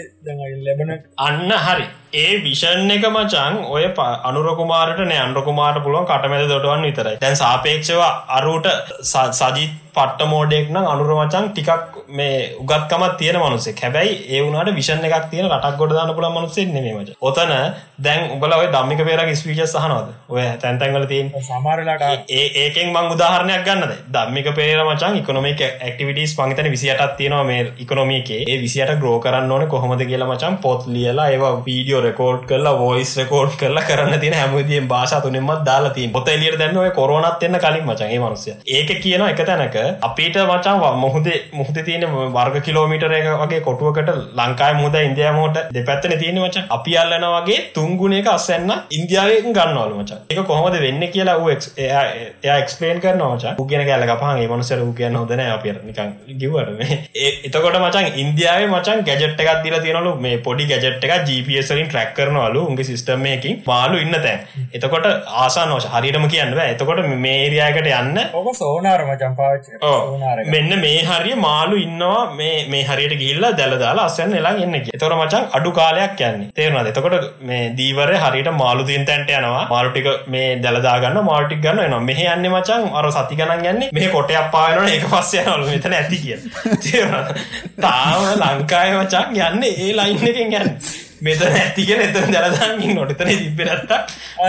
ලැබන 0.68 0.94
අන්න 1.28 1.56
හරි. 1.66 1.88
ඒ 2.24 2.34
විෂන් 2.46 2.94
එක 2.98 3.08
මචන් 3.14 3.64
ඔය 3.76 3.86
අනුරකුමාරට 4.30 5.02
නෑ 5.10 5.24
අන්රකුමාට 5.28 5.82
පුළුවන් 5.86 6.08
කටමැද 6.12 6.52
දොටවන් 6.54 6.86
විතරයි. 6.90 7.18
තැන් 7.24 7.42
සාපේක්ෂව 7.44 8.02
අරුට 8.38 8.72
සජිත් 9.12 9.82
පට්ට 9.96 10.28
මෝඩෙක් 10.28 10.70
නම් 10.70 10.88
අනුරමචන් 10.88 11.50
ටිකක් 11.50 12.00
මේ 12.12 12.38
උගත්කමත් 12.58 13.18
තියෙන 13.18 13.40
මනුසේ 13.40 13.76
හැබැයි 13.78 14.16
ඒ 14.30 14.44
වුණට 14.44 14.76
විෂණ 14.76 15.06
එකක් 15.08 15.30
තියෙන 15.30 15.50
රටක් 15.50 15.78
ගොඩ 15.78 15.94
දාන්න 15.94 16.16
පුළ 16.16 16.30
මනුසේ 16.32 16.68
නෙමේමට 16.70 17.16
ඔතන 17.22 17.54
දැන් 18.00 18.32
උබල 18.32 18.54
ඔය 18.54 18.68
දම්මික 18.70 19.04
පේරක් 19.04 19.32
ස්පීච 19.36 19.62
සහනවද 19.66 20.10
ඔය 20.30 20.46
තැන්තැන්ගල 20.62 21.06
තින් 21.08 21.32
සමාරලාට 21.42 22.32
ඒකෙන් 22.58 22.92
මං 22.92 23.12
උදාහරණයක් 23.14 23.64
ගන්නද? 23.66 23.94
දම්මික 24.10 24.50
පේර 24.56 24.82
මචන් 24.84 25.20
ඉකොනොමික 25.20 25.62
ඇක්ටිවිටස් 25.62 26.36
පංතන 26.38 26.70
විසියටත් 26.72 27.16
තියෙනවා 27.18 27.44
මේ 27.44 27.62
ඉකොනොමිකේ 27.80 28.42
ඒ 28.46 28.58
විසියට 28.62 28.94
ග්‍රෝ 29.00 29.16
කරන්න 29.20 29.52
ඕන 29.52 29.68
කොහොමද 29.68 30.04
කියලා 30.04 30.30
මචන් 30.30 30.58
පොත් 30.58 30.88
ලියලා 30.88 31.28
ඒවා 31.30 31.54
වීඩියෝ 31.66 32.02
රෙකෝඩ් 32.02 32.46
කරලා 32.46 32.76
වොයිස් 32.78 33.16
රෙකෝඩ් 33.18 33.56
කරලා 33.58 33.84
කරන්න 33.84 34.20
තියෙන 34.20 34.38
හැමතියෙන් 34.38 34.88
භාෂා 34.88 35.22
තුනෙන්මත් 35.22 35.66
දාලා 35.66 35.94
තින් 35.94 36.12
පොත 36.12 36.28
එලියට 36.28 36.60
දැන්න 36.60 36.78
ඔය 36.78 36.92
කොරනත් 36.92 37.44
එන්න 37.44 37.60
කලින් 37.60 37.86
මචන් 37.86 38.10
ඒ 38.10 38.20
මනුසය 38.20 38.56
ඒක 38.70 38.96
කියන 39.02 39.26
එක 39.28 39.44
තැනක 39.44 39.78
අපිට 40.02 40.38
මචන් 40.44 40.84
මොහොදේ 40.98 41.38
මුහද 41.54 41.80
තියෙන 41.82 42.06
වර්ග 42.36 42.58
කිලෝමිටර 42.62 43.14
එක 43.14 43.30
වගේ 43.36 43.62
කොටුවකට 43.62 44.12
ලංකායි 44.36 44.80
මුද 44.82 44.98
ඉන්දයාමෝට 45.02 45.60
දෙපැත්තන 45.74 46.18
තියෙන 46.20 46.42
මච 46.42 46.66
අපි 46.70 46.98
අල්ලන 46.98 47.28
වගේ 47.28 47.60
තුංගුණයක 47.74 48.30
අස්සන්න 48.30 48.74
ඉන්දියාවයෙන් 48.92 49.52
ගන්නවල 49.52 49.96
මච 49.96 50.22
එක 50.30 50.44
කොහොමද 50.44 50.80
වෙන්න 50.80 51.08
කියලා 51.10 51.38
එයා 51.80 52.58
එක්ස්පේන් 52.58 53.02
කරන 53.02 53.26
මච 53.28 53.56
උගෙන 53.58 53.86
කෑල 53.86 54.08
පහගේ 54.16 54.48
මනුසර 54.48 54.82
ූ 54.82 54.94
කියන්න 54.94 55.16
හොදන 55.16 55.46
අප 55.48 55.68
නිකන් 55.84 56.16
ගිවට 56.38 56.76
එතකොට 57.46 57.80
මචන් 57.80 58.12
ඉන්දියාවේ 58.18 58.68
මචන් 58.68 59.06
ගැජට් 59.06 59.42
එකක් 59.42 59.64
දිල 59.64 59.78
තියෙනලු 59.80 60.16
මේ 60.18 60.38
පොඩි 60.40 60.66
ගැජට් 60.66 61.06
එක 61.06 61.28
ජිපසලින් 61.28 61.88
ට්‍රක් 61.88 62.14
කරනවලු. 62.16 62.62
උගේ 62.66 62.84
සිස්ටම්මයකින් 62.84 63.62
මාලු 63.68 63.98
ඉන්න 63.98 64.18
තැන්. 64.18 64.40
එතකොට 64.74 65.08
ආසා 65.38 65.66
නෝෂ 65.66 65.88
හරිටම 65.88 66.28
කියන්න 66.28 66.58
එතකොට 66.66 67.02
මේ 67.18 67.38
ඒරයාකට 67.42 67.90
යන්න 67.92 68.20
ඔක 68.34 68.50
සෝනාරම 68.56 69.12
ජම්පාච 69.16 69.70
මෙන්න 70.48 70.72
මේ 70.80 71.00
හරිය 71.04 71.36
මාලු 71.38 71.76
ඉන්නවා. 71.78 72.34
මේ 72.34 72.68
මේ 72.68 72.84
හරියට 72.84 73.16
ගිල්ල 73.20 73.46
දැලදාලා 73.60 74.06
අසයන් 74.06 74.34
එලා 74.34 74.54
එන්න 74.58 74.76
තොර 75.00 75.14
මචන් 75.16 75.48
අඩු 75.52 75.72
කාලයක් 75.72 76.22
යන්නේ. 76.22 76.52
තේරනද 76.52 76.92
එතකොට 76.92 77.28
මේ 77.42 77.62
දීවර 77.80 78.12
හරියට 78.16 78.52
මාලු 78.54 78.84
තින් 78.84 79.06
තැන්ට 79.06 79.32
යනවා. 79.32 79.66
මාරුටික 79.70 80.08
මේ 80.28 80.48
දලදාගන්න 80.58 81.22
මාටික් 81.24 81.62
ගන්න 81.62 81.84
එනවා 81.88 82.02
මෙහ 82.02 82.22
යන්න 82.26 82.50
මචන් 82.52 82.90
අර 82.94 83.12
සති 83.12 83.36
ගණන් 83.36 83.66
යන්නේ. 83.66 83.90
මේ 83.92 84.10
කොටයක් 84.10 84.52
පායනට 84.52 84.92
එක 84.92 85.08
පස්සේ 85.08 85.46
නලු 85.48 85.66
මෙතන 85.68 85.98
ඇති 86.00 86.22
කිය 86.24 86.38
තාම 87.86 88.32
ලංකාය 88.42 88.96
මචන් 88.96 89.36
යන්න 89.42 89.64
ඒ 89.66 89.92
ලයින් 89.94 90.26
එකෙන් 90.32 90.58
යන්න 90.62 90.72
මෙතන 91.22 91.56
ඇතිගෙන 91.56 92.02
එතන 92.02 92.26
ජලදාමින් 92.30 92.96
නොටතන 92.96 93.30
තිබෙනත්තා 93.34 94.00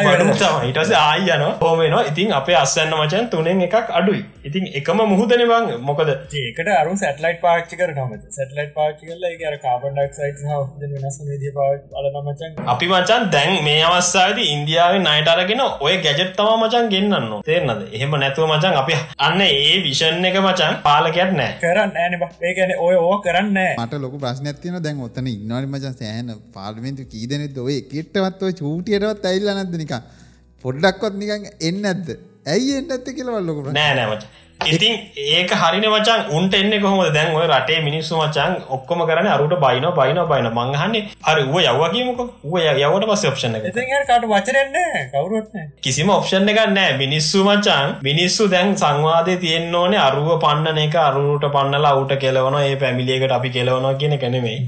බඩු 0.06 0.34
තම 0.36 0.64
ඉටස 0.70 0.92
ආයන 1.00 1.44
හෝමනවා 1.60 2.02
ඉතින් 2.10 2.32
අපේ 2.32 2.56
අස්සන්න 2.56 2.94
මචන් 2.96 3.28
තුනෙන් 3.30 3.60
එකක් 3.62 3.90
අඩුයි. 3.98 4.22
ඉතින් 4.44 4.64
එකම 4.74 4.98
මුහදන 5.12 5.42
බං. 5.50 5.66
මොකද? 5.82 6.10
ඒකට 6.36 6.68
අරු 6.80 6.96
සැටලයිට 6.96 7.40
පාච්චි 7.40 7.76
කර 7.76 7.90
නම 7.94 8.12
සැටලයිට 8.30 8.72
පාච්චි 8.74 9.06
කරල 9.08 9.24
අර 9.48 9.56
කාබන්ඩක් 9.64 10.12
සයිට 10.14 10.42
වෙනස් 10.94 11.18
දී 11.42 11.52
අලමචන් 11.98 12.52
අපි 12.66 12.86
මචන් 12.88 13.30
දැන් 13.30 13.52
මේ 13.64 13.82
අවස්සාද 13.84 14.38
ඉන්දියාව 14.46 14.98
නයට 15.06 15.28
අරගෙන 15.34 15.62
ඔය 15.80 15.94
ගැජෙට් 16.04 16.34
තම 16.38 16.50
මචන් 16.60 16.90
ගෙන්න්න 16.94 17.28
තේරනද 17.48 17.82
එහෙම 17.92 18.18
නැතුව 18.22 18.48
මචන් 18.48 18.74
අපි 18.82 18.94
අන්න 19.20 19.40
ඒ 19.42 19.76
විෂන් 19.86 20.24
එක 20.24 20.38
මචන් 20.42 20.74
පාලකයක් 20.82 21.32
නෑ. 21.32 21.52
කරන්න 21.60 21.92
ෑන 21.96 22.14
ඒකැන 22.42 22.72
ඔය 22.80 22.94
ඕ 22.98 23.16
කරන්න 23.20 23.58
මට 23.78 24.00
ලොක 24.04 24.14
ප්‍රශ්නතින 24.20 24.78
දැන් 24.82 25.02
ඔත්තන 25.08 25.26
ඉන්නවනි 25.28 25.66
මචන් 25.68 25.94
සෑහන 26.00 26.30
පාර්මිතු 26.56 27.10
කීදනෙත් 27.12 27.58
ඔය 27.64 27.76
කෙට්ටවත්ව 27.92 28.54
චූටියටවත් 28.60 29.28
ඇල්ල 29.32 29.52
නැද 29.52 29.76
නිකා 29.82 30.02
පොඩ්ඩක්වත් 30.64 31.20
නිකන් 31.22 31.46
එන්න 31.68 31.84
ඇත්ද 31.84 32.08
ඇයි 32.46 32.74
එන්න 32.80 32.90
ඇත්ත 32.92 33.14
කියලවල්ලොක 33.16 33.62
නෑ 33.70 33.94
නෑමච 33.94 34.26
ඉතින් 34.60 34.94
ඒක 35.16 35.50
හරින 35.52 35.84
මචන් 35.86 36.20
උන්ට 36.30 36.54
එන්න 36.54 36.74
කොහොම 36.82 37.12
දැන් 37.12 37.34
ඔය 37.36 37.46
රටේ 37.46 37.80
මිනිස්සු 37.82 38.16
මචන් 38.16 38.54
ඔක්කොම 38.68 39.02
කරන 39.06 39.28
අරුට 39.28 39.54
බයින 39.64 39.86
බයින 39.98 40.20
බයින 40.30 40.48
මංහන්නේ 40.50 41.02
හරි 41.26 41.42
ුව 41.44 41.58
යවගේමක 41.62 42.20
ුව 42.20 42.56
යවට 42.62 43.06
පස්ස 43.10 43.28
ඔප්ෂණ 43.30 43.58
එක 43.58 43.68
කට 44.08 44.24
වචරන්න 44.24 44.74
කවරුත් 45.12 45.60
කිසිම 45.82 46.10
ඔප්ෂණ 46.10 46.48
එක 46.48 46.60
නෑ. 46.70 46.96
මිනිස්සු 46.96 47.44
මචන් 47.44 47.96
මිනිස්සු 48.02 48.48
දැන් 48.48 48.76
සංවාදය 48.76 49.36
තියෙන් 49.36 49.74
ඕනේ 49.74 50.00
අරුව 50.00 50.32
පන්නන 50.40 50.84
එක 50.86 51.00
අරුට 51.04 51.48
පන්නලා 51.52 51.92
අවුට 51.92 52.16
කෙලවන 52.18 52.60
ඒ 52.62 52.76
පැමිලියකට 52.76 53.36
අපි 53.38 53.50
කෙලවනවා 53.50 53.94
කියන 53.94 54.18
කනෙමේ 54.18 54.58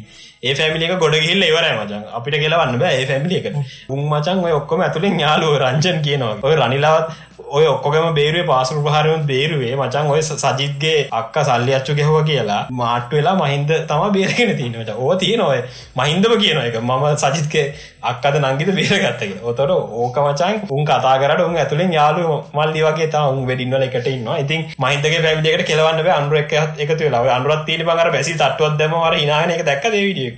ඒ 0.43 0.55
පැමිලික 0.55 0.93
ගොඩ 0.99 1.15
ගිල්ල 1.19 1.43
ඉවරයි 1.43 1.71
මචන් 1.75 2.03
අපිට 2.17 2.37
කෙලවන්න 2.41 2.77
බෑ 2.81 2.99
ඒ 2.99 3.07
පැමිලියකට 3.07 3.57
උන් 3.91 4.03
මචන් 4.05 4.45
ඔය 4.45 4.53
ඔක්කොම 4.53 4.83
ඇතුළින් 4.83 5.17
යාලුව 5.21 5.57
රංචන් 5.59 5.99
කියනවා. 6.05 6.37
ඔය 6.43 6.55
රනිලාවත් 6.55 7.09
ඔය 7.51 7.65
ඔක්කොගම 7.67 8.07
බේරුවේ 8.15 8.47
පාසුරු 8.47 8.85
පහරුවන් 8.87 9.25
බේරුවේ. 9.27 9.73
මචන් 9.77 10.13
ඔය 10.15 10.23
සජිත්ගේ 10.23 11.09
අක්ක 11.13 11.37
සල්ලි 11.43 11.75
අච්චු 11.75 11.97
ගෙහව 11.99 12.15
කියලා 12.31 12.61
මාට්ට 12.73 13.13
වෙලා 13.13 13.35
මහින්ද 13.35 13.73
තම 13.89 14.05
බේරගෙන 14.13 14.55
තියනට 14.61 14.93
ඕ 14.97 15.13
තියන 15.17 15.43
ඔය. 15.43 15.59
මහින්දම 15.97 16.35
කියන 16.43 16.63
එක 16.63 16.79
මම 16.81 17.07
සජිත්ගේ 17.17 17.67
අක්කද 18.03 18.39
නංගිත 18.41 18.71
බේරගත්තක 18.71 19.43
ඔතොට 19.45 19.71
ඕක 19.71 20.17
මචන් 20.19 20.61
උන් 20.71 20.85
කතාරට 20.85 21.41
උන් 21.41 21.57
ඇතුළින් 21.57 21.93
යාලු 21.93 22.25
මල්ලි 22.55 22.83
වගේ 22.83 23.09
තා 23.09 23.27
උන් 23.29 23.45
වැඩින්වල 23.47 23.83
එකට 23.83 24.07
ඉන්නවා. 24.09 24.39
ඉතින් 24.39 24.65
මහින්දගේ 24.79 25.21
පැවිදිකට 25.21 25.67
කෙලවන්න 25.67 26.13
අන්ුව 26.13 26.37
එක 26.37 26.53
එකතු 26.79 27.01
වෙලා. 27.01 27.25
අන්ුවත් 27.31 27.65
තිීන 27.67 27.83
පඟර 27.83 28.13
පැසි 28.13 28.35
තට්ුවත් 28.37 28.79
දෙම 28.79 28.95
වර 28.97 29.15
හිනාන 29.17 29.51
එක 29.51 29.65
දැක්ක 29.65 29.91
දේවිඩිය 29.91 30.31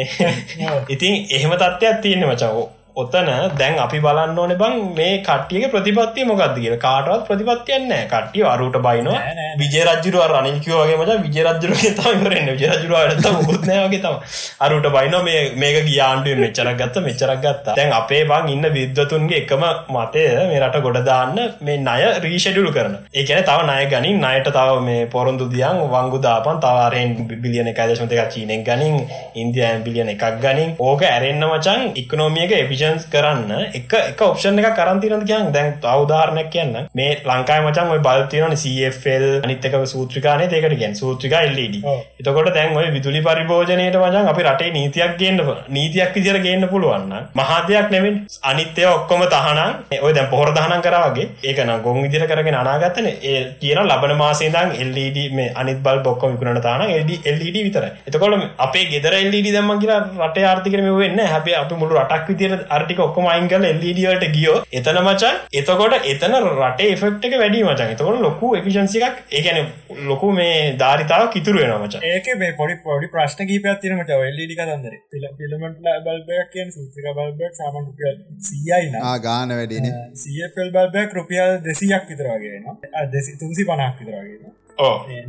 ඉතින් 0.94 1.14
එහෙම 1.30 1.52
තත්ත්වයක් 1.54 2.00
තියෙන 2.02 2.26
මචාවෝ 2.26 2.68
ඔතන 2.94 3.28
දැන් 3.58 3.78
අපි 3.78 3.98
බලන්න 4.00 4.38
ඕන 4.38 4.52
බං 4.58 4.74
මේ 4.96 5.22
කට්ටියගේ 5.22 5.70
ප්‍රතිපත්තිය 5.74 6.24
මොකක්ද 6.26 6.56
කිය 6.56 6.76
කාටවත් 6.84 7.26
ප්‍රතිපත්තියන්න 7.28 7.92
කට්ටිය 8.12 8.44
අරුට 8.52 8.76
බයිනවා. 8.86 9.20
විජය 9.60 9.82
රජරුව 9.86 10.24
රනිල්කිවගේ 10.32 10.96
මච 11.00 11.16
විජය 11.24 11.44
රජරුගේ 11.46 11.92
තමරන්න 11.98 12.48
විජරජරුවට 12.56 13.28
මුත්නයගේ 13.48 14.00
තම 14.04 14.16
අරුට 14.66 14.88
බයින 14.96 15.16
මේ 15.28 15.42
මේක 15.62 15.78
ගියාන්ටුව 15.88 16.40
මෙච්චරක් 16.44 16.76
ගත්ත 16.80 17.04
මෙච්චරක් 17.06 17.40
ගත්තා. 17.44 17.76
දැන් 17.78 17.92
අපේ 18.00 18.24
බං 18.30 18.50
ඉන්න 18.54 18.66
විද්වතුන්ගේ 18.76 19.40
එකම 19.42 19.64
මතය 19.96 20.26
මේ 20.50 20.60
රට 20.62 20.82
ගොඩදාන්න 20.86 21.38
මේ 21.60 21.78
නය 21.86 22.00
රීෂඩුලු 22.26 22.74
කරන. 22.76 22.98
ඒකන 23.14 23.44
තව 23.48 23.58
නය 23.70 23.78
ගනින් 23.92 24.20
නයට 24.26 24.50
තව 24.58 24.80
මේ 24.88 25.06
පොරොන්දු 25.14 25.48
දියන් 25.54 25.80
වංගු 25.94 26.22
දාපන් 26.26 26.60
තවාරයෙන් 26.66 27.16
බිලියන 27.42 27.72
එකදශම 27.72 28.10
දෙක 28.12 28.34
චීනෙක් 28.34 28.66
ගනින් 28.68 29.00
ඉන්දයන් 29.44 29.86
බිලියන 29.86 30.12
එකක් 30.16 30.26
ගනින්. 30.44 30.76
ඕක 30.88 31.02
ඇරෙන්න්න 31.12 31.48
මචන් 31.50 31.80
ඉක්නෝමියක 32.02 32.52
එපිෂන් 32.60 32.78
ෆිෂන්ස් 32.80 33.04
කරන්න. 33.06 33.52
එක 33.74 33.92
එක 33.92 34.20
ඔප්ෂන් 34.22 34.58
එක 34.60 34.74
කරන්තිරන 34.74 35.24
කියන් 35.24 35.52
දැන් 35.52 35.72
අවධාරණයක් 35.84 36.50
කියන්න. 36.50 36.76
මේ 36.94 37.16
ලංකායි 37.22 37.64
මචන් 37.64 37.92
ඔය 37.94 38.00
බල්තියන 38.00 38.56
CFල් 38.56 39.26
අනිත්තක 39.44 39.76
සූත්‍රිකානය 39.86 40.48
දෙකට 40.48 40.76
ගැන් 40.80 40.94
සූත්‍රිකා 40.94 41.42
එල්ලඩ 41.42 41.76
එතකොට 42.20 42.50
දැන් 42.54 42.76
ඔය 42.76 42.86
විදුලි 42.90 43.22
පරිභෝජනයට 43.22 43.98
මචන් 44.00 44.30
අපි 44.32 44.42
රටේ 44.44 44.72
නීතියක් 44.72 45.16
ගන්න 45.18 45.40
නීතියක් 45.70 46.14
විදිර 46.14 46.38
ගන්න 46.38 46.68
පුළුවන්න 46.68 47.14
මහදයක් 47.34 47.90
නෙමින් 47.90 48.20
අනිත්‍යය 48.44 48.88
ඔක්කොම 48.88 49.26
තහනම්. 49.26 49.72
ඔය 50.00 50.12
දැන් 50.12 50.30
පොහොර 50.30 50.52
දහනම් 50.52 50.82
කරවගේ 50.82 51.28
ඒකන 51.44 51.74
ගොන් 51.82 52.02
විදිර 52.02 52.26
කරගෙන 52.26 52.60
අනාගත්තන. 52.62 53.10
ඒ 53.24 53.40
කියන 53.60 53.82
ලබන 53.84 54.16
මාසේදන් 54.16 54.76
එල්ඩ 54.76 55.20
මේ 55.32 55.52
අනිත් 55.54 55.82
බල් 55.82 56.02
බොක්කො 56.02 56.32
විකුණට 56.32 56.62
තාන 56.62 56.86
එල්ඩ 56.88 57.12
එල්ඩ 57.24 57.46
විතර 57.58 57.88
එතකොට 58.06 58.48
අපේ 58.58 58.88
ගෙදර 58.90 59.14
එල්ඩ 59.14 59.50
දම්ම 59.50 59.80
කියලා 59.80 60.00
රට 60.20 60.44
ආර්ථිකරම 60.44 60.88
වෙන්න 60.96 61.20
හැබේ 61.26 61.56
අපි 61.56 61.78
මුළු 61.80 61.98
රටක් 62.00 62.28
විදිර 62.30 62.52
අර්ටික 62.70 63.00
ඔක්කොම 63.00 63.28
අයිංගල 63.28 63.66
එල්ඩට 63.66 64.26
ගියෝ 64.36 64.58
එතන 64.72 65.00
මචන් 65.02 65.40
එතකොට 65.54 66.08
එතන 66.12 66.38
රට 66.40 66.88
එෆෙක්් 66.88 67.28
එක 67.28 67.38
වැඩි 67.40 67.64
මචන් 67.64 67.94
එතකොට 67.94 68.20
ලොකු 68.20 68.52
එෆිෂන්සිකක් 68.56 69.22
ඒකැන 69.32 69.70
ලොකු 70.04 70.32
මේ 70.32 70.54
ධාරිතාව 70.76 71.26
කිතුරු 71.32 71.62
වෙන 71.62 71.74
මච. 71.76 72.02
ඒක 72.04 72.30
මේ 72.36 72.52
පොඩි 72.54 72.76
පොඩි 72.84 73.08
ප්‍රශ්න 73.08 73.48
කීපයක් 73.48 73.80
තිනමට 73.82 74.14
එල්ඩි 74.20 74.54
කතන්දර. 74.54 74.94
පිලමට 75.40 75.90
බල්බයක් 76.00 76.50
කියෙන් 76.52 76.70
සූත්‍රික 76.70 77.10
බල්බක් 77.12 77.54
සාමන් 77.54 77.82
රුපියල් 77.82 78.16
සියයින 78.42 78.96
ගාන 79.20 79.52
වැඩින 79.52 79.90
සියල් 80.16 80.70
බල්බයක් 80.70 81.14
රුපියල් 81.14 81.60
දෙසියක් 81.62 82.08
විතරවාගෙන 82.08 82.64
දෙසි 83.12 83.38
තුන්සි 83.38 83.62
පනක් 83.64 83.94
විතරවාගෙන 83.98 84.59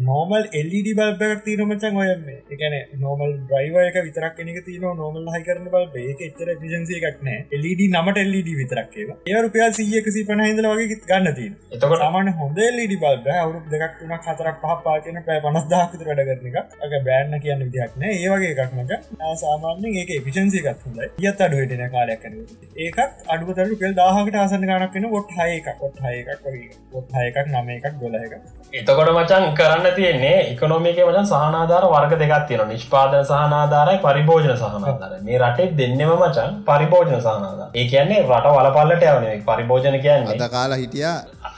නෝමල් 0.01 0.45
එල්ඩ 0.53 0.89
බල්බක් 0.91 1.43
තිීනමචන් 1.45 1.99
ඔය 2.01 2.09
එකන 2.55 2.75
නෝමල් 3.01 3.33
්‍රයිවයක 3.51 3.97
විතරක් 4.01 4.35
කෙනෙක 4.37 4.59
තින 4.65 4.85
නෝමල් 4.97 5.27
හයි 5.33 5.43
කරන 5.43 5.67
බල් 5.73 5.87
ඒක 6.03 6.23
එච්චර 6.27 6.51
පිසින්සේ 6.61 7.01
එකක්නෑ 7.01 7.39
එල්ඩ 7.51 7.83
නමට 7.87 8.23
එල්ඩ 8.23 8.51
විතරක්ේ 8.61 9.07
ඒ 9.27 9.41
රුපියල් 9.41 9.73
සියකසි 9.79 10.25
පනහිදල 10.29 10.69
වගේ 10.71 10.99
ගන්න 11.03 11.37
තිී 11.37 11.51
එතක 11.71 11.95
සාමන 12.03 12.31
හොඳ 12.39 12.61
එල්ඩ 12.61 12.95
බල්බ 12.97 13.29
අවුරු 13.35 13.63
දෙකක් 13.73 13.99
වුණ 14.01 14.15
හතරක් 14.19 14.61
පහ 14.63 14.77
පාචන 14.85 15.21
පෑ 15.27 15.43
පනස් 15.45 15.67
දාහතර 15.73 16.07
වැඩ 16.09 16.23
කරන 16.27 16.49
එක 16.51 16.57
අක 16.81 16.97
බෑන්න 17.01 17.39
කියන්න 17.45 17.65
විදිහක්න 17.65 18.07
ඒවගේ 18.11 18.53
එකක් 18.55 18.77
මට 18.77 19.01
සාමාන්‍යෙන් 19.41 19.99
ඒක 20.01 20.15
පිසින්සේ 20.25 20.65
එකක් 20.65 20.87
හොඳ 20.87 21.03
යත් 21.23 21.45
අඩුවටන 21.47 21.85
කාලයක් 21.91 22.23
කන 22.23 22.39
ඒකක් 22.79 22.99
අඩුතර 23.27 23.67
රුපියල් 23.71 23.95
දාහකට 23.95 24.37
ආසන 24.37 24.65
ගනක්න 24.65 25.09
ොට් 25.11 25.37
හය 25.37 25.49
එකක් 25.57 25.69
ොට් 25.81 26.01
හය 26.03 26.15
එකක් 26.21 26.45
වගේ. 26.45 26.71
ොට් 26.93 27.15
හය 27.15 27.27
එකක් 27.27 27.47
නම 27.47 27.69
එකක් 27.71 27.95
ගොල 27.99 28.15
එක 28.17 28.33
එතකොට 28.73 29.11
මචන් 29.41 29.55
කරන්න 29.57 29.95
තියෙන්නේ 29.95 30.37
ඉකොනොමික 30.51 30.97
වචන් 30.99 31.25
සහනාධාර 31.25 31.83
වර්ග 31.93 32.13
දෙකක් 32.21 32.47
තියෙන 32.47 32.69
නිෂ්පාදන 32.71 33.25
සහනාධාරයි 33.25 33.99
පරිභෝජන 34.05 34.55
සහනාධාර 34.61 35.13
මේ 35.27 35.39
රටේ 35.39 35.69
දෙන්නෙම 35.79 36.11
මචන් 36.15 36.57
පරිභෝජන 36.67 37.13
සහනාධාර. 37.17 37.69
ඒ 37.73 37.85
කියන්නේ 37.91 38.21
රට 38.23 38.53
වලපල්ලට 38.57 39.05
යවන 39.11 39.45
පරිභෝජන 39.49 39.97
කියන්නේ 40.05 40.37
අද 40.37 40.51
කාලා 40.55 40.79
හිටියා. 40.83 41.15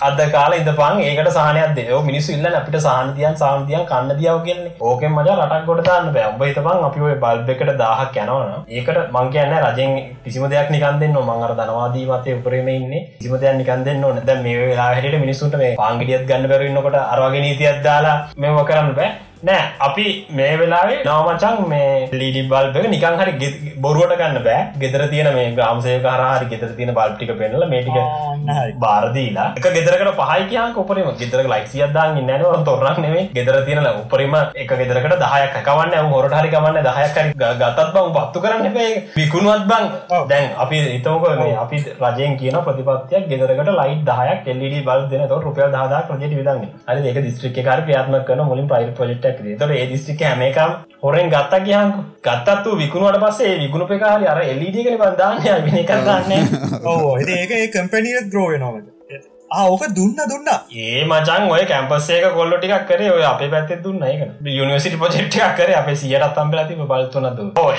අද 0.07 0.21
කාල 0.35 0.55
ඉදපන් 0.59 1.01
ඒකට 1.01 1.31
සහනයක් 1.37 1.75
දෙෝ 1.79 2.01
මිනිස්සු 2.09 2.35
ඉල්ල 2.37 2.59
අපිට 2.61 2.79
සාහන්තියන් 2.87 3.37
සාන්තියන් 3.43 3.85
කන්න 3.91 4.17
දියාව 4.19 4.41
කියන්නේ. 4.47 4.73
ඕකෙන් 4.81 5.15
මජ 5.17 5.29
රටක් 5.37 5.65
ගොඩ 5.69 5.83
දාන්න 5.89 6.11
බෑ. 6.15 6.27
ඔබ 6.31 6.43
හිතපන් 6.47 6.87
අපි 6.89 7.05
ඔය 7.07 7.15
බල්බ 7.25 7.53
එකට 7.55 7.73
දාහක් 7.83 8.21
යනවන 8.23 8.53
ඒකට 8.77 9.01
මං 9.15 9.33
කියන්න 9.35 9.57
රජෙන් 9.67 9.93
කිසිම 10.25 10.47
දෙයක් 10.55 10.73
නිකන් 10.75 10.99
දෙන්න 11.03 11.19
මංගර 11.23 11.55
දනවාදී 11.59 12.07
මතය 12.11 12.37
උපරම 12.39 12.71
ඉන්න. 12.77 12.93
කිසිම 13.19 13.37
දෙයක් 13.43 13.59
නිකන් 13.61 13.85
දෙන්න 13.89 14.03
ඕන. 14.03 14.23
දැ 14.29 14.39
මේ 14.47 14.57
වෙලා 14.63 14.89
හැට 14.95 15.19
මිනිසුන්ට 15.25 15.59
මේ 15.63 15.75
පාංගිටියත් 15.83 16.27
ගන්න 16.29 16.49
බැරන්නකොට 16.51 16.99
අරවාගේ 17.03 17.43
නීතියක් 17.45 17.72
දාලා 17.72 17.72
මෙම 18.37 18.65
කරන්න 18.65 18.93
බෑ 18.93 19.11
නෑ 19.47 19.63
අපි 19.85 20.03
මේ 20.37 20.51
වෙලාවේ 20.59 20.99
නවමචන් 21.05 21.57
මේ 21.71 21.87
ලීඩි 22.19 22.41
බල්බ 22.51 22.75
නිකන් 22.93 23.17
හරි 23.21 23.49
බොරුවට 23.85 24.13
ගන්න 24.19 24.37
බෑ. 24.45 24.59
ගෙදර 24.83 25.01
තියෙන 25.13 25.29
මේ 25.37 25.49
ග්‍රාමසය 25.57 25.95
කරහරි 26.05 26.45
ගෙතර 26.53 26.69
තියෙන 26.77 26.91
බල්ටික 26.99 27.33
පෙන්නල 27.41 27.65
මේටික 27.73 27.97
බාරදීලා 28.83 29.47
එක 29.59 29.67
ගෙදරකට 29.77 30.21
පහයි 30.21 30.45
කියන් 30.51 30.77
උපරම. 30.83 31.09
ගෙදර 31.21 31.41
ලයිසියක් 31.53 31.91
දාන්න 31.97 32.21
නෑනව 32.29 32.63
තොරක් 32.69 33.01
නෙවේ 33.05 33.25
ගෙදර 33.37 33.57
තියෙන 33.67 33.89
උපරිම 33.93 34.37
එක 34.63 34.71
ගෙදරකට 34.81 35.17
දහයක් 35.25 35.59
කවන්න. 35.67 36.09
හොරට 36.13 36.37
හරි 36.39 36.53
කමන්න 36.55 36.79
දහයක් 36.87 37.19
ගතත් 37.61 37.89
බං 37.97 38.15
පත්තු 38.17 38.45
කරන්න 38.45 38.69
එපේ 38.71 38.89
විකුණුවත් 39.17 39.67
බං. 39.71 39.91
දැන් 40.31 40.49
අපි 40.65 40.81
හිතමක 40.87 41.27
අපි 41.65 41.83
රජයෙන් 42.05 42.39
කියන 42.39 42.57
ප්‍රතිපත්තියක් 42.69 43.27
ගෙදරකට 43.33 43.73
ලයි් 43.81 43.99
දහයක් 44.11 44.49
එල්ඩ 44.55 44.79
බල් 44.87 45.05
දෙන. 45.11 45.27
තො 45.27 45.43
රුපියල් 45.49 45.69
දහදා 45.77 46.01
ප්‍රජට 46.07 46.39
විදන්න 46.39 46.65
අරි 46.87 47.07
ඒක 47.11 47.21
දිස්ත්‍රික 47.29 47.61
කාර 47.69 47.79
ක්‍රියාත්ම 47.85 48.19
කන 48.31 48.47
මුලින් 48.53 48.73
පයිර 48.73 48.91
ප්‍රජෙක්ට 48.97 49.31
එකක් 49.33 49.59
තොට 49.59 49.75
ඒ 49.75 49.85
දිස්ටික 49.87 50.23
හැමකම් 50.23 50.73
හොරෙන් 51.03 51.29
ගත්තා 51.29 51.61
කියහක 51.61 52.01
ගත්තත්තු 52.23 52.77
විකුණුවට 52.77 53.21
පස්සේ 53.23 53.53
විගුණු 53.59 53.87
පෙකාහරි 53.87 54.27
අර 54.27 54.41
එල්ලිඩිගෙන 54.45 54.97
බන්ධානය 54.97 55.61
විනි 55.67 55.85
කරන්න 55.85 56.31
ඕ 56.87 57.13
ඒක 57.19 57.55
ඒ 57.59 57.69
කම්පැනිය 57.69 58.19
ද්‍රෝය 58.27 58.59
නොවද 58.59 58.93
ඕක 59.53 59.83
දුන්න 59.89 60.15
දුන්න. 60.23 60.47
ඒ 60.75 61.05
මචන් 61.05 61.43
ඔය 61.47 61.65
කැම්පස්සේක 61.65 62.25
කොල්ල 62.33 62.53
ටික් 62.53 62.87
කර 62.87 63.01
ඔය 63.09 63.23
අප 63.23 63.41
පැත් 63.51 63.73
දුන්න. 63.83 64.01
එක 64.03 64.21
යනිවසිට 64.43 64.97
පොජෙක්්ක් 64.97 65.37
කර 65.57 65.73
අප 65.77 65.89
සියට 65.95 66.25
අත්තම්බල 66.27 66.63
ති 66.67 66.75
බලතුනද 66.83 67.27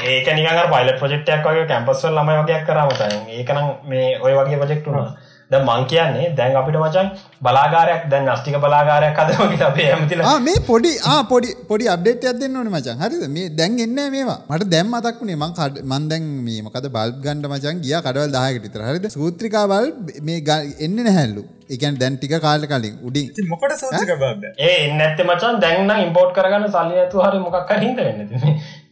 ඒක 0.06 0.28
නික 0.30 0.48
පයිල 0.72 0.92
පොජෙක්්ක් 1.00 1.46
වගේ 1.46 1.66
කැම්පස්වල් 1.66 2.14
ලම 2.14 2.30
වගේයක් 2.32 2.66
කරමත 2.66 3.00
ඒකනම් 3.30 3.70
මේ 3.84 4.18
ඔය 4.20 4.34
වගේ 4.34 4.58
පොජෙක්ටුනා 4.58 5.08
ද 5.54 5.62
මං 5.62 5.86
කියන්නේ 5.86 6.28
දැන් 6.38 6.56
අපිට 6.60 6.78
මචන් 6.80 7.08
බලාගාරයක් 7.42 8.02
දැන් 8.12 8.28
අස්ටික 8.34 8.56
බලාගාරයක් 8.64 9.18
අදමගේ 9.22 9.64
අපේ 9.68 9.88
ඇමතිල 9.92 10.22
ආ 10.24 10.36
මේ 10.46 10.58
පොඩි 10.68 10.92
ආ 11.06 11.16
පොඩි 11.24 11.50
පොඩි 11.70 11.90
අප්ඩේට් 11.94 12.24
එකක් 12.24 12.38
දෙන්න 12.42 12.56
ඕනේ 12.56 12.74
මචං 12.76 13.02
හරිද? 13.02 13.24
මේ 13.28 13.48
දැන් 13.58 13.78
එන්නේ 13.78 14.06
මේවා. 14.10 14.38
මට 14.50 14.68
දැන් 14.68 14.86
මතක් 14.86 15.16
වුණේ 15.20 15.36
මං 15.36 15.52
මං 15.92 16.08
දැන් 16.08 16.30
මේ 16.46 16.60
මොකද 16.62 16.88
බල්බ් 16.96 17.18
ගන්න 17.24 17.50
මචං 17.50 17.82
ගියා 17.84 18.00
කඩවල් 18.00 18.32
10කට 18.36 18.62
විතර. 18.64 18.86
හරිද? 18.88 19.06
සූත්‍රිකා 19.10 19.66
බල්බ් 19.66 20.14
මේ 20.22 20.40
ග- 20.40 20.74
එන්නේ 20.80 21.04
නැහැලු 21.04 21.44
ඒ 21.64 21.76
කියන්නේ 21.76 22.00
දැන් 22.00 22.16
ටික 22.16 22.34
කාලෙ 22.40 22.66
කලින් 22.66 22.96
උඩින්. 23.02 23.28
ඉතින් 23.30 23.46
මොකට 23.48 23.76
සෝතික 23.82 24.14
බබ්බ 24.16 24.42
ඒ 24.60 24.72
එන්නඇත්ත 24.86 25.20
මචන් 25.24 25.60
දැන්න 25.60 25.92
ඉම්පෝට් 25.98 26.32
කරගන්න 26.34 26.70
සල්ලි 26.70 26.98
ඇතු 27.00 27.26
හරි 27.26 27.38
මොකක් 27.38 27.76
හිද 27.78 27.98
වෙන්න 27.98 28.20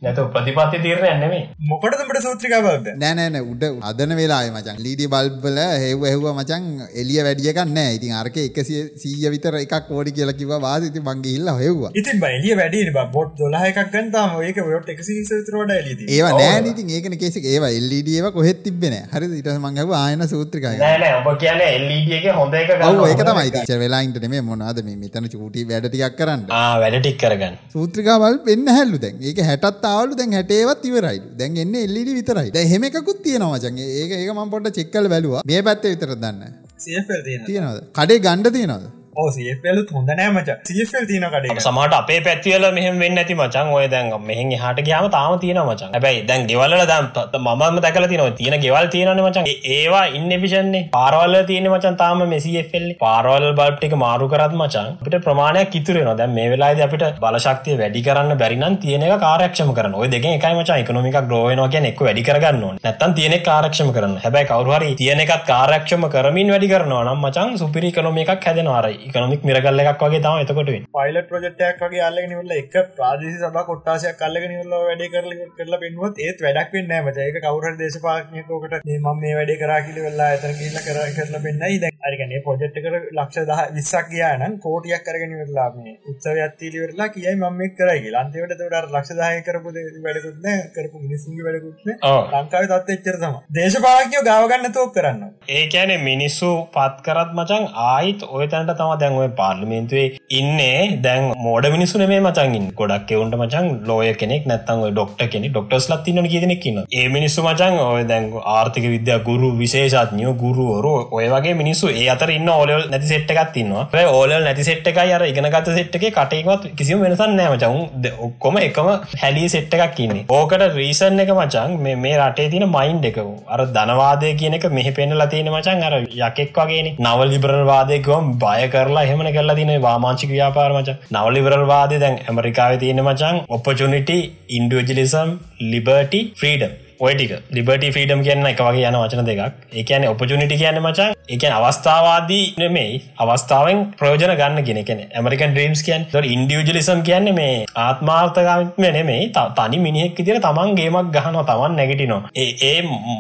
නැතු 0.05 0.27
ප්‍රතිපත්ති 0.35 0.83
තීරණය 0.85 1.13
නෙමේ 1.23 1.43
මොකටදමට 1.73 2.21
සූත්‍රික 2.27 2.55
බබ්බ 2.67 2.95
නෑ 3.03 3.15
නෑ 3.19 3.31
නෑ. 3.35 3.45
උඩ 3.53 3.65
අදන 3.91 4.15
වෙලා 4.21 4.41
මචන් 4.55 4.83
ලීඩි 4.87 5.11
බල්බල 5.15 5.61
හෙව් 5.85 6.07
ඇහුව 6.11 6.27
මචන් 6.33 6.65
එලිය 7.03 7.21
වැඩියකන්න 7.29 7.75
නෑ. 7.79 7.95
ඉතින් 7.99 8.15
අරක 8.21 8.39
එකසිය 8.47 8.83
සීය 9.03 9.29
විතර 9.37 9.59
එකක් 9.63 9.93
ඕඩි 9.99 10.17
කියලා 10.19 10.39
කිව 10.41 10.55
වාස. 10.67 10.89
ඉති 10.91 11.05
මංගේ 11.09 11.37
ඉල්ල 11.39 11.53
හෙව්වා. 11.63 11.93
ඉතින් 12.03 12.23
බයිලිය 12.25 12.59
වැඩි 12.63 12.85
බොට් 13.17 13.37
දොලා 13.41 13.65
එකක් 13.71 13.83
ගන්තාම 13.95 14.39
ඒක 14.49 14.63
ොට 14.81 14.93
එකසි 14.97 15.19
සතරෝඩ 15.31 15.75
ලීති 15.89 16.11
ඒවා 16.17 16.35
නෑ 16.41 16.65
ඉතින් 16.75 16.95
ඒකන 16.99 17.19
කෙසි 17.25 17.45
ඒවා 17.55 17.73
එල්ලිඩියව 17.81 18.31
කොහෙත් 18.39 18.63
තිබෙන 18.67 18.99
හරි 19.15 19.31
ඉට 19.43 19.53
මංගව 19.67 19.97
ආයන 20.03 20.29
සූත්‍රිකය 20.35 20.75
ඔබ 21.13 21.29
කියන 21.43 21.61
එල්ලඩගේ 21.69 22.35
හොඳ 22.39 22.55
එක 22.55 22.71
ඔව 22.91 23.03
ඒක 23.07 23.23
තමයි. 23.29 23.79
වෙලායින්ට 23.83 24.29
මේ 24.35 24.43
මොනාද 24.49 24.79
මේ 24.87 24.97
මෙතන 25.03 25.29
චූටි 25.35 25.65
වැඩටියක් 25.71 26.17
කරන්න. 26.19 26.45
වැඩ 26.83 26.99
ටික් 26.99 27.19
කරගන්න. 27.23 27.57
සූත්‍රිකාවල් 27.75 28.39
පෙන්න්න 28.47 28.75
හැල්ලු 28.77 29.01
දැන්. 29.05 29.23
ඒක 29.31 29.43
හැටත් 29.49 29.87
ආවලු 29.95 30.19
දැන් 30.21 30.39
හැටේවත් 30.39 30.89
ඉවරයිලු 30.91 31.29
දැන් 31.41 31.61
එන්න 31.65 31.77
එල්ලිඩි 31.85 32.19
විතරයි. 32.21 32.49
දැ 32.57 32.65
හෙමකුත් 32.73 33.23
තියෙනවාචන් 33.29 33.79
ඒක 33.85 34.17
ඒක 34.23 34.33
මං 34.39 34.51
පොට 34.55 34.73
චෙක්කල් 34.79 35.13
බැලවා. 35.15 35.45
මේ 35.53 35.63
පැත්ත 35.69 35.87
විතර 35.93 36.17
දන්න? 36.25 36.59
තියන 36.85 37.47
තියෙනවද? 37.47 37.81
කඩේ 37.99 38.21
ගණ්ඩ 38.27 38.55
තියෙනවද 38.59 39.02
ඕ 39.15 39.31
සල්ලුත් 39.31 39.91
හොඳ 39.95 40.11
නෑමච 40.11 40.51
සිල් 40.69 41.07
තියන 41.09 41.25
කඩේ 41.27 41.57
සමට 41.57 41.97
අපේ 41.97 42.21
පැත්තිවල 42.27 42.65
මෙහම 42.77 43.01
වෙන්න 43.03 43.21
ඇති 43.23 43.35
මචන් 43.35 43.73
ඔය 43.77 43.83
දැන් 43.87 44.07
මෙහි 44.23 44.45
හට 44.55 44.85
ගයාම 44.87 45.09
තාම 45.15 45.35
තියෙන 45.39 45.61
මචන් 45.63 45.91
හැබයි 45.97 46.23
දැන් 46.29 46.47
ගෙවල 46.47 46.75
දම් 46.83 47.09
මම 47.41 47.81
දැකල 47.81 48.07
තින 48.13 48.23
තියෙන 48.35 48.57
ගෙවල් 48.63 48.87
තියෙන 48.87 49.21
මචන් 49.25 49.51
ඒවා 49.73 50.05
ඉන්න 50.11 50.33
විෂන්නේ 50.45 50.83
පාරවල්ල 50.93 51.37
තියෙන 51.45 51.69
මචන් 51.73 51.99
තාම 51.99 52.23
මෙසිල් 52.27 52.87
පාරවල් 52.99 53.47
බල්ට්ටික 53.53 53.97
මාරු 54.05 54.29
කරත් 54.29 54.57
මචන් 54.61 54.89
අපිට 54.95 55.19
ප්‍රමාණයක් 55.29 55.77
ඉතුරෙන 55.81 56.11
දැන් 56.17 56.33
මේ 56.33 56.49
වෙලාද 56.49 56.81
අපිට 56.81 57.05
බලශක්තිය 57.21 57.77
වැඩි 57.77 58.05
කරන්න 58.09 58.33
බැරිනම් 58.39 58.79
තියෙන 58.79 59.07
එක 59.09 59.15
කාරක්ෂම 59.19 59.75
කරන 59.75 59.99
ඔය 60.01 60.09
දෙක 60.09 60.27
එකයි 60.31 60.55
මචා 60.55 60.81
එකනොමික් 60.85 61.21
ග්‍රෝයනවා 61.27 61.69
කිය 61.69 61.91
එක් 61.91 62.01
වැඩි 62.01 62.27
කරගන්න 62.31 62.81
නැත්තන් 62.83 63.15
තියෙන 63.15 63.37
කාරක්ෂම 63.43 63.93
කරන්න. 63.93 64.17
හැබැයි 64.25 64.47
කවරුහරි 64.47 64.91
තියෙන 64.95 65.23
එකත් 65.27 65.47
කාරක්ෂම 65.47 66.09
කරමින් 66.09 66.57
වැඩි 66.57 66.73
කරනවා 66.75 67.05
නම් 67.05 67.23
මචන් 67.23 67.57
සුපිරි 67.59 67.93
කනොමික් 67.93 68.35
හැදෙනවාරයි 68.41 69.02
එකනොමික් 69.03 69.45
මිරගල්ල 69.45 69.83
එකක් 69.83 70.03
වගේ 70.03 70.21
තම 70.21 70.41
එතකොට 70.43 70.71
පයිලට 70.93 71.29
ප්‍රජෙක්ටයක් 71.31 71.83
වගේ 71.83 72.03
අල්ලගෙන 72.03 72.31
නිවල්ල 72.33 72.53
එක 72.55 72.75
ප්‍රාදේශ 72.95 73.39
සබ 73.41 73.65
කොට්ටාසයක් 73.69 74.19
කල්ලගෙන 74.19 74.53
නිවල්ල 74.53 74.75
වැඩ 74.83 75.05
කරල 75.13 75.33
කරලා 75.57 75.81
පෙන්ුවත් 75.83 76.21
ඒත් 76.21 76.45
වැඩක් 76.45 76.77
වෙන්න 76.77 76.95
මච. 76.99 77.19
ඒක 77.21 77.39
කවුර 77.43 77.79
දේශපානයකෝකට 77.79 78.77
මම 78.87 79.21
මේ 79.21 79.35
වැඩේ 79.35 79.59
කරා 79.59 79.81
කියල 79.87 79.99
වෙල්ලා 80.07 80.29
ඇතන 80.33 80.55
කියල 80.59 80.79
කර 80.81 80.99
කරලා 81.19 81.43
පෙන්න්නයි 81.47 81.81
දැ 81.83 81.93
අරිගනේ 82.03 82.43
පොජෙට් 82.43 82.79
කර 82.79 82.97
ලක්ෂ 83.13 83.49
දහ 83.49 83.63
විස්සක් 83.75 84.09
කියයානම් 84.09 84.57
කෝටියක් 84.61 85.05
කරගෙන 85.05 85.35
වෙල්ලා 85.41 85.69
මේ 85.77 85.97
උත්සවයක්තිීලි 86.07 86.85
වෙරලා 86.85 87.09
කියයි 87.11 87.37
මම 87.37 87.61
කරයි 87.75 88.15
ලන්තවට 88.15 88.57
තවට 88.57 88.93
ලක්ෂ 88.93 89.19
දාය 89.19 89.43
කරපු 89.43 89.75
වැඩකුත්න 90.01 90.49
කරපු 90.75 91.05
මිනිසුන්ගේ 91.05 91.47
වැඩකුත්න 91.47 91.91
ලංකාව 92.35 92.69
තත් 92.73 92.97
එච්චර 92.97 93.21
තම 93.21 93.39
දේශපාලකයෝ 93.55 94.25
ගාවගන්න 94.25 94.73
තෝක් 94.73 94.95
කරන්න 94.95 95.23
ඒ 95.53 95.65
ඇන 95.75 95.93
මිනිස්සු 96.03 96.51
පත් 96.75 97.05
කරත් 97.05 97.31
මචන් 97.35 97.65
ආයිත් 97.87 98.23
ඔය 98.31 98.47
තැන්ට 98.49 98.75
තම 98.93 99.01
දැන් 99.03 99.19
ඔය 99.19 99.29
පාර්ලිමේන්තුවේ 99.37 100.07
ඉන්නේ. 100.31 100.99
දැන් 100.99 101.33
මෝඩ 101.39 101.67
මිනිසුන 101.71 102.07
මේ 102.09 102.21
මචන්ගින් 102.21 102.67
ගොඩක් 102.75 103.11
එවුන්ට 103.11 103.37
මචන් 103.37 103.69
ලෝය 103.87 104.13
කෙනෙක් 104.15 104.47
නැත්තන් 104.47 104.85
ඩොක්ට 104.89 105.23
කෙනෙ 105.29 105.49
ඩොක්ටස් 105.49 105.89
ලත්තින්න 105.91 106.29
කියෙනෙක්කින්න 106.29 106.83
ඒ 106.93 107.07
මිනිස්සු 107.09 107.43
මචන් 107.43 107.79
ඔය 107.81 108.05
දැන් 108.05 108.31
ආර්ථික 108.55 108.87
විද්‍යා 108.87 109.19
ගුරු 109.21 109.53
විශේෂත්ඥෝ 109.59 110.35
ගුරුවරු 110.35 110.95
ඔය 111.13 111.27
වගේ 111.29 111.55
මිනිස්සු 111.55 111.93
ඒ 111.93 112.07
අතර 112.09 112.31
ඉන්න 112.31 112.49
ඕලල් 112.49 112.89
නැති 112.91 113.07
සෙට් 113.07 113.31
එකක් 113.31 113.53
තින්නවා 113.53 114.07
ඕලල් 114.13 114.37
නැති 114.41 114.65
සෙට් 114.65 114.87
එක 114.87 115.01
අර 115.03 115.25
ඉගෙනගත 115.25 115.71
සෙට් 115.71 115.97
එක 115.97 116.07
කටේවත් 116.13 116.69
කිසිම 116.77 117.01
වෙනසන් 117.01 117.37
නෑ 117.37 117.53
මචන් 117.53 118.11
ඔක්කොම 118.23 118.59
එකම 118.59 118.89
හැලී 119.23 119.49
සෙට් 119.49 119.75
එකක් 119.77 120.01
ඉන්නේ. 120.01 120.25
ඕකට 120.31 120.65
රීසන් 120.73 121.21
එක 121.21 121.33
මචන් 121.33 121.77
මේ 121.79 121.97
මේ 121.97 122.17
රටේ 122.19 122.49
තින 122.51 122.67
මයින්් 122.69 123.01
එක. 123.03 123.19
අර 123.49 123.61
ධනවාදය 123.69 124.33
කියන 124.37 124.59
එක 124.59 124.67
මෙහි 124.71 124.93
පෙන්නලා 124.93 125.27
තියෙන 125.27 125.51
මචන් 125.53 125.83
අර 125.83 125.95
යකෙක් 126.01 126.59
වගේ 126.59 126.95
නව 126.99 127.29
ලිබරල් 127.33 127.65
වාදයකවම් 127.65 128.33
බය 128.39 128.69
කරලා 128.83 129.05
එහෙමන 129.05 129.33
කරලා 129.33 129.55
තින 129.55 129.75
වාමාංචික 129.81 130.31
ව්‍යාපාර 130.31 130.71
මච. 130.73 130.99
නවලිබරල් 131.13 131.67
වාදය 131.67 131.99
දැන් 131.99 132.17
ඇමරිකාව 132.23 132.79
තියෙන 132.79 133.03
මචන් 133.03 133.43
ඔපචනිට 133.49 134.13
ඉන්ඩුවජලිසම් 134.51 135.31
ලිබර්ටි 135.73 136.23
ෆ්‍රීඩම් 136.41 136.82
ඔයටික 137.07 137.33
ලිබට 137.57 137.85
ෆීඩම් 137.95 138.21
කියන්න 138.27 138.47
එක 138.51 138.61
වගේ 138.65 138.87
යන 138.89 138.97
වචන 138.99 139.27
දෙකක්. 139.29 139.55
ඒකන 139.81 140.05
ඔපචනිටි 140.11 140.57
කියන්න 140.61 140.79
මචන් 140.81 141.15
එකන් 141.35 141.55
අවස්ථාවාදී 141.59 142.45
නෙමෙයි. 142.63 143.01
අවස්ථාවෙන් 143.25 143.79
ප්‍රෝජන 143.99 144.35
ගන්න 144.41 144.63
ගෙනෙන 144.69 145.01
ඇමරිකන් 145.19 145.57
්‍රීම්ස් 145.57 145.83
කියන් 145.87 146.07
ඉන්ඩියජලිසම් 146.35 147.01
කියන්නේ. 147.09 147.35
මේ 147.39 147.65
ආත්මාර්ථකත්ම 147.85 148.85
නෙමෙයි. 148.99 149.33
තනි 149.59 149.81
මිනිහෙක් 149.87 150.15
තිර 150.17 150.39
තමන් 150.47 150.77
ගේමක් 150.79 151.11
ගහන 151.17 151.39
තමන් 151.51 151.75
නැගටිනවා. 151.81 152.31
ඒ 152.37 152.77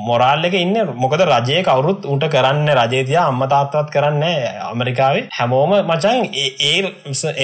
මොරාල්ලක 0.08 0.54
ඉන්න 0.60 0.78
මොකද 1.04 1.26
රජය 1.32 1.58
කවරුත් 1.70 2.06
උට 2.14 2.28
කරන්න 2.36 2.70
රජේතිය 2.78 3.18
අම්ම 3.24 3.42
තාත්තවත් 3.54 3.90
කරන්න 3.96 4.22
ඇමරිකාවේ 4.68 5.26
හැමෝම 5.40 5.74
මචන් 5.80 6.30
ඒ 6.44 6.78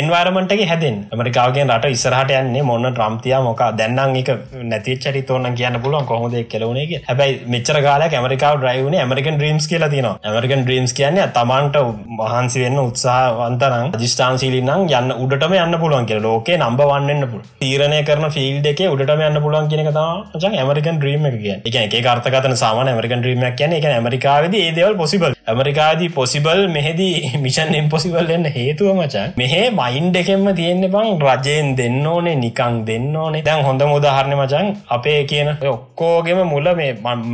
එන්වරමටගේ 0.02 0.70
හැදෙන් 0.72 1.02
ඇමරිකාවගෙන් 1.10 1.74
රට 1.78 1.92
ඉස්සරහට 1.98 2.32
යන්නේ 2.38 2.64
මොන්න 2.70 2.92
ට්‍රම්තිය 2.92 3.36
මොක. 3.48 3.66
දැන්නම් 3.82 4.16
එක 4.22 4.32
නැති 4.70 4.98
චරි 5.02 5.26
තෝන්න 5.28 5.54
කියන්න 5.58 5.82
පුළුවන් 5.82 6.26
කොහොමද 6.28 6.48
කෙලවුණේ 6.48 7.00
හැබයි 7.02 7.32
මෙචර 7.46 7.76
කාල 7.78 8.02
ඇමරිකාව 8.02 8.56
්‍රයිවන 8.62 8.94
ඇමරිකන් 8.96 9.36
්‍රීම්ස් 9.36 9.66
කියලා 9.66 9.90
තින 9.90 10.08
ඇමරිකන් 10.08 10.62
්‍රීම්ස් 10.64 10.92
කියන්නේ 10.92 11.26
තමන්ට 11.30 11.78
වහන්සි 12.20 12.62
වෙන්න 12.64 12.80
උත්සාහවන්තරම් 12.80 13.88
ජිස්ටාන්සිලිනම් 13.96 14.84
යන්න 14.90 15.14
උඩටම 15.16 15.56
යන්න 15.58 15.78
පුළුවන් 15.78 16.08
කිය 16.08 16.20
ලෝකේ 16.20 16.58
නම්බ 16.58 16.82
වන්නන්න 16.86 17.28
පුළ 17.28 17.44
තීරණය 17.58 18.00
කරන 18.04 18.28
ෆිල් 18.30 18.60
දෙක 18.62 18.82
උඩටම 18.86 19.24
යන්න 19.28 19.40
පුළුවන් 19.40 19.70
කියන 19.70 19.92
තම 19.92 20.58
ඇමරිකන් 20.58 21.02
්‍රීම 21.04 21.28
එක 21.30 21.40
කිය 21.66 21.82
එක 21.82 21.98
කාර්තකතන 22.02 22.56
සාමාන 22.56 22.92
ඇමරිකන් 22.94 23.24
්‍රීමක් 23.24 23.58
කියන 23.58 23.78
එක 23.78 23.90
ඇමරිකාවද 23.90 24.58
ඒදවල් 24.58 24.98
පොසිබල් 25.02 25.37
ඇමරිකාදී 25.50 26.08
පොසිබල් 26.16 26.60
මෙහෙදී 26.76 27.40
මිෂන් 27.44 27.74
ඉම්පොසිබල් 27.80 28.30
එන්න 28.36 28.46
හේතුව 28.56 28.88
මචන්. 28.94 29.28
මෙහේ 29.40 29.66
මයින් 29.78 30.08
දෙකෙන්ම 30.16 30.48
තියෙන්නේ 30.58 30.90
බං 30.94 31.22
රජයෙන් 31.26 31.70
දෙන්න 31.78 32.06
ඕනේ 32.12 32.34
නිකං 32.44 32.76
දෙන්න 32.88 33.16
ඕනේ. 33.22 33.42
දැන් 33.48 33.64
හොඳ 33.68 33.82
මුදාහරණ 33.92 34.36
මචන් 34.40 34.68
අපේ 34.96 35.20
කියන 35.30 35.50
ඔක්කෝගෙම 35.74 36.40
මුල 36.52 36.68
මේ 36.80 36.90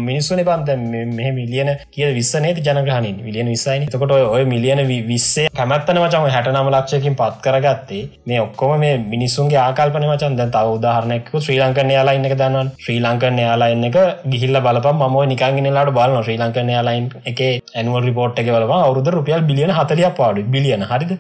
මිනිස්සුන 0.09 0.43
පන්ත 0.51 0.79
මෙහ 1.19 1.31
මිලියන 1.39 1.71
කිය 1.97 2.13
විස්සනය 2.19 2.53
ජනගහනින් 2.59 3.19
විලියන 3.27 3.51
විස්සයින. 3.55 3.89
තකොට 3.95 4.15
ඔය 4.37 4.45
මිලියන 4.53 4.85
විස්සේ 5.11 5.49
කැමත්තන 5.61 6.03
මචම 6.05 6.29
හැට 6.37 6.53
නම 6.55 6.71
ලක්ෂයකින් 6.75 7.19
පත් 7.21 7.43
කරගත්තේ. 7.45 8.05
මේ 8.27 8.41
ඔක්කොම 8.47 8.77
මේ 8.85 8.95
මිනිස්සුන්ගේ 9.15 9.61
ආකල්පන 9.67 10.09
මචන්. 10.11 10.39
දැන් 10.39 10.55
තව 10.57 10.79
උදාහරණයක 10.79 11.35
ශ්‍රී 11.41 11.59
ලංකන 11.65 11.91
යාලා 11.97 12.17
ඉන්න 12.21 12.31
දන්න 12.35 12.73
ශ්‍රී 12.85 13.01
ලංකන 13.07 13.43
යාලා 13.47 13.71
එන්න 13.75 13.91
එක 13.91 13.99
ගිහිල්ල 14.33 14.63
බලප 14.69 14.87
ම 14.95 15.21
නිකංගෙනලාට 15.33 15.95
බලන 15.99 16.23
ශ්‍රී 16.25 16.41
ලංකන 16.43 16.75
යාලයින් 16.77 17.11
එක 17.33 17.41
ඇනුවල් 17.79 18.04
රිපෝට් 18.09 18.39
එක 18.41 18.49
බලවා 18.49 18.85
අවුරුද 18.87 19.11
රුපියල් 19.17 19.43
බිලියන 19.51 19.75
හතලිය 19.79 20.09
පාඩු 20.21 20.47
බිලියන. 20.55 20.85
හරිද? 20.85 21.13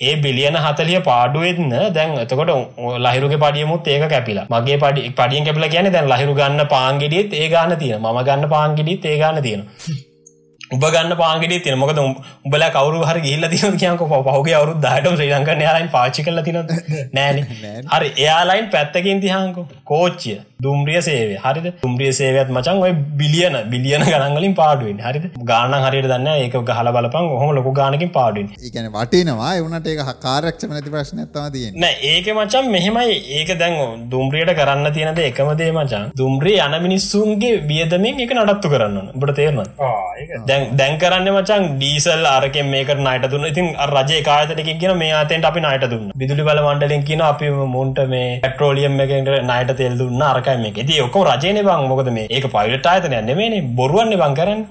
ඒ 0.00 0.14
බිලියන 0.24 0.56
හතලිය 0.64 0.98
පාඩුවෙත්න්න 1.06 1.72
දැන් 1.94 2.10
එතකොට 2.24 2.50
ලහිරුගේ 3.04 3.40
පඩියමුත් 3.44 3.88
ඒක 3.88 4.04
කැපිලා. 4.10 4.46
මගේ 4.50 4.78
පඩි 4.84 5.10
පඩියෙන් 5.18 5.46
කැපිල 5.46 5.68
කියන 5.74 5.90
දැන් 5.94 6.10
ලහිරු 6.12 6.34
ගන්න 6.40 6.68
පාන්ගෙඩියත් 6.74 7.32
ඒ 7.34 7.48
ගන්න 7.48 7.80
තියෙන 7.80 8.04
ම 8.04 8.20
ගන්න 8.28 8.52
පාන්ගෙඩිත් 8.54 9.08
ඒ 9.12 9.16
ගන්න 9.22 9.42
තියෙන 9.42 9.64
උබ 10.70 10.82
ගන්න 10.86 11.14
පාන්ගෙඩිය 11.20 11.60
තියෙන 11.64 11.78
මොකද 11.82 11.98
උඹල 12.00 12.64
කවරු 12.74 12.98
හරි 13.08 13.20
ගිල්ල 13.26 13.46
තින 13.52 13.76
කියක 13.82 14.02
පහුගේ 14.26 14.56
අවරු 14.58 14.72
දාටම 14.84 15.14
ශ්‍රී 15.18 15.30
ලංකන 15.32 15.62
යාලයින් 15.66 15.88
පාචි 15.94 16.24
කල 16.26 16.40
තින 16.48 16.58
නෑන. 17.16 17.38
හරි 17.94 18.08
එයාලයින් 18.18 18.66
පැත්තකින් 18.74 19.22
තිහංකු 19.24 19.62
කෝච්චිය 19.90 20.36
දුම්රිය 20.62 21.00
සේවේ 21.06 21.38
හරිද? 21.44 21.66
දුම්රිය 21.82 22.12
සේවත් 22.12 22.50
මචන් 22.56 22.82
ඔය 22.86 22.92
බිලියන 23.20 23.56
බිලියන 23.72 24.04
ගනන්ගලින් 24.08 24.54
පාඩුවෙන් 24.60 25.00
හරිද? 25.06 25.24
ගාන 25.50 25.78
හරියට 25.84 26.10
දන්න 26.12 26.28
ඒක 26.34 26.58
ගහල 26.70 26.92
බලපන්. 26.96 27.30
හොම 27.42 27.54
ලොක 27.58 27.70
ගානකින් 27.80 28.12
පාඩුවෙන් 28.18 28.50
ඒකන 28.60 28.90
වටනවා. 28.96 29.50
එවනට 29.60 29.88
ඒක 29.92 30.02
කාරක්ෂම 30.26 30.76
නැති 30.76 30.94
ප්‍රශ්න 30.96 31.24
ඇත්තම 31.24 31.48
තියෙන 31.56 31.80
නෑ 31.84 31.94
ඒක 32.12 32.28
මචන් 32.34 32.70
මෙහෙමයි. 32.76 33.16
ඒක 33.38 33.54
දැන් 33.62 34.04
දුම්රියට 34.12 34.52
කරන්න 34.60 34.92
තියෙනද 34.92 35.24
එකම 35.24 35.54
දේ 35.62 35.72
මචන් 35.72 36.06
දුම්රිය 36.20 36.60
යන 36.66 36.78
මිනිස්සුන්ගේ 36.86 37.54
වියදමින් 37.70 38.22
එක 38.26 38.36
නඩත්තු 38.38 38.74
කරන්න 38.74 39.12
බට 39.20 39.36
තේරන 39.38 39.60
දැන් 40.48 40.57
දැන් 40.58 40.76
දැන් 40.80 40.94
කරන්න 41.02 41.28
මචන් 41.32 41.64
ඩීසල් 41.80 42.24
අරකෙන් 42.34 42.66
මේක 42.74 42.90
නයට 43.06 43.26
දුන්න. 43.32 43.46
ඉතින් 43.50 43.66
රජය 43.92 44.18
කාතනකින් 44.28 44.78
කියන 44.82 44.94
මේ 45.02 45.12
අතෙන්ට 45.20 45.48
අපි 45.50 45.60
නයට 45.66 45.84
දුන්න. 45.92 46.10
විදුලි 46.22 46.46
බල 46.48 46.60
මණ්ඩලින් 46.66 47.04
කියන 47.08 47.22
අපි 47.30 47.50
මුන්ට 47.76 48.00
මේ 48.12 48.40
පට්‍රෝලියම් 48.44 49.00
එකට 49.04 49.30
නයට 49.50 49.72
තෙල් 49.80 49.96
දුන්න 50.00 50.24
අරකයි 50.30 50.56
මේ 50.64 50.86
ති 50.90 51.00
ඔක්කො 51.06 51.24
රජයන 51.30 51.60
බං 51.68 51.86
මොකද 51.92 52.10
මේ 52.18 52.26
ඒක 52.30 52.48
පයිලට 52.56 52.90
අයතන 52.94 53.16
නෙමේ 53.30 53.62
බොරුවන්න 53.80 54.16
බං 54.22 54.36
කරන්න. 54.40 54.62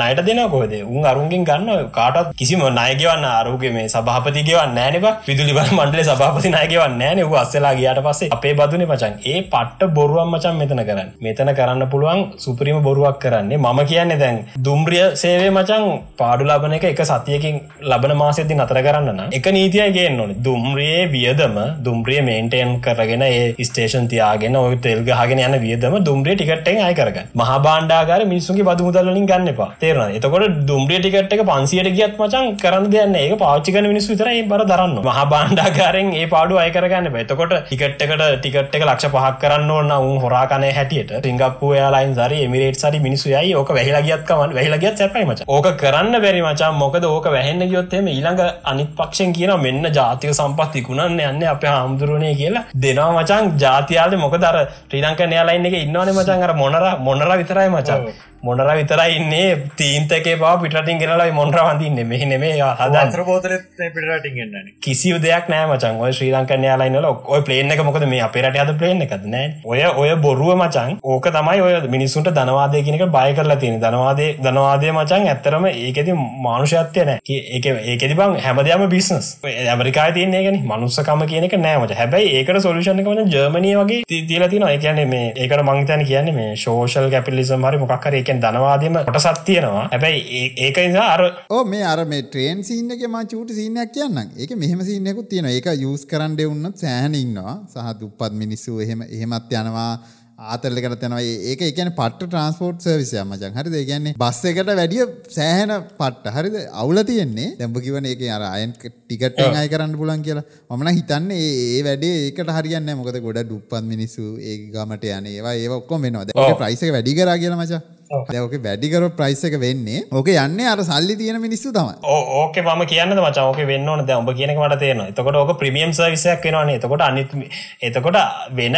නයට 0.00 0.22
දෙන 0.28 0.42
කොද 0.54 0.74
උන් 0.94 1.08
අරුන්ගෙන් 1.12 1.44
ගන්න 1.44 1.90
කාටත් 1.98 2.32
කිසිම 2.40 2.64
නයගවන්න 2.78 3.26
අරුගේ 3.32 3.72
මේ 3.76 3.86
සභාපතිගවන්න 3.94 4.76
නෑනබ 4.78 5.06
විදුලි 5.28 5.56
බල 5.58 5.72
මණ්ඩල 5.78 6.04
සභාපති 6.10 6.54
නයගවන්න 6.56 6.98
නෑන 7.02 7.22
වූ 7.30 7.38
අස්සලා 7.44 7.74
ගියට 7.80 8.02
පස්සේ 8.06 8.32
අපේ 8.38 8.54
බදුන 8.60 8.86
මචන් 8.88 9.16
ඒ 9.32 9.38
පට්ට 9.54 9.94
බොරුවම් 9.98 10.34
මචන් 10.34 10.60
මෙතන 10.62 10.82
කරන්න. 10.88 11.10
මෙතන 11.26 11.52
කරන්න 11.60 11.90
පුළුවන් 11.94 12.24
සුපරිම 12.44 12.80
බොරුවක් 12.88 13.20
කරන්නේ. 13.24 13.62
මම 13.64 13.80
කියන්නේ 13.90 14.20
දැන් 14.22 14.38
දුම්රිය 14.66 15.04
සේවේ 15.36 15.52
මචන් 15.52 15.84
පාඩු 16.20 16.44
ලබන 16.46 16.74
එක 16.76 16.84
එක 16.88 17.00
සතියකින් 17.04 17.56
ලබන 17.82 18.12
මාසෙදදි 18.20 18.54
නතර 18.56 18.78
කරන්න 18.86 19.20
එක 19.30 19.46
නීතිය 19.56 19.86
ගෙන් 19.96 20.20
ඕන. 20.22 20.32
දුම්රියේ 20.46 21.02
වියදම 21.14 21.56
දුම්රිය 21.86 22.20
මේන්ටේන් 22.28 22.70
කරගෙන 22.80 23.24
ඒ 23.26 23.64
ස්ටේෂන් 23.68 24.06
තියාගෙන 24.12 24.56
ඔය 24.56 24.76
තෙල්ගහගෙන 24.86 25.42
යන 25.46 25.56
වියදම 25.64 25.96
දුම්රිය 26.08 26.36
ටිකට්ටෙන් 26.36 26.80
අය 26.86 26.94
කරග 27.00 27.18
මහ 27.34 27.50
බාණ්ඩාගර 27.66 28.24
මිනිසුගේ 28.32 28.66
බදු 28.68 28.88
මුදල්ලින් 28.88 29.26
ගන්න 29.30 29.52
එපා. 29.54 29.68
තේරන 29.82 30.14
එතකොට 30.18 30.56
දුම්රිය 30.70 31.00
ටිකට් 31.00 31.36
එක 31.36 31.44
පන්සියට 31.50 31.90
ගියත් 31.98 32.16
මචන් 32.18 32.56
කරන්න 32.62 32.88
දෙන්න 32.94 33.16
ඒක 33.16 33.36
පාච්චිකන 33.38 33.90
මිනිස් 33.92 34.08
විතරයි 34.12 34.46
බර 34.52 34.64
දරන්න. 34.64 34.96
මහ 35.04 35.26
බාණ්ඩාකාරෙන් 35.34 36.12
ඒ 36.14 36.26
පාඩු 36.34 36.60
අය 36.64 36.70
කරගන්න 36.70 37.20
එතකොට 37.24 37.56
ටිකට්කට 37.60 38.26
ටිකට් 38.38 38.80
එක 38.80 38.88
ලක්ෂ 38.88 39.12
පහක් 39.12 39.34
කරන්න 39.44 39.74
ඕන්න 39.76 39.94
උන් 40.00 40.18
හොරාකනය 40.24 40.72
හැටියට 40.78 41.14
සිංගප්පු 41.28 41.74
යාලයින් 41.74 42.16
සරි 42.16 42.42
එමිරේට් 42.48 42.82
සරි 42.82 43.04
මිනිසු 43.08 43.28
යයි. 43.28 43.54
ඕක 43.56 43.76
වැහිලා 43.76 44.04
ගියත්කමන් 44.08 44.56
වැහිලා 44.56 44.82
ගියත් 44.82 44.98
සැපයි. 44.98 45.25
මචං 45.26 45.48
ඕක 45.48 45.68
කරන්න 45.76 46.18
බැරි 46.18 46.42
මචං 46.42 46.76
මොකද 46.76 47.06
ඕක 47.06 47.28
වැහෙන්න 47.28 47.64
ගියොත් 47.64 47.92
එහෙම 47.92 48.08
ඊළඟ 48.08 48.42
අනිත් 48.64 48.90
පක්ෂෙන් 48.96 49.32
කියන 49.32 49.54
මෙන්න 49.58 49.90
ජාතික 49.90 50.32
සම්පත් 50.32 50.72
විකුණන්න 50.76 51.20
යන්නේ 51.22 51.50
අපේ 51.50 51.70
හාමුදුරනේ 51.70 52.34
කියලා 52.34 52.64
දෙනවා 52.78 53.10
මචං 53.14 53.52
ජාතියාලේ 53.58 54.22
මොකද 54.24 54.48
අර 54.50 54.58
ශ්‍රී 54.68 55.02
ලංකන් 55.02 55.36
එයාලයින් 55.36 55.68
එකේ 55.68 55.82
ඉන්නවනේ 55.82 56.14
මචං 56.14 56.46
අර 56.46 56.54
මොනරා 56.56 56.94
මොනරා 57.00 57.38
විතරයි 57.38 57.68
මචං 57.70 58.08
මොනර 58.46 58.74
විතරයි 58.80 59.16
ඉන්නේ? 59.16 59.48
තීන්තකේ 59.76 60.36
පා 60.38 60.56
පිටින් 60.58 60.98
ගෙනලයි 60.98 61.32
මොන්ර 61.32 61.60
වඳන්න? 61.60 62.06
මෙහ 62.06 62.22
නෙමේ 62.26 62.54
හදන්ත්‍ර 62.80 63.24
පෝතල 63.26 63.54
පිටින් 63.76 64.34
ගන්න 64.36 64.68
කිසිව 64.80 65.18
දෙයක් 65.22 65.48
නෑ 65.48 65.66
මචන් 65.68 66.00
ඔය 66.00 66.12
ශ්‍රී 66.12 66.32
ලංකන 66.32 66.66
යාලයින්නල 66.66 67.06
ඔය 67.06 67.40
පලේන 67.46 67.72
එක 67.72 67.82
මොකද 67.86 68.06
මේ 68.06 68.22
අපේරට 68.26 68.58
අද 68.62 68.72
පලේන 68.80 69.02
එකද 69.06 69.26
නෑ 69.26 69.46
ඔය 69.64 69.82
ඔය 70.02 70.14
බොරුව 70.22 70.52
මචන් 70.56 70.98
ඕක 71.04 71.28
තමයි 71.30 71.64
ඔය 71.66 71.74
මිනිස්සුන්ට 71.94 72.30
දනවාදය 72.38 72.82
කෙනෙක 72.86 73.04
බය 73.16 73.34
කරලා 73.38 73.58
තියෙන 73.62 73.80
දනවාදේ 73.82 74.30
දනවාදය 74.40 74.92
මචන් 74.92 75.28
ඇත්තරම 75.32 75.68
ඒකෙති 75.72 76.16
මානුෂත්වය 76.46 77.06
නෑ 77.10 77.38
ඒක 77.56 77.70
ඒකෙති 77.92 78.18
බං 78.20 78.38
හැමදයම 78.40 78.86
බිස්නස් 78.88 79.32
ඇමරිකා 79.44 80.08
තියන්නේ 80.12 80.42
ගෙන 80.46 80.60
මනුස්සකම 80.64 81.26
කියනක 81.26 81.58
නෑමට 81.58 81.96
හැබැයි 82.00 82.32
ඒකට 82.38 82.62
සොලුෂණ 82.62 83.02
එක 83.02 83.10
වන 83.12 83.32
ජර්මනය 83.34 83.74
වගේ 83.74 84.02
තිීල 84.06 84.48
තින 84.52 84.66
ඒකන්නේ 84.68 85.06
මේ 85.06 85.32
ඒකට 85.36 85.64
මංතන 85.64 86.06
කියන්නේ 86.06 86.36
මේ 86.38 86.56
ශෝෂල් 86.56 87.10
කැපිලිසම් 87.10 87.68
හරි 87.68 87.82
මොක්කර 87.82 88.18
එක 88.20 88.32
එකෙන් 88.36 88.42
ධනවාදයම 88.44 88.96
කොටසත් 89.06 89.44
තියෙනවා. 89.46 89.84
හැබැයි 89.92 90.42
ඒක 90.66 90.76
නිසා 90.88 91.06
අර 91.14 91.22
ඕ 91.50 91.62
මේ 91.64 91.84
අර 91.92 92.04
මේ 92.04 92.22
ට්‍රේන් 92.24 92.60
සිීන්න 92.68 92.92
එක 92.96 93.06
ම 93.08 93.16
චූට 93.32 93.54
සිීනයක් 93.58 93.94
කියන්න 93.96 94.20
ඒක 94.36 94.52
මෙහම 94.56 94.84
සිීනයකුත් 94.90 95.30
තියෙන 95.30 95.50
එක 95.52 95.72
යස් 95.72 96.04
කරන්න 96.12 96.36
එවුන්නත් 96.38 96.84
සෑහන 96.84 97.14
ඉන්නවා. 97.14 97.56
සහ 97.72 97.98
දුප්පත් 98.00 98.38
මිනිස්සු 98.42 98.80
එහෙම 98.80 99.02
එහෙමත් 99.08 99.58
යනවා. 99.62 99.90
ආතරලකට 100.38 100.96
තැනව 101.02 101.18
ඒක 101.50 101.60
එකන 101.66 101.90
පට 101.98 102.26
ට්‍රන්ස්පෝට් 102.26 102.82
සර්විසය 102.84 103.16
මචන් 103.22 103.54
හරිද? 103.58 103.76
කියන්නේ 103.90 104.12
බස්ස 104.20 104.50
එකට 104.50 104.72
වැඩිය 104.80 105.06
සෑහන 105.36 105.72
පට්ට. 106.00 106.34
හරිද? 106.36 106.56
අවුල 106.82 107.00
තියෙන්නේ. 107.10 107.54
දැම්ඹ 107.60 107.80
කිවන 107.86 108.10
එක 108.12 108.24
අර 108.36 108.44
අයන් 108.50 108.76
ටිකට 108.76 109.40
අය 109.40 109.72
කරන්න 109.72 109.96
පුලන් 109.96 110.24
කියලා. 110.28 110.44
මන 110.76 110.92
හිතන්න 110.98 111.32
ඒ 111.40 111.80
වැඩේ 111.88 112.22
ඒකට 112.28 112.54
හරියන්න 112.58 112.96
මොකද 113.00 113.20
ගොඩ 113.26 113.42
දුප්පත් 113.48 113.82
මිනිස්සු 113.92 114.36
ඒ 114.36 114.58
ගමට 114.74 115.12
යන 115.18 115.32
ඒවා 115.34 115.56
ඒ 115.56 115.68
ඔක්කොම 115.80 116.08
වෙනවා. 116.08 116.56
ප්‍රයිසක 116.62 116.92
වැඩි 116.92 117.16
කර 117.20 117.32
කියලා 117.40 117.62
මචා 117.64 117.84
ඕක 118.10 118.54
වැඩිකර 118.64 119.08
ප්‍රයිස් 119.16 119.42
එක 119.44 119.56
වෙන්නේ. 119.60 120.02
ඕක 120.12 120.28
යන්න 120.28 120.60
අර 120.66 120.82
සල්ලි 120.82 121.16
තියෙන 121.16 121.40
මිනිස්සු 121.40 121.72
තම 121.72 122.04
ඕක 122.04 122.56
ම 122.56 122.84
කියන්න 122.86 123.14
මච? 123.16 123.38
ඕක 123.40 123.60
වෙන්න 123.66 123.90
ද 124.02 124.10
ඔබ 124.12 124.30
කියනකට 124.32 124.78
තියෙන 124.78 125.00
එතකොට 125.02 125.36
ඕක 125.36 125.52
ප්‍රමියම් 125.58 125.92
සවිසයක් 125.92 126.44
වෙනවාන 126.44 126.72
එතකොට 126.74 127.04
අනිත් 127.08 127.34
එතකොට 127.82 128.18
වෙන 128.52 128.76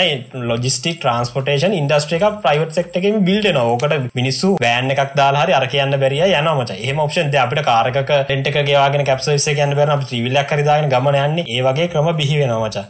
ලොජිස්ටික් 0.51 1.01
ට්‍රන්ස්පොටේෂන් 1.01 1.77
ඉන්ඩස්ට්‍රික 1.81 2.25
ප්‍රයිවට් 2.45 2.79
සෙක්ටකම 2.79 3.21
බිල්ඩ 3.29 3.57
ඕකට 3.57 3.97
මිනිස්සු 4.15 4.55
වෑන් 4.61 4.91
එකක් 4.97 5.15
දාහරි 5.17 5.57
අර 5.59 5.67
කියන්න 5.69 5.99
බැරිය 6.01 6.25
යනමච 6.33 6.75
ඒම 6.79 7.05
ඔප්ෂන් 7.05 7.35
අපිට 7.39 7.65
කාරක 7.69 8.01
ටෙන්ට 8.05 8.51
එකගේවාගෙන 8.53 9.07
කැප්සවිස 9.11 9.49
කියන්න 9.51 9.77
බැන 9.79 9.95
්‍රීවිල්ලක් 10.01 10.49
කරිදාගෙන 10.51 10.91
ගමන 10.91 11.21
යන්නේ. 11.25 11.47
ඒවගේ 11.49 11.89
ක්‍රම 11.93 12.11
බිහි 12.17 12.41
වෙනවාමචා 12.41 12.85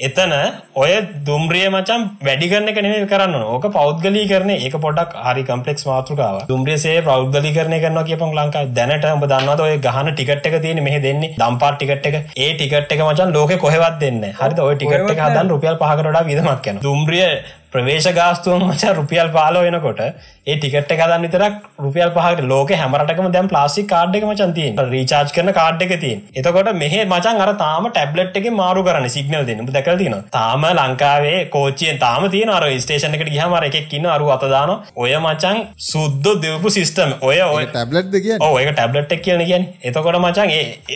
එතන 0.00 0.32
ඔය 0.76 0.92
දුම්රිය 1.26 1.66
මචම් 1.70 2.02
වැඩිගන්න 2.26 2.70
කනෙම 2.76 3.08
කරන්න 3.08 3.48
ඕක 3.54 3.66
පෞද්ගලී 3.72 4.28
කරන 4.30 4.50
ඒක 4.56 4.76
පොඩක් 4.84 5.16
හරි 5.26 5.44
කම්පලෙක් 5.48 5.77
ටෙක්ස් 5.78 5.86
මාතෘකාව. 5.90 6.36
දුම්රියසේ 6.50 6.96
ප්‍රෞද්ගලි 7.06 7.52
කරනය 7.56 7.78
කරනවා 7.84 8.06
කියපන් 8.08 8.34
ලංකා 8.38 8.64
දැනට 8.78 9.06
ඔබ 9.10 9.24
දන්නවද 9.32 9.62
ඔය 9.66 9.76
ගහන 9.86 10.10
ටිකට් 10.12 10.48
එක 10.50 10.56
තියෙන 10.64 10.82
මෙහ 10.86 10.96
දෙන්නේ 11.06 11.34
දම්පාර් 11.38 11.74
ටිකට් 11.76 12.08
එක. 12.10 12.16
ඒ 12.36 12.50
ටිකට් 12.54 12.92
එක 12.96 13.04
මචන් 13.06 13.34
ලෝක 13.36 13.54
කොහෙවත් 13.64 13.98
දෙන්න 14.02 14.20
හරි 14.40 14.66
ඔය 14.66 14.74
ටිකට් 14.76 15.14
එක 15.14 15.24
හදන් 15.26 15.54
රුපියල් 15.54 15.78
පහකට 15.82 16.10
වඩා 16.10 16.26
වියදමක් 16.30 16.70
යන 16.72 16.82
දුම්රිය 16.86 17.26
ප්‍රවේශ 17.72 18.08
ගාස්තුවන් 18.14 18.62
මචා 18.68 18.92
රුපියල් 18.98 19.28
පාලෝ 19.30 19.62
වෙනකොට 19.64 20.00
ඒ 20.00 20.54
ටිකට් 20.54 20.92
එකදන්න 20.94 21.24
විතරක් 21.24 21.56
රුපියල් 21.78 22.10
පහට 22.14 22.44
ලෝක 22.44 22.70
හැමරටම 22.72 23.26
දැම් 23.30 23.48
ප්ලාසි 23.52 23.82
කාඩ් 23.84 24.14
එක 24.18 24.24
මචන් 24.28 24.52
තියෙන් 24.58 24.78
රීචාර්ජ් 24.86 25.32
කරන 25.36 25.52
කාඩ් 25.52 25.84
එක 25.86 25.92
තින් 26.04 26.22
එතකොට 26.34 26.70
මෙහ 26.74 26.94
මචන් 27.00 27.42
අර 27.44 27.50
තාම 27.56 27.88
ටැබ්ලට් 27.88 28.38
එක 28.40 28.48
මාරු 28.52 28.84
කරන 28.86 29.08
සිගනල් 29.08 29.44
දෙන්න. 29.48 29.60
දැකල් 29.68 30.00
තින 30.02 30.16
තාම 30.30 30.64
ලංකාවේ 30.70 31.36
කෝච්චියෙන් 31.50 31.98
තාම 31.98 32.24
තියන 32.28 32.50
අර 32.50 32.64
ස්ටේෂන 32.78 33.18
එකට 33.18 33.32
ගහමර 33.34 33.68
එකක් 33.70 33.92
ඉන්න 33.92 34.08
අරු 34.08 34.32
අතදාන 34.36 34.72
ඔය 34.96 35.12
මචන් 35.18 35.60
සුද්ද 35.88 36.30
දෙවපු 36.44 36.72
සිිස්ටම 36.76 37.14
ඔය 37.22 37.38
ඔය 37.48 37.66
ටැබ්ලට් 37.66 38.18
කිය 38.18 38.34
ඔය 38.48 38.64
ටැබ්ලට් 38.70 39.14
එක් 39.18 39.22
කියන 39.22 39.44
කියෙන් 39.44 39.68
එතකොට 39.84 40.20
මචන් 40.20 40.54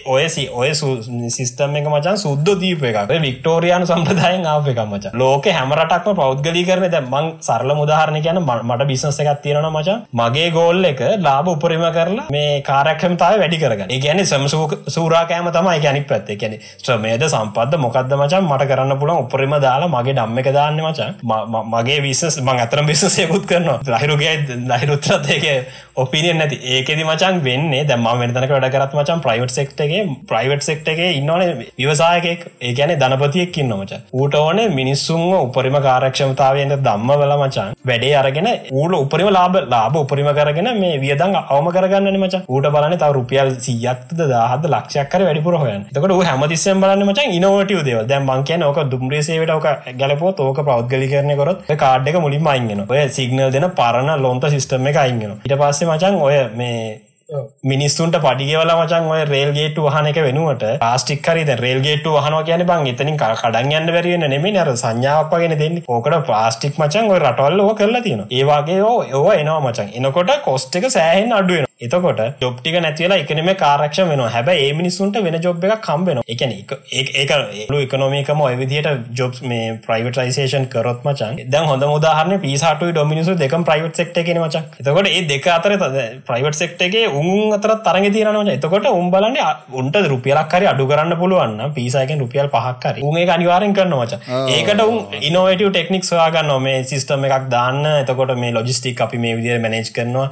ඔයසි 0.09 0.47
ඔය 0.55 0.73
සිිස්ටම් 1.31 1.79
එක 1.83 1.93
මචන් 1.93 2.25
සුද්ද 2.25 2.55
දීප 2.57 2.89
එකක්. 2.93 3.15
වික්ටෝරයානු 3.23 3.87
සම්ප්‍රදායෙන් 3.87 4.49
ආප 4.49 4.73
එක 4.75 4.83
මච 4.87 5.15
ලෝක 5.19 5.53
හැමරටක්ම 5.53 6.17
පෞද්ගලි 6.17 6.62
කරන 6.69 6.87
දැ 6.95 7.03
මං 7.03 7.29
සරල 7.47 7.73
මුදාහරණ 7.81 8.23
කියන 8.27 8.41
මට 8.43 8.87
බිසස 8.91 9.21
එකක් 9.25 9.43
තියෙන 9.45 9.69
මචා. 9.77 9.97
මගේ 10.21 10.49
ගෝල් 10.57 10.85
එක 10.85 11.03
ලාබ 11.27 11.51
උපරිම 11.55 11.85
කරලා 11.97 12.27
මේ 12.37 12.63
කාරක්ෂමතාව 12.63 13.39
වැඩි 13.43 13.61
කරගන්න. 13.63 13.95
ගැන 14.05 14.25
සම 14.25 14.47
සූරාකෑම 14.97 15.51
තමයි. 15.59 15.79
ගැනි 15.87 16.03
පැත්තේ. 16.11 16.39
කැනෙ 16.43 16.59
ශ්‍රමේද 16.85 17.27
සම්පද 17.29 17.81
මොකක්ද 17.85 18.17
මචන් 18.21 18.51
මට 18.51 18.69
කරන්න 18.71 18.99
පුළන් 19.03 19.23
උපරිම 19.25 19.57
දාලා 19.67 19.93
මගේ 19.97 20.17
ඩම්ම 20.19 20.43
එක 20.43 20.51
දාන්න 20.59 20.83
මචන් 20.83 21.11
මගේ 21.75 22.01
විිසස් 22.07 22.41
මං 22.41 22.65
අතරම් 22.67 22.87
බිසසයකුත් 22.87 23.47
කරනවා. 23.47 23.79
ලහිරුගේ 23.95 24.35
ලහිරුත්‍රත් 24.73 25.31
ඒක 25.37 25.47
ඔපිනියන් 25.97 26.39
නැති. 26.39 26.63
ඒකෙදි 26.75 27.05
මචන් 27.05 27.43
වෙන්නේ 27.45 27.85
දැම 27.85 28.07
වෙනතනක 28.21 28.53
වැඩ 28.55 28.69
කරත් 28.75 28.95
මචන් 28.97 29.21
ප්‍රයිවට් 29.25 29.53
සෙක්ටගේ 29.57 30.03
ප්‍රයිවට් 30.31 30.65
සෙක්ටගේ 30.69 31.11
ඉන්නවන 31.19 31.63
විවසායකෙක් 31.79 32.41
ඒ 32.61 32.73
ගැන 32.79 32.93
ධනපතියක් 33.03 33.59
ඉන්නමච 33.63 33.93
ඌට 34.13 34.35
ඕනේ 34.35 34.69
මිනිස්සුන්ව 34.79 35.33
උපරිම 35.39 35.77
කාරක්ෂමතාවයන්ට 35.87 36.52
දම්ම 36.87 37.11
වෙලා 37.23 37.39
මචන් 37.43 37.75
වැඩේ 37.85 38.15
අරගෙන 38.15 38.49
ඌට 38.73 38.95
උපරිම 38.95 39.29
ලාබ 39.37 39.57
ලාබ 39.75 39.97
උපරිම 39.97 40.31
කරගෙන 40.39 40.69
මේ 40.81 41.01
වියදන් 41.05 41.37
අවම 41.43 41.69
කරගන්න 41.77 42.19
මච. 42.21 42.43
ඌට 42.49 42.67
බලන 42.75 42.97
තව 42.97 43.11
රුපියල් 43.13 43.51
සියක්ද 43.67 44.17
දාහද 44.33 44.67
ලක්ෂයක්කර 44.67 45.27
වැඩිපුර 45.29 45.59
හොයන් 45.63 45.85
තකට 45.93 46.19
හැමතිස්සම් 46.31 46.83
බලන්න 46.85 47.07
මචන් 47.09 47.37
ඉනවටව 47.39 47.85
දේව 47.89 48.03
දැම් 48.07 48.29
මංකයන 48.31 48.67
ඕක 48.69 48.83
දුම්රේසේවට 48.93 49.55
ඕක 49.57 49.69
ගැලපෝ 50.01 50.33
තෝක 50.33 50.61
පෞද්ගලි 50.65 51.09
කරනය 51.13 51.37
කොරත් 51.37 51.65
කාඩ් 51.85 52.09
එක 52.09 52.21
මුලින් 52.27 52.47
අයිගෙන 52.47 52.85
ඔය 52.89 53.09
සිගනල් 53.19 53.49
දෙන 53.53 53.71
පරණ 53.79 54.23
ලොන්ත 54.23 54.45
සිිස්ටම 54.51 54.87
එක 54.91 55.01
අයිගෙන 55.05 55.41
ඉට 55.45 55.57
පස්සේ 55.61 55.89
මචන් 55.89 56.21
ඔය 56.21 56.37
මේ 56.61 56.79
මිනිස්සුන්ට 57.65 58.17
පඩිගවල 58.25 58.73
මචන් 58.75 59.09
ඔය 59.13 59.23
රේල්ගේට 59.25 59.79
වහන 59.79 60.09
එක 60.11 60.19
වෙනුවට 60.27 60.65
ආස්ටික් 60.83 61.29
හරි 61.29 61.45
රේල්ගේට 61.61 62.07
වහන 62.09 62.39
කියන 62.45 62.65
බං 62.69 62.89
එතනින් 62.93 63.19
කඩන් 63.19 63.73
යන්න 63.73 63.93
බැරිවෙන 63.97 64.27
නෙමේ 64.29 64.59
අර 64.59 64.71
සංඥාවක්ගෙන 64.75 65.57
දෙන්න. 65.59 65.83
ඕකට 65.89 66.19
ප්ලාස්ටික් 66.29 66.79
මචන් 66.79 67.13
ඔය 67.13 67.19
රටවල්ල 67.19 67.65
ඕ 67.65 67.75
කරලා 67.75 68.03
තියෙන 68.03 68.25
ඒවාගේ 68.31 68.81
ඕ 68.83 68.99
ඒවා 69.05 69.37
එනවා 69.37 69.61
මචන්. 69.63 69.93
එනකොට 69.99 70.35
කොස්ට 70.45 70.77
එක 70.77 70.89
සෑහෙන් 70.91 71.33
අඩුවෙන 71.33 71.72
එතකොට 71.83 72.21
ජොබ්ටික 72.41 72.77
නැතිවලා 72.79 73.19
එකනම 73.23 73.49
කාරක්ෂ 73.57 74.01
වෙන 74.11 74.23
හැබ 74.29 74.49
ඒ 74.51 74.71
මිනිසුන්ට 74.73 75.17
වෙන 75.19 75.37
ජොබ් 75.41 75.65
එක 75.67 75.83
කම්බෙන 75.83 76.21
එකන 76.27 76.53
ඒක 76.53 77.33
ලු 77.71 77.79
එකනොමිකම 77.79 78.43
ඔයවිදියට 78.43 78.89
ජොබ් 79.21 79.41
මේ 79.45 79.73
ප්‍රයිවටයිසේෂන් 79.87 80.67
කරොත් 80.67 81.01
මචන්. 81.05 81.41
දැන් 81.47 81.67
හොඳ 81.67 81.87
මුදාහරන 81.93 82.35
පිසාට 82.41 82.85
ඩොමිනිසු 82.89 83.35
දෙක 83.37 83.57
ප්‍රයිවට් 83.63 83.97
සෙක්ට 83.97 84.21
කියෙන 84.21 84.41
මචන්. 84.41 84.69
එතකොට 84.81 85.11
ඒ 85.11 85.23
දෙක 85.25 85.49
අතර 85.49 85.75
ප්‍රයිවට් 86.29 86.61
සෙක්ටගේ 86.61 87.07
උන් 87.13 87.57
අතර 87.59 87.75
තරග 87.81 88.13
තියනවන 88.17 88.53
එතකොට 88.55 88.89
උම්බලන්න 88.93 89.41
උන්ට 89.75 89.99
රුපියලක්කරි 90.07 90.71
අඩු 90.73 90.87
කරන්න 90.87 91.17
පුළුවන්න 91.17 91.75
පිසාකෙන් 91.75 92.23
රුපියල් 92.25 92.53
පහක්කර 92.55 93.03
උන්ගේ 93.03 93.27
අනිවාරෙන් 93.31 93.77
කරන්න 93.79 93.99
මච 93.99 94.21
ඒකට 94.53 94.85
උන් 94.87 95.19
ඉනෝවටව 95.23 95.71
ටෙක්නික් 95.71 96.05
සොයාගන්න 96.05 96.55
මේ 96.61 96.79
සිිස්ටම 96.85 97.29
එකක් 97.31 97.51
දාන්න. 97.51 97.83
එතකොට 97.97 98.37
මේ 98.39 98.53
ලොජිස්ටික් 98.53 99.01
අපි 99.01 99.19
මේ 99.19 99.37
විදිර 99.39 99.61
මනේජ් 99.61 99.93
කරනවා. 99.93 100.29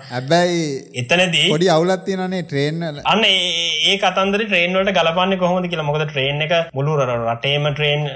එතනද 1.01 1.31
එතනදී 1.33 1.40
පොඩි 1.53 1.69
අවුලත් 1.75 2.05
තියෙනනේ 2.07 2.43
ට්‍රේන් 2.51 2.83
අන්න 3.13 3.25
ඒ 3.27 3.95
කතන්දර 4.05 4.43
ට්‍රේන්වලට 4.45 4.93
ගලපන්න 4.99 5.37
කොහොමද 5.43 5.69
කියලා? 5.73 5.87
මොකද 5.91 6.05
ට්‍රේන් 6.11 6.45
එක 6.47 6.55
මුළු 6.79 6.97
රටේම 7.01 7.69
ට්‍රේන් 7.73 8.07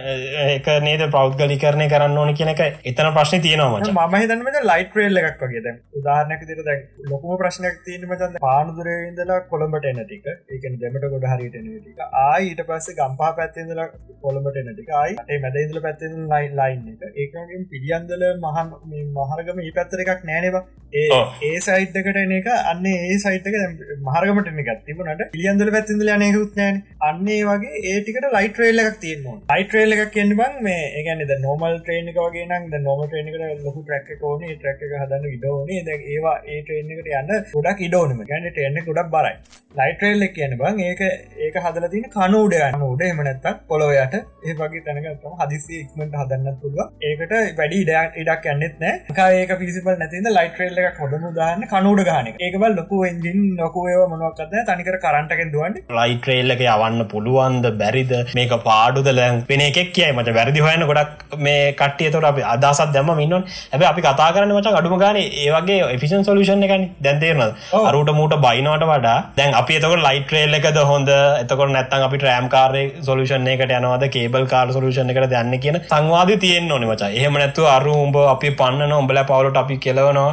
එක 0.57 0.69
නේද? 0.87 1.05
පෞද්ගලි 1.17 1.59
කරණය 1.65 1.89
කරන්න 1.93 2.19
ඕන 2.23 2.33
කියන 2.41 2.53
එක 2.55 2.63
එතන 2.93 3.11
ප්‍රශ්න 3.19 3.45
තියෙනවා 3.47 3.81
මචං. 3.81 3.95
මම 3.97 4.17
හිතන්නමට 4.23 4.61
ලයිට 4.71 4.99
රේල් 5.01 5.23
එකක් 5.23 5.45
වගේ. 5.47 5.65
දැන් 5.67 5.81
උදාහරණයක් 6.01 6.47
දිර 6.51 6.63
දැන් 6.69 6.83
ලොකුම 7.13 7.37
ප්‍රශ්නයක් 7.43 7.81
තියෙන 7.87 8.09
මචන් 8.11 8.39
පානුදුරේ 8.47 8.99
ඉඳලා 9.11 9.41
කොළඹට 9.53 9.91
එන 9.93 10.03
ටික. 10.03 10.27
ඒකන 10.53 10.81
දෙමට 10.83 11.09
ගොඩ 11.15 11.29
හරියට 11.33 11.59
එන 11.61 11.71
ටික. 11.73 12.05
ආයි 12.25 12.51
ඊට 12.53 12.65
පස්සේ 12.71 12.99
ගම්පා 13.01 13.33
පැත්තෙන්දලා 13.41 13.89
කොළඹට 14.27 14.63
එන 14.63 14.73
ටික. 14.73 14.95
ආයි 15.03 15.19
ඒ 15.29 15.41
මැද 15.47 15.61
ඉඳලා 15.65 15.87
පැත්තෙන් 15.89 16.17
ලයින් 16.33 16.57
ලයින් 16.61 16.83
එක. 16.95 17.21
ඒකගෙන් 17.23 17.69
පිළියන්දල 17.73 18.25
මහන් 18.47 18.73
මහරගම 19.19 19.63
ඒ 19.67 19.75
පැත්තර 19.79 20.03
එකක් 20.05 20.25
නෑනවා 20.31 20.65
ඒ 21.03 21.21
ඒ 21.49 21.59
සයිට්කට 21.67 22.19
එන 22.23 22.35
එක 22.39 22.49
අන්න 22.55 22.87
ඒ 22.91 23.14
සයිටක 23.19 23.59
මහරගමට 24.05 24.53
ගත්තිබනට 24.63 25.25
පිළියන්දල 25.31 25.75
පැත්තිඳල 25.75 26.15
යනයකුත් 26.15 26.57
නෑන් 26.57 26.83
අන්නේ 27.05 27.41
වගේ 27.45 27.83
ඒටිකට 27.87 28.31
ලයිට 28.35 28.63
රේල් 28.63 28.83
එකක් 28.83 29.01
තියෙනවා 29.01 29.39
ලයිටරේල් 29.51 29.95
එකක් 29.95 30.15
කියන්න 30.15 30.37
බං 30.37 30.63
මේ 30.63 30.85
ඒගැන 30.95 31.25
නොමල් 31.43 31.77
ට්‍රේන 31.79 32.09
එක 32.11 32.19
වගේ 32.21 32.47
නම් 32.47 32.85
නොම 32.85 33.03
ට්‍රේනකට 33.05 33.65
ලොකු 33.65 33.83
ට්‍රක් 33.83 34.25
ඕන. 34.25 34.41
ට්‍රක් 34.55 34.81
එක 34.85 34.95
හදන්න 35.01 35.29
ඉඩෝනේ 35.31 35.83
ද 35.83 35.99
ඒවා 36.07 36.37
ඒ 36.45 36.63
ට්‍රේනකට 36.63 37.13
යන්න 37.13 37.33
ගොඩක් 37.53 37.85
ඉඩෝනම 37.87 38.25
ගැන 38.25 38.49
ටේන 38.49 38.81
ගොඩක් 38.87 39.11
බරයි. 39.11 39.35
ලයිටරේල් 39.75 40.27
එක 40.27 40.35
කියන 40.35 40.57
බං 40.59 40.81
ඒක 40.83 41.03
ඒක 41.41 41.57
හදල 41.59 41.87
තින 41.93 42.07
කනුඩ 42.11 42.57
යන්න 42.61 42.87
උඩ. 42.89 43.05
එමනැත්තක් 43.05 43.65
පොලොවයට 43.69 44.15
ඒ 44.17 44.55
වගේ 44.55 44.83
තැනකම 44.87 45.37
හදිසි 45.41 45.81
ඉක්මට 45.81 46.17
හදන්න 46.21 46.59
පුළුව 46.61 46.81
ඒකට 47.03 47.35
වැඩි 47.59 47.81
ඉඩක් 47.83 48.19
ඉඩක් 48.23 48.49
යන්නෙත් 48.53 48.77
නෑ 48.81 49.39
ඒක 49.39 49.55
පිසිපල් 49.61 49.97
නැතිද 49.97 50.31
ලයිටරේල් 50.31 50.83
එක 50.83 51.01
හොඩමු 51.01 51.33
දාන්න 51.37 51.67
කනුඩ 51.71 52.05
ගාන 52.07 52.31
ඒකබල් 52.39 52.79
ලොකු 52.79 53.04
එන්ජින් 53.11 53.39
නොකුවව 53.59 54.05
මොනවක්කද 54.13 54.55
තනිකර 54.69 54.97
කරන්ටකෙන් 55.05 55.53
දුවන් 55.55 55.79
ලයිටරේල්ල 55.99 56.55
එක 56.55 56.63
යවන්න 56.67 57.07
පුළුවන්ද? 57.13 57.67
බැරිද? 57.81 58.13
මේක 58.39 58.55
පාඩුද? 58.69 59.09
ලැන් 59.19 59.43
පෙන 59.51 59.65
එකක් 59.67 59.93
කියයි 59.97 60.13
මට. 60.13 60.35
වැරදි 60.39 60.65
හොයන 60.67 60.87
ගොඩක් 60.91 61.37
මේ 61.47 61.73
කට්ටිය. 61.81 62.11
තොර 62.15 62.27
අපි 62.31 62.43
අදසත් 62.55 62.93
දැම 62.97 63.13
මින්නොන් 63.21 63.47
ඇබ 63.73 63.87
අපි 63.91 64.07
කතා 64.09 64.31
කරන 64.37 64.55
මච 64.57 64.75
අඩුම 64.81 64.97
ගන 65.03 65.21
ඒවගේ 65.21 65.81
එෆිෂන් 65.97 66.27
සොලුෂන් 66.29 66.67
එකන. 66.69 66.89
දැන්තේරන 67.07 67.43
අරුට 67.83 68.13
මූට 68.21 68.37
බයිනවට 68.47 68.87
වඩා 68.93 69.17
දැන් 69.39 69.59
අපි 69.63 69.79
එතක 69.81 69.97
ලයිටරේල් 70.07 70.61
එකද 70.61 70.81
හොඳ? 70.93 71.13
එතකොට 71.43 71.75
නැත්තන් 71.77 72.07
අපි 72.09 72.23
ට්‍රෑම් 72.23 72.49
කාරය 72.57 72.85
සොලුෂන් 73.09 73.49
එකට 73.55 73.77
යනවද? 73.79 74.09
කේබල් 74.17 74.51
කාර් 74.55 74.67
සොලුෂන් 74.79 75.15
එකට 75.15 75.31
දැන්න 75.35 75.59
කියන 75.65 75.81
සංවාද 75.87 76.37
තියෙන් 76.45 76.71
ඕන 76.73 76.87
මචා. 76.91 77.15
එහෙම 77.21 77.41
නැත්තු 77.41 77.71
අරු 77.77 77.97
උඹ 78.05 78.21
අපි 78.35 78.55
පන්න 78.61 78.99
උඹල 79.01 79.25
පවලට 79.31 79.65
අපි 79.65 79.83
කෙලවනවා 79.87 80.31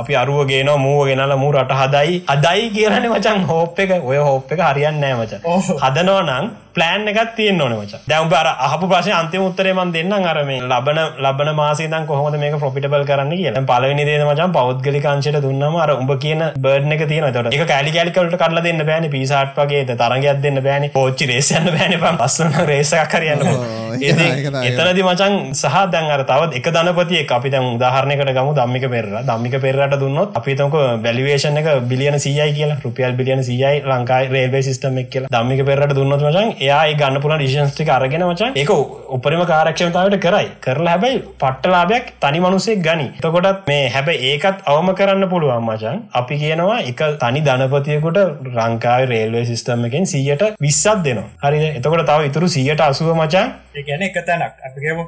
අපි 0.00 0.12
අරුව 0.22 0.40
ගෙන 0.50 0.70
මූුව 0.84 1.02
ගෙනල 1.08 1.34
මූ 1.42 1.52
රට 1.52 1.72
හදයි 1.80 2.12
අදයි 2.34 2.70
කියරන 2.74 3.06
මචන් 3.12 3.44
හෝප් 3.50 3.78
එක. 3.84 3.90
ඔය 4.10 4.18
හෝප් 4.28 4.52
එක 4.52 4.60
හරියන්න 4.68 5.00
නෑ 5.02 5.14
මච. 5.20 5.32
හදනවනං 5.84 6.46
ප්ලෑන් 6.76 7.08
එකත් 7.08 7.34
තියෙන් 7.36 7.60
ඕන 7.60 7.74
මච. 7.76 8.00
දැවබ 8.08 8.34
අර 8.40 8.48
අහපු 8.66 8.88
ප්‍රශය 8.92 9.12
අන්තිම 9.12 9.44
උත්තරේමන් 9.48 9.92
දෙන්න 9.96 10.12
අරම 10.12 10.50
ලබන 10.50 11.00
ලබන 11.24 11.50
මාසේදන් 11.60 12.06
කොහොමද 12.06 12.38
මේක 12.42 12.56
ප්‍රොපිටබල් 12.58 13.04
කරන්න 13.10 13.32
කිය 13.32 13.52
පලවෙනි 13.70 14.06
දේ 14.08 14.18
මචන් 14.24 14.54
පෞද්ගලිකාංශයට 14.58 15.40
දුන්නම 15.46 15.76
අර 15.84 15.92
උඹ 15.94 16.12
කියන 16.24 16.42
බර්ඩ් 16.58 16.96
එක 16.96 17.04
තියෙන 17.08 17.28
තොට 17.34 17.52
එක 17.52 17.66
කෑලි 17.66 17.94
කැලිකට 17.96 18.38
කරල 18.42 18.62
දෙන්න 18.62 18.84
බෑන. 18.90 19.10
පිසාට් 19.10 19.56
වගේ 19.56 19.84
තරගයක් 19.92 20.42
දෙන්න 20.44 20.62
බෑන. 20.66 20.88
පෝච්චි 20.90 21.30
රේසයන්න 21.32 21.70
බෑන. 21.76 21.98
පම් 22.02 22.20
පස්සන 22.22 22.58
රේසක් 22.70 23.12
කරයන්න 23.12 23.42
එතනදි 24.00 25.02
මචන් 25.02 25.34
සහ 25.52 25.76
දැන් 25.92 26.10
අර 26.10 26.24
තවත් 26.24 26.58
එක 26.58 26.68
ධනපතිය 26.68 27.26
අපි 27.28 27.50
දැන් 27.50 27.68
උදාහරණයකට 27.76 28.32
ගමු. 28.38 28.54
දම්මික 28.54 28.88
පෙර 28.94 29.06
දම්මික 29.28 29.56
පෙරට 29.60 29.98
දුන්නොත් 30.00 30.36
අපිතක 30.38 30.76
බැලිවේෂන 31.04 31.60
එක 31.60 31.68
බිලියන 31.90 32.18
සියයි 32.18 32.48
කියලා. 32.58 32.80
රුපියල් 32.84 33.16
බිලියන 33.20 33.44
සියයි 33.44 33.82
ලංකායි 33.84 34.32
රේල්වේ 34.34 34.62
සිස්ටම 34.62 34.98
එක් 34.98 35.10
කියලා. 35.10 35.32
දම්මික 35.32 35.64
පෙරට 35.66 35.94
දුන්නොත් 35.94 36.22
මචන් 36.22 36.54
එයා 36.64 36.82
ගන්න 36.94 37.22
පුල 37.24 37.34
ඩිෂන්ස්ටික 37.34 37.90
අරගෙන 37.96 38.24
මචන් 38.26 38.58
එක 38.62 38.70
උපරිම 39.16 39.42
කාරක්ෂමතාවට 39.44 40.18
කරයි. 40.24 40.48
කරලා 40.60 40.92
හැබැයි 40.94 41.22
පට්ටලාභයක් 41.42 42.12
තනි 42.22 42.42
මනුසේ 42.44 42.76
ගනි. 42.86 43.08
තකොටත් 43.18 43.68
මේ 43.70 43.88
හැබැ 43.96 44.16
ඒකත් 44.30 44.62
අවම 44.66 44.90
කරන්න 44.98 45.28
පුළුවන් 45.32 45.66
මචන් 45.68 45.98
අපි 46.20 46.40
කියනවා 46.42 46.78
එක 46.90 47.02
තනි 47.22 47.42
ධනපතියකුට 47.48 48.20
රංකායි 48.50 49.10
රේල්වේ 49.12 49.44
සිස්ටම් 49.50 49.88
එකෙන් 49.88 50.06
සියට 50.06 50.46
විස්සත් 50.60 51.02
දෙනවා. 51.04 51.28
හරි 51.44 51.66
එතකොට 51.70 52.06
තව 52.10 52.30
ඉතුරු 52.30 52.48
සියට 52.56 52.82
අසුව 52.82 53.12
මචන් 53.16 53.52
ඒගැන 53.74 54.02
එක 54.02 54.16
තැනක්. 54.26 54.54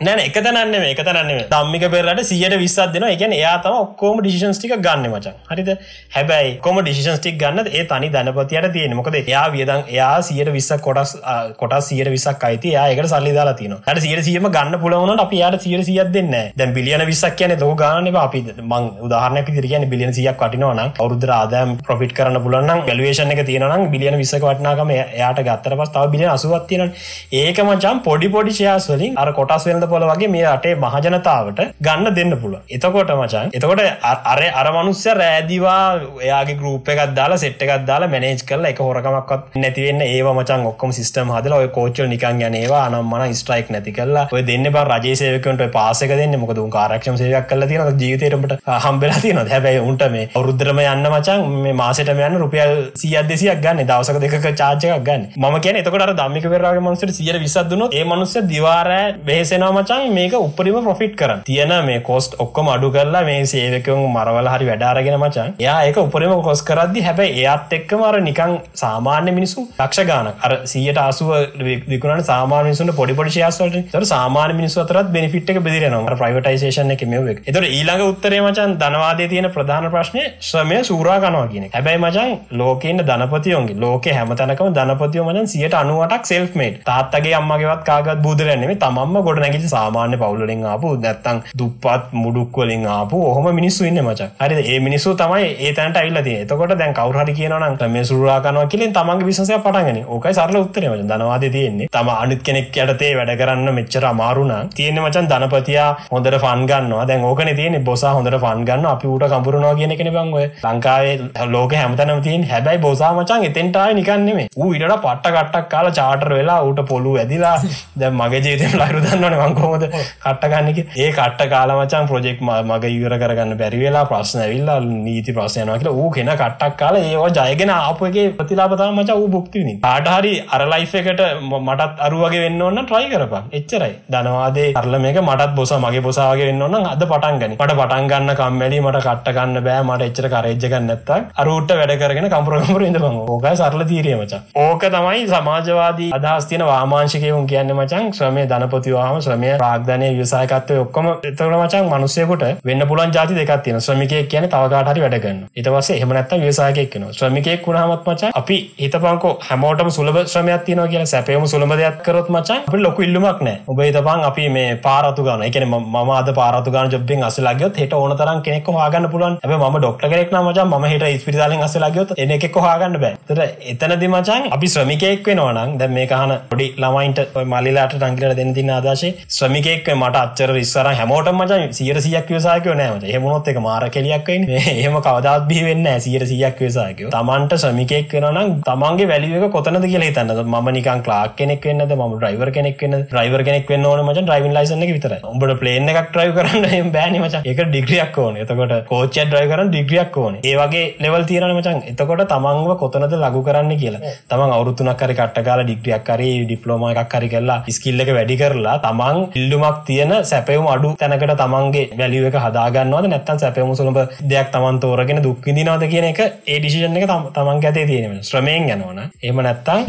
නැන 0.02 0.20
එක 0.20 0.36
තැනන්න 0.36 0.74
එක 0.82 1.00
තැනන්නේ 1.00 1.46
දම්මික 1.50 1.84
පෙරට 1.90 2.22
සියට 2.24 2.56
විස්සත් 2.58 2.92
දෙෙන 2.94 3.06
එකන 3.08 3.32
එයා 3.32 3.56
තම 3.64 3.76
ඔක්කෝම 3.78 4.20
ඩිෂන්ස් 4.20 4.58
ටික 4.58 4.76
ගන්න 4.78 5.10
මචන් 5.10 5.36
හරිද? 5.50 5.70
හැබැයි 6.14 6.56
කොම 6.60 6.80
ඩිෂන්ස් 6.80 7.20
ටික් 7.20 7.36
ගන්න 7.38 7.68
ඒ 7.70 7.84
තනි 7.90 8.10
ධනපතියට 8.14 8.70
තියෙන 8.72 8.96
මොකද 8.96 9.18
එයා 9.20 9.46
වියදන් 9.52 9.84
එයා 9.88 10.16
සියට 10.22 10.52
විස්සක් 10.56 10.80
කොටස් 10.80 11.16
කොටස් 11.56 11.88
සියට 11.88 12.10
විසක් 12.10 12.44
අයිති. 12.44 12.74
යායකට 12.74 13.08
සල්ලි 13.08 13.32
දාලා 13.34 13.56
තින 13.56 13.74
ට 13.86 14.00
සියට 14.00 14.24
සියම 14.24 14.46
ගන්න 14.48 14.78
පුලවනට 14.80 15.24
අපි 15.24 15.36
යාට 15.38 15.60
සියට 15.60 15.84
සියත් 15.86 16.10
දෙන්න 16.12 16.32
දැන් 16.54 16.74
බිලියන 16.74 17.04
විසක් 17.06 17.36
කියන 17.36 17.54
ලෝ 17.60 17.72
ගාන 17.76 18.08
අපි 18.18 18.40
මං 18.62 18.84
උදාහරනක 19.06 19.48
දිරියන 19.56 19.86
බිලියන 19.88 20.12
සියක් 20.12 20.36
කටිනවන 20.36 20.80
අවුදර 20.82 21.32
ආදම් 21.32 21.74
ප්‍රොෆිට් 21.84 22.14
කරන 22.14 22.38
පුලන්න 22.44 22.72
ගලවේෂන 22.88 23.32
එක 23.34 23.42
තියෙනනම් 23.46 23.86
බිලියන 23.94 24.16
විසක 24.16 24.44
වටනාකම 24.44 24.92
එයාට 24.94 25.40
ගත්තර 25.40 25.76
පස් 25.76 25.92
තාව 25.94 26.10
බිලියන 26.14 26.30
අසුවත් 26.30 26.66
තියෙන 26.68 26.92
ඒක 27.34 27.60
මචම් 27.64 28.02
පොඩි 28.04 28.28
පොඩි 28.28 28.56
ශයාස්වලින් 28.58 29.16
අර 29.16 29.32
කොටස් 29.32 29.66
වෙල්ද 29.70 29.86
පොල 29.88 30.06
වගේ 30.10 30.30
මේ 30.34 30.46
අටේ 30.46 30.74
මහජනතාවට 30.76 31.62
ගන්න 31.80 32.14
දෙන්න 32.18 32.36
පුල 32.36 32.56
එතකොට 32.70 33.14
මචන් 33.16 33.54
එතකොට 33.54 33.84
අර 34.32 34.42
අර 34.54 34.68
මනුස්්‍ය 34.76 35.14
රෑදිවා 35.14 35.80
එයාගේ 36.22 36.58
ගරුප 36.60 36.92
එකක් 36.94 37.14
දාලා 37.14 37.38
සෙට් 37.38 37.64
එකක් 37.64 37.86
දාලා 37.86 38.12
මැනේජ් 38.14 38.44
කරලා 38.44 38.72
එක 38.74 38.82
හොරකමක්ත් 38.84 39.58
නැතිවෙන්න 39.58 40.04
ඒවා 40.04 40.34
මචන් 40.34 40.68
ඔක්කොම 40.70 40.92
සිස්ටම් 40.92 41.33
හදලා 41.36 41.58
ඔය 41.58 41.68
කෝච්චල් 41.70 42.08
නිකන් 42.08 42.42
යනවා 42.42 42.82
අනම්මන 42.86 43.34
ස්ට්‍රයික් 43.34 43.70
නැති 43.70 43.92
කල්ලා 43.92 44.26
ඔය 44.32 44.42
දෙන්න 44.42 44.68
බ 44.68 44.84
රජසේවකට 44.86 45.64
පාසක 45.72 46.14
දෙන්න. 46.14 46.38
මොකද 46.38 46.62
කාරක්ෂම 46.70 47.16
සේවයක් 47.16 47.48
කල 47.48 47.66
තියෙන 47.66 48.00
ජීවිතයටට 48.00 48.70
හම්බෙලා 48.84 49.20
තියෙන 49.20 49.42
හැබැයි 49.46 49.82
උන්ට 49.82 50.06
මේ 50.10 50.28
අවරුද්‍රම 50.34 50.82
යන්න 50.84 51.10
මචන් 51.10 51.46
මේ 51.60 51.74
මාසටම 51.74 52.22
යන්න 52.22 52.38
රුපියල් 52.38 52.74
සියත් 52.96 53.28
දෙසියක් 53.28 53.60
ගන්න. 53.60 53.84
දවසක 53.84 54.20
දෙක 54.20 54.38
චාචයක් 54.54 55.02
ගන්න. 55.02 55.28
ම 55.42 55.60
කියන 55.60 55.80
එතකට 55.80 56.14
දම්මික 56.14 56.48
පෙරගේ 56.48 56.80
මන්සට 56.80 57.14
සියට 57.14 57.40
විසත්දුන 57.40 57.86
ඒ 57.90 58.04
මනුස්ස 58.06 58.36
දිවාරෑ 58.48 59.14
බෙහෙසෙනවා 59.24 59.72
මචන් 59.74 60.12
මේක 60.14 60.34
උපරිම 60.38 60.78
ප්‍රොෆිට් 60.84 61.14
කර 61.16 61.32
තියෙන 61.44 61.72
මේ 61.84 62.00
කොස්ට 62.02 62.34
ඔක්කොම 62.38 62.68
අඩු 62.68 62.90
කරලා 62.90 63.24
මේ 63.24 63.40
සේවකවු 63.46 64.06
මරවල 64.08 64.48
හරි 64.48 64.68
වැඩාරගෙන 64.70 65.18
මචන් 65.18 65.54
යා 65.58 65.78
ඒක 65.84 65.98
උපරිම 65.98 66.34
කොස් 66.42 66.62
කරදදි 66.62 67.04
හැබැයි 67.06 67.44
එයත් 67.44 67.74
එක්කම 67.78 68.04
අර 68.04 68.16
නිකං 68.20 68.54
සාමාන්‍ය 68.74 69.32
මිනිසු 69.32 69.66
ලක්ෂ 69.78 70.04
ගාන 70.04 70.30
අර 70.40 70.52
සියට 70.64 71.00
අසුව 71.24 71.88
විකුණට 71.88 72.26
සාමාන 72.26 72.64
මිනිසුන් 72.64 72.90
පොඩිපොඩි 72.94 73.30
ශයාස්වලට 73.30 73.90
තර 73.90 74.04
සාමාන 74.06 74.54
මිනිස්සු 74.56 74.80
අතරත් 74.80 75.10
බෙනිෆිට් 75.10 75.50
එක 75.50 75.58
බෙදිරනවා. 75.60 76.16
ප්‍රයිවටයිසේෂන් 76.16 76.92
එක 76.92 77.04
මෙව 77.06 77.28
එතොට 77.30 77.66
ඊළඟ 77.68 78.02
උත්තරේ 78.04 78.40
මචන් 78.40 78.74
ධනවාදය 78.76 79.28
තියෙන 79.28 79.48
ප්‍රධාන 79.50 79.88
ප්‍රශ්නය 79.90 80.24
ශ්‍රමය 80.40 80.78
සූරා 80.82 81.18
කනවා 81.20 81.46
කියන 81.48 81.66
හැබැයි 81.68 82.00
මචන් 82.00 82.32
ලෝකන්න 82.54 83.02
ධනපතියෝන්ගේ 83.02 83.78
ලෝක 83.78 84.08
හැමතනකම 84.10 84.72
ධනපතියෝ 84.72 85.26
මචන් 85.26 85.48
සියට 85.48 85.74
අනුවටක් 85.74 86.24
සෙල්මේට් 86.24 86.80
තාත්තගේ 86.84 87.34
අම්මගේවත් 87.34 87.84
කාගත් 87.84 88.22
බූදරන්නේ 88.24 88.78
තමම 88.78 89.16
ගොඩ 89.20 89.42
නැගි 89.44 89.62
සාමාන්‍ය 89.68 90.16
පවුලින් 90.16 90.64
ආපු 90.66 90.94
නැත්තං 90.98 91.42
දුප්පත් 91.54 92.14
මුඩුක්වලින් 92.14 92.86
ආපු 92.88 93.22
ඔහොම 93.24 93.48
මිනිස්සු 93.52 93.84
ඉන්න 93.84 94.02
මච. 94.02 94.30
හරි 94.40 94.62
ඒ 94.66 94.80
මිනිස්සු 94.80 95.16
තමයි 95.16 95.50
ඒ 95.60 95.72
තැන්ට 95.72 95.98
අල්ලති 95.98 96.36
එතකොට 96.36 96.76
දැන් 96.76 96.94
කවරහරි 96.94 97.34
කියනනම් 97.34 97.90
මේ 97.90 98.04
සුරාකනවා 98.04 98.66
කිලින් 98.68 98.92
තමන්ගේ 98.92 99.26
විසසය 99.26 99.58
පටගෙන 99.58 99.98
ඕකයි 100.08 100.34
සරල 100.34 100.56
උත්තරේ 100.58 100.90
මචන් 100.90 101.13
ධනවාද 101.14 101.48
තියෙන්නේ. 101.50 101.88
තම 101.90 102.12
අනිත් 102.14 102.42
කෙනෙක් 102.42 102.70
යටතේ 102.78 103.12
වැඩ 103.16 103.34
කරන්න 103.36 103.74
මෙච්චර 103.74 104.06
අමාරුණ 104.06 104.54
තියෙන 104.74 105.00
මචන් 105.00 105.30
ධනපතියා 105.30 105.90
හොඳට 106.10 106.40
ෆන් 106.40 106.66
ගන්නවා. 106.66 107.06
දැන් 107.06 107.24
ඕකන 107.24 107.54
තියෙන 107.56 107.80
බොසා 107.84 108.14
හොඳට 108.14 108.36
ෆන් 108.36 108.64
ගන්න 108.64 108.86
අපි 108.86 109.06
ඌට 109.08 109.26
කම්පුරනවා 109.30 109.74
කියන 109.76 109.92
කෙන 109.94 110.10
බංව 110.10 110.36
ලංකාවේ 110.64 111.46
ලෝක 111.48 111.72
හැමතනම 111.74 112.20
තියෙන් 112.22 112.44
හැබැයි 112.44 112.80
බොසා 112.80 113.12
මචන් 113.14 113.44
එතෙන්ටයි 113.44 113.94
නිකන්නෙම 113.94 114.40
ඌ 114.56 114.70
ඉට 114.72 114.86
පට්ට 114.96 115.28
කට්ටක් 115.28 115.68
කාල 115.68 115.90
චාටර 115.92 116.30
වෙලා 116.32 116.58
ඌට 116.62 116.80
පොලු 116.84 117.14
ඇදිලා 117.16 117.54
දැ 118.00 118.10
මගේ 118.12 118.42
ජීතෙන් 118.46 118.74
ලයිරු 118.74 119.02
දන්නවන 119.02 119.36
වංකෝමද 119.42 119.86
කට්ටගන්නක 119.90 120.78
ඒ 120.96 121.10
කට්ට 121.12 121.50
කාලමචන් 121.50 122.08
ප්‍රජෙක් 122.10 122.42
මග 122.42 122.84
ඉවර 122.90 123.16
කරගන්න 123.16 123.56
බැරිවෙලා 123.56 124.04
ප්‍රශ්න 124.06 124.44
ඇවිල්ලා 124.44 124.78
නීති 124.86 125.32
ප්‍රශ්නයනවා 125.32 125.78
කියලා 125.78 125.96
ඌ 125.96 126.10
කෙන 126.10 126.32
කට්ටක් 126.34 126.76
කාල 126.76 127.00
ඒවා 127.02 127.30
ජයගෙන 127.40 127.72
ආපුගේ 127.72 128.26
ප්‍රතිලාපතා 128.32 128.90
මච 128.92 129.10
වූ 129.14 129.30
බුක්තිනි 129.30 129.74
ආටහරි 129.84 130.34
අර 130.50 130.66
ලයිෆ 131.04 131.10
එකට 131.12 131.22
මටත් 131.42 132.00
අරුවගේ 132.00 132.40
වෙන්න 132.44 132.62
ඔන්න 132.62 132.78
ට්‍රයි 132.80 133.08
කරපන්. 133.10 133.44
එච්චරයි. 133.52 133.92
ධනවාදේ 134.08 134.72
කරල 134.74 134.96
මේක 134.98 135.18
මටත් 135.20 135.54
බොස 135.54 135.72
මගේ 135.74 136.02
බොසාගේ 136.02 136.46
වෙන්න 136.46 136.62
ඔන්න 136.62 136.86
අද 136.86 137.02
පටන් 137.02 137.38
ගනි. 137.40 137.56
මට 137.56 137.76
පටන් 137.80 138.08
ගන්න 138.10 138.34
කම්මැලි 138.34 138.80
මට 138.80 139.02
කට්ට 139.06 139.34
ගන්න 139.36 139.64
බෑ 139.66 139.82
මට 139.82 140.08
එච්චර 140.08 140.28
කරේජ්ජගන්න 140.28 140.86
නැත්ත 140.86 141.10
අරුට 141.36 141.72
වැඩ 141.72 141.94
කරගෙන 141.96 142.28
කම්පරකම්පර 142.28 142.86
ඉඳපන්. 142.88 143.18
ඕක 143.28 143.48
සරල 143.52 143.84
තීරිය 143.84 144.16
මචා. 144.16 144.40
ඕක 144.56 144.86
තමයි 144.88 145.26
සමාජවාදී 145.28 146.10
අදහස් 146.12 146.46
තියෙන 146.46 146.66
වාමාංශකයවුන් 146.66 147.46
කියන්න 147.46 147.74
මචන් 147.76 148.12
ශ්‍රමය 148.12 148.46
ධනපතිවාම 148.46 149.20
ශ්‍රමය 149.20 149.52
ප්‍රාග්ධනය 149.56 150.10
විසායකත්වය 150.18 150.78
ඔක්කොම 150.78 151.10
එතකට 151.12 151.44
මචන් 151.50 151.90
මනුස්සයකොට 151.92 152.46
වෙන්න 152.64 152.86
පුලන් 152.88 153.14
ජාති 153.14 153.34
දෙකක් 153.34 153.54
තියෙන 153.64 153.80
ශ්‍රමිකයක් 153.80 154.30
කියන 154.30 154.48
තවකාටහරි 154.48 155.06
වැඩගන්න 155.06 155.44
ඉතවස 155.56 155.92
එහම 155.92 156.16
නැත්ත 156.18 156.36
විසායකෙක් 156.40 156.90
කෙන 156.90 157.08
ශ්‍රමිකයෙක් 157.12 157.66
වුණහමත් 157.66 158.06
මචා 158.06 158.32
අපි 158.34 158.56
හිතපංකෝ 158.78 159.32
හැමෝටම 159.44 159.90
සුලබ 159.90 160.16
ශ්‍රමයක් 160.26 160.64
තියන 160.64 160.80
කියන 160.94 161.06
සැපයම 161.06 161.46
සුළඹ 161.46 161.76
දෙයක් 161.80 162.00
කරොත් 162.02 162.28
මචන් 162.28 162.60
අප 162.62 162.76
ලොකු 162.78 163.06
ඉල්ලුමක් 163.06 163.42
නෑ. 163.42 163.56
ඔබ 163.68 163.80
හිතපන් 163.80 164.24
අපි 164.28 164.46
මේ 164.56 164.74
පාරතු 164.86 165.26
ගන 165.26 165.44
එකන 165.48 165.66
ම 165.70 166.12
අද 166.12 166.30
පාරතු 166.34 166.74
ගන 166.74 166.92
ජොබ්ෙන් 166.94 167.24
අසලගත් 167.24 167.64
හට 167.74 167.92
ඕන 167.94 168.16
තරම් 168.20 168.42
කෙනෙක් 168.42 168.70
හගන්න 168.76 169.08
පුලන් 169.10 169.38
ඇ 169.42 169.58
ම 169.60 169.78
ඩොක්ට 169.78 170.06
කෙනෙක් 170.06 170.34
මචා 170.40 170.66
ම 170.66 170.86
හට 170.86 171.12
ස්පිරිතාලෙන් 171.22 171.64
අසලගත් 171.66 172.14
එන 172.18 172.34
එකෙක් 172.36 172.58
හගන්න 172.58 172.98
බෑ. 172.98 173.14
තර 173.28 173.40
එතනදි 173.72 174.08
මචන් 174.08 174.48
අපි 174.50 174.72
ශ්‍රමිකයෙක් 174.74 175.28
වෙනවනම් 175.28 175.76
දැ 175.78 175.90
මේ 175.90 176.06
කහන 176.06 176.34
පොඩි 176.50 176.68
ළමයින්ට 176.78 177.20
මල්ලිලාට 177.46 177.96
ටංගලට 177.96 178.36
දෙන්න 178.36 178.54
තින්න 178.54 178.72
අදශේ 178.72 179.12
ශ්‍රමිකෙක් 179.30 179.88
මට 179.94 180.22
අච්චර 180.22 180.54
ඉස්සර 180.56 180.90
හැමෝට 180.92 181.30
මචන් 181.32 181.66
සියට 181.72 182.00
සියක් 182.00 182.30
වසාකය 182.30 182.74
නෑමට 182.74 183.08
හෙමුණොත් 183.08 183.48
එක 183.48 183.60
මාර 183.60 183.88
කෙලියක්කයින් 183.90 184.48
එහෙම 184.52 184.98
කවදත් 185.00 185.48
බිහි 185.48 185.64
වෙන්න 185.68 185.90
සියට 186.00 186.26
සියක් 186.26 186.62
වසාකය 186.62 187.10
තමන්ට 187.14 187.58
ශ්‍රමිකෙක් 187.58 188.16
වෙනනම් 188.18 188.54
තමන්ගේ 188.64 189.08
වැලිුවක 189.08 189.50
කොතනද 189.54 189.86
කියලා 189.86 190.12
තන්න 190.14 190.52
ම 190.52 190.73
නිකන් 190.78 191.04
ලාක් 191.10 191.36
කෙනෙක් 191.40 191.66
වෙන්න 191.70 191.86
ම 191.98 192.14
්‍රයිවර 192.24 192.50
කෙනෙක් 192.56 192.82
වන්න 192.82 193.06
්‍රයිවර 193.16 193.42
කෙනෙක් 193.48 193.70
වන්න 193.70 193.86
ඕන 193.90 194.04
මච 194.06 194.26
්‍රයිවින් 194.30 194.54
ලයිසන 194.56 194.84
විතර 194.88 195.14
උඹට 195.32 195.54
ප්ලේන 195.62 195.88
එකක් 195.92 196.18
්‍රයිව 196.18 196.32
කරන්න 196.38 196.90
බෑනි 196.96 197.20
මච 197.22 197.42
එක 197.52 197.60
ඩිග්‍රියක් 197.70 198.18
ඕන. 198.24 198.36
එතකොට 198.42 198.74
කෝච්ච 198.90 199.18
්‍රයි 199.34 199.48
කරන 199.52 199.70
ඩිග්‍රියක් 199.72 200.16
ඕන. 200.22 200.38
ඒවගේ 200.50 200.84
ලෙවල් 201.04 201.24
තීරන 201.30 201.54
මචන්. 201.56 201.80
එතකොට 201.92 202.24
තමන්ව 202.32 202.76
කොතනද 202.82 203.16
ලගු 203.24 203.42
කරන්න 203.48 203.72
කියලා. 203.82 204.12
තමන් 204.30 204.54
අවුරුතුනක් 204.56 204.96
කරි 205.02 205.18
කට්ටකාල 205.20 205.64
ඩිග්‍රියක් 205.64 206.04
කරි 206.08 206.30
ඩිප්ලෝම 206.44 206.86
එකක් 206.90 207.10
කරි 207.14 207.28
කරලා 207.34 207.58
ස්කිල්ල 207.76 208.04
එක 208.04 208.12
වැඩි 208.18 208.38
කරලා 208.42 208.76
තමන් 208.86 209.22
ඉල්ලුමක් 209.40 209.84
තියෙන 209.88 210.14
සැපවම 210.32 210.68
අඩු 210.74 210.94
තැනකට 211.02 211.34
තමන්ගේ 211.42 211.86
වැලිුව 212.00 212.28
එක 212.30 212.38
හදාගන්නවද? 212.46 213.10
නැත්තන් 213.14 213.42
සැපවම 213.44 213.74
සුළඹ 213.80 214.00
දෙයක් 214.32 214.52
තමන් 214.54 214.80
තෝරගෙන 214.84 215.22
දුක්විදිනවාද 215.26 215.86
කියන 215.94 216.08
එක 216.12 216.20
ඒ 216.24 216.58
ඩිසිෂන් 216.58 217.00
එක 217.00 217.08
තමන් 217.38 217.64
ඇතේ 217.64 217.86
තියෙන 217.90 218.22
ශ්‍රමයෙන් 218.22 218.70
යනවන. 218.76 219.00
එම 219.22 219.40
නැත්තම් 219.46 219.84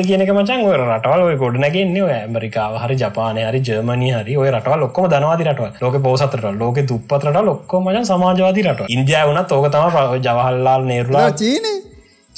විවසායකත්වය 0.00 0.08
කියනක 0.08 0.32
මචන් 0.32 0.60
ඔය 0.62 0.76
රටවල් 0.76 1.22
ඔය 1.22 1.36
ගොඩනගෙන්නේ 1.36 2.02
ඔය 2.02 2.12
ඇමරිකාව 2.12 2.76
හරි 2.76 2.96
ජපානය 2.96 3.42
හරි 3.42 3.60
ජර්මණය 3.60 4.10
හරි 4.12 4.36
ඔය 4.36 4.50
රටවල් 4.50 4.82
ඔක්කොම 4.82 5.08
දනවාදි 5.08 5.44
රටව 5.44 5.82
ලෝක 5.82 5.96
පෝසතරට 6.02 6.46
ලෝක 6.54 6.80
දුප්පතරට 6.82 7.40
ලොක්කොම 7.42 7.84
මචන් 7.84 8.06
සමාජවාදී 8.06 8.64
රට 8.64 8.88
ඉන්දියාව 8.88 9.30
වනත් 9.30 9.52
ඕක 9.52 9.70
තම 9.70 10.18
ජවහල්ලාල් 10.18 10.84
නේරුලා 10.84 11.30
චීනේ. 11.32 11.89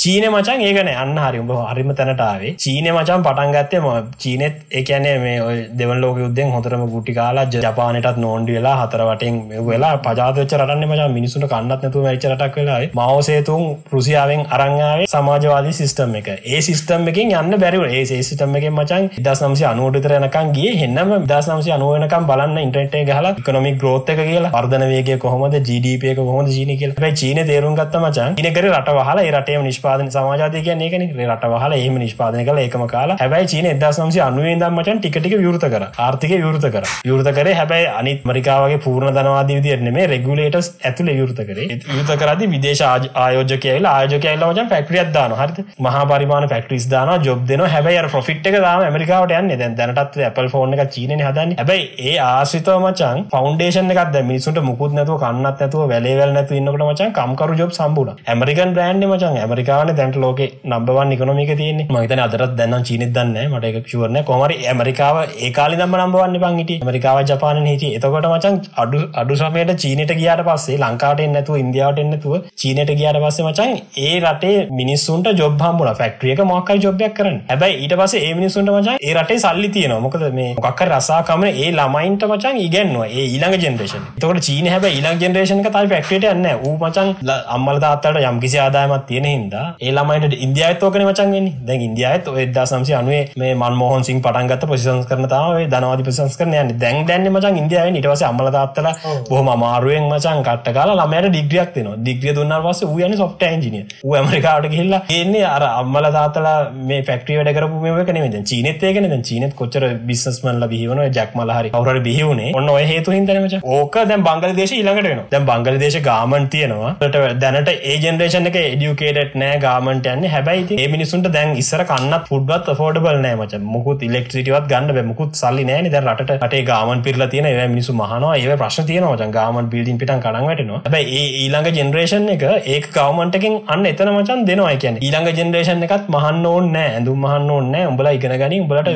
චීන 0.03 0.25
මචන් 0.27 0.61
ඒකන 0.61 0.89
අන්න 0.93 1.17
හරි. 1.17 1.39
උඹ 1.39 1.51
හරිම 1.65 1.91
තැනටාවේ 1.93 2.53
චීන 2.57 2.87
මචන් 2.93 3.21
පටන් 3.27 3.53
ගත්තේම 3.57 3.85
චීනෙත් 4.23 4.55
එකනේ 4.73 5.13
මේ 5.25 5.59
දෙවල් 5.73 6.01
ලෝක 6.05 6.17
යුද්ධෙන් 6.17 6.49
හොතරම 6.51 6.83
ගුටි 6.95 7.13
කාලා 7.15 7.45
ජපානටත් 7.57 8.19
නෝන්ඩි 8.19 8.57
වෙලා 8.57 8.73
හතර 8.81 9.03
වටෙන් 9.09 9.37
වෙලා 9.65 9.93
පජාතච්ච 9.99 10.55
රටන්න 10.57 10.91
මචා 10.93 11.07
මිනිසුට 11.09 11.47
කන්නත් 11.53 11.77
නැතුව 11.77 12.07
මච්චරටක් 12.07 12.59
වෙලා 12.61 12.81
මවසේතුන් 13.01 13.63
පෘසියාවෙන් 13.91 14.43
අරංාවේ 14.51 15.07
සමාජවාදී 15.07 15.77
සිිස්ටම් 15.81 16.17
එක. 16.21 16.33
ඒ 16.47 16.61
සිිස්ටම් 16.61 17.07
එකින් 17.13 17.31
යන්න 17.35 17.59
බැරිව 17.63 17.87
ඒ 17.91 18.03
සිිටම් 18.23 18.59
එක 18.61 18.67
මචන් 18.73 19.07
දස් 19.21 19.45
නම්සි 19.45 19.69
අනුවටතර 19.71 20.17
යනකන් 20.19 20.53
ගිය. 20.59 20.73
හෙන්නම 20.83 21.15
දස් 21.31 21.53
නම්සි 21.53 21.77
අනුවනකම් 21.77 22.29
බලන්න 22.33 22.63
ඉන්ට්‍රටේ 22.65 23.05
ගහලා 23.05 23.35
එකනොමික් 23.37 23.79
ග්‍රෝත්තක 23.79 24.25
කියලා 24.25 24.53
වර්ධන 24.59 24.87
වේගේ 24.89 25.21
කොහොමද 25.27 25.57
ජීඩපක 25.63 26.21
කොහොද 26.23 26.53
ජීන 26.57 26.77
කියල. 26.77 26.99
චීන 27.15 27.45
තේරුම් 27.47 27.81
ගත්ත 27.81 28.05
මචන් 28.05 28.39
ඉනකර 28.41 28.71
රට 28.73 28.99
වහලා 29.01 29.31
රටේ 29.33 29.63
නිෂ්ප 29.63 29.91
නිෂ්පාදන 29.93 30.11
සමාජාතය 30.11 30.63
කියන්නේ 30.67 30.89
ඒකනේ 30.89 31.27
රට 31.27 31.49
වහලා 31.53 31.79
එහෙම 31.79 31.97
නිෂ්පාදනය 32.03 32.45
කළා 32.45 32.65
ඒකම 32.65 32.85
කාලා. 32.93 33.17
හැබැයි 33.21 33.49
චීන 33.53 33.67
1990 33.67 34.53
ඉඳන් 34.53 34.67
මචං 34.71 35.01
ටික 35.01 35.17
ටික 35.19 35.35
විවෘත 35.39 35.67
කරා. 35.75 35.91
ආර්ථිකය 35.99 36.37
විවෘත 36.37 36.67
කරා. 36.75 36.93
විවෘත 37.09 37.31
කරේ 37.39 37.55
හැබැයි 37.61 37.89
අනිත් 38.01 38.25
ඇමරිකාවගේ 38.25 38.79
පූර්ණ 38.87 39.15
ධනවාදී 39.19 39.59
විදියට 39.59 39.85
නෙමෙයි 39.89 40.07
රෙගුලේටර්ස් 40.15 40.71
ඇතුලේ 40.91 41.17
විවෘත 41.21 41.43
කරේ. 41.49 41.69
විවෘත 41.89 42.13
කරාදී 42.23 42.51
විදේශ 42.55 42.83
ආයෝජකයෝ 42.89 43.73
ඇවිල්ලා 43.73 43.95
ආයෝජකයෝ 43.99 44.33
ඇවිල්ලා 44.33 44.53
මචං 44.53 44.71
ෆැක්ටරියක් 44.75 45.13
දානවා. 45.19 45.41
හරිද? 45.43 45.61
මහා 45.87 46.05
පරිමාණ 46.13 46.49
ෆැක්ටරිස් 46.55 46.89
දානවා 46.95 47.19
ජොබ් 47.29 47.47
දෙනවා. 47.51 47.73
හැබැයි 47.75 48.03
අර 48.05 48.09
ප්‍රොෆිට් 48.15 48.51
එක 48.53 48.59
දාම 48.67 48.87
ඇමරිකාවට 48.89 49.37
යන්නේ. 49.41 49.61
දැන් 49.63 49.77
දැනටත් 49.81 50.21
Apple 50.31 50.49
ෆෝන් 50.55 50.79
එක 50.79 50.85
චීනනේ 50.97 51.21
හදන්නේ. 51.29 51.59
හැබැයි 51.61 51.89
ඒ 52.09 52.17
ආශ්‍රිතව 52.29 52.79
මචං 52.81 53.25
ෆවුන්ඩේෂන් 53.35 53.95
එකක් 53.97 54.13
දැන් 54.17 54.29
මිනිසුන්ට 54.33 54.63
මුකුත් 54.71 54.99
නැතුව 55.01 55.21
කන්නත් 55.25 55.65
නැතුව 55.65 55.87
වැලේ 55.95 56.17
වැල් 56.23 56.37
නැතුව 56.39 56.61
ඉන්නකොට 56.61 56.89
මචං 56.89 57.17
කම්කරු 57.21 57.61
ජොබ් 57.63 57.79
සම්බුණා 57.81 58.19
ඇමරිකන් 58.33 58.77
බ්‍රෑන්ඩ් 58.77 59.11
මචං. 59.11 59.43
ඇමරිකාවනේ 59.83 59.97
දැන්ට 59.97 60.17
ලෝක 60.17 60.41
නම්බවන් 60.65 61.09
නිකනොමික 61.09 61.51
තියන්නේ. 61.53 61.87
මහිතන 61.89 62.21
අදරත් 62.21 62.55
දැන්න 62.59 62.85
චීනෙත් 62.85 63.13
දන්න 63.13 63.51
මට 63.51 63.71
එක 63.71 63.87
ශුවරන 63.87 64.19
කොමරි 64.25 64.57
ඇමරිකාව 64.65 65.17
ඒකාලි 65.41 65.77
දම්ම 65.77 65.97
නම්බවන්න 65.99 66.39
පංගිට 66.45 66.85
මරිකාව 66.85 67.19
ජපාන 67.25 67.61
හිට 67.65 67.85
එතකොට 67.89 68.29
මචන් 68.31 68.57
අඩු 68.77 69.01
අඩු 69.15 69.37
සමයට 69.37 69.73
චීනට 69.77 70.13
ගියාට 70.13 70.45
පස්සේ 70.45 70.79
ලංකාට 70.79 71.23
එන්නතුව 71.23 71.57
ඉන්දියාවට 71.57 72.03
එන්නතුව 72.05 72.35
චීනට 72.57 72.93
ගියාට 72.93 73.21
පස්සේ 73.25 73.47
මචන් 73.47 73.73
ඒ 74.03 74.15
රටේ 74.21 74.55
මිනිස්සුන්ට 74.73 75.31
ජොබ්හම්බුල 75.35 75.93
ෆක්ට්‍රියක 75.93 76.43
මොක්කයි 76.45 76.83
ජොබ්යක් 76.85 77.15
කරන 77.15 77.39
හැබයි 77.51 77.79
ඊට 77.79 77.97
පස 77.97 78.17
ඒ 78.21 78.33
මිනිසුන්ට 78.35 78.73
මචන් 78.73 79.01
ඒ 79.01 79.15
රටේ 79.15 79.41
සල්ලි 79.41 79.71
තියන 79.71 79.97
මොකද 79.99 80.27
මේ 80.33 80.51
මොක්ක 80.59 80.83
රසාකමන 80.89 81.49
ඒ 81.55 81.71
ළමයින්ට 81.73 82.27
මචන් 82.27 82.57
ඉගන්නවා. 82.59 83.09
ඒ 83.09 83.27
ඊළඟ 83.27 83.59
ජෙනරේෂන් 83.59 84.07
තකට 84.17 84.47
චීන 84.47 84.69
හැබ 84.69 84.89
ඊළං 84.91 85.23
ජෙනරේෂන් 85.23 85.63
තයි 85.65 85.87
ෆක්ටට 85.93 86.31
යන්න 86.33 86.49
ූ 86.63 86.75
මචන් 86.79 87.15
අම්මල 87.49 87.79
තාත්තට 87.81 88.19
යම් 88.23 88.41
කිසි 88.43 88.59
ආදායමත් 88.59 89.07
තියෙන 89.07 89.27
හින්දා 89.27 89.65
ඒ 89.79 89.93
ළමයිට 89.93 90.37
ඉන්දියාතෝකන 90.39 91.05
මචන්ගෙන 91.05 91.49
දැන් 91.63 91.83
ඉන්දියාත් 91.83 92.31
එදා 92.39 92.67
සම්සි 92.67 92.95
අනුවේ 92.95 93.23
මේ 93.37 93.53
මන්මෝහන් 93.55 94.05
සිං 94.05 94.21
පටන්ගත් 94.21 94.67
ප්‍රසිසංස් 94.67 95.07
කරනතාව 95.07 95.59
දනවාති 95.69 96.07
ප්‍රසංස් 96.09 96.37
කරන 96.37 96.55
යන්න. 96.55 96.73
දැන් 96.79 97.07
දැන්න 97.07 97.29
මචන් 97.31 97.61
ඉන්දියාව 97.63 97.91
නිටවස 97.91 98.25
අම්මල 98.25 98.51
තාත්තල 98.51 98.91
බොහම 99.31 99.49
අමාරුවෙන් 99.49 100.09
මචන් 100.09 100.43
කට්ට 100.43 100.75
කාල 100.75 100.95
ළමයට 100.95 101.29
ඩිග්‍රියක් 101.29 101.73
තින 101.73 101.91
දිග්‍රිය 102.03 102.35
දුන්නා 102.35 102.61
පස 102.63 102.83
යන 103.03 103.17
සොෆ්ට 103.17 103.45
ඇන්ජිනිය 103.45 103.85
ඇමරිකාට 104.15 104.69
කියල්ලා 104.69 105.03
එන්නේ 105.13 105.45
අර 105.47 105.67
අම්මල 105.71 106.11
තාතලා 106.13 106.57
මේ 106.85 107.03
ෆක්ට්‍රිය 107.03 107.41
වැඩ 107.41 107.55
කරපු 107.55 107.83
මේක 107.89 108.13
නෙමද 108.13 108.39
චීනෙත් 108.45 108.83
ද 108.83 109.53
කොච්චර 109.55 109.85
බිස්නස්මන්ල 110.05 110.69
බිහිවන 110.69 111.03
ජක්මල 111.11 111.53
හරි 111.53 111.73
කවර 111.73 112.01
බිහිවුණේ 112.03 112.53
ඔන්න 112.55 112.71
හේතු 112.87 113.13
හිදනමච 113.13 113.59
ඕක 113.73 113.97
දැන් 114.05 114.25
බංගල 114.25 114.55
දේශ 114.55 114.75
ඉළඟට 114.75 115.09
වෙන 115.09 115.23
දැන් 115.33 115.47
බංගල 115.47 115.79
දේශ 115.79 115.99
ගාමන් 116.03 116.49
තියෙනවා. 116.49 116.93
දැනට 117.37 117.71
ඒ 117.71 117.97
ජෙනරේෂන 117.99 118.49
එක 118.51 118.59
එඩියුකේට් 118.59 119.37
නෑ 119.37 119.59
ගාමන්ට 119.65 120.09
යන්න. 120.13 120.27
හැබැයි 120.35 120.79
ඒ 120.83 120.89
මිනිසුන්ට 120.95 121.29
දැන් 121.37 121.53
ඉස්සර 121.63 121.85
කන්නත් 121.91 122.29
ෆුඩ්වත් 122.31 122.69
ෆෝඩබල් 122.81 123.19
නෑ 123.25 123.39
මච. 123.39 123.63
මුකුත් 123.75 124.05
ඉලෙක්ට්‍රිටිවත් 124.09 124.69
ගන්න 124.73 124.95
බෑ. 124.97 125.07
මුකුත් 125.11 125.41
සල්ලි 125.43 125.65
නෑන 125.71 125.91
දැන් 125.95 126.11
රට 126.15 126.39
රටේ 126.39 126.63
ගාමන් 126.71 127.03
පිරලා 127.07 127.31
තියෙන 127.35 127.51
ඒ 127.51 127.69
මිනිසු 127.75 127.97
මහනවා. 128.01 128.35
ඒ 128.37 128.59
ප්‍රශ්න 128.63 128.89
තියෙනවා 128.91 129.17
මචන් 129.17 129.35
ගාමන් 129.39 129.71
බිල්ඩින් 129.75 130.01
පිටන් 130.03 130.23
කඩන් 130.27 130.49
වැටෙනවා. 130.51 130.81
හැබැයි 130.87 131.19
ඒ 131.19 131.29
ඊළඟ 131.43 131.71
ජෙනරේෂන් 131.81 132.31
එක 132.37 132.47
ඒක 132.75 132.89
ගවමන්ටකින් 132.97 133.59
අන්න 133.75 133.91
එතන 133.93 134.13
මචන් 134.15 134.47
දෙනවා. 134.51 134.77
කියන්නේ 134.85 135.05
ඊළඟ 135.09 135.31
ජෙනරේෂන් 135.41 135.85
එකත් 135.89 136.09
මහන්න 136.17 136.47
ඕන්න 136.53 136.73
නෑ. 136.77 136.95
ඇඳුම් 136.97 137.21
මහන්න 137.27 137.53
ඕන්න 137.57 137.71
නෑ. 137.77 137.91
උඹලා 137.93 138.17
ඉගෙන 138.19 138.39
ගනි. 138.43 138.63
උඹලට 138.65 138.91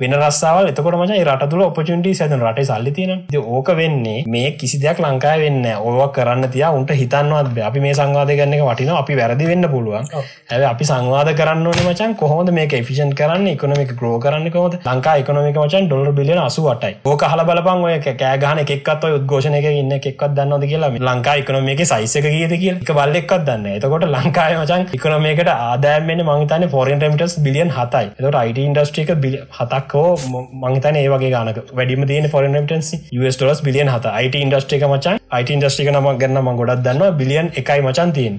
වෙන 0.00 0.14
රස්සාාව 0.16 0.68
එතකොට 0.68 0.94
මච 0.96 1.16
රට 1.24 1.46
තුළ 1.50 1.60
ඔපචුන්ටි 1.64 2.12
සැදන 2.18 2.40
රට 2.40 2.62
සල්ලි 2.68 2.92
තියෙන 2.94 3.20
ඕක 3.48 3.68
වෙන්නේ 3.78 4.22
මේ 4.26 4.48
කිසි 4.60 4.78
දෙයක් 4.82 5.00
ලංකාය 5.00 5.42
වෙන්න 5.42 5.66
ඕව 5.80 6.00
කරන්න 6.16 6.48
තියා 6.54 6.70
උන්ට 6.78 6.90
හිතන්නවත් 7.00 7.60
අපි 7.68 7.82
මේ 7.84 7.92
සංවාධ 7.94 8.32
කරන්න 8.32 8.56
එක 8.56 8.64
වටින 8.64 8.90
අපි 8.92 9.18
වැරදි 9.18 9.46
වෙන්න 9.50 9.66
පුළුවන්. 9.74 10.08
ඇ 10.50 10.64
අපි 10.70 10.88
සංවාධ 10.88 11.30
කරන්න 11.40 11.68
ඕන 11.68 11.82
මචන් 11.84 12.16
කොහොද 12.22 12.50
මේ 12.56 12.66
එෆිෂන් 12.78 13.12
කරන්න? 13.20 13.46
එකනොමික 13.52 13.92
ග්‍රෝ 14.00 14.16
කරන්න 14.18 14.50
කොද 14.56 14.74
ලංකා 14.80 15.14
එකනොමික 15.22 15.60
මචන් 15.62 15.86
ඩොල 15.86 16.10
බිලියන 16.18 16.40
අසුවටයි. 16.40 16.98
ඕක 17.04 17.22
හල 17.28 17.44
බලපන් 17.44 17.86
ඔය 17.86 17.94
කෑගහන 18.02 18.64
එකක්ත් 18.64 19.08
උද්ඝෝෂණ 19.10 19.58
එක 19.60 19.70
ඉන්න 19.74 19.96
එකක්ත් 19.98 20.26
දන්නද 20.32 20.68
කියලා. 20.72 20.90
ලංකා 21.02 21.36
එකනොමික 21.44 21.84
සයිසක 21.84 22.28
ගීද 22.28 22.56
කිය 22.56 22.72
එක 22.72 22.92
බල්ලෙක්ත් 22.92 23.36
දන්න 23.46 23.70
එතකොට 23.76 24.08
ලංකාය 24.10 24.58
මචන් 24.58 24.90
එකනොමේකට 24.98 25.54
ආදෑමෙන් 25.54 26.26
මංතන 26.26 26.68
ෆෝරන් 26.74 26.98
ටමිටස් 26.98 27.38
බිලියන් 27.46 27.74
හතයි. 27.78 28.12
අයිට 28.34 28.62
ඉන්ඩස්ට්‍රික 28.66 29.16
බිලි 29.22 29.40
හතක් 29.54 29.83
ගොඩක්කෝ 29.84 30.42
මංතන 30.62 30.96
ඒවගේ 30.96 31.30
ගනක. 31.34 31.58
වැඩිම 31.78 32.06
තියන 32.10 32.28
ෆොරන්ටන්සි 32.34 32.96
ස් 33.52 33.62
බිලියන් 33.62 33.88
හත 33.88 34.06
අයිට 34.18 34.34
ඉන්ඩස්ට්‍රික 34.34 34.84
මචන්. 34.88 35.18
අයිට 35.30 35.50
ඉන්ඩස්ට්‍රික 35.50 35.90
නම 35.92 36.08
ගන්න 36.18 36.42
ම 36.42 36.56
ගොඩක් 36.60 36.84
දන්න 36.86 37.16
බිලියන් 37.18 37.50
එකයි 37.62 37.80
මචන් 37.82 38.12
තියෙන් 38.12 38.36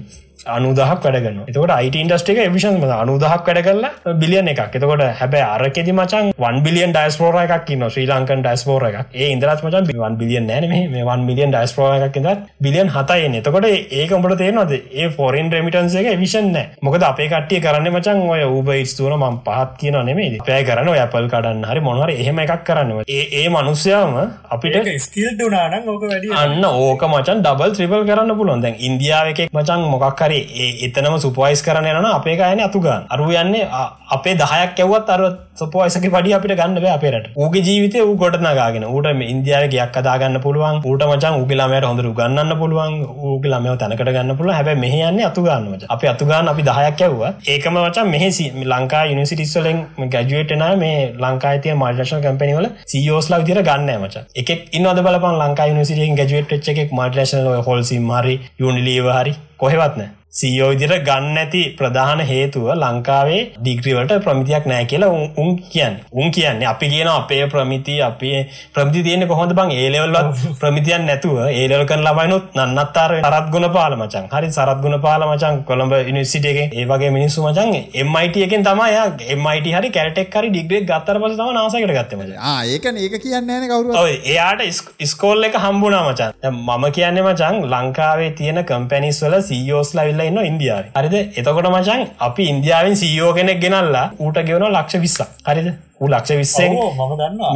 අනුදහක් 0.54 1.04
වැඩගන්න 1.04 1.40
එතකට 1.50 1.72
අයිට 1.76 1.96
ඉන්ඩස්ටික 2.02 2.40
විෂන් 2.54 2.78
අනුදහක් 2.98 3.48
වැඩ 3.48 3.62
කරලා 3.66 4.14
බිලියන 4.22 4.48
එකක්. 4.52 4.76
එතකොට 4.78 5.04
හැබැ 5.20 5.42
අරකෙදි 5.46 5.92
මචන් 5.92 6.32
වන් 6.44 6.62
බිලියන් 6.66 6.94
ඩයිස්පෝර 6.96 7.38
එකක් 7.42 7.72
න්න 7.76 7.90
ශ්‍රී 7.90 8.06
ලංකන් 8.10 8.44
ඩයිස්පෝර 8.46 8.86
එකක්. 8.90 9.14
ඒ 9.14 9.30
ඉදරත් 9.34 9.64
මචන් 9.66 9.90
වන් 10.02 10.18
බිලියන් 10.22 10.46
නෑන 10.50 10.68
මේ. 10.72 11.04
වන් 11.04 11.26
මිලියන් 11.28 11.54
ඩයිස්පෝර 11.54 11.96
එකක් 12.08 12.20
ඉදත් 12.22 12.46
බිලියන් 12.60 12.92
හතයි 12.96 13.30
එතකොට 13.40 13.68
ඒක 13.70 14.16
උඹට 14.18 14.38
තේනවද 14.42 14.72
ඒ 14.76 15.08
ෆොරන් 15.16 15.50
රමිටන්ස 15.52 15.98
එක 16.02 16.10
විෂන් 16.22 16.52
නෑ. 16.52 16.66
මොකද 16.82 17.08
අපේ 17.10 17.28
කට්ටිය 17.32 17.60
කරන්න 17.66 17.90
මචන් 17.92 18.22
ඔය 18.28 18.44
උබ 18.58 18.70
ස්තුවන 18.92 19.18
ම 19.18 19.40
පහත් 19.46 19.78
කියන 19.80 19.98
නෙමේ 20.10 20.38
පෑ 20.46 20.62
කරන 20.68 20.92
ඇපල් 20.94 21.28
කඩන්න 21.32 21.64
හරි 21.70 21.80
මොනවර 21.88 22.12
එහෙම 22.14 22.38
එකක් 22.44 22.64
කරන්නවා 22.68 23.04
ඒ 23.08 23.48
මනුස්්‍යයාම 23.48 24.14
අපිට 24.50 24.88
ස්කිල් 25.06 25.28
නාන 25.50 25.88
ඕක 25.88 26.04
වැඩි 26.10 26.32
අන්න 26.42 26.64
ඕක 26.64 27.02
මචන් 27.08 27.42
ඩබල් 27.44 27.72
ත්‍රිපල් 27.76 28.04
කරන්න 28.08 28.36
පුළුවන්. 28.38 28.62
දැන් 28.64 28.76
ඉන්දියාව 28.88 29.32
එකෙක් 29.32 29.52
මචන් 29.52 29.86
මොකක් 29.92 30.16
හරි 30.36 30.42
ඒ 30.62 30.70
එතනම 30.86 31.16
සුපවයිස් 31.18 31.62
කරන 31.62 31.88
යන 31.90 32.08
අපේ 32.08 32.36
අයන 32.42 32.60
අතුගන්න 32.60 33.06
අරු 33.08 33.26
යන්නේ 33.34 33.64
අපේ 34.10 34.34
දහයක් 34.34 34.72
කැවත් 34.74 35.08
අර 35.08 35.22
සොපෝයිසක 35.54 36.06
පඩි 36.06 36.34
අපිට 36.36 36.54
ගන්න 36.54 36.78
බෑ 36.78 36.94
අපේට 36.96 37.28
ඌගේ 37.36 37.62
ජීවිතය 37.62 38.02
ඌ 38.02 38.14
ගොඩ 38.16 38.36
නගාගෙන 38.40 38.86
ඌට 38.86 39.08
ඉන්දියාව 39.26 39.66
ගයක් 39.68 39.96
අදාගන්න 39.96 40.38
පුළුවන් 40.40 40.80
ඌට 40.84 41.04
මචන් 41.06 41.38
උගලාමයට 41.38 41.86
හොඳර 41.86 42.08
ගන්න 42.10 42.52
පුළුවන් 42.58 42.96
ඌගලාමව 43.26 43.78
තැනකට 43.82 44.04
ගන්න 44.08 44.36
පුළුව 44.40 44.56
හැබ 44.58 44.70
මෙහයන්න 44.76 45.22
අතුගන්නමට 45.30 45.88
අප 45.88 46.04
අතුගන්න 46.06 46.52
අපි 46.52 46.66
දහයක් 46.68 47.02
ඇව්ව. 47.02 47.22
ඒකම 47.46 47.78
මචන් 47.78 48.12
මෙහි 48.14 48.30
ලංකා 48.66 49.04
යනිසිටිස්වලෙන් 49.06 49.80
ගැජුවටන 50.08 50.66
මේ 50.76 50.98
ලංකායිතිය 51.20 51.74
මල්ටේෂන් 51.76 52.22
කම්පනිවල 52.22 52.68
සියෝස්ලා 52.86 53.40
විදිර 53.42 53.62
ගන්න 53.62 53.90
මච. 54.00 54.26
එක 54.36 54.54
ඉන්නවද 54.72 55.02
බලපන් 55.02 55.40
ලංකා 55.42 55.70
යනිසිටියෙන් 55.72 56.20
ගැජුවට් 56.20 56.70
එක 56.74 56.92
මල්ටේෂන 56.92 57.50
හොල්සි 57.66 57.98
මරි 58.02 58.36
යුනිලීව 58.60 59.10
හරි 59.12 59.34
කොහෙවත්නෑ 59.56 60.08
සීෝ 60.32 60.66
විදිර 60.70 60.90
ගන්න 61.04 61.38
ඇති 61.40 61.60
ප්‍රධාන 61.78 62.20
හේතුව 62.30 62.64
ලංකාවේ 62.72 63.38
ඩිග්‍රීවලට 63.58 64.10
ප්‍රමිතියක් 64.24 64.64
නෑ 64.70 64.84
කියලා 64.84 65.12
උන් 65.42 65.52
කියන්න. 65.66 65.94
උන් 66.14 66.26
කියන්නේ 66.30 66.66
අපි 66.72 66.90
කියන 66.90 67.08
අපේ 67.10 67.46
ප්‍රමිති 67.46 67.94
අපි 68.02 68.32
ප්‍රමිති 68.74 69.02
තියෙන 69.06 69.24
කොහොඳ 69.30 69.54
බං? 69.58 69.72
ඒලෙවල්වත් 69.74 70.42
ප්‍රමිතියන් 70.60 71.06
නැතුව 71.10 71.38
ඒලල් 71.52 71.84
කන 71.90 72.04
ලබයිනුත් 72.08 72.58
නන්නත්තර 72.58 73.14
සරත් 73.20 73.48
ගුණ 73.54 73.68
පාල 73.76 73.96
මචන් 73.98 74.26
හරි 74.34 74.50
සරත් 74.50 74.82
ගුණ 74.82 74.98
පාල 75.06 75.24
මචන් 75.28 75.56
කොළඹ 75.70 75.94
නිසිටගේ 76.18 76.66
ඒවගේ 76.74 77.10
මිනිස්සු 77.16 77.46
මචන් 77.46 77.72
එමයිට 78.02 78.36
එකෙන් 78.42 78.68
තමයි 78.68 79.00
එමයිට 79.30 79.70
හරි 79.72 79.92
කැටෙක් 79.96 80.38
හරි 80.40 80.52
ඩිග්‍රේ 80.52 80.82
ගත්තර 80.84 81.22
පස 81.22 81.40
තම 81.40 81.54
නාසකට 81.58 81.94
ගත්තම 81.94 82.26
ඒක 82.26 82.90
ඒක 82.98 83.18
කියන්න 83.24 83.56
කවරු 83.66 84.04
එයාට 84.26 84.84
ස්කෝල් 85.06 85.50
එක 85.50 85.58
හම්බුනා 85.64 86.04
මචන් 86.04 86.52
මම 86.52 86.86
කියන්න 86.92 87.24
මචන් 87.24 87.64
ලංකාවේ 87.72 88.30
තියෙන 88.36 88.64
කම්පැනිස් 88.66 89.24
වල 89.24 89.40
සීෝස් 89.42 89.96
ලවිල්ල 89.96 90.24
ඉන්න 90.28 90.40
ඉන්දියාව. 90.50 90.84
හරිද? 90.98 91.14
එතකොට 91.38 91.68
මචන් 91.72 92.06
අපි 92.20 92.48
ඉන්දියාවෙන් 92.52 92.96
සීයෝ 93.02 93.32
කෙනෙක් 93.32 93.60
ගෙනල්ලා 93.64 94.06
ඌට 94.20 94.38
ගෙවන 94.48 94.66
ලක්ෂ 94.68 95.02
විස්සා 95.04 95.28
හරිද? 95.48 95.68
ඌ 95.95 95.95
ලක්ෂ 96.00 96.36
විස්සෙන් 96.36 96.72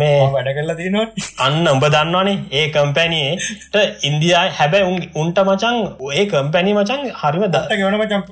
මේ 0.01 0.13
වැඩ 0.35 0.51
කරලා 0.57 0.77
තියනවා 0.77 1.07
අන්න 1.41 1.67
උඹ 1.69 1.85
දන්නවානේ 1.87 2.37
ඒ 2.53 2.65
කම්පැනීට 2.71 3.77
ඉන්දයා 4.03 4.45
හැබැ 4.59 4.81
උන්ට 5.23 5.41
මචන් 5.43 5.77
ඒ 6.15 6.25
කම්පැනි 6.27 6.73
මචන් 6.75 7.03
හරිම 7.21 7.45
ද 7.47 7.61
ගෙවන 7.73 7.99
මචන් 7.99 8.23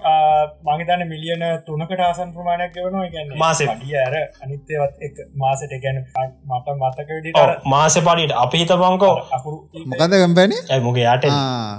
මගේතන්න 0.68 1.04
මිලියන 1.12 1.44
තුනකට 1.66 2.00
ආසන් 2.00 2.32
ප්‍රමාණයක් 2.34 2.72
ගෙවනවා 2.74 3.06
ගැන 3.14 3.36
මාසේ. 3.36 3.68
අර 4.06 4.16
අනිත්‍යවත් 4.44 5.06
එක 5.06 5.24
මාසට 5.36 5.78
ගැන 5.84 6.02
මට 6.48 6.66
මතක 6.74 7.64
මාස 7.66 8.00
පඩියට 8.00 8.36
අපි 8.44 8.64
හිත 8.64 8.76
බංකෝ 8.82 9.14
අකුරු 9.30 9.56
මොකද 9.86 10.20
කම්පැනි 10.20 10.62
ඇයි 10.62 10.84
මොක 10.84 10.98
යාට 10.98 11.32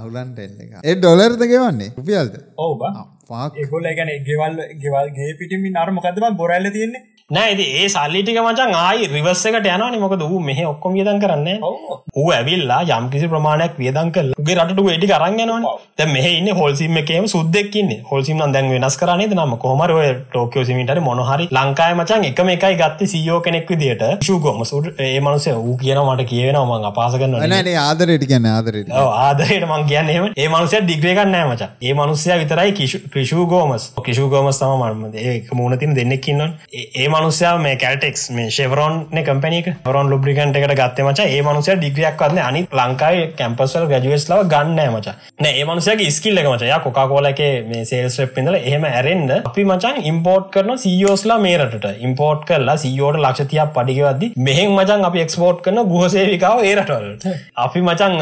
හුලන්ට 0.04 0.38
ඒ 0.84 0.94
ඩොලර්ද 0.96 1.42
ගෙවන්නේ? 1.46 1.94
රුපියල්ද? 1.96 2.34
ඔව් 2.58 2.78
බා. 2.78 3.08
පාක් 3.28 3.56
ඒගොල්ල 3.56 3.86
ගැන 3.98 4.10
ගෙවල් 4.26 4.58
ගෙවල් 4.82 5.14
ගේ 5.16 5.32
පිටිමි 5.38 5.70
නර්මකදම 5.72 6.36
බොරල්ල 6.38 6.70
තියන්නේ 6.76 7.06
නෑද 7.30 7.60
ඒ 7.62 7.88
සල්ලිටික 7.88 8.38
මචන් 8.42 8.72
ආයි 8.76 9.08
රිවස්ස 9.12 9.42
එකට 9.48 9.66
යන 9.72 9.98
මොකද 10.04 10.22
වූ 10.30 10.40
මෙහ 10.46 10.60
ඔක්කොම 10.70 10.96
වියදන් 10.96 11.20
කරන්න. 11.22 11.48
ඌ 12.16 12.28
ඇවිල්ලා 12.36 12.80
යම් 12.90 13.06
කිසි 13.12 13.28
ප්‍රමාණයක් 13.32 13.76
වියදන් 13.80 14.10
කල් 14.16 14.30
ගේ 14.40 14.56
රට 14.56 14.84
වැඩි 14.86 15.10
කරන්නනවා 15.12 15.74
ද 15.98 16.08
මෙහ 16.14 16.26
ඉන්න 16.30 16.50
හොල්සිම 16.60 16.98
එකම 17.02 17.28
සුද්දෙක්කින්න 17.34 17.92
හොල්සිම 18.10 18.42
දැන් 18.54 18.70
වෙනස් 18.74 18.96
කරනේ 19.02 19.28
නම 19.30 19.54
කොමර 19.64 19.92
ඔය 19.92 20.08
ටෝකෝ 20.24 20.64
සිමිට 20.64 20.92
මොනහරි 21.00 21.46
ලංකාය 21.50 21.94
මචන් 21.94 22.26
එකම 22.30 22.50
එකයි 22.56 22.80
ගත්ත 22.82 23.10
සියෝ 23.12 23.38
කෙනෙක් 23.40 23.70
විදිට 23.72 24.02
ශූගොම 24.28 24.64
සුට 24.64 25.00
ඒ 25.00 25.20
මනුස 25.20 25.48
වූ 25.60 25.76
කියන 25.76 26.02
මට 26.04 26.28
කියවෙන 26.32 26.60
මං 26.62 26.88
අපාස 26.90 27.14
කරන්න 27.14 27.54
නනේ 27.54 27.76
ආදරයට 27.80 28.26
කියන්න 28.32 28.50
ආදරයට 28.54 28.92
ආදරයට 28.98 29.68
මං 29.68 29.86
කියන්නේම 29.92 30.28
ඒ 30.34 30.48
මනුසය 30.48 30.82
දිග්‍රේකන්නෑ 30.90 31.46
මච. 31.46 31.70
ඒ 31.82 31.94
මනුසය 31.94 32.34
විතරයි 32.34 32.76
කිෂූ 33.12 33.46
ගෝමස් 33.46 33.88
කිෂූ 34.04 34.28
ගෝමස් 34.28 34.58
තම 34.58 34.76
මර්ම 34.80 35.02
ඒ 35.14 35.38
මූනතින් 35.54 35.96
දෙන්නෙක්කින්න 35.96 36.46
ඒ 36.74 37.08
මනුසයා 37.20 37.54
මේ 37.58 37.76
කැල්ටෙක්ස් 37.76 38.24
මේ 38.32 38.50
ශෙවරෝන් 38.50 38.96
කම්පනක 39.20 39.68
රොන් 39.88 40.10
ලුබ්‍රිකන්ට 40.10 40.56
එකට 40.56 40.74
ගත්ත 40.74 41.04
මච. 41.04 41.26
ඒ 41.28 41.42
මනුසය 41.42 41.74
ඩිග්‍රියක් 41.74 42.22
වන්න 42.22 42.40
අනි 42.40 42.62
ලංකායි 42.72 43.26
කැම්පස්වල් 43.38 43.86
ගජුවස් 43.92 44.26
ලව 44.30 44.48
ගන්න 44.52 44.80
මච. 44.90 45.16
නෑ 45.40 45.54
ඒ 45.54 45.64
මනුසයගේ 45.64 46.10
ස්කිල්ල 46.10 46.42
එක 46.42 46.48
මචය 46.48 46.70
කොකාකෝලක 46.86 47.42
මේ 47.70 47.84
සේල්ස් 47.84 48.18
රෙප්ිඳල 48.20 48.58
එහෙම 48.60 48.86
ඇරෙන්න්න 48.86 49.34
අපි 49.40 49.64
මචන් 49.66 50.00
ඉම්පෝට් 50.04 50.48
කරන 50.54 50.78
සියෝස්ලා 50.78 51.38
මේරට 51.38 51.86
ඉම්පෝට් 52.00 52.44
කරලා 52.44 52.76
සියෝට 52.76 53.20
ලක්ෂතියක් 53.20 53.74
පඩිගවද්දි 53.76 54.32
මෙහෙන් 54.40 54.72
මචන් 54.72 55.06
අපි 55.10 55.24
එක්ස්පෝට් 55.24 55.64
කරන 55.64 55.82
ගුහසේවිකාව 55.92 56.64
ඒරටවල් 56.64 57.08
අපි 57.58 57.82
මචන් 57.82 58.16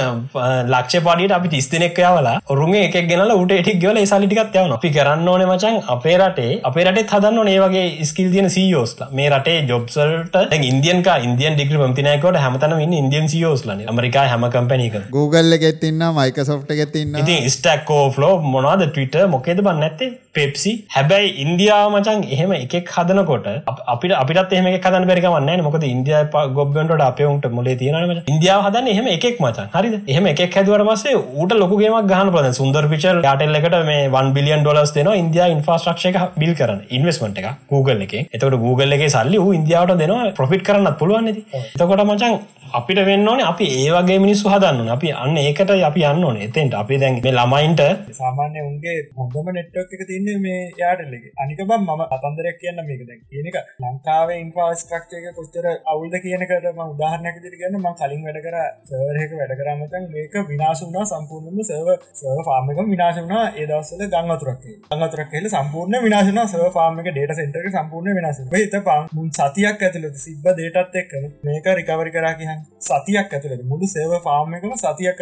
ලක්ෂ 0.68 1.04
පඩියට 1.04 1.36
අපි 1.38 1.48
තිස් 1.48 1.70
දෙනෙක් 1.72 2.02
යවලා 2.02 2.36
ඔරුගේ 2.48 2.84
එකක් 2.86 3.08
ගෙනල 3.08 3.34
උට 3.34 3.52
එටික් 3.52 3.80
ගවල 3.80 4.02
සලිටිකත් 4.06 4.56
යවන 4.56 4.72
අපි 4.72 4.90
කරන්න 4.90 5.28
ඕන 5.28 5.46
මචන් 5.46 5.80
අපේ 5.88 6.16
රටේ. 6.18 6.60
අපේ 6.64 6.84
රටේ 6.84 7.06
හදන්න 7.10 7.48
ඒ 7.48 7.60
වගේ 7.60 8.04
ස්කිල් 8.04 8.30
තියෙන 8.32 8.50
සීයෝස්ලා 8.90 9.08
මේ 9.12 9.28
රටේ 9.30 9.56
ජොබ්සල්ට 9.68 10.36
ඉන්දියන්ක 10.62 11.08
ඉන්දියන් 11.24 11.54
ඩිග්‍ර 11.54 11.78
මතිනයකොට 11.82 12.36
හැමතන 12.36 12.74
ඉන්න 12.80 12.92
ඉන්දියන් 12.94 13.28
සියෝස්ලන 13.28 13.82
ඇමරිකා 13.84 14.26
හැම 14.28 14.46
කම්පැනික 14.50 14.96
Google 15.10 15.52
එකෙත්තින්න 15.54 16.02
මයිකසෝට් 16.14 16.70
එකෙත්තින්න 16.70 17.16
ඉතින් 17.16 17.50
ස්ටක්කෝ 17.50 18.04
ෆලෝ 18.12 18.32
මොනාද 18.46 18.84
ටවිට 18.86 19.16
මොකේද 19.28 19.62
බන්න 19.62 19.82
ඇත්තේ 19.82 20.10
පෙප්සි 20.34 20.72
හැබැයි 20.88 21.30
ඉන්දියාව 21.44 21.90
මචන් 21.92 22.24
එහෙම 22.28 22.52
එකෙක් 22.54 22.90
හදනකොට 22.96 23.46
අප- 23.66 23.82
අපිට 23.88 24.12
අපිට 24.14 24.52
එහම 24.52 24.68
කදන 24.78 25.06
බැරිකවන්න 25.08 25.62
මොකද 25.62 25.84
ඉන්දිය 25.84 26.18
ගොබ්බන්ට 26.54 27.02
අපේවුන්ට 27.02 27.48
මොලේ 27.50 27.76
තියෙනම 27.76 28.12
ඉන්දියාව 28.26 28.62
හදන්න 28.66 28.88
එහෙම 28.88 29.08
එකෙක් 29.08 29.40
මචන් 29.40 29.68
හරි 29.74 29.92
එහෙම 30.06 30.26
එකක් 30.32 30.44
හැදුවට 30.52 30.86
පස්සේ 30.90 31.16
ඌට 31.16 31.52
ලොකුගේමක් 31.54 32.10
ගහන 32.12 32.32
පද 32.34 32.52
සුන්දර 32.54 32.84
පිචල් 32.88 33.22
යාටල් 33.24 33.58
එකට 33.60 33.78
මේ 33.84 34.08
වන් 34.10 34.32
බිලියන් 34.32 34.62
ඩොලස් 34.62 34.94
දෙන 34.94 35.10
ඉන්දයා 35.14 35.48
ඉන්ෆස්ට්‍රක්ෂ 35.48 36.06
එක 36.10 36.18
බිල් 36.36 36.54
කරන 36.54 36.80
ඉන්වස්මට 36.90 37.38
එක 37.42 37.48
Google 37.68 37.98
එක 38.02 38.14
එතකට 38.18 38.58
Google 38.58 38.77
එක 38.80 39.08
සල්ලි 39.08 39.38
වූ 39.38 39.52
ඉන්දියාවට 39.52 39.98
දෙනවා 40.02 40.30
ප්‍රොෆිට් 40.32 40.62
කරන්නත් 40.62 40.98
පුළුවන් 40.98 41.28
ඇති 41.28 41.42
එතකොට 41.74 42.04
මචන් 42.06 42.38
අපිට 42.72 43.00
වෙන්න 43.06 43.28
ඕනේ 43.28 43.44
අපි 43.44 43.66
ඒ 43.76 43.90
වගේ 43.92 44.18
මිනිස්සු 44.18 44.50
හදන්න 44.52 44.88
අපි 44.94 45.08
අන්න 45.14 45.36
ඒකට 45.38 45.70
අපි 45.88 46.02
යන්න 46.04 46.24
ඕනේ. 46.24 46.48
එතෙන්ට 46.48 46.74
අපි 46.74 46.98
දැන් 47.02 47.14
මේ 47.24 47.32
ළමයින්ට 47.32 47.80
සාමාන්‍ය 48.18 48.60
උන්ගේ 48.62 48.96
හොඳම 49.16 49.48
නෙට්වක් 49.56 49.94
එක 49.96 50.02
තින්නේ 50.10 50.36
මේ 50.38 50.58
යාටල්ලෙක 50.80 51.24
අනික 51.36 51.60
බම් 51.62 51.86
මම 51.86 52.02
අතන්දරයක් 52.06 52.58
කියන්න 52.62 52.80
මේක 52.88 53.02
දැන්. 53.08 53.20
කියනක 53.30 53.56
ලංකාවේ 53.82 54.38
ඉන්ෆාස්ට්‍රක්චර් 54.44 55.16
එක 55.20 55.36
කොච්චර 55.38 55.66
අවුල්ද 55.92 56.14
කියනකට 56.24 56.68
මම 56.68 56.82
උදාහරණයක් 56.94 57.36
විදිහට 57.38 57.60
කියන්න. 57.60 57.78
මම 57.78 57.88
කලින් 58.00 58.22
වැඩ 58.26 58.40
කර 58.46 58.56
සර්වර් 58.88 59.16
එක 59.22 59.32
වැඩ 59.40 59.56
කරාම 59.60 59.80
දැන් 59.86 60.04
මේක 60.12 60.36
විනාශ 60.52 60.84
වුණා 60.84 61.06
සම්පූර්ණයෙන්ම 61.12 61.68
සර්වර් 61.70 61.96
සර්වර් 62.20 62.44
ෆාම් 62.50 62.70
එක 62.70 62.82
විනාශ 62.92 63.20
වුණා. 63.22 63.46
ඒ 63.56 63.66
දවස්වල 63.66 64.12
ගම් 64.14 64.30
වතුරක් 64.32 64.60
කියලා. 64.64 64.90
ගම් 64.92 65.06
වතුරක් 65.06 65.28
කියලා 65.32 65.54
සම්පූර්ණ 65.56 65.98
විනාශ 66.06 66.28
වුණා. 66.30 66.46
සර්වර් 66.46 66.70
ෆාම් 66.76 67.00
එක 67.00 67.10
data 67.18 67.40
center 67.40 67.64
එක 67.64 67.74
සම්පූර්ණ 67.78 68.20
විනාශ 68.20 68.38
වුණා. 68.40 68.54
ඒ 68.68 68.70
හිතපන් 68.70 69.08
මුන් 69.16 69.28
සතියක් 69.30 69.82
ඇතුළත 69.86 70.18
සිබ්බ 70.24 70.46
dataත් 70.58 70.96
එක්ක 71.00 71.12
මේක 71.44 71.66
recovery 71.78 72.12
කරා 72.16 72.34
කියන්නේ 72.40 72.58
සතියක් 72.80 73.32
ඇතුළත. 73.32 73.62
මුළු 73.72 73.86
සර්වර් 73.94 74.20
ෆාම් 74.26 74.54
එකම 74.58 74.72
සතියක්. 74.76 75.20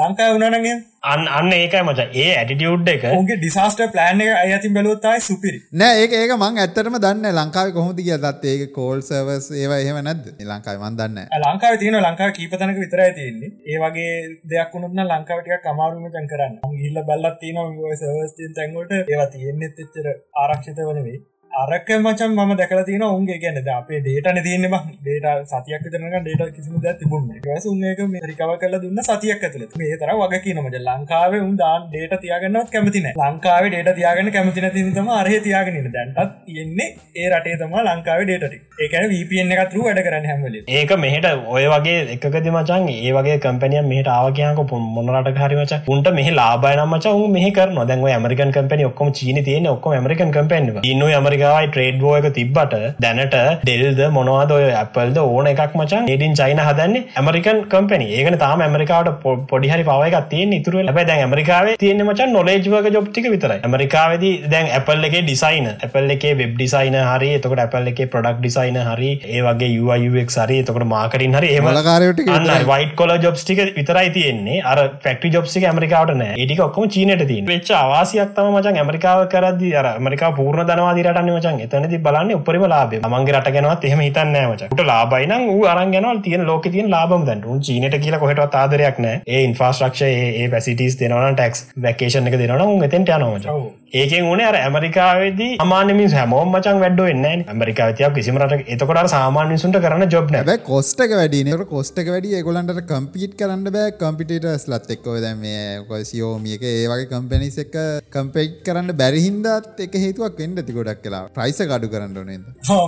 ලංකාවේ 0.00 0.32
වුණා 0.34 0.50
නම් 0.50 0.66
එහෙම? 0.68 0.80
අන්න 1.12 1.28
අන්න 1.38 1.52
ඒකයි 1.52 1.82
මච. 1.82 2.00
ඒ 2.22 2.30
ඇටිටියුඩ් 2.40 2.90
එක 2.94 3.06
උන්ගේ 3.10 3.38
ඩිසාස්ට 3.40 3.82
ප්ලෑන් 3.94 4.22
එක 4.24 4.32
අයතින් 4.44 4.74
බැලුවත්තයි 4.76 5.24
සුපිරි. 5.28 5.60
නෑ 5.82 6.02
ඒක 6.02 6.16
ඒක 6.20 6.34
මං 6.36 6.60
ඇත්තටම 6.64 6.98
දන්න 7.04 7.38
ලංකාව 7.40 7.72
කොහොමති 7.78 8.06
කිය 8.08 8.18
දත් 8.26 8.52
ඒක 8.54 8.74
කෝල් 8.78 9.02
සවස් 9.08 9.48
ඒවා 9.62 9.80
එහෙම 9.84 10.00
නැද 10.08 10.28
ලංකාව 10.50 10.84
මන් 10.84 11.00
දන්න 11.00 11.18
ලංකාව 11.46 11.78
තියන 11.84 11.98
ලංකාව 12.00 12.34
කීපතනක 12.38 12.82
විතරයි 12.84 13.10
තියන්නේ. 13.20 13.54
ඒ 13.70 13.78
වගේ 13.84 14.12
දෙයක් 14.52 14.74
වුණුත්න 14.74 15.04
ලංකාවටික 15.06 15.64
කමාරුම 15.66 16.06
තැන් 16.16 16.30
කරන්න. 16.34 16.60
ගිල්ල 16.82 17.02
බල්ලත් 17.10 17.40
තියන 17.42 17.56
සවස්තින් 18.02 18.54
තැන්ගොට 18.60 18.94
ඒවා 19.00 19.32
තියෙන්නෙත් 19.34 19.84
එච්චර 19.84 20.06
ආරක්ෂිත 20.42 20.86
වනවේ 20.88 21.18
අරක 21.58 21.88
මචන් 21.92 22.34
ම 22.38 22.50
දැකල 22.52 22.80
තින 22.84 23.02
උන්ගේ 23.04 23.36
ගැන 23.38 23.56
අපේ 23.72 23.98
ඩේටන 24.00 24.36
තියන්න 24.42 24.66
ඩේට 24.98 25.48
සතියක් 25.52 25.86
තරන 25.86 26.12
ඩේට 26.16 26.52
කිසිම 26.56 26.74
ද 26.76 26.92
තිබුණ 26.94 27.24
උන්ක 27.70 28.26
රිකව 28.30 28.52
කල 28.60 28.76
දුන්න 28.76 29.00
සතියක් 29.02 29.42
ඇතුල 29.42 29.64
මේ 29.76 29.96
තර 29.96 30.12
වගේ 30.14 30.40
කියනමට 30.40 30.76
ලංකාවේ 30.80 31.40
උන්දාන් 31.40 31.88
ඩේට 31.88 32.14
තියාගන්නත් 32.22 32.70
කැමතින 32.70 33.08
ලංකාවේ 33.12 33.72
ඩේට 33.72 33.98
තියාගෙන 33.98 34.30
කැමතින 34.30 34.68
තිතම 34.70 35.08
අරහ 35.12 35.32
තියාගෙන 35.40 35.88
දැන්ටත් 35.88 36.36
තියෙන්නේ 36.44 36.88
ඒ 37.16 37.26
රටේ 37.30 37.56
තම 37.56 37.74
ලංකාවේ 37.80 38.28
ඩේට 38.30 38.54
ඒකන 38.78 39.08
වපෙන් 39.12 39.50
එකතුරු 39.56 39.88
වැඩ 39.88 40.02
කරන්න 40.02 40.30
හැමල 40.30 40.60
ඒක 40.74 40.94
මෙහට 40.98 41.28
ඔය 41.50 41.66
වගේ 41.68 41.98
එකකති 42.14 42.54
මචන් 42.54 42.88
ඒ 42.94 43.12
වගේ 43.12 43.36
කම්පනිය 43.40 43.84
මෙහට 43.88 44.12
ආවකයක 44.12 44.62
මොනරට 44.92 45.42
හරිමච 45.42 45.74
උන්ට 45.88 46.14
මෙහ 46.14 46.28
ලාබයන 46.32 46.84
මච 46.86 47.16
උන් 47.16 47.36
මෙහ 47.36 47.44
කර 47.52 47.68
නොදැන් 47.72 48.08
ඇමරිකන් 48.12 48.54
කම්පනි 48.54 48.88
ඔක්කොම 48.88 49.12
චීන 49.14 49.44
තියන 49.44 49.68
ඔක්කොම 49.68 49.98
ඇමරිකන් 49.98 50.32
කම්පැන් 50.32 50.72
ඉන්න 50.84 51.06
ඇමරිකාවයි 51.48 51.68
ට්‍රේඩ් 51.68 51.98
බෝයක 52.02 52.26
තිබ්බට 52.38 52.74
දැනට 53.02 53.36
ඩෙල්ද 53.62 54.00
මොනවාද 54.16 54.52
ඔය 54.56 54.64
ඇපල්ද 54.72 55.18
ඕන 55.22 55.48
එකක් 55.52 55.74
මචන් 55.78 56.08
ඒඩින් 56.12 56.34
චයින 56.40 56.60
හදන්නේ? 56.66 57.04
ඇමරිකන් 57.20 57.60
කම්පනි 57.72 58.08
ඒකන 58.18 58.38
තාම 58.42 58.64
ඇමරිකාවට 58.66 59.26
පොඩිහරි 59.52 59.84
පවක 59.90 60.22
තිය 60.32 60.46
ඉතුර 60.58 60.78
ලබ 60.82 61.06
දැන් 61.10 61.24
ඇමරිකාව 61.26 61.70
තියන 61.82 62.04
මචන් 62.06 62.34
නොලේජ්වක 62.38 62.90
ජොප්ටික 62.96 63.28
විතර 63.34 63.54
ඇමරිකාවද 63.58 64.26
දැන් 64.54 64.70
ඇපල් 64.78 65.08
එක 65.10 65.16
ඩිසයින 65.20 65.68
ඇපල් 65.70 66.14
එක 66.16 66.26
වෙබ් 66.42 66.54
ඩිසයින 66.54 66.98
හරි 67.02 67.30
එතකට 67.38 67.64
ඇපල් 67.66 67.92
එක 67.92 68.02
පොඩක් 68.14 68.40
ඩිසයින 68.40 68.80
හරි 68.82 69.12
ඒවගේ 69.38 69.70
යුවක් 69.70 70.34
සරි 70.36 70.60
එතකට 70.64 70.88
මාකටින් 70.94 71.38
හරි 71.40 71.54
ඒමලකාරයට 71.56 72.24
වයිට 72.68 72.94
කොල 72.96 73.14
ජොබ්ස්ටික 73.18 73.64
විතරයි. 73.72 74.08
තියෙන්නේ. 74.10 74.62
අර 74.64 74.78
ෆෙක්ටි 75.04 75.32
ජොබ්සික 75.36 75.64
ඇමරිකාවට 75.64 76.16
නෑ. 76.16 76.34
ඒටික 76.34 76.60
ඔක්කොම 76.60 76.88
චීනට 76.94 77.24
තිය 77.30 77.40
වෙච්ච 77.44 77.70
අවාසියක් 77.78 78.34
තම 78.36 78.50
මචන් 78.52 78.80
ඇමරිකාව 78.82 79.24
කරද 79.34 79.62
අර 79.80 79.86
ඇමරිකා 79.90 80.30
පූර්ණ 80.38 80.68
දනවාදිරටන්න 80.70 81.30
මචන් 81.38 81.64
එතනති 81.64 82.00
බලන්න 82.00 82.34
උපරිම 82.34 82.66
ලාබේ 82.68 83.02
මගේ 83.08 83.34
රට 83.34 83.54
ගැනවත් 83.56 83.88
එහෙම 83.88 84.04
හිතන්න 84.04 84.38
මචට 84.42 84.88
ලාබයින 84.88 85.34
වූ 85.48 85.66
අරගෙනවල් 85.68 86.20
තියන 86.20 86.46
ලෝක 86.46 86.68
තියන 86.68 86.90
ලාබම 86.90 87.26
දැන්ටුන් 87.26 87.60
චීනට 87.62 87.98
කියලා 87.98 88.22
කොහට 88.22 88.56
ආදරයක් 88.56 89.02
නෑ 89.06 89.18
ඒ 89.28 89.42
ඉන්ෆාස්ට්‍රක්ෂ 89.44 90.06
ඒ 90.06 90.46
පැසිටස් 90.48 91.00
දෙනවන 91.00 91.34
ටක්ස් 91.34 91.66
වැකේෂන් 91.80 92.30
එක 92.30 92.38
දෙනවා 92.38 92.70
එතෙන්ට 92.88 93.14
යනවච 93.16 93.46
ඒකෙන් 93.94 94.26
උනේ 94.28 94.46
අර 94.46 94.56
ඇමරිකාවේදී 94.56 95.52
අමානමින් 95.58 96.10
හැමෝම් 96.12 96.50
මචන් 96.52 96.80
වැඩ්ඩ 96.82 97.12
එන්න 97.12 97.44
ඇමරිකාවතියක් 97.46 98.16
කිසිමරට 98.16 98.54
එතකොට 98.68 99.10
සාමාන්‍යසුන්ට 99.12 99.78
කරන 99.84 100.04
ජොබ් 100.14 100.32
නැබ 100.34 100.50
කොස්ටක 100.66 101.14
වැඩිනට 101.14 101.64
කොස්ටක 101.70 102.10
වැඩි 102.14 102.42
ගොලන්ට 102.42 102.82
කම්පිට 102.90 103.38
කරන්න 103.40 103.64
බෑ. 103.68 103.94
කම්පිටස් 104.00 104.68
ලත් 104.68 104.96
එක්කව 104.96 105.16
දැ 105.20 105.34
මේ 105.36 106.02
සියෝමියක 106.04 106.64
ඒවගේ 106.64 107.08
කම්පැනිස් 107.12 107.58
එක 107.64 107.78
කම්පෙයිට් 108.10 108.60
කරන්න 108.62 108.92
බැරිහින්දත් 109.00 109.80
එක 109.86 109.98
හේතුවක් 109.98 110.38
වෙන්ඩ 110.38 110.64
ති 110.66 110.76
ගොඩක් 110.78 111.08
කියලා 111.18 111.34
ප්‍රයිස 111.36 111.58
කඩු 111.70 111.88
කරන්න 111.92 112.18
ඕනෙද 112.20 112.42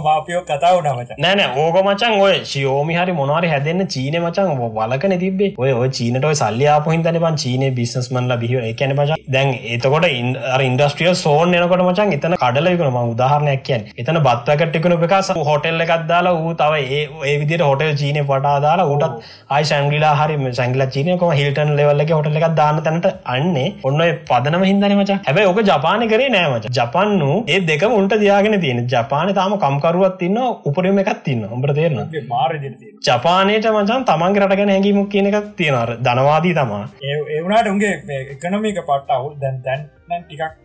මාපියෝ 0.07 0.43
කතාවනමච 0.51 1.13
නෑන 1.25 1.43
ඕක 1.65 1.79
මචන් 1.83 2.15
ඔය 2.27 2.35
ශියෝමි 2.53 2.97
හරි 3.01 3.15
මොනවාරි 3.21 3.51
හැදන්න 3.55 3.83
චීන 3.95 4.17
මචන් 4.23 4.51
වලකන 4.79 5.15
තිබේ 5.25 5.51
ඔය 5.65 5.71
ඔය 5.81 5.89
චීනට 5.99 6.29
සල්ලියාප 6.43 6.89
හිතන 6.93 7.21
පන් 7.25 7.39
චීන 7.45 7.65
බිස්නස්මන්ල 7.79 8.35
බිහ 8.43 8.53
එකන 8.63 8.95
මච 8.97 9.19
දැන් 9.37 9.53
එතකොට 9.77 10.09
ඉන්ඩස්ට්‍රියල් 10.69 11.17
සෝන් 11.25 11.57
එනකොට 11.61 11.85
මචන් 11.87 12.17
එතන 12.19 12.37
කඩලයකන 12.45 12.87
ම 12.91 13.01
උදාහරණයක් 13.15 13.65
කියන් 13.69 13.89
එතන 14.03 14.21
බත්වකට්ටිකන 14.29 14.97
එකස 14.99 15.33
හොටෙල්ල 15.51 15.87
එකක්දාලා 15.87 16.37
වූ 16.41 16.55
තව 16.63 16.83
ඒ 16.99 17.37
විදිට 17.43 17.67
හොටල් 17.69 17.93
චීන 18.03 18.21
පටා 18.31 18.57
දාලා 18.67 18.89
උටත් 18.95 19.09
ආයි 19.57 19.71
සැංගිලා 19.73 20.15
හරි 20.21 20.39
සැංගල 20.61 20.87
චීනකොම 20.97 21.35
හිල්ටන් 21.41 21.75
ලෙවල්ලක 21.81 22.15
හොටල 22.19 22.41
එකක් 22.41 22.49
දාන්න 22.61 22.83
තැනට 22.87 23.07
අන්නේ. 23.35 23.69
ඔන්න 23.89 24.03
පදනම 24.31 24.65
හිදන 24.69 24.97
මච. 24.99 25.19
හැබැ 25.29 25.47
ඕක 25.51 25.61
ජපාන 25.71 26.05
කරේ 26.13 26.31
නෑමච 26.35 26.67
ජපන්නු 26.79 27.31
ඒ 27.55 27.61
දෙක 27.71 27.83
උන්ට 27.99 28.15
දයාගෙන 28.23 28.61
තියෙන. 28.61 28.83
ජපාන 28.87 29.35
තාම 29.35 29.55
කම්කරුවත් 29.59 30.19
තින්න 30.23 30.39
උපරිම 30.65 31.01
එකක් 31.03 31.23
තින්න 31.27 31.47
උඹට 31.49 31.77
තේරන 31.79 32.01
මාර 32.29 32.53
ජපානයට 33.03 33.71
මචන් 33.73 34.05
තමන්ගේ 34.09 34.45
රටගෙන 34.45 34.75
හැඟීමක් 34.75 35.09
කියන 35.13 35.31
එකක් 35.31 35.49
තියෙනවර 35.57 35.97
ධනවාදී 36.07 36.55
තමා. 36.55 36.85
ඒවුණට 37.31 37.73
උන්ගේ 37.73 37.95
එකනමික 38.35 38.79
පට්ට 38.83 39.17
අවුල් 39.17 39.35
දැන් 39.41 39.65
දැන් 39.65 39.89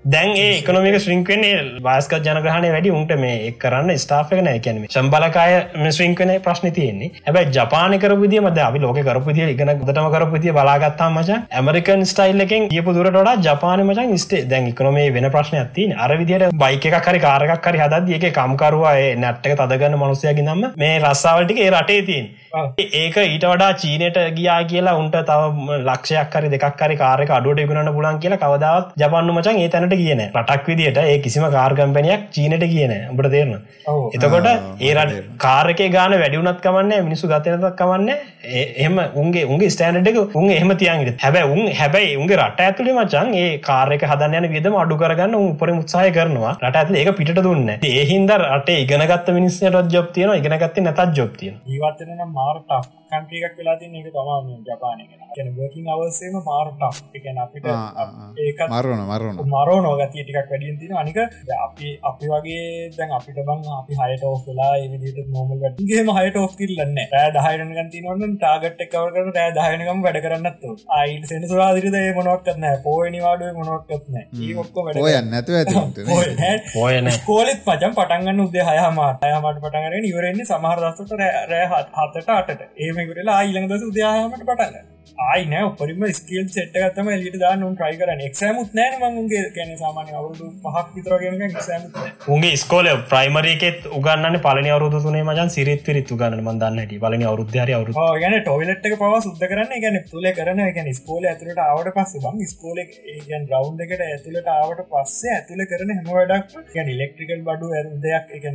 දැන් 0.05 0.29
ඒ 0.35 0.45
එකනොමික 0.51 0.95
ශ්‍රිංකවනේ 0.99 1.81
වාස්ක 1.81 2.13
ජනගහන 2.19 2.67
වැඩි 2.67 2.91
උන්ට 2.91 3.11
මේ 3.17 3.51
කරන්න 3.61 3.91
ස්ටාපක 4.03 4.39
නෑ 4.39 4.59
කැනීම 4.59 4.87
සම්බලකාය 4.89 5.53
ශ්‍රිංකන 5.91 6.31
ප්‍රශ්න 6.45 6.71
තියන්නේ. 6.71 7.11
හැබයි 7.27 7.51
ජපාන 7.57 7.97
කරපුදිය 7.99 8.41
මද 8.41 8.63
අපි 8.65 8.79
ලෝක 8.79 8.99
කරපුදිය 9.01 9.47
ඉගෙන 9.47 9.73
ගතම 9.81 10.07
කරපුතිය 10.15 10.53
බලාගත්තා 10.53 11.09
මච 11.11 11.39
ඇමරිකන් 11.53 12.05
ස්ටයිල්ලකින් 12.05 12.69
කියපු 12.69 12.95
දුරට 12.97 13.45
ජපාන 13.45 13.85
මචන් 13.85 14.15
ස්ටේ 14.17 14.45
දැන් 14.45 14.71
ඉකනොමේ 14.71 15.07
වෙන 15.11 15.29
ප්‍රශ්නයක් 15.31 15.69
තින 15.73 15.93
අරවිදියට 15.99 16.55
බයික 16.55 16.89
එකක්හරි 16.91 17.19
කාරකක් 17.19 17.69
හරි 17.69 17.83
හදද 17.83 18.17
ඒක 18.17 18.25
කම්කරවා 18.39 18.95
නැට්ටක 19.17 19.59
තදගන්න 19.61 19.99
මනුසයගේ 19.99 20.47
නම්ම 20.47 20.65
මේ 20.77 20.97
රස්සාාවටික 20.99 21.59
ඒ 21.59 21.69
රටේ 21.71 22.01
තින් 22.09 22.33
ඒක 22.79 23.17
ඊට 23.19 23.45
වඩා 23.45 23.71
චීනයට 23.75 24.17
ගියා 24.35 24.59
කියලා 24.65 24.95
උන්ට 24.99 25.15
තව 25.29 25.79
ලක්ෂයක් 25.79 26.35
හරි 26.35 26.51
දෙකක් 26.53 26.83
හරි 26.83 26.95
කාරක 27.01 27.33
අඩුවට 27.37 27.63
ඉගුණන්න 27.63 27.93
පුලන් 27.95 28.19
කියලා 28.19 28.39
කවදාවත් 28.39 28.93
ජපන්න 28.97 29.34
මචන් 29.35 29.61
ඒ 29.61 29.69
තැනට 29.73 29.95
කියන 30.01 30.21
රටක් 30.25 30.69
විදිට 30.71 30.99
ඒ 31.03 31.17
කිසිම 31.25 31.45
කාර්ගම්පනයක් 31.55 32.25
චීනට 32.35 32.65
කියන 32.73 32.93
උඹට 33.11 33.31
තේරන 33.33 33.53
එතකොට 34.15 34.47
ඒ 34.81 34.93
රට 34.95 35.21
කාරකේ 35.37 35.89
ගාන 35.95 36.15
වැඩිවුනත් 36.21 36.61
කමන්න 36.65 37.05
මිනිසු 37.07 37.31
ගතනතක් 37.31 37.75
කමන්න. 37.81 38.09
එහම 38.77 38.97
උන්ගේ 39.15 39.45
උන්ගේ 39.45 39.71
ස්ටෑනටක 39.75 40.35
උන් 40.35 40.49
එහම 40.51 40.71
තියන්ගට 40.81 41.23
හැබැ 41.25 41.45
උන් 41.53 41.61
හැබැයි 41.79 42.17
උන්ගේ 42.21 42.39
රට 42.39 42.67
ඇතුළි 42.67 42.95
මචන් 42.95 43.33
ඒ 43.35 43.47
කාරක 43.67 44.05
හදන්න 44.11 44.37
යන 44.41 44.51
විදම 44.55 44.77
අඩු 44.83 44.99
කරගන්න 45.01 45.37
උපර 45.41 45.73
උත්සාය 45.75 46.11
කරනවා. 46.17 46.53
රට 46.61 46.75
ඇති 46.81 47.01
ඒක 47.01 47.11
පිට 47.19 47.33
දුන්න 47.39 47.73
ඒහින්ද 47.91 48.35
රට 48.37 48.77
ඉගෙනගත් 48.83 49.33
මිනිස්සට 49.37 49.93
ජොබ් 49.95 50.11
තියන 50.15 50.35
ඉගෙනගත්ත 50.39 50.81
නැතත් 50.87 51.17
ජොබ් 51.19 51.33
තියන 51.41 51.55
ඒවත්න 51.67 52.15
මාරට 53.15 53.25
කන්ට්‍රියක් 53.25 53.55
වෙලා 53.57 53.79
තින් 53.79 53.95
එක 53.95 54.07
තම 54.07 54.65
ජපානය 54.65 55.03
ගැන. 55.09 55.47
වර්කින් 55.55 55.87
අවසේම 55.87 56.35
මාරට 56.41 56.81
එකන 57.13 57.37
අපිට 57.37 57.65
ඒක 58.39 58.59
මරුණ 58.67 59.01
මරුණ 59.03 59.37
මරෝ 59.45 59.79
නෝගතිය 59.81 60.23
ටිකක් 60.23 60.39
වැඩියෙන් 60.43 60.77
තින 60.79 60.93
අනික 60.93 61.17
අපි 61.57 61.87
අපි 62.01 62.25
වගේ 62.27 62.91
දැන් 62.91 63.11
අපිට 63.11 63.39
බං 63.41 63.63
අපි 63.73 63.99
හයට 64.01 64.23
ඕ 64.23 64.35
වෙලා 64.39 64.71
විදිට 64.93 65.29
නෝමල් 65.29 65.59
වැටගේම 65.59 66.11
හයට 66.17 66.37
ඕ් 66.37 66.47
කිල්ලන්න 66.53 66.99
රෑ 67.13 67.31
දහයනග 67.57 67.91
තිනවන්න 67.91 68.35
ටාගට් 68.35 68.85
එකවර 68.85 69.11
කර 69.11 69.27
රෑ 69.29 69.51
දහයනකම් 69.57 70.03
වැඩ 70.05 70.21
කරන්නත්තු 70.25 70.75
අයිට 70.95 71.27
සෙන 71.27 71.43
සුරාදිරිද 71.45 71.99
මොනොත්කත්න 72.15 72.67
පෝනි 72.83 73.19
වාඩුව 73.19 73.59
මොනොත්කත්න 73.59 74.19
ඔක්කො 74.57 74.87
ඔයන්න 75.03 75.31
නැතු 75.31 75.51
ඇ 75.53 76.55
ස්කෝලෙත් 77.11 77.61
පචම් 77.67 77.93
පටන්ගන්න 77.93 78.45
උදේ 78.45 78.67
හයමාට 78.69 79.25
අයමට 79.25 79.61
පටන්ගරෙන 79.61 80.05
ඉවරෙන්නේ 80.05 80.47
සමහරදස්සට 80.47 81.15
රෑ 81.19 81.65
හතට 81.67 82.29
අටට 82.31 82.65
ඒමකරලා 83.05 83.39
ඊළඟ 83.43 83.69
දස 83.69 83.83
උදයාමට 83.83 84.43
පටන්න 84.43 84.94
ආයින 85.25 85.53
උපරිම 85.59 86.03
ස්කල් 86.11 86.47
සෙට් 86.49 86.75
ගත්තම 86.75 87.09
එලිට 87.11 87.37
දාන්න 87.39 87.63
ට්‍රයි 87.71 87.97
කරන 87.99 88.21
එක්ෂමුත් 88.25 88.75
නෑන 88.77 89.15
මගේ 89.17 89.43
කැන 89.55 89.71
සාමානය 89.77 90.11
අවුදු 90.13 90.49
පහක් 90.63 90.85
විතරගෙන 90.95 91.43
උගේ 92.29 92.53
ස්කෝල 92.57 92.89
ප්‍රයිමරේකෙත් 93.11 93.87
උගන්න 93.91 94.39
පලනි 94.45 94.73
අවරුදු 94.75 95.01
තුනේ 95.05 95.23
මජන් 95.23 95.51
සිරිත් 95.55 95.83
පිරිත් 95.85 96.13
උගන්න 96.15 96.37
මන්දන්නට 96.41 96.95
පලනි 96.97 97.25
අවරුද්ධාර 97.25 97.73
අවරු 97.75 98.07
ගැන 98.17 98.37
ටොයිලට් 98.39 98.87
එක 98.87 98.97
පව 98.97 99.21
සුද්ද 99.21 99.45
කරන්න 99.45 99.83
ගැන 99.85 99.99
තුල 100.07 100.29
කරන 100.33 100.61
ගැන 100.77 100.91
ස්කෝල 100.99 101.25
ඇතුලට 101.25 101.63
ආවට 101.65 101.91
පස්ස 101.95 102.23
බං 102.25 102.43
ස්කෝල 102.51 102.81
ගන් 103.27 103.47
රවන්් 103.51 103.85
එකට 103.87 104.05
ඇතුලට 104.07 104.51
ආවට 104.51 104.83
පස්සේ 104.91 105.35
ඇතුල 105.35 105.65
කරන 105.67 105.95
හැම 105.95 106.11
වැඩක් 106.11 106.57
ගැන 106.71 106.93
ඉලෙක්ට්‍රිකල් 106.95 107.45
බඩු 107.47 107.71
ඇ 107.73 107.85
දෙයක් 108.01 108.35
එක 108.35 108.49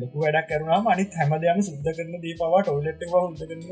ලොකු 0.00 0.24
වැඩක් 0.24 0.50
කරුණාම 0.50 0.92
අනිත් 0.92 1.18
හැමදයම 1.18 1.62
සුද්ද 1.62 1.88
කරන 1.92 2.20
දී 2.22 2.36
පවා 2.38 2.62
ටොයිලට් 2.62 3.06
හුද 3.12 3.42
කරන 3.42 3.62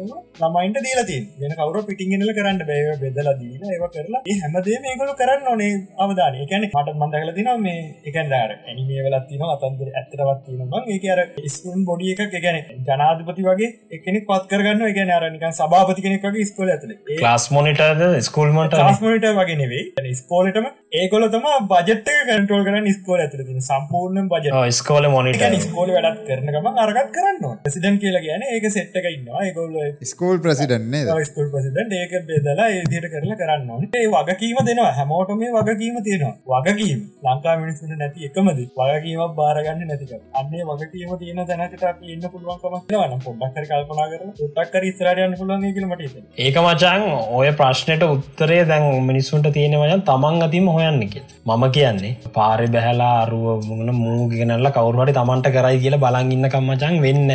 ළමයින්ට 0.41 0.83
දීලතින් 0.83 1.25
වෙන 1.41 1.57
කවර 1.57 1.79
පිටිගෙන 1.87 2.10
ගෙනල 2.13 2.33
කරන්න 2.39 2.61
බෑ. 2.71 2.97
බෙදලා 3.03 3.35
දීන 3.41 3.63
ඒව 3.75 3.85
කරලා. 3.95 4.23
ඒ 4.31 4.37
හැමදේ 4.43 4.79
මේකලු 4.85 5.15
කරන්න 5.21 5.51
ඕනේ 5.53 5.73
අවධානය. 6.05 6.39
කැන 6.51 6.67
මට 6.69 6.97
මන්දකල 7.01 7.33
තින 7.39 7.51
මේ 7.67 7.81
එකන්දාර 8.11 8.51
ඇනිමේ 8.57 9.05
වෙලත් 9.07 9.27
තින 9.31 9.45
අතන්දර 9.55 9.89
ඇත්තටවත් 10.01 10.41
තිනම 10.47 10.75
ඒක 10.95 11.05
අර 11.15 11.21
ස්කුන් 11.57 11.85
බොඩි 11.89 12.13
එකක් 12.15 12.37
ගැන 12.47 12.59
ජනාධපති 12.89 13.47
වගේ 13.49 13.71
එකනෙ 13.99 14.21
පත් 14.29 14.43
කරගන්න 14.53 14.87
එක 14.91 15.01
අරනිකන් 15.19 15.57
සභාපති 15.61 16.07
කෙනෙක්ගේ 16.07 16.47
ස්කොල 16.53 16.73
ඇතුල. 16.75 16.95
ලාස් 17.27 17.47
මොනිටද 17.57 18.05
ස්කූල්මට 18.29 18.79
ලාස්මනිට 18.83 19.29
වගේ 19.41 19.59
නෙවෙයි. 19.63 20.15
ස්කෝලටම 20.23 20.67
ඒකොල 21.01 21.29
තම 21.35 21.47
බජට 21.73 22.09
කටෝල් 22.29 22.65
කරන්න 22.67 22.91
ස්කෝල 22.99 23.21
ඇතුල 23.25 23.45
තින 23.49 23.63
සම්පූර්ණ 23.69 24.29
බජ 24.33 24.47
ස්කෝල 24.81 25.09
මොනිට 25.17 25.45
ස්කෝල 25.67 25.91
වැඩත් 25.97 26.23
කරනකම 26.29 26.67
අරගත් 26.85 27.11
කරන්න 27.17 27.59
ප්‍රසිඩන් 27.65 28.01
කියලා 28.03 28.23
කියන 28.27 28.47
ඒක 28.49 28.67
සෙට්ක 28.77 29.07
ඉන්නවා. 29.15 29.45
ඒකොල්ල 29.47 29.77
ස්කෝල් 30.13 30.39
ප්‍රසිඩන්නේ 30.45 31.19
ස්කල් 31.31 31.49
ප්‍රසිඩන්ට 31.55 31.95
ඒක 32.01 32.15
බෙදලා 32.29 32.69
ඒදිට 32.71 33.11
කරලා 33.13 33.41
කරන්න 33.41 33.71
ඕන. 33.71 33.89
ඒ 33.95 34.07
වගකීම 34.09 34.59
දෙනවා. 34.69 34.93
හැමෝට 34.99 35.35
මේ 35.43 35.53
වගකීම 35.59 36.03
තියෙනවා. 36.03 36.35
වගකීම. 36.55 37.01
ලංකා 37.27 37.57
මිනිස්සුන 37.63 37.97
නැති 37.97 38.29
එකමද? 38.29 38.61
වගකීමක් 38.81 39.35
බාරගන්න 39.37 39.83
නැතික 39.91 40.13
අන්නේ 40.41 40.65
වගකීම 40.71 41.11
තියෙන 41.21 41.41
තැනකට 41.49 41.85
අපි 41.85 42.13
ඉන්න 42.15 42.25
පුළුවන්කමක්වන 42.33 43.15
පොඩ්ඩක්කර 43.25 43.65
කල්පනා 43.71 44.07
කර 44.11 44.23
ොටක්කර 44.47 44.85
ඉස්රායන් 44.91 45.37
පුලන් 45.41 45.65
කියලමට 45.67 46.03
ඒක 46.39 46.59
මචන් 46.63 47.05
ඔය 47.39 47.51
ප්‍රශ්නයට 47.61 48.05
උත්තරේ 48.09 48.61
දැන් 48.71 48.87
මිනිස්සුන්ට 49.09 49.51
තියෙනවය 49.57 49.91
තමන් 50.03 50.47
අතිම 50.47 50.69
හොයන්න 50.69 51.01
කිය 51.07 51.25
මම 51.47 51.65
කියන්නේ 51.77 52.13
පාරි 52.37 52.69
බැහලා 52.75 53.13
අරුව 53.23 53.67
මුණ 53.71 53.95
මූගෙනල්ල 53.97 54.71
කවරුහට 54.77 55.15
තමන්ට 55.19 55.53
කරයි 55.57 55.83
කියලා 55.85 56.03
බලංගන්න 56.05 56.51
කම්මචන් 56.55 56.97
වෙන්න 57.07 57.35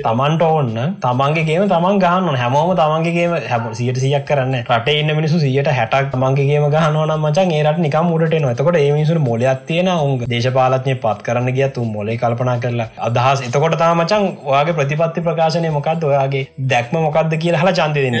තමන්ට 0.00 0.46
ඕන්න 0.48 0.74
තමන්ගේගේම 1.04 1.66
තමන් 1.66 2.02
ගහන්න 2.04 2.40
හැමෝම 2.42 2.74
තමන්ගේගේම 2.82 3.36
හැම 3.50 3.65
සියට 3.74 3.98
සියක් 3.98 4.24
කරන්න 4.24 4.56
රට 4.68 4.94
ඉන්න 4.94 5.14
මිනිසු 5.16 5.40
සියට 5.40 5.70
හැටක් 5.70 6.10
තමන්ගේම 6.12 6.66
ගහනවන 6.68 7.14
මචන් 7.16 7.52
ඒරට 7.52 7.78
නිකම් 7.78 8.08
මුට 8.08 8.36
නොතකොට 8.40 8.76
ඒ 8.76 8.92
මිනිසු 8.92 9.18
මොලයක් 9.20 9.66
තියෙන 9.66 9.90
උන් 9.96 10.18
දේශපාලත්ය 10.26 10.96
පත් 10.96 11.26
කරන්න 11.26 11.50
ගිය 11.52 11.68
තුම් 11.70 11.92
මොලේ 11.92 12.16
කල්පනා 12.16 12.56
කරලා. 12.58 12.88
අදහස්. 13.00 13.42
එතකොට 13.42 13.78
තාමචන් 13.78 14.26
ඔයාගේ 14.44 14.76
ප්‍රතිපත්ති 14.78 15.24
ප්‍රකාශනය 15.26 15.70
මොකක්ද 15.70 16.04
ඔයාගේ 16.04 16.44
දැක්ම 16.66 16.98
මොකක්ද 16.98 17.36
කියලා 17.38 17.62
හලා 17.62 17.76
චන්තය 17.78 18.00
දෙන්න. 18.04 18.16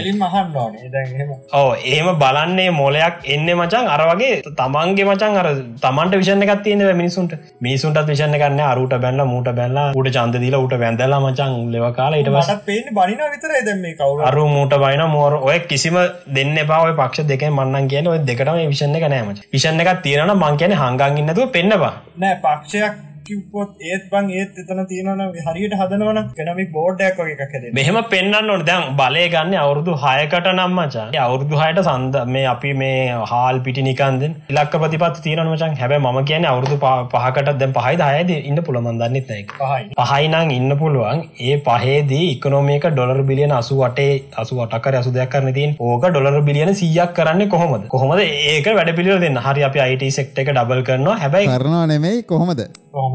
ඕ 1.54 1.70
ඒම 1.86 2.08
බලන්නේ 2.16 2.70
මොලයක් 2.72 3.26
එන්න 3.26 3.48
මචන් 3.56 3.92
අර 3.94 4.02
වගේ 4.10 4.34
තමන්ගේ 4.54 5.06
මචන් 5.06 5.40
අර 5.40 5.48
තමන්ට 5.82 6.18
විෂණ 6.20 6.46
එකක් 6.46 6.62
තියෙන 6.62 6.84
මිනිසුන්ට 6.96 7.36
මිනිසුන්ට 7.60 8.00
විෂණ 8.06 8.36
කරන්න 8.36 8.62
අරුට 8.66 8.96
බැල්ල 8.98 9.24
මූට 9.26 9.50
බැල්ලා 9.58 9.86
උට 9.96 10.10
චන්දදිල 10.16 10.58
උට 10.58 10.76
වැඳලා 10.82 11.20
මචන් 11.20 11.56
ලෙව 11.74 11.86
කාලා 11.98 12.22
ඉට 12.22 12.32
වස 12.32 12.50
පේන 12.66 12.90
බනින 12.92 13.22
විතර 13.26 13.54
දැම 13.66 13.84
කවු 13.94 14.22
අරු 14.22 14.46
මූට 14.48 14.76
බයින 14.76 15.04
මෝර 15.08 15.35
ඔය 15.40 15.58
කිසිම 15.66 15.96
දෙන්න 16.28 16.54
බව 16.62 16.94
පක්ෂ 16.94 17.26
දෙක 17.26 17.44
මන්නන් 17.48 17.88
කියන 17.88 18.06
ඔය 18.06 18.18
දෙකටම 18.22 18.62
විෂණ 18.64 18.96
එක 18.96 19.08
නෑම 19.08 19.34
විෂණ 19.50 19.82
එකක් 19.82 20.02
තියෙන 20.02 20.32
මං 20.34 20.56
කියන 20.56 20.74
හංගන් 20.74 21.18
ඉන්නතුව 21.18 21.52
පෙන්නවා 21.52 21.92
නෑ 22.18 22.40
පක්ෂයක් 22.42 23.15
කිව්පොත් 23.26 23.84
ඒත් 23.84 24.04
බං 24.10 24.30
ඒත් 24.32 24.60
එතන 24.62 24.82
තියෙනවන 24.86 25.22
හරියට 25.46 25.76
හදනවන 25.80 26.20
කෙනමි 26.36 26.66
බෝඩ්ඩයක් 26.70 27.20
වගේ 27.20 27.46
එකක් 27.46 27.78
මෙහෙම 27.78 28.00
පෙන්න්න 28.10 28.52
ඕට 28.54 28.66
දැන් 28.68 28.96
බලය 28.98 29.24
ගන්න 29.28 29.56
අවුරුදු 29.62 29.96
හයකට 30.04 30.50
නම්මචා 30.52 31.06
අවුරුදු 31.24 31.62
හයට 31.62 31.82
සන්ද 31.84 32.20
මේ 32.28 32.46
අපි 32.52 32.72
මේ 32.82 33.00
හාල් 33.32 33.62
පිටි 33.66 33.86
නිකන්දෙන් 33.88 34.36
ඉලක්ක 34.48 34.78
ප්‍රතිපත් 34.82 35.22
තියෙනමචන් 35.26 35.76
හැබ 35.80 35.96
ම 36.00 36.20
කියන 36.24 36.46
අවුරුදු 36.46 36.78
පහකට 37.14 37.56
දැන් 37.56 37.76
පහයි 37.78 37.96
දයද 38.02 38.32
ඉන්න 38.40 38.62
පුළමන්දන්නෙත් 38.66 39.32
එක 39.36 39.56
පහයිනං 40.02 40.52
ඉන්න 40.52 40.76
පුළුවන්. 40.76 41.24
ඒ 41.42 41.56
පහේදී 41.60 42.24
ඉකනෝමේක 42.30 42.88
ඩොලර් 42.88 43.20
බිලියන 43.24 43.52
අසු 43.52 43.76
වටේ 43.76 44.14
අසු 44.36 44.60
වටකර 44.60 44.98
අසු 45.00 45.10
දෙයක් 45.10 45.30
කරන 45.30 45.52
තින් 45.52 45.76
ඕක 45.80 46.08
ඩොලර් 46.08 46.40
බිලියන 46.42 46.74
සියක් 46.74 47.14
කරන්න 47.14 47.48
කොහොමද? 47.48 47.86
කොහොමද? 47.88 48.24
ඒක 48.48 48.72
වැඩ 48.72 48.96
පිළිව 48.98 49.20
දෙන්න. 49.20 49.42
හරි 49.46 49.64
අපි 49.64 49.80
අයිට 49.80 50.08
සෙක්ට 50.12 50.38
එක 50.38 50.52
ඩබල් 50.52 50.82
කරනවා. 50.82 51.16
හැබැයි 51.18 51.54
කරනවා 51.54 51.86
නෙමෙයි 51.86 52.22
කොහොමද 52.24 52.66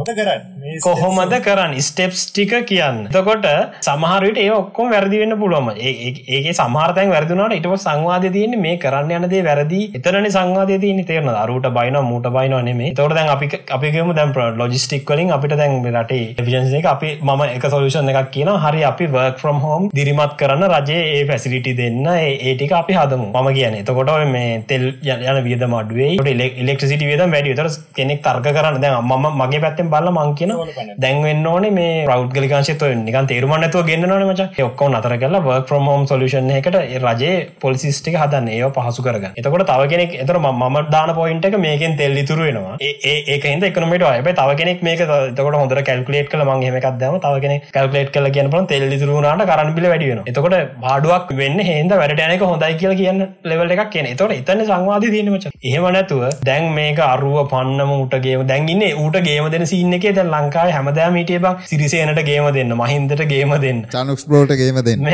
කොහොමද 0.02 0.20
කරන්න? 0.20 0.41
කොහොමද 0.86 1.34
කරන්න? 1.45 1.74
ස්ටෙප්ස් 1.88 2.22
ටික 2.32 2.54
කියන්න. 2.70 2.99
තකොට 3.16 3.45
සමහරට 3.88 4.38
ඒ 4.43 4.49
ඔක්කොම 4.58 4.91
වැරදිවෙන්න 4.93 5.36
පුළුවම 5.41 5.70
ඒක 5.78 6.47
සමාර්තයන් 6.60 7.12
වැරදිනට 7.14 7.56
ඉටව 7.60 7.76
සංවාධ 7.86 8.28
තියන්නේ 8.36 8.62
මේ 8.66 8.78
කරන්න 8.84 9.12
යනදේ 9.18 9.43
වැරදි. 9.49 9.82
එතරන 9.99 10.28
සංවාධය 10.38 10.80
තියන 10.84 11.04
තේරන 11.12 11.30
අරුට 11.43 11.68
බයින 11.78 11.99
මූට 12.10 12.28
බයින 12.38 12.56
නෙමේ 12.70 12.93
තොට 12.99 13.16
දැන් 13.18 13.30
අපි 13.36 13.49
අපිගේම 13.78 14.14
දැම් 14.20 14.34
ලොජිස්ටික් 14.62 15.06
වලින් 15.14 15.34
අපිට 15.38 15.56
දැන් 15.62 15.78
රටේ 15.93 16.36
එෆිජන්ස 16.41 16.74
එක 16.80 16.89
අපි 16.95 17.10
මම 17.22 17.43
එක 17.58 17.70
සොලුෂන් 17.76 18.12
එකක් 18.14 18.32
කියන 18.38 18.52
හරි 18.66 18.84
අපි 18.91 19.08
වර්ක් 19.16 19.39
ෆ්‍රම් 19.43 19.62
හෝම් 19.66 19.89
දිරිමත් 19.99 20.36
කරන්න 20.41 20.68
රජයේ 20.74 21.04
ඒ 21.18 21.24
පැසිලිටි 21.30 21.76
දෙන්න. 21.82 22.06
ඒටික 22.18 22.74
අපි 22.82 22.93
හදමු. 22.99 23.28
මම 23.34 23.49
කියන 23.58 23.80
එතකොට 23.82 24.12
මේ 24.36 24.64
තෙල් 24.72 24.86
යන 25.32 25.43
වියද 25.47 25.64
මඩුවේ 25.74 26.12
ඉලෙක්ටසිට 26.64 27.06
වියද 27.10 27.26
වැඩි. 27.36 27.56
තර 27.60 27.70
කෙනෙක් 27.97 28.24
තර්ක 28.28 28.47
කරන්න. 28.58 28.82
දැන් 28.84 29.04
මම 29.04 29.26
මගේ 29.41 29.62
පැත්තෙන් 29.66 29.91
බල්ල 29.94 30.12
මං 30.14 30.36
කියන 30.36 30.56
දැන්වෙන්න 31.00 31.48
ඕනේ 31.48 31.74
මේ 31.80 31.92
රෞඩ් 32.06 32.32
ගලිකාශත 32.32 32.86
නිකන් 33.02 33.32
තේරුමන්නතුව 33.32 33.88
ගන්නන 33.89 34.28
මච. 34.30 34.50
ඔක්කෝ 34.62 34.92
අතර 34.94 35.16
කලා 35.18 35.46
වර්ක් 35.48 35.72
්‍රම් 35.72 35.92
හෝම් 35.92 36.06
සොලුෂන් 36.06 36.52
එකට 36.52 36.82
රජේ 37.06 37.34
පොලිසිස්ටික 37.60 38.20
හදන්න. 38.24 38.52
ඒ 38.52 38.72
පහසු 38.78 39.04
කරග 39.04 39.26
එතකොට 39.38 39.68
තව 39.68 39.89
කෙනෙක් 39.92 40.12
එතර 40.22 40.38
ම 40.39 40.78
දාන 40.92 41.12
පොයින්ට 41.16 41.46
එක 41.46 41.56
මේකෙන් 41.60 41.98
තෙල් 41.98 42.16
ඉතුරුවෙනවා 42.18 42.76
ඒක 42.82 43.46
හිද 43.46 43.64
එකනමට 43.64 44.06
අය 44.06 44.22
තව 44.32 44.50
කෙනෙක් 44.58 44.84
මේක 44.84 45.02
තකට 45.02 45.56
හොඳ 45.56 45.76
කල්කලේට 45.82 46.30
කල 46.32 46.44
මගේ 46.46 46.74
එකක් 46.74 46.88
දම 46.96 47.18
තව 47.20 47.42
කෙනෙ 47.44 47.56
කල්කලේට් 47.72 48.12
කල 48.12 48.30
කියන 48.32 48.50
පන 48.50 48.68
තෙල් 48.68 48.86
ඉතුරුනාට 48.89 49.46
කරන්න 49.52 49.74
පිල 49.74 49.88
වැඩියෙන 49.92 50.22
එතකොට 50.26 50.56
බාඩුවක් 50.82 51.34
වෙන්න 51.34 51.60
හෙන්ද 51.62 51.94
වැඩටයනක 51.94 52.44
හොඳයි 52.44 52.78
කියල 52.82 52.96
කියන්න 53.02 53.26
ලෙවල් 53.44 53.74
එකක් 53.76 53.92
කියන 53.92 54.10
එතොට 54.14 54.36
එතන 54.36 54.64
සංවාධ 54.64 55.08
දීනමච 55.08 55.48
එහෙම 55.48 55.88
නැතුව 55.89 56.24
දැන් 56.44 56.70
මේක 56.72 57.02
අරුව 57.06 57.38
පන්නම 57.54 57.94
උටගේ 57.98 58.38
දැන්ගන්න 58.46 58.86
ඌට 58.96 59.20
ගේම 59.22 59.50
දෙන 59.50 59.68
සින්න 59.82 59.94
එක 59.94 60.08
දැන් 60.12 60.32
ලංකාව 60.32 60.72
හැමදෑම 60.72 61.16
හිටිය 61.16 61.40
බක් 61.40 61.66
සිරිසේනට 61.66 62.24
ගේම 62.24 62.48
දෙන්න 62.54 62.74
මහින්දට 62.76 63.24
ගේම 63.28 63.54
දෙන්න. 63.60 63.84
චනුක්ස්පලෝට 63.90 64.54
ගේම 64.56 64.80
දෙන්න. 64.84 65.08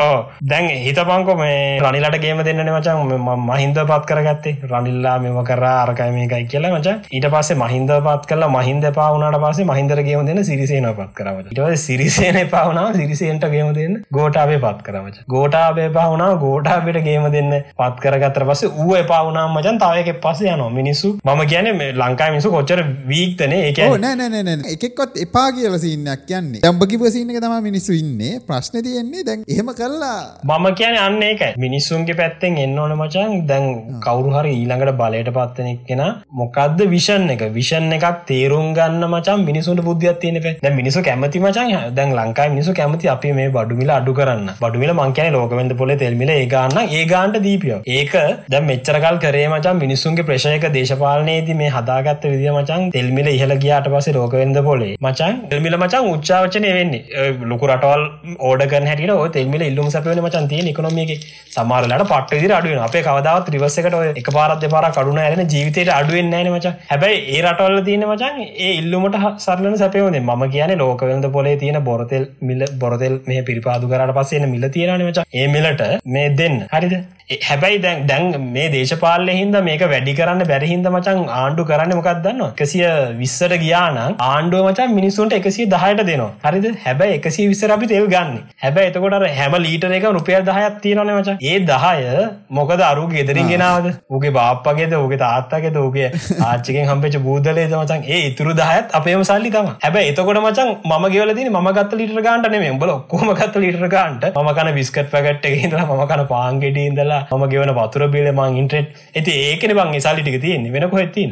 ඕ 0.00 0.18
දැන් 0.50 0.68
හිත 0.78 1.00
පංකො 1.02 1.36
මේ 1.36 1.78
රනිලට 1.80 2.18
ගේම 2.20 2.42
දෙන්න 2.42 2.62
මචන් 2.64 3.14
මහින්ද 3.44 3.80
පත් 3.84 4.02
කරගත්තේ. 4.06 4.56
රනිල්ලා 4.64 5.16
මෙම 5.20 5.38
කර 5.44 5.64
අරකයි 5.66 6.10
මේකයි 6.12 6.46
කියලා 6.46 6.72
මච. 6.72 6.96
ඊට 7.10 7.28
පස්සේ 7.28 7.58
මහින්ද 7.58 7.94
පත් 8.00 8.30
කල 8.30 8.46
මහින්ද 8.48 8.86
පාවනට 8.92 9.40
පස්සේ 9.40 9.66
මහින්දර 9.66 10.02
ගේම 10.02 10.26
දෙන්න 10.26 10.44
සිරිසේන 10.44 10.88
පත් 10.92 11.10
කරමට 11.14 11.52
ඉටව 11.52 11.76
සිරිසේන 11.78 12.40
පාවනාව 12.48 12.94
සිරිසේන්ට 12.94 13.48
ගේම 13.48 13.72
දෙන්න 13.74 13.98
ගෝටාවේ 14.10 14.60
පත් 14.60 14.86
කරමච 14.86 15.20
ගෝටාවේ 15.28 15.88
පාවනාව 15.90 16.38
ගෝටාපිට 16.38 17.00
ගේම 17.02 17.28
දෙන්න 17.30 17.52
පත් 17.74 17.96
කරගත්තර 18.00 18.46
පස්සේ 18.46 18.72
ඌ 18.78 18.96
එපාවනාම් 18.96 19.56
මචන් 19.56 19.78
තාවයක 19.78 20.12
පස්සේ 20.20 20.54
යන 20.54 20.64
මිනිස්සු 20.72 21.12
මම 21.24 21.44
කියන 21.46 21.70
මේ 21.76 21.92
ලංකායි 21.94 22.36
මිසු 22.36 22.50
කොච්චර 22.50 22.82
වීක්තන 23.30 23.52
ඒක 23.54 23.78
නෑනෑන 24.00 24.64
එකෙක්කොත් 24.66 25.16
එපා 25.24 25.46
කියල 25.52 25.76
සින්නක් 25.78 26.24
කියන්නේ 26.26 26.62
යම්බකිව 26.64 27.02
සින්න 27.10 27.30
එක 27.32 27.38
තම 27.42 27.54
මිනිස්සු 27.62 27.92
ඉන්නේ. 27.94 28.40
ප්‍රශ්න 28.40 28.76
තියෙන්නේ 28.86 29.24
දැන් 29.28 29.44
එහෙම 29.46 29.70
කරලා 29.72 30.18
මම 30.44 30.66
කියන 30.74 30.96
අන්න 30.98 31.22
එක 31.22 31.42
මිනිස්සුන්ගේ 31.58 32.16
පැත්තෙන් 32.20 32.58
එන්න 32.64 32.78
ඕන 32.78 32.94
මචන් 32.96 33.34
දැන් 33.46 33.66
කවරු 34.06 34.34
හරි 34.36 34.52
ඊළඟට 34.56 34.94
බලයට 35.00 35.30
පත්තනෙක් 35.36 35.82
කෙන 35.88 36.02
මොකක්ද 36.32 36.82
විෂන් 36.94 37.28
එක? 37.34 37.44
විෂන් 37.58 37.90
එකක් 37.92 38.24
තේරුම් 38.26 38.72
ගන්න 38.74 39.08
මචන් 39.08 39.46
මිනිසුන්ට 39.48 39.84
බුද්ධියත් 39.88 40.20
තියෙන 40.20 40.40
දැ 40.62 40.74
මිනිසු 40.74 41.02
කැමති 41.02 41.40
මචන් 41.40 41.94
දැන් 41.94 42.16
ලංකායි 42.18 42.54
මිනිසු 42.56 42.74
කැමති 42.74 43.12
අපි 43.14 43.32
මේ 43.32 43.50
බඩුමිල 43.50 43.94
අඩු 43.98 44.14
කරන්න. 44.14 44.50
බඩුමිල 44.60 44.94
මංකන 44.94 45.32
ලෝකවෙද 45.32 45.76
පොල 45.76 45.94
තෙල්මිල 45.96 46.30
ඒ 46.30 46.46
ගන්න 46.46 46.78
ඒ 46.90 47.04
ගාන්ට 47.06 47.40
දීපියෝ. 47.40 47.80
ඒක 47.88 48.14
දැ 48.48 48.62
මෙච්චරකල් 48.70 49.20
කරේ 49.20 49.46
මචන් 49.48 49.82
මිනිසුන්ගේ 49.84 50.28
ප්‍රශයක 50.30 50.68
දේශපාලනයේති 50.70 51.58
මේ 51.60 51.70
හදාගත්ත 51.70 52.28
විදිිය 52.32 52.52
මචන් 52.52 52.90
තෙල්මිල 53.20 53.28
ඉහල 53.30 53.52
ගියාට 53.62 53.86
පසේ 53.86 54.14
ලෝකවෙද 54.14 54.58
පොලේ. 54.64 54.96
මචන් 54.98 55.34
එල්මිල 55.54 55.76
මචන් 55.76 56.08
උච්චාවචනය 56.12 56.70
වෙන්නේ. 56.78 57.02
ලොකු 57.52 57.70
රටවල් 57.70 58.02
ඕඩගන් 58.48 58.86
හැට 58.90 59.12
ඔ 59.14 59.28
තෙල්මිල 59.36 59.62
ඉල්ලුම් 59.62 59.88
සපයන 59.94 60.20
මචන් 60.24 60.48
තිය 60.52 60.62
නිකනොමියගේ 60.68 61.18
සමාරලට 61.56 62.04
පට 62.12 62.40
දි 62.42 62.52
අඩුවෙන 62.58 62.82
අපේ 62.86 63.04
කවදාවත් 63.08 63.48
ත්‍රිවසකට 63.48 64.20
එක 64.22 64.30
පාරත් 64.38 64.66
පාර 64.74 64.86
කඩුන 64.90 65.20
ඇරන 65.24 65.44
ජීවිතයට 65.46 65.92
අඩුවෙන් 65.98 66.30
න 66.32 66.52
මචන් 66.54 66.76
හැබැයි 66.90 67.22
ඒ 67.34 67.42
රටවල්ල 67.44 67.84
තියෙන 67.88 68.06
මචන් 68.10 68.42
ඒ 68.66 68.72
ඉල්ලුමට 68.80 69.20
සරලන 69.46 69.78
සැපයවන 69.82 70.18
ම 70.22 70.46
කියන 70.56 70.74
ලෝකවෙද 70.82 71.30
පොලේ 71.38 71.56
තියෙන 71.62 71.80
බොරතෙල් 71.90 72.26
මිල 72.42 72.66
බොරතෙල් 72.82 73.16
මේ 73.30 73.46
පිරිපාදු 73.50 73.92
කරට 73.94 74.16
පස්සේන 74.18 74.50
මිල 74.54 74.68
තියෙන 74.70 75.08
මච. 75.08 75.26
ඒ 75.34 75.48
මිලට 75.48 75.82
මේ 76.16 76.28
දෙන්න. 76.40 76.60
හරිද? 76.74 76.94
හැබැයි 77.30 77.78
දැන් 77.82 78.06
දැන් 78.06 78.46
මේ 78.52 78.68
දේශපාලය 78.72 79.34
හින්ද 79.38 79.56
මේක 79.66 79.82
වැඩි 79.92 80.12
කරන්න 80.18 80.42
බැරිහින්ද 80.48 80.86
මචන් 80.90 81.18
ආණ්ඩු 81.34 81.66
කරන්න 81.68 81.92
මොකක් 81.98 82.08
දන්න 82.24 82.40
එකසිය 82.46 82.82
විස්සට 83.20 83.54
ගියාන 83.62 83.98
ආණ්ඩුව 84.00 84.66
මචන් 84.70 84.96
මිනිසුන්ට 84.96 85.36
එකසිය 85.38 85.66
දහයට 85.74 86.02
දෙනවා. 86.08 86.30
හරිද? 86.44 86.66
හැබැයි 86.86 87.18
එකසි 87.18 87.46
විස්සර 87.52 87.70
අපි 87.74 87.90
තෙල් 87.92 88.08
ගන්න. 88.14 88.40
හැබැයි 88.64 88.90
එතකොට 88.92 89.26
හැම 89.36 89.54
ලීටර 89.66 89.94
එක 89.98 90.06
රුපියල් 90.18 90.42
දහයක් 90.48 90.80
තියෙනන 90.86 91.12
මචන් 91.12 91.38
ඒ 91.42 91.60
දහය 91.70 92.24
මොකද 92.50 92.82
අරු 92.88 93.06
ගෙදරින් 93.14 93.52
ගෙනාවද? 93.52 93.86
උගේ 94.10 94.34
බාප්පගේද? 94.38 94.96
උගේ 94.98 95.20
තාත්තගෙද? 95.22 95.78
උගේ 95.80 96.10
ආච්චකෙන් 96.48 96.90
හම්පෙච 96.90 97.20
බූදලේද 97.28 97.78
මචන් 97.78 98.04
ඒ 98.08 98.20
ඉතුරු 98.32 98.56
දහයත් 98.62 98.98
අපේම 99.00 99.24
සල්ලි 99.30 99.54
තම. 99.58 99.70
හැබැ 99.86 100.04
එතකොට 100.10 100.42
මචන් 100.42 100.74
ම 100.90 101.08
ගවලදි 101.14 101.46
ම 101.52 101.70
ගත්ත 101.78 102.02
ලිටර 102.02 102.26
ගාන්ට 102.28 102.50
නෙම 102.56 102.82
බල 102.82 102.94
ඔක්කොම 102.96 103.32
ගත්ත 103.32 103.64
ලිටර 103.66 103.88
ගාන්ට. 103.96 104.28
ම 104.34 104.52
කන 104.60 104.74
විස්කට් 104.80 105.14
පැකට් 105.16 105.50
එකහිදලා 105.52 105.88
ම 105.90 106.04
කන 106.10 106.26
පාන්ගෙට 106.34 106.84
ඉදලා 106.84 107.19
මම 107.28 107.44
ගෙවන 107.52 107.72
වතුර 107.78 108.06
බිල 108.14 108.30
මං 108.32 108.58
ඉන්ට්‍රෙට් 108.62 108.88
ඇති 109.16 109.36
ඒකන 109.48 109.76
බං 109.78 110.00
සල්ලිටික 110.06 110.40
තියෙන්නේ. 110.46 110.72
වෙන 110.76 110.88
කොහෙත්ති 110.94 111.28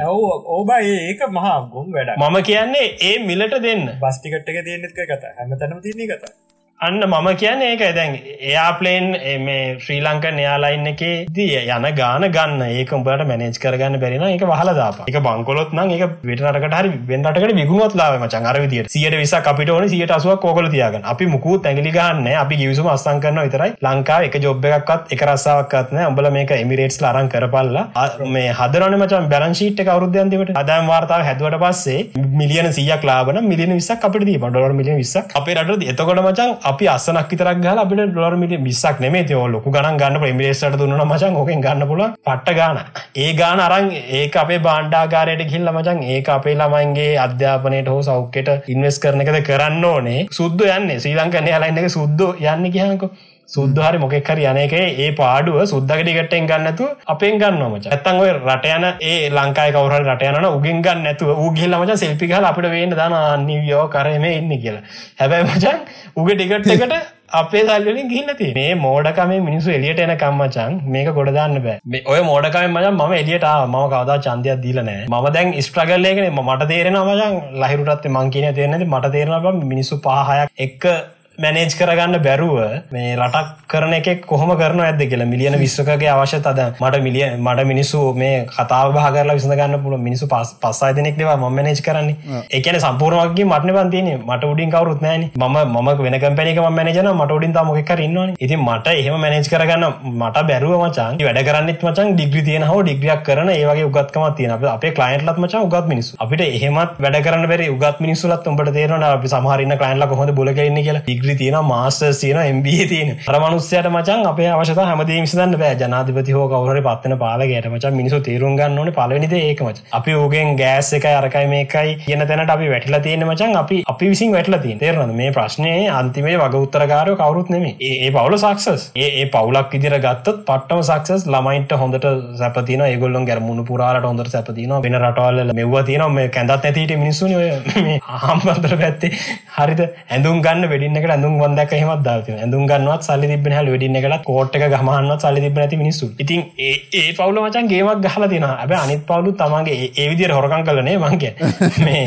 ඕබ 0.56 0.70
ඒක 0.80 1.24
මහා 1.38 1.56
ගොම් 1.72 1.88
වැඩ 1.96 2.14
මම 2.18 2.38
කියන්නේ 2.50 2.86
ඒ 3.08 3.16
මිලට 3.30 3.56
දෙන්න. 3.66 3.88
බස්ටිකට් 4.04 4.52
එක 4.52 4.60
තියෙනෙත් 4.68 4.92
කතා. 5.00 5.34
හැමතනම 5.38 5.80
තියන්නේ 5.86 6.08
කතා 6.12 6.32
අන්න 6.80 7.00
මම 7.02 7.28
කියන්න 7.36 7.60
ඒක 7.60 7.80
දැන් 7.96 8.12
එයාපලේන් 8.40 9.06
මේ 9.44 9.62
ශ්‍රී 9.78 9.96
ලංක 10.00 10.26
නයාලයින්න 10.34 10.90
එක 10.90 11.00
දී 11.28 11.62
යන 11.68 11.86
ගාන 11.96 12.26
ගන්න. 12.28 12.60
ඒක 12.72 12.92
උඹට 12.92 13.24
මැනේජ් 13.30 13.56
කරගන්න 13.64 13.98
බැරින 13.98 14.22
එක 14.26 14.44
වහලදාප 14.44 15.00
එක 15.04 15.18
බංකොලොත් 15.24 15.74
නම් 15.74 15.90
එක 15.96 16.04
විටනට 16.22 16.76
හරි 16.76 16.92
වෙන්ටකට 17.08 17.54
විගුණොත් 17.56 17.96
ලාව 18.00 18.18
මචන් 18.18 18.46
අර 18.50 18.60
විදියට 18.64 18.90
සියට 18.90 19.16
විස 19.16 19.34
අපිට 19.34 19.72
ඕන 19.74 19.86
සියට 19.88 20.12
අසුවක් 20.18 20.38
කෝකල 20.40 20.68
තියාගන්න. 20.68 21.02
අපි 21.04 21.26
මුකුත් 21.26 21.66
ඇගලි 21.66 21.90
ගන්න 21.90 22.30
අපි 22.36 22.60
ගිවිසුම 22.62 22.92
අස්සං 22.94 23.18
කරන 23.18 23.42
විතරයි. 23.42 23.74
ලංකා 23.82 24.20
එක 24.28 24.38
ජොබ් 24.38 24.70
එකක්ත් 24.70 25.12
එක 25.16 25.26
රස්සාාවක්ත්න 25.26 26.00
උඹල 26.04 26.30
මේක 26.30 26.54
එමිරේටස් 26.60 27.00
ලරන් 27.02 27.32
කරපල්ලා. 27.34 27.84
මේ 28.28 28.54
හදරන 28.54 28.98
මචන් 29.00 29.28
බැලන්ශීට් 29.34 29.84
එක 29.86 29.92
අවරුද්ධයන්තිවට 29.96 30.54
අදම් 30.54 30.94
වාර්තාව 30.94 31.26
හැදුවට 31.26 31.58
පස්සේ 31.58 32.30
මිලියන 32.38 32.72
සියක් 32.72 33.10
ලාබන 33.12 33.42
මිලියන 33.50 33.76
විසක් 33.80 34.08
අපිට 34.12 34.30
දී 34.30 34.38
ඩොර 34.46 34.78
මිලියන 34.80 35.04
විසක් 35.04 35.38
අපේ 35.42 35.58
රට 35.58 35.90
එතකොට 35.90 36.24
මචන් 36.24 36.56
අපි 36.70 36.88
අසනක් 36.94 37.30
විතරක් 37.32 37.60
ගහලා 37.64 37.84
අපිට 37.84 38.02
ඩොලර් 38.10 38.36
මිලියන 38.42 38.64
20ක් 38.64 39.04
නෙමෙයි 39.04 39.24
ඒ 39.28 39.48
ලොකු 39.54 39.70
ගණන් 39.70 39.98
ගන්න 40.00 40.18
පුළුවන්. 40.18 40.34
එමිරේට්ස්ට 40.34 40.78
දුන්නා 40.80 40.98
නම් 40.98 41.12
මචං 41.12 41.38
ඕකෙන් 41.40 41.64
ගන්න 41.66 41.88
පුළුවන් 41.90 42.14
පට්ට 42.26 42.56
ගාන 42.58 42.78
ඒ 43.16 43.30
ගාන 43.40 43.64
අරන් 43.66 43.88
ඒක 44.18 44.36
අපේ 44.42 44.60
භාණ්ඩාගාරයට 44.66 45.44
ගිහිල්ලා 45.44 45.76
මචං 45.76 46.02
ඒක 46.14 46.28
අපේ 46.36 46.56
ළමයින්ගේ 46.60 47.10
අධ්‍යාපනයට 47.26 47.90
හෝ 47.92 48.02
සෞඛ්‍යයට 48.02 48.70
ඉන්වෙස්ට් 48.74 49.02
කරන 49.02 49.24
එකද 49.24 49.40
කරන්න 49.48 49.84
ඕනේ. 49.84 50.20
සුද්ධ 50.32 50.68
යන්නේ. 50.70 51.00
ශ්‍රී 51.00 51.16
ලංකා 51.16 51.44
එයාලයින් 51.48 51.82
එක 51.82 51.90
සුද්ධ 51.90 52.46
යන්නේ 52.46 52.74
කියහන්කෝ 52.76 53.10
සුද්දහරි 53.48 53.98
මොකෙක් 53.98 54.28
හරි 54.28 54.44
යන 54.44 54.58
එක 54.62 54.72
ඒ 54.76 55.08
පාඩුව 55.18 55.58
සුද්දකටිගටෙන් 55.70 56.48
ගන්නතු 56.50 56.86
අපෙන් 57.12 57.38
ගන්නමච 57.42 57.86
ඇත්තන් 57.88 58.20
ඔය 58.22 58.30
රටයන 58.32 58.84
ඒ 59.02 59.14
ලංකායි 59.30 59.72
කවර 59.76 60.04
රටයන 60.04 60.48
උගෙන් 60.48 60.82
ගන්න 60.86 61.06
නැතුව 61.06 61.30
ූගිල්ල 61.44 61.76
මච 61.78 61.96
සෙල්පිකල 62.02 62.48
අපට 62.50 62.68
වේන්න 62.74 62.92
දන 62.92 63.16
අනිවියෝ 63.20 63.86
කරම 63.94 64.26
ඉන්න 64.30 64.52
කියලා. 64.56 64.84
හැබැයි 65.20 65.48
මචන් 65.48 65.78
උග 66.16 66.30
ටිකට් 66.32 66.70
එකට 66.76 66.94
අපේ 67.32 67.64
සල්ලින් 67.64 68.12
ගිල්ලති 68.12 68.52
මේ 68.54 68.70
මෝඩකම 68.84 69.36
මිනිසු 69.42 69.76
එලියට 69.78 70.04
එන 70.04 70.16
කම්මචන් 70.22 70.80
මේක 70.94 71.12
ගොඩදාන්න 71.16 71.60
බෑ. 71.64 72.04
ඔය 72.06 72.20
මෝඩකම 72.30 72.70
මචන් 72.70 72.94
ම 73.00 73.18
එලියට 73.18 73.50
ම 73.66 73.76
කවදා 73.92 74.22
චන්දයක් 74.26 74.64
දීලනෑ 74.64 75.04
ම 75.08 75.34
දැන් 75.34 75.54
ස්ට්‍රගල්ලේගෙන 75.66 76.34
මට 76.38 76.72
තේරෙන 76.72 76.98
මචන් 77.02 77.44
ලහිරුටත් 77.62 78.10
මංකින 78.16 78.50
තේරෙන 78.58 78.82
මට 78.86 79.16
තේරෙන 79.16 79.64
මිනිස්සු 79.70 80.04
පහයක් 80.08 80.66
එක්ක 80.66 80.92
මැනේජ් 81.38 81.74
කරගන්න 81.78 82.16
බැරුව 82.22 82.54
මේ 82.94 83.10
රටක් 83.16 83.66
කරන 83.72 83.92
එක 83.96 84.22
කොහොම 84.30 84.50
කරන 84.60 84.80
ඇද 84.84 85.02
කියලා 85.10 85.28
මිලියන 85.32 85.56
විශ්වකගේ 85.60 86.08
අවශ්‍ය 86.14 86.38
තද 86.46 86.64
මට 86.80 86.98
මිලිය 87.04 87.26
මට 87.36 87.66
මිනිස්සු 87.70 88.00
මේ 88.22 88.40
කතාව 88.48 88.88
භාගරලා 88.96 89.36
විසඳගන්න 89.38 89.76
පුල 89.84 89.94
මිනිසු 90.06 90.26
පස් 90.32 90.50
පස්සයි 90.62 90.96
දෙනෙක් 90.96 91.20
වා 91.20 91.36
ම 91.36 91.44
මනේජ් 91.58 91.82
කරන්නේ. 91.88 92.16
එකන 92.50 92.78
සම්පූර්ණවගේ 92.84 93.46
මටන 93.46 93.74
පන්තින 93.76 94.08
මට 94.16 94.48
උඩින් 94.50 94.72
කවරුත් 94.74 95.04
නෑන 95.06 95.28
ම 95.36 95.58
ම 95.76 95.90
වෙන 96.00 96.18
කම්පැනික 96.24 96.58
මනජන 96.64 97.10
මට 97.12 97.36
උඩින් 97.36 97.54
තම 97.58 97.70
කරන්න 97.90 98.34
ඉති 98.40 98.58
මට 98.58 98.96
එහෙම 98.96 99.16
මනේජ් 99.18 99.48
කරගන්න 99.52 99.86
මට 100.14 100.44
බැරුව 100.50 100.74
මචන් 100.80 101.22
වැඩ 101.22 101.40
කරන්නෙත් 101.50 101.86
මචන් 101.86 102.12
ඩිග්‍රි 102.14 102.44
තියෙන 102.50 102.66
හෝ 102.72 102.80
ඩිග්‍රියක් 102.82 103.24
කරන 103.30 103.52
ඒවගේ 103.54 103.86
උගත්කම 103.92 104.26
තියෙන. 104.34 104.56
අපේ 104.74 104.92
කලයින්ටලත් 104.98 105.38
මචා 105.38 105.62
උගත් 105.68 105.86
මිනිස් 105.94 106.10
අපිට 106.18 106.44
එහෙමත් 106.48 106.98
වැඩ 107.06 107.22
කරන්න 107.28 107.48
බැරි 107.54 107.70
උගත් 107.76 108.04
මිනිස්සුලත් 108.06 108.52
උඹට 108.54 108.74
තේරන 108.80 109.08
අපි 109.12 109.34
සමහරන්න 109.34 109.78
කලයින්ල 109.80 110.08
කොහොද 110.14 110.36
බොලගන්න 110.42 110.84
කියලා. 110.84 111.06
ඩිග්‍රි 111.08 111.27
තියෙන 111.34 111.58
මාස්ටර් 111.64 112.12
තියෙන 112.20 112.40
MBA 112.56 112.86
තියෙන. 112.92 113.10
අර 113.28 113.38
මනුස්සයට 113.42 113.88
මචං 113.90 114.26
අපේ 114.30 114.48
අවශ්‍යතා 114.52 114.86
හැමදේම 114.90 115.26
විසඳන්න 115.26 115.58
බෑ. 115.62 115.74
ජනාධිපති 115.82 116.36
හෝ 116.36 116.46
කවුරු 116.52 116.72
හරි 116.72 116.84
පත් 116.88 117.04
වෙන 117.04 117.18
පාලකයට 117.24 117.68
මචං 117.72 117.98
මිනිස්සු 118.00 118.20
තීරුම් 118.28 118.56
ගන්න 118.60 118.78
ඕනේ 118.82 118.96
පළවෙනි 118.98 119.30
දේ 119.32 119.42
ඒක 119.50 119.62
මචං. 119.66 119.84
අපි 119.98 120.16
ඌගෙන් 120.20 120.54
ගෑස් 120.60 120.92
එකයි 120.98 121.14
අරකයි 121.20 121.46
මේකයි 121.54 121.94
කියන 122.06 122.26
තැනට 122.30 122.54
අපි 122.56 122.70
වැටිලා 122.74 123.02
තියෙන 123.06 123.26
මචං. 123.28 123.56
අපි 123.62 123.82
අපි 123.94 124.10
විසින් 124.12 124.34
වැටිලා 124.36 124.62
තියෙන 124.64 124.82
තේරෙනවද 124.84 125.16
මේ 125.20 125.30
ප්‍රශ්නේ 125.38 125.76
අන්තිමේ 125.98 126.36
වග 126.42 126.62
උත්තරකාරයෝ 126.66 127.18
කවුරුත් 127.22 127.52
නෙමෙයි. 127.56 127.74
ඒ 127.80 127.94
ඒ 128.06 128.10
පවුල 128.16 128.38
සක්සස් 128.38 128.88
ඒ 128.96 129.10
ඒ 129.20 129.26
පවුලක් 129.34 129.76
විදිහට 129.76 130.00
ගත්තොත් 130.06 130.40
පට්ටම 130.48 130.82
සක්සස් 130.90 131.26
ළමයින්ට 131.34 131.76
හොඳට 131.82 132.08
සැප 132.40 132.58
තියෙනවා. 132.68 132.90
ඒගොල්ලොන් 132.94 133.28
ගැරමුණු 133.30 133.64
පුරාලට 133.70 134.08
හොඳට 134.10 134.32
සැප 134.36 134.50
තියෙනවා. 134.58 134.82
වෙන 134.86 134.98
රටවල් 135.00 135.40
වල 135.40 135.54
මෙව්වා 135.60 135.84
තියෙනවා. 135.90 136.16
මේ 136.18 136.28
කැඳත් 136.36 136.54
නැති 136.56 136.80
හිටිය 136.80 137.00
මිනිස්සුනේ 137.04 137.38
ඔය 137.42 137.82
මේ 137.88 137.98
ආම්බන්තර 138.18 138.76
පැත්තේ. 138.82 139.12
හරිද? 139.58 139.82
ඇඳුම් 140.10 140.42
ගන්න 140.46 140.70
වෙඩින් 140.72 140.98
එකට 141.18 141.24
ඇඳුම් 141.24 141.38
වන්දක් 141.42 141.72
එහෙමත් 141.72 142.02
දාලා 142.04 142.24
තියෙනවා. 142.24 142.44
ඇඳුම් 142.44 142.66
ගන්නවත් 142.70 143.02
සල්ලි 143.02 143.26
තිබෙන 143.28 143.52
හැල 143.52 143.68
වෙඩින් 143.74 143.96
එකට 143.96 144.24
කෝට් 144.24 144.54
එක 144.56 144.64
ගහමන්නවත් 144.74 145.22
සල්ලි 145.22 145.40
තිබෙන්නේ 145.40 145.64
නැති 145.64 145.76
මිනිස්සු. 145.76 146.06
ඉතින් 146.18 146.40
ඒ 146.58 146.74
ඒ 147.00 147.12
පවුල 147.18 147.38
මචං 147.42 147.68
ගේමක් 147.72 148.02
ගහලා 148.06 148.28
තියෙනවා. 148.28 148.56
හැබැයි 148.60 148.82
අනිත් 148.84 149.02
පවුලු 149.08 149.32
තමන්ගේ 149.32 149.90
ඒ 149.96 150.08
විදිහට 150.10 150.34
හොරකම් 150.38 150.62
කළා 150.68 150.86
නේ 150.88 150.98
මං 150.98 151.18
කියන්නේ. 151.18 151.52
මේ 151.84 152.04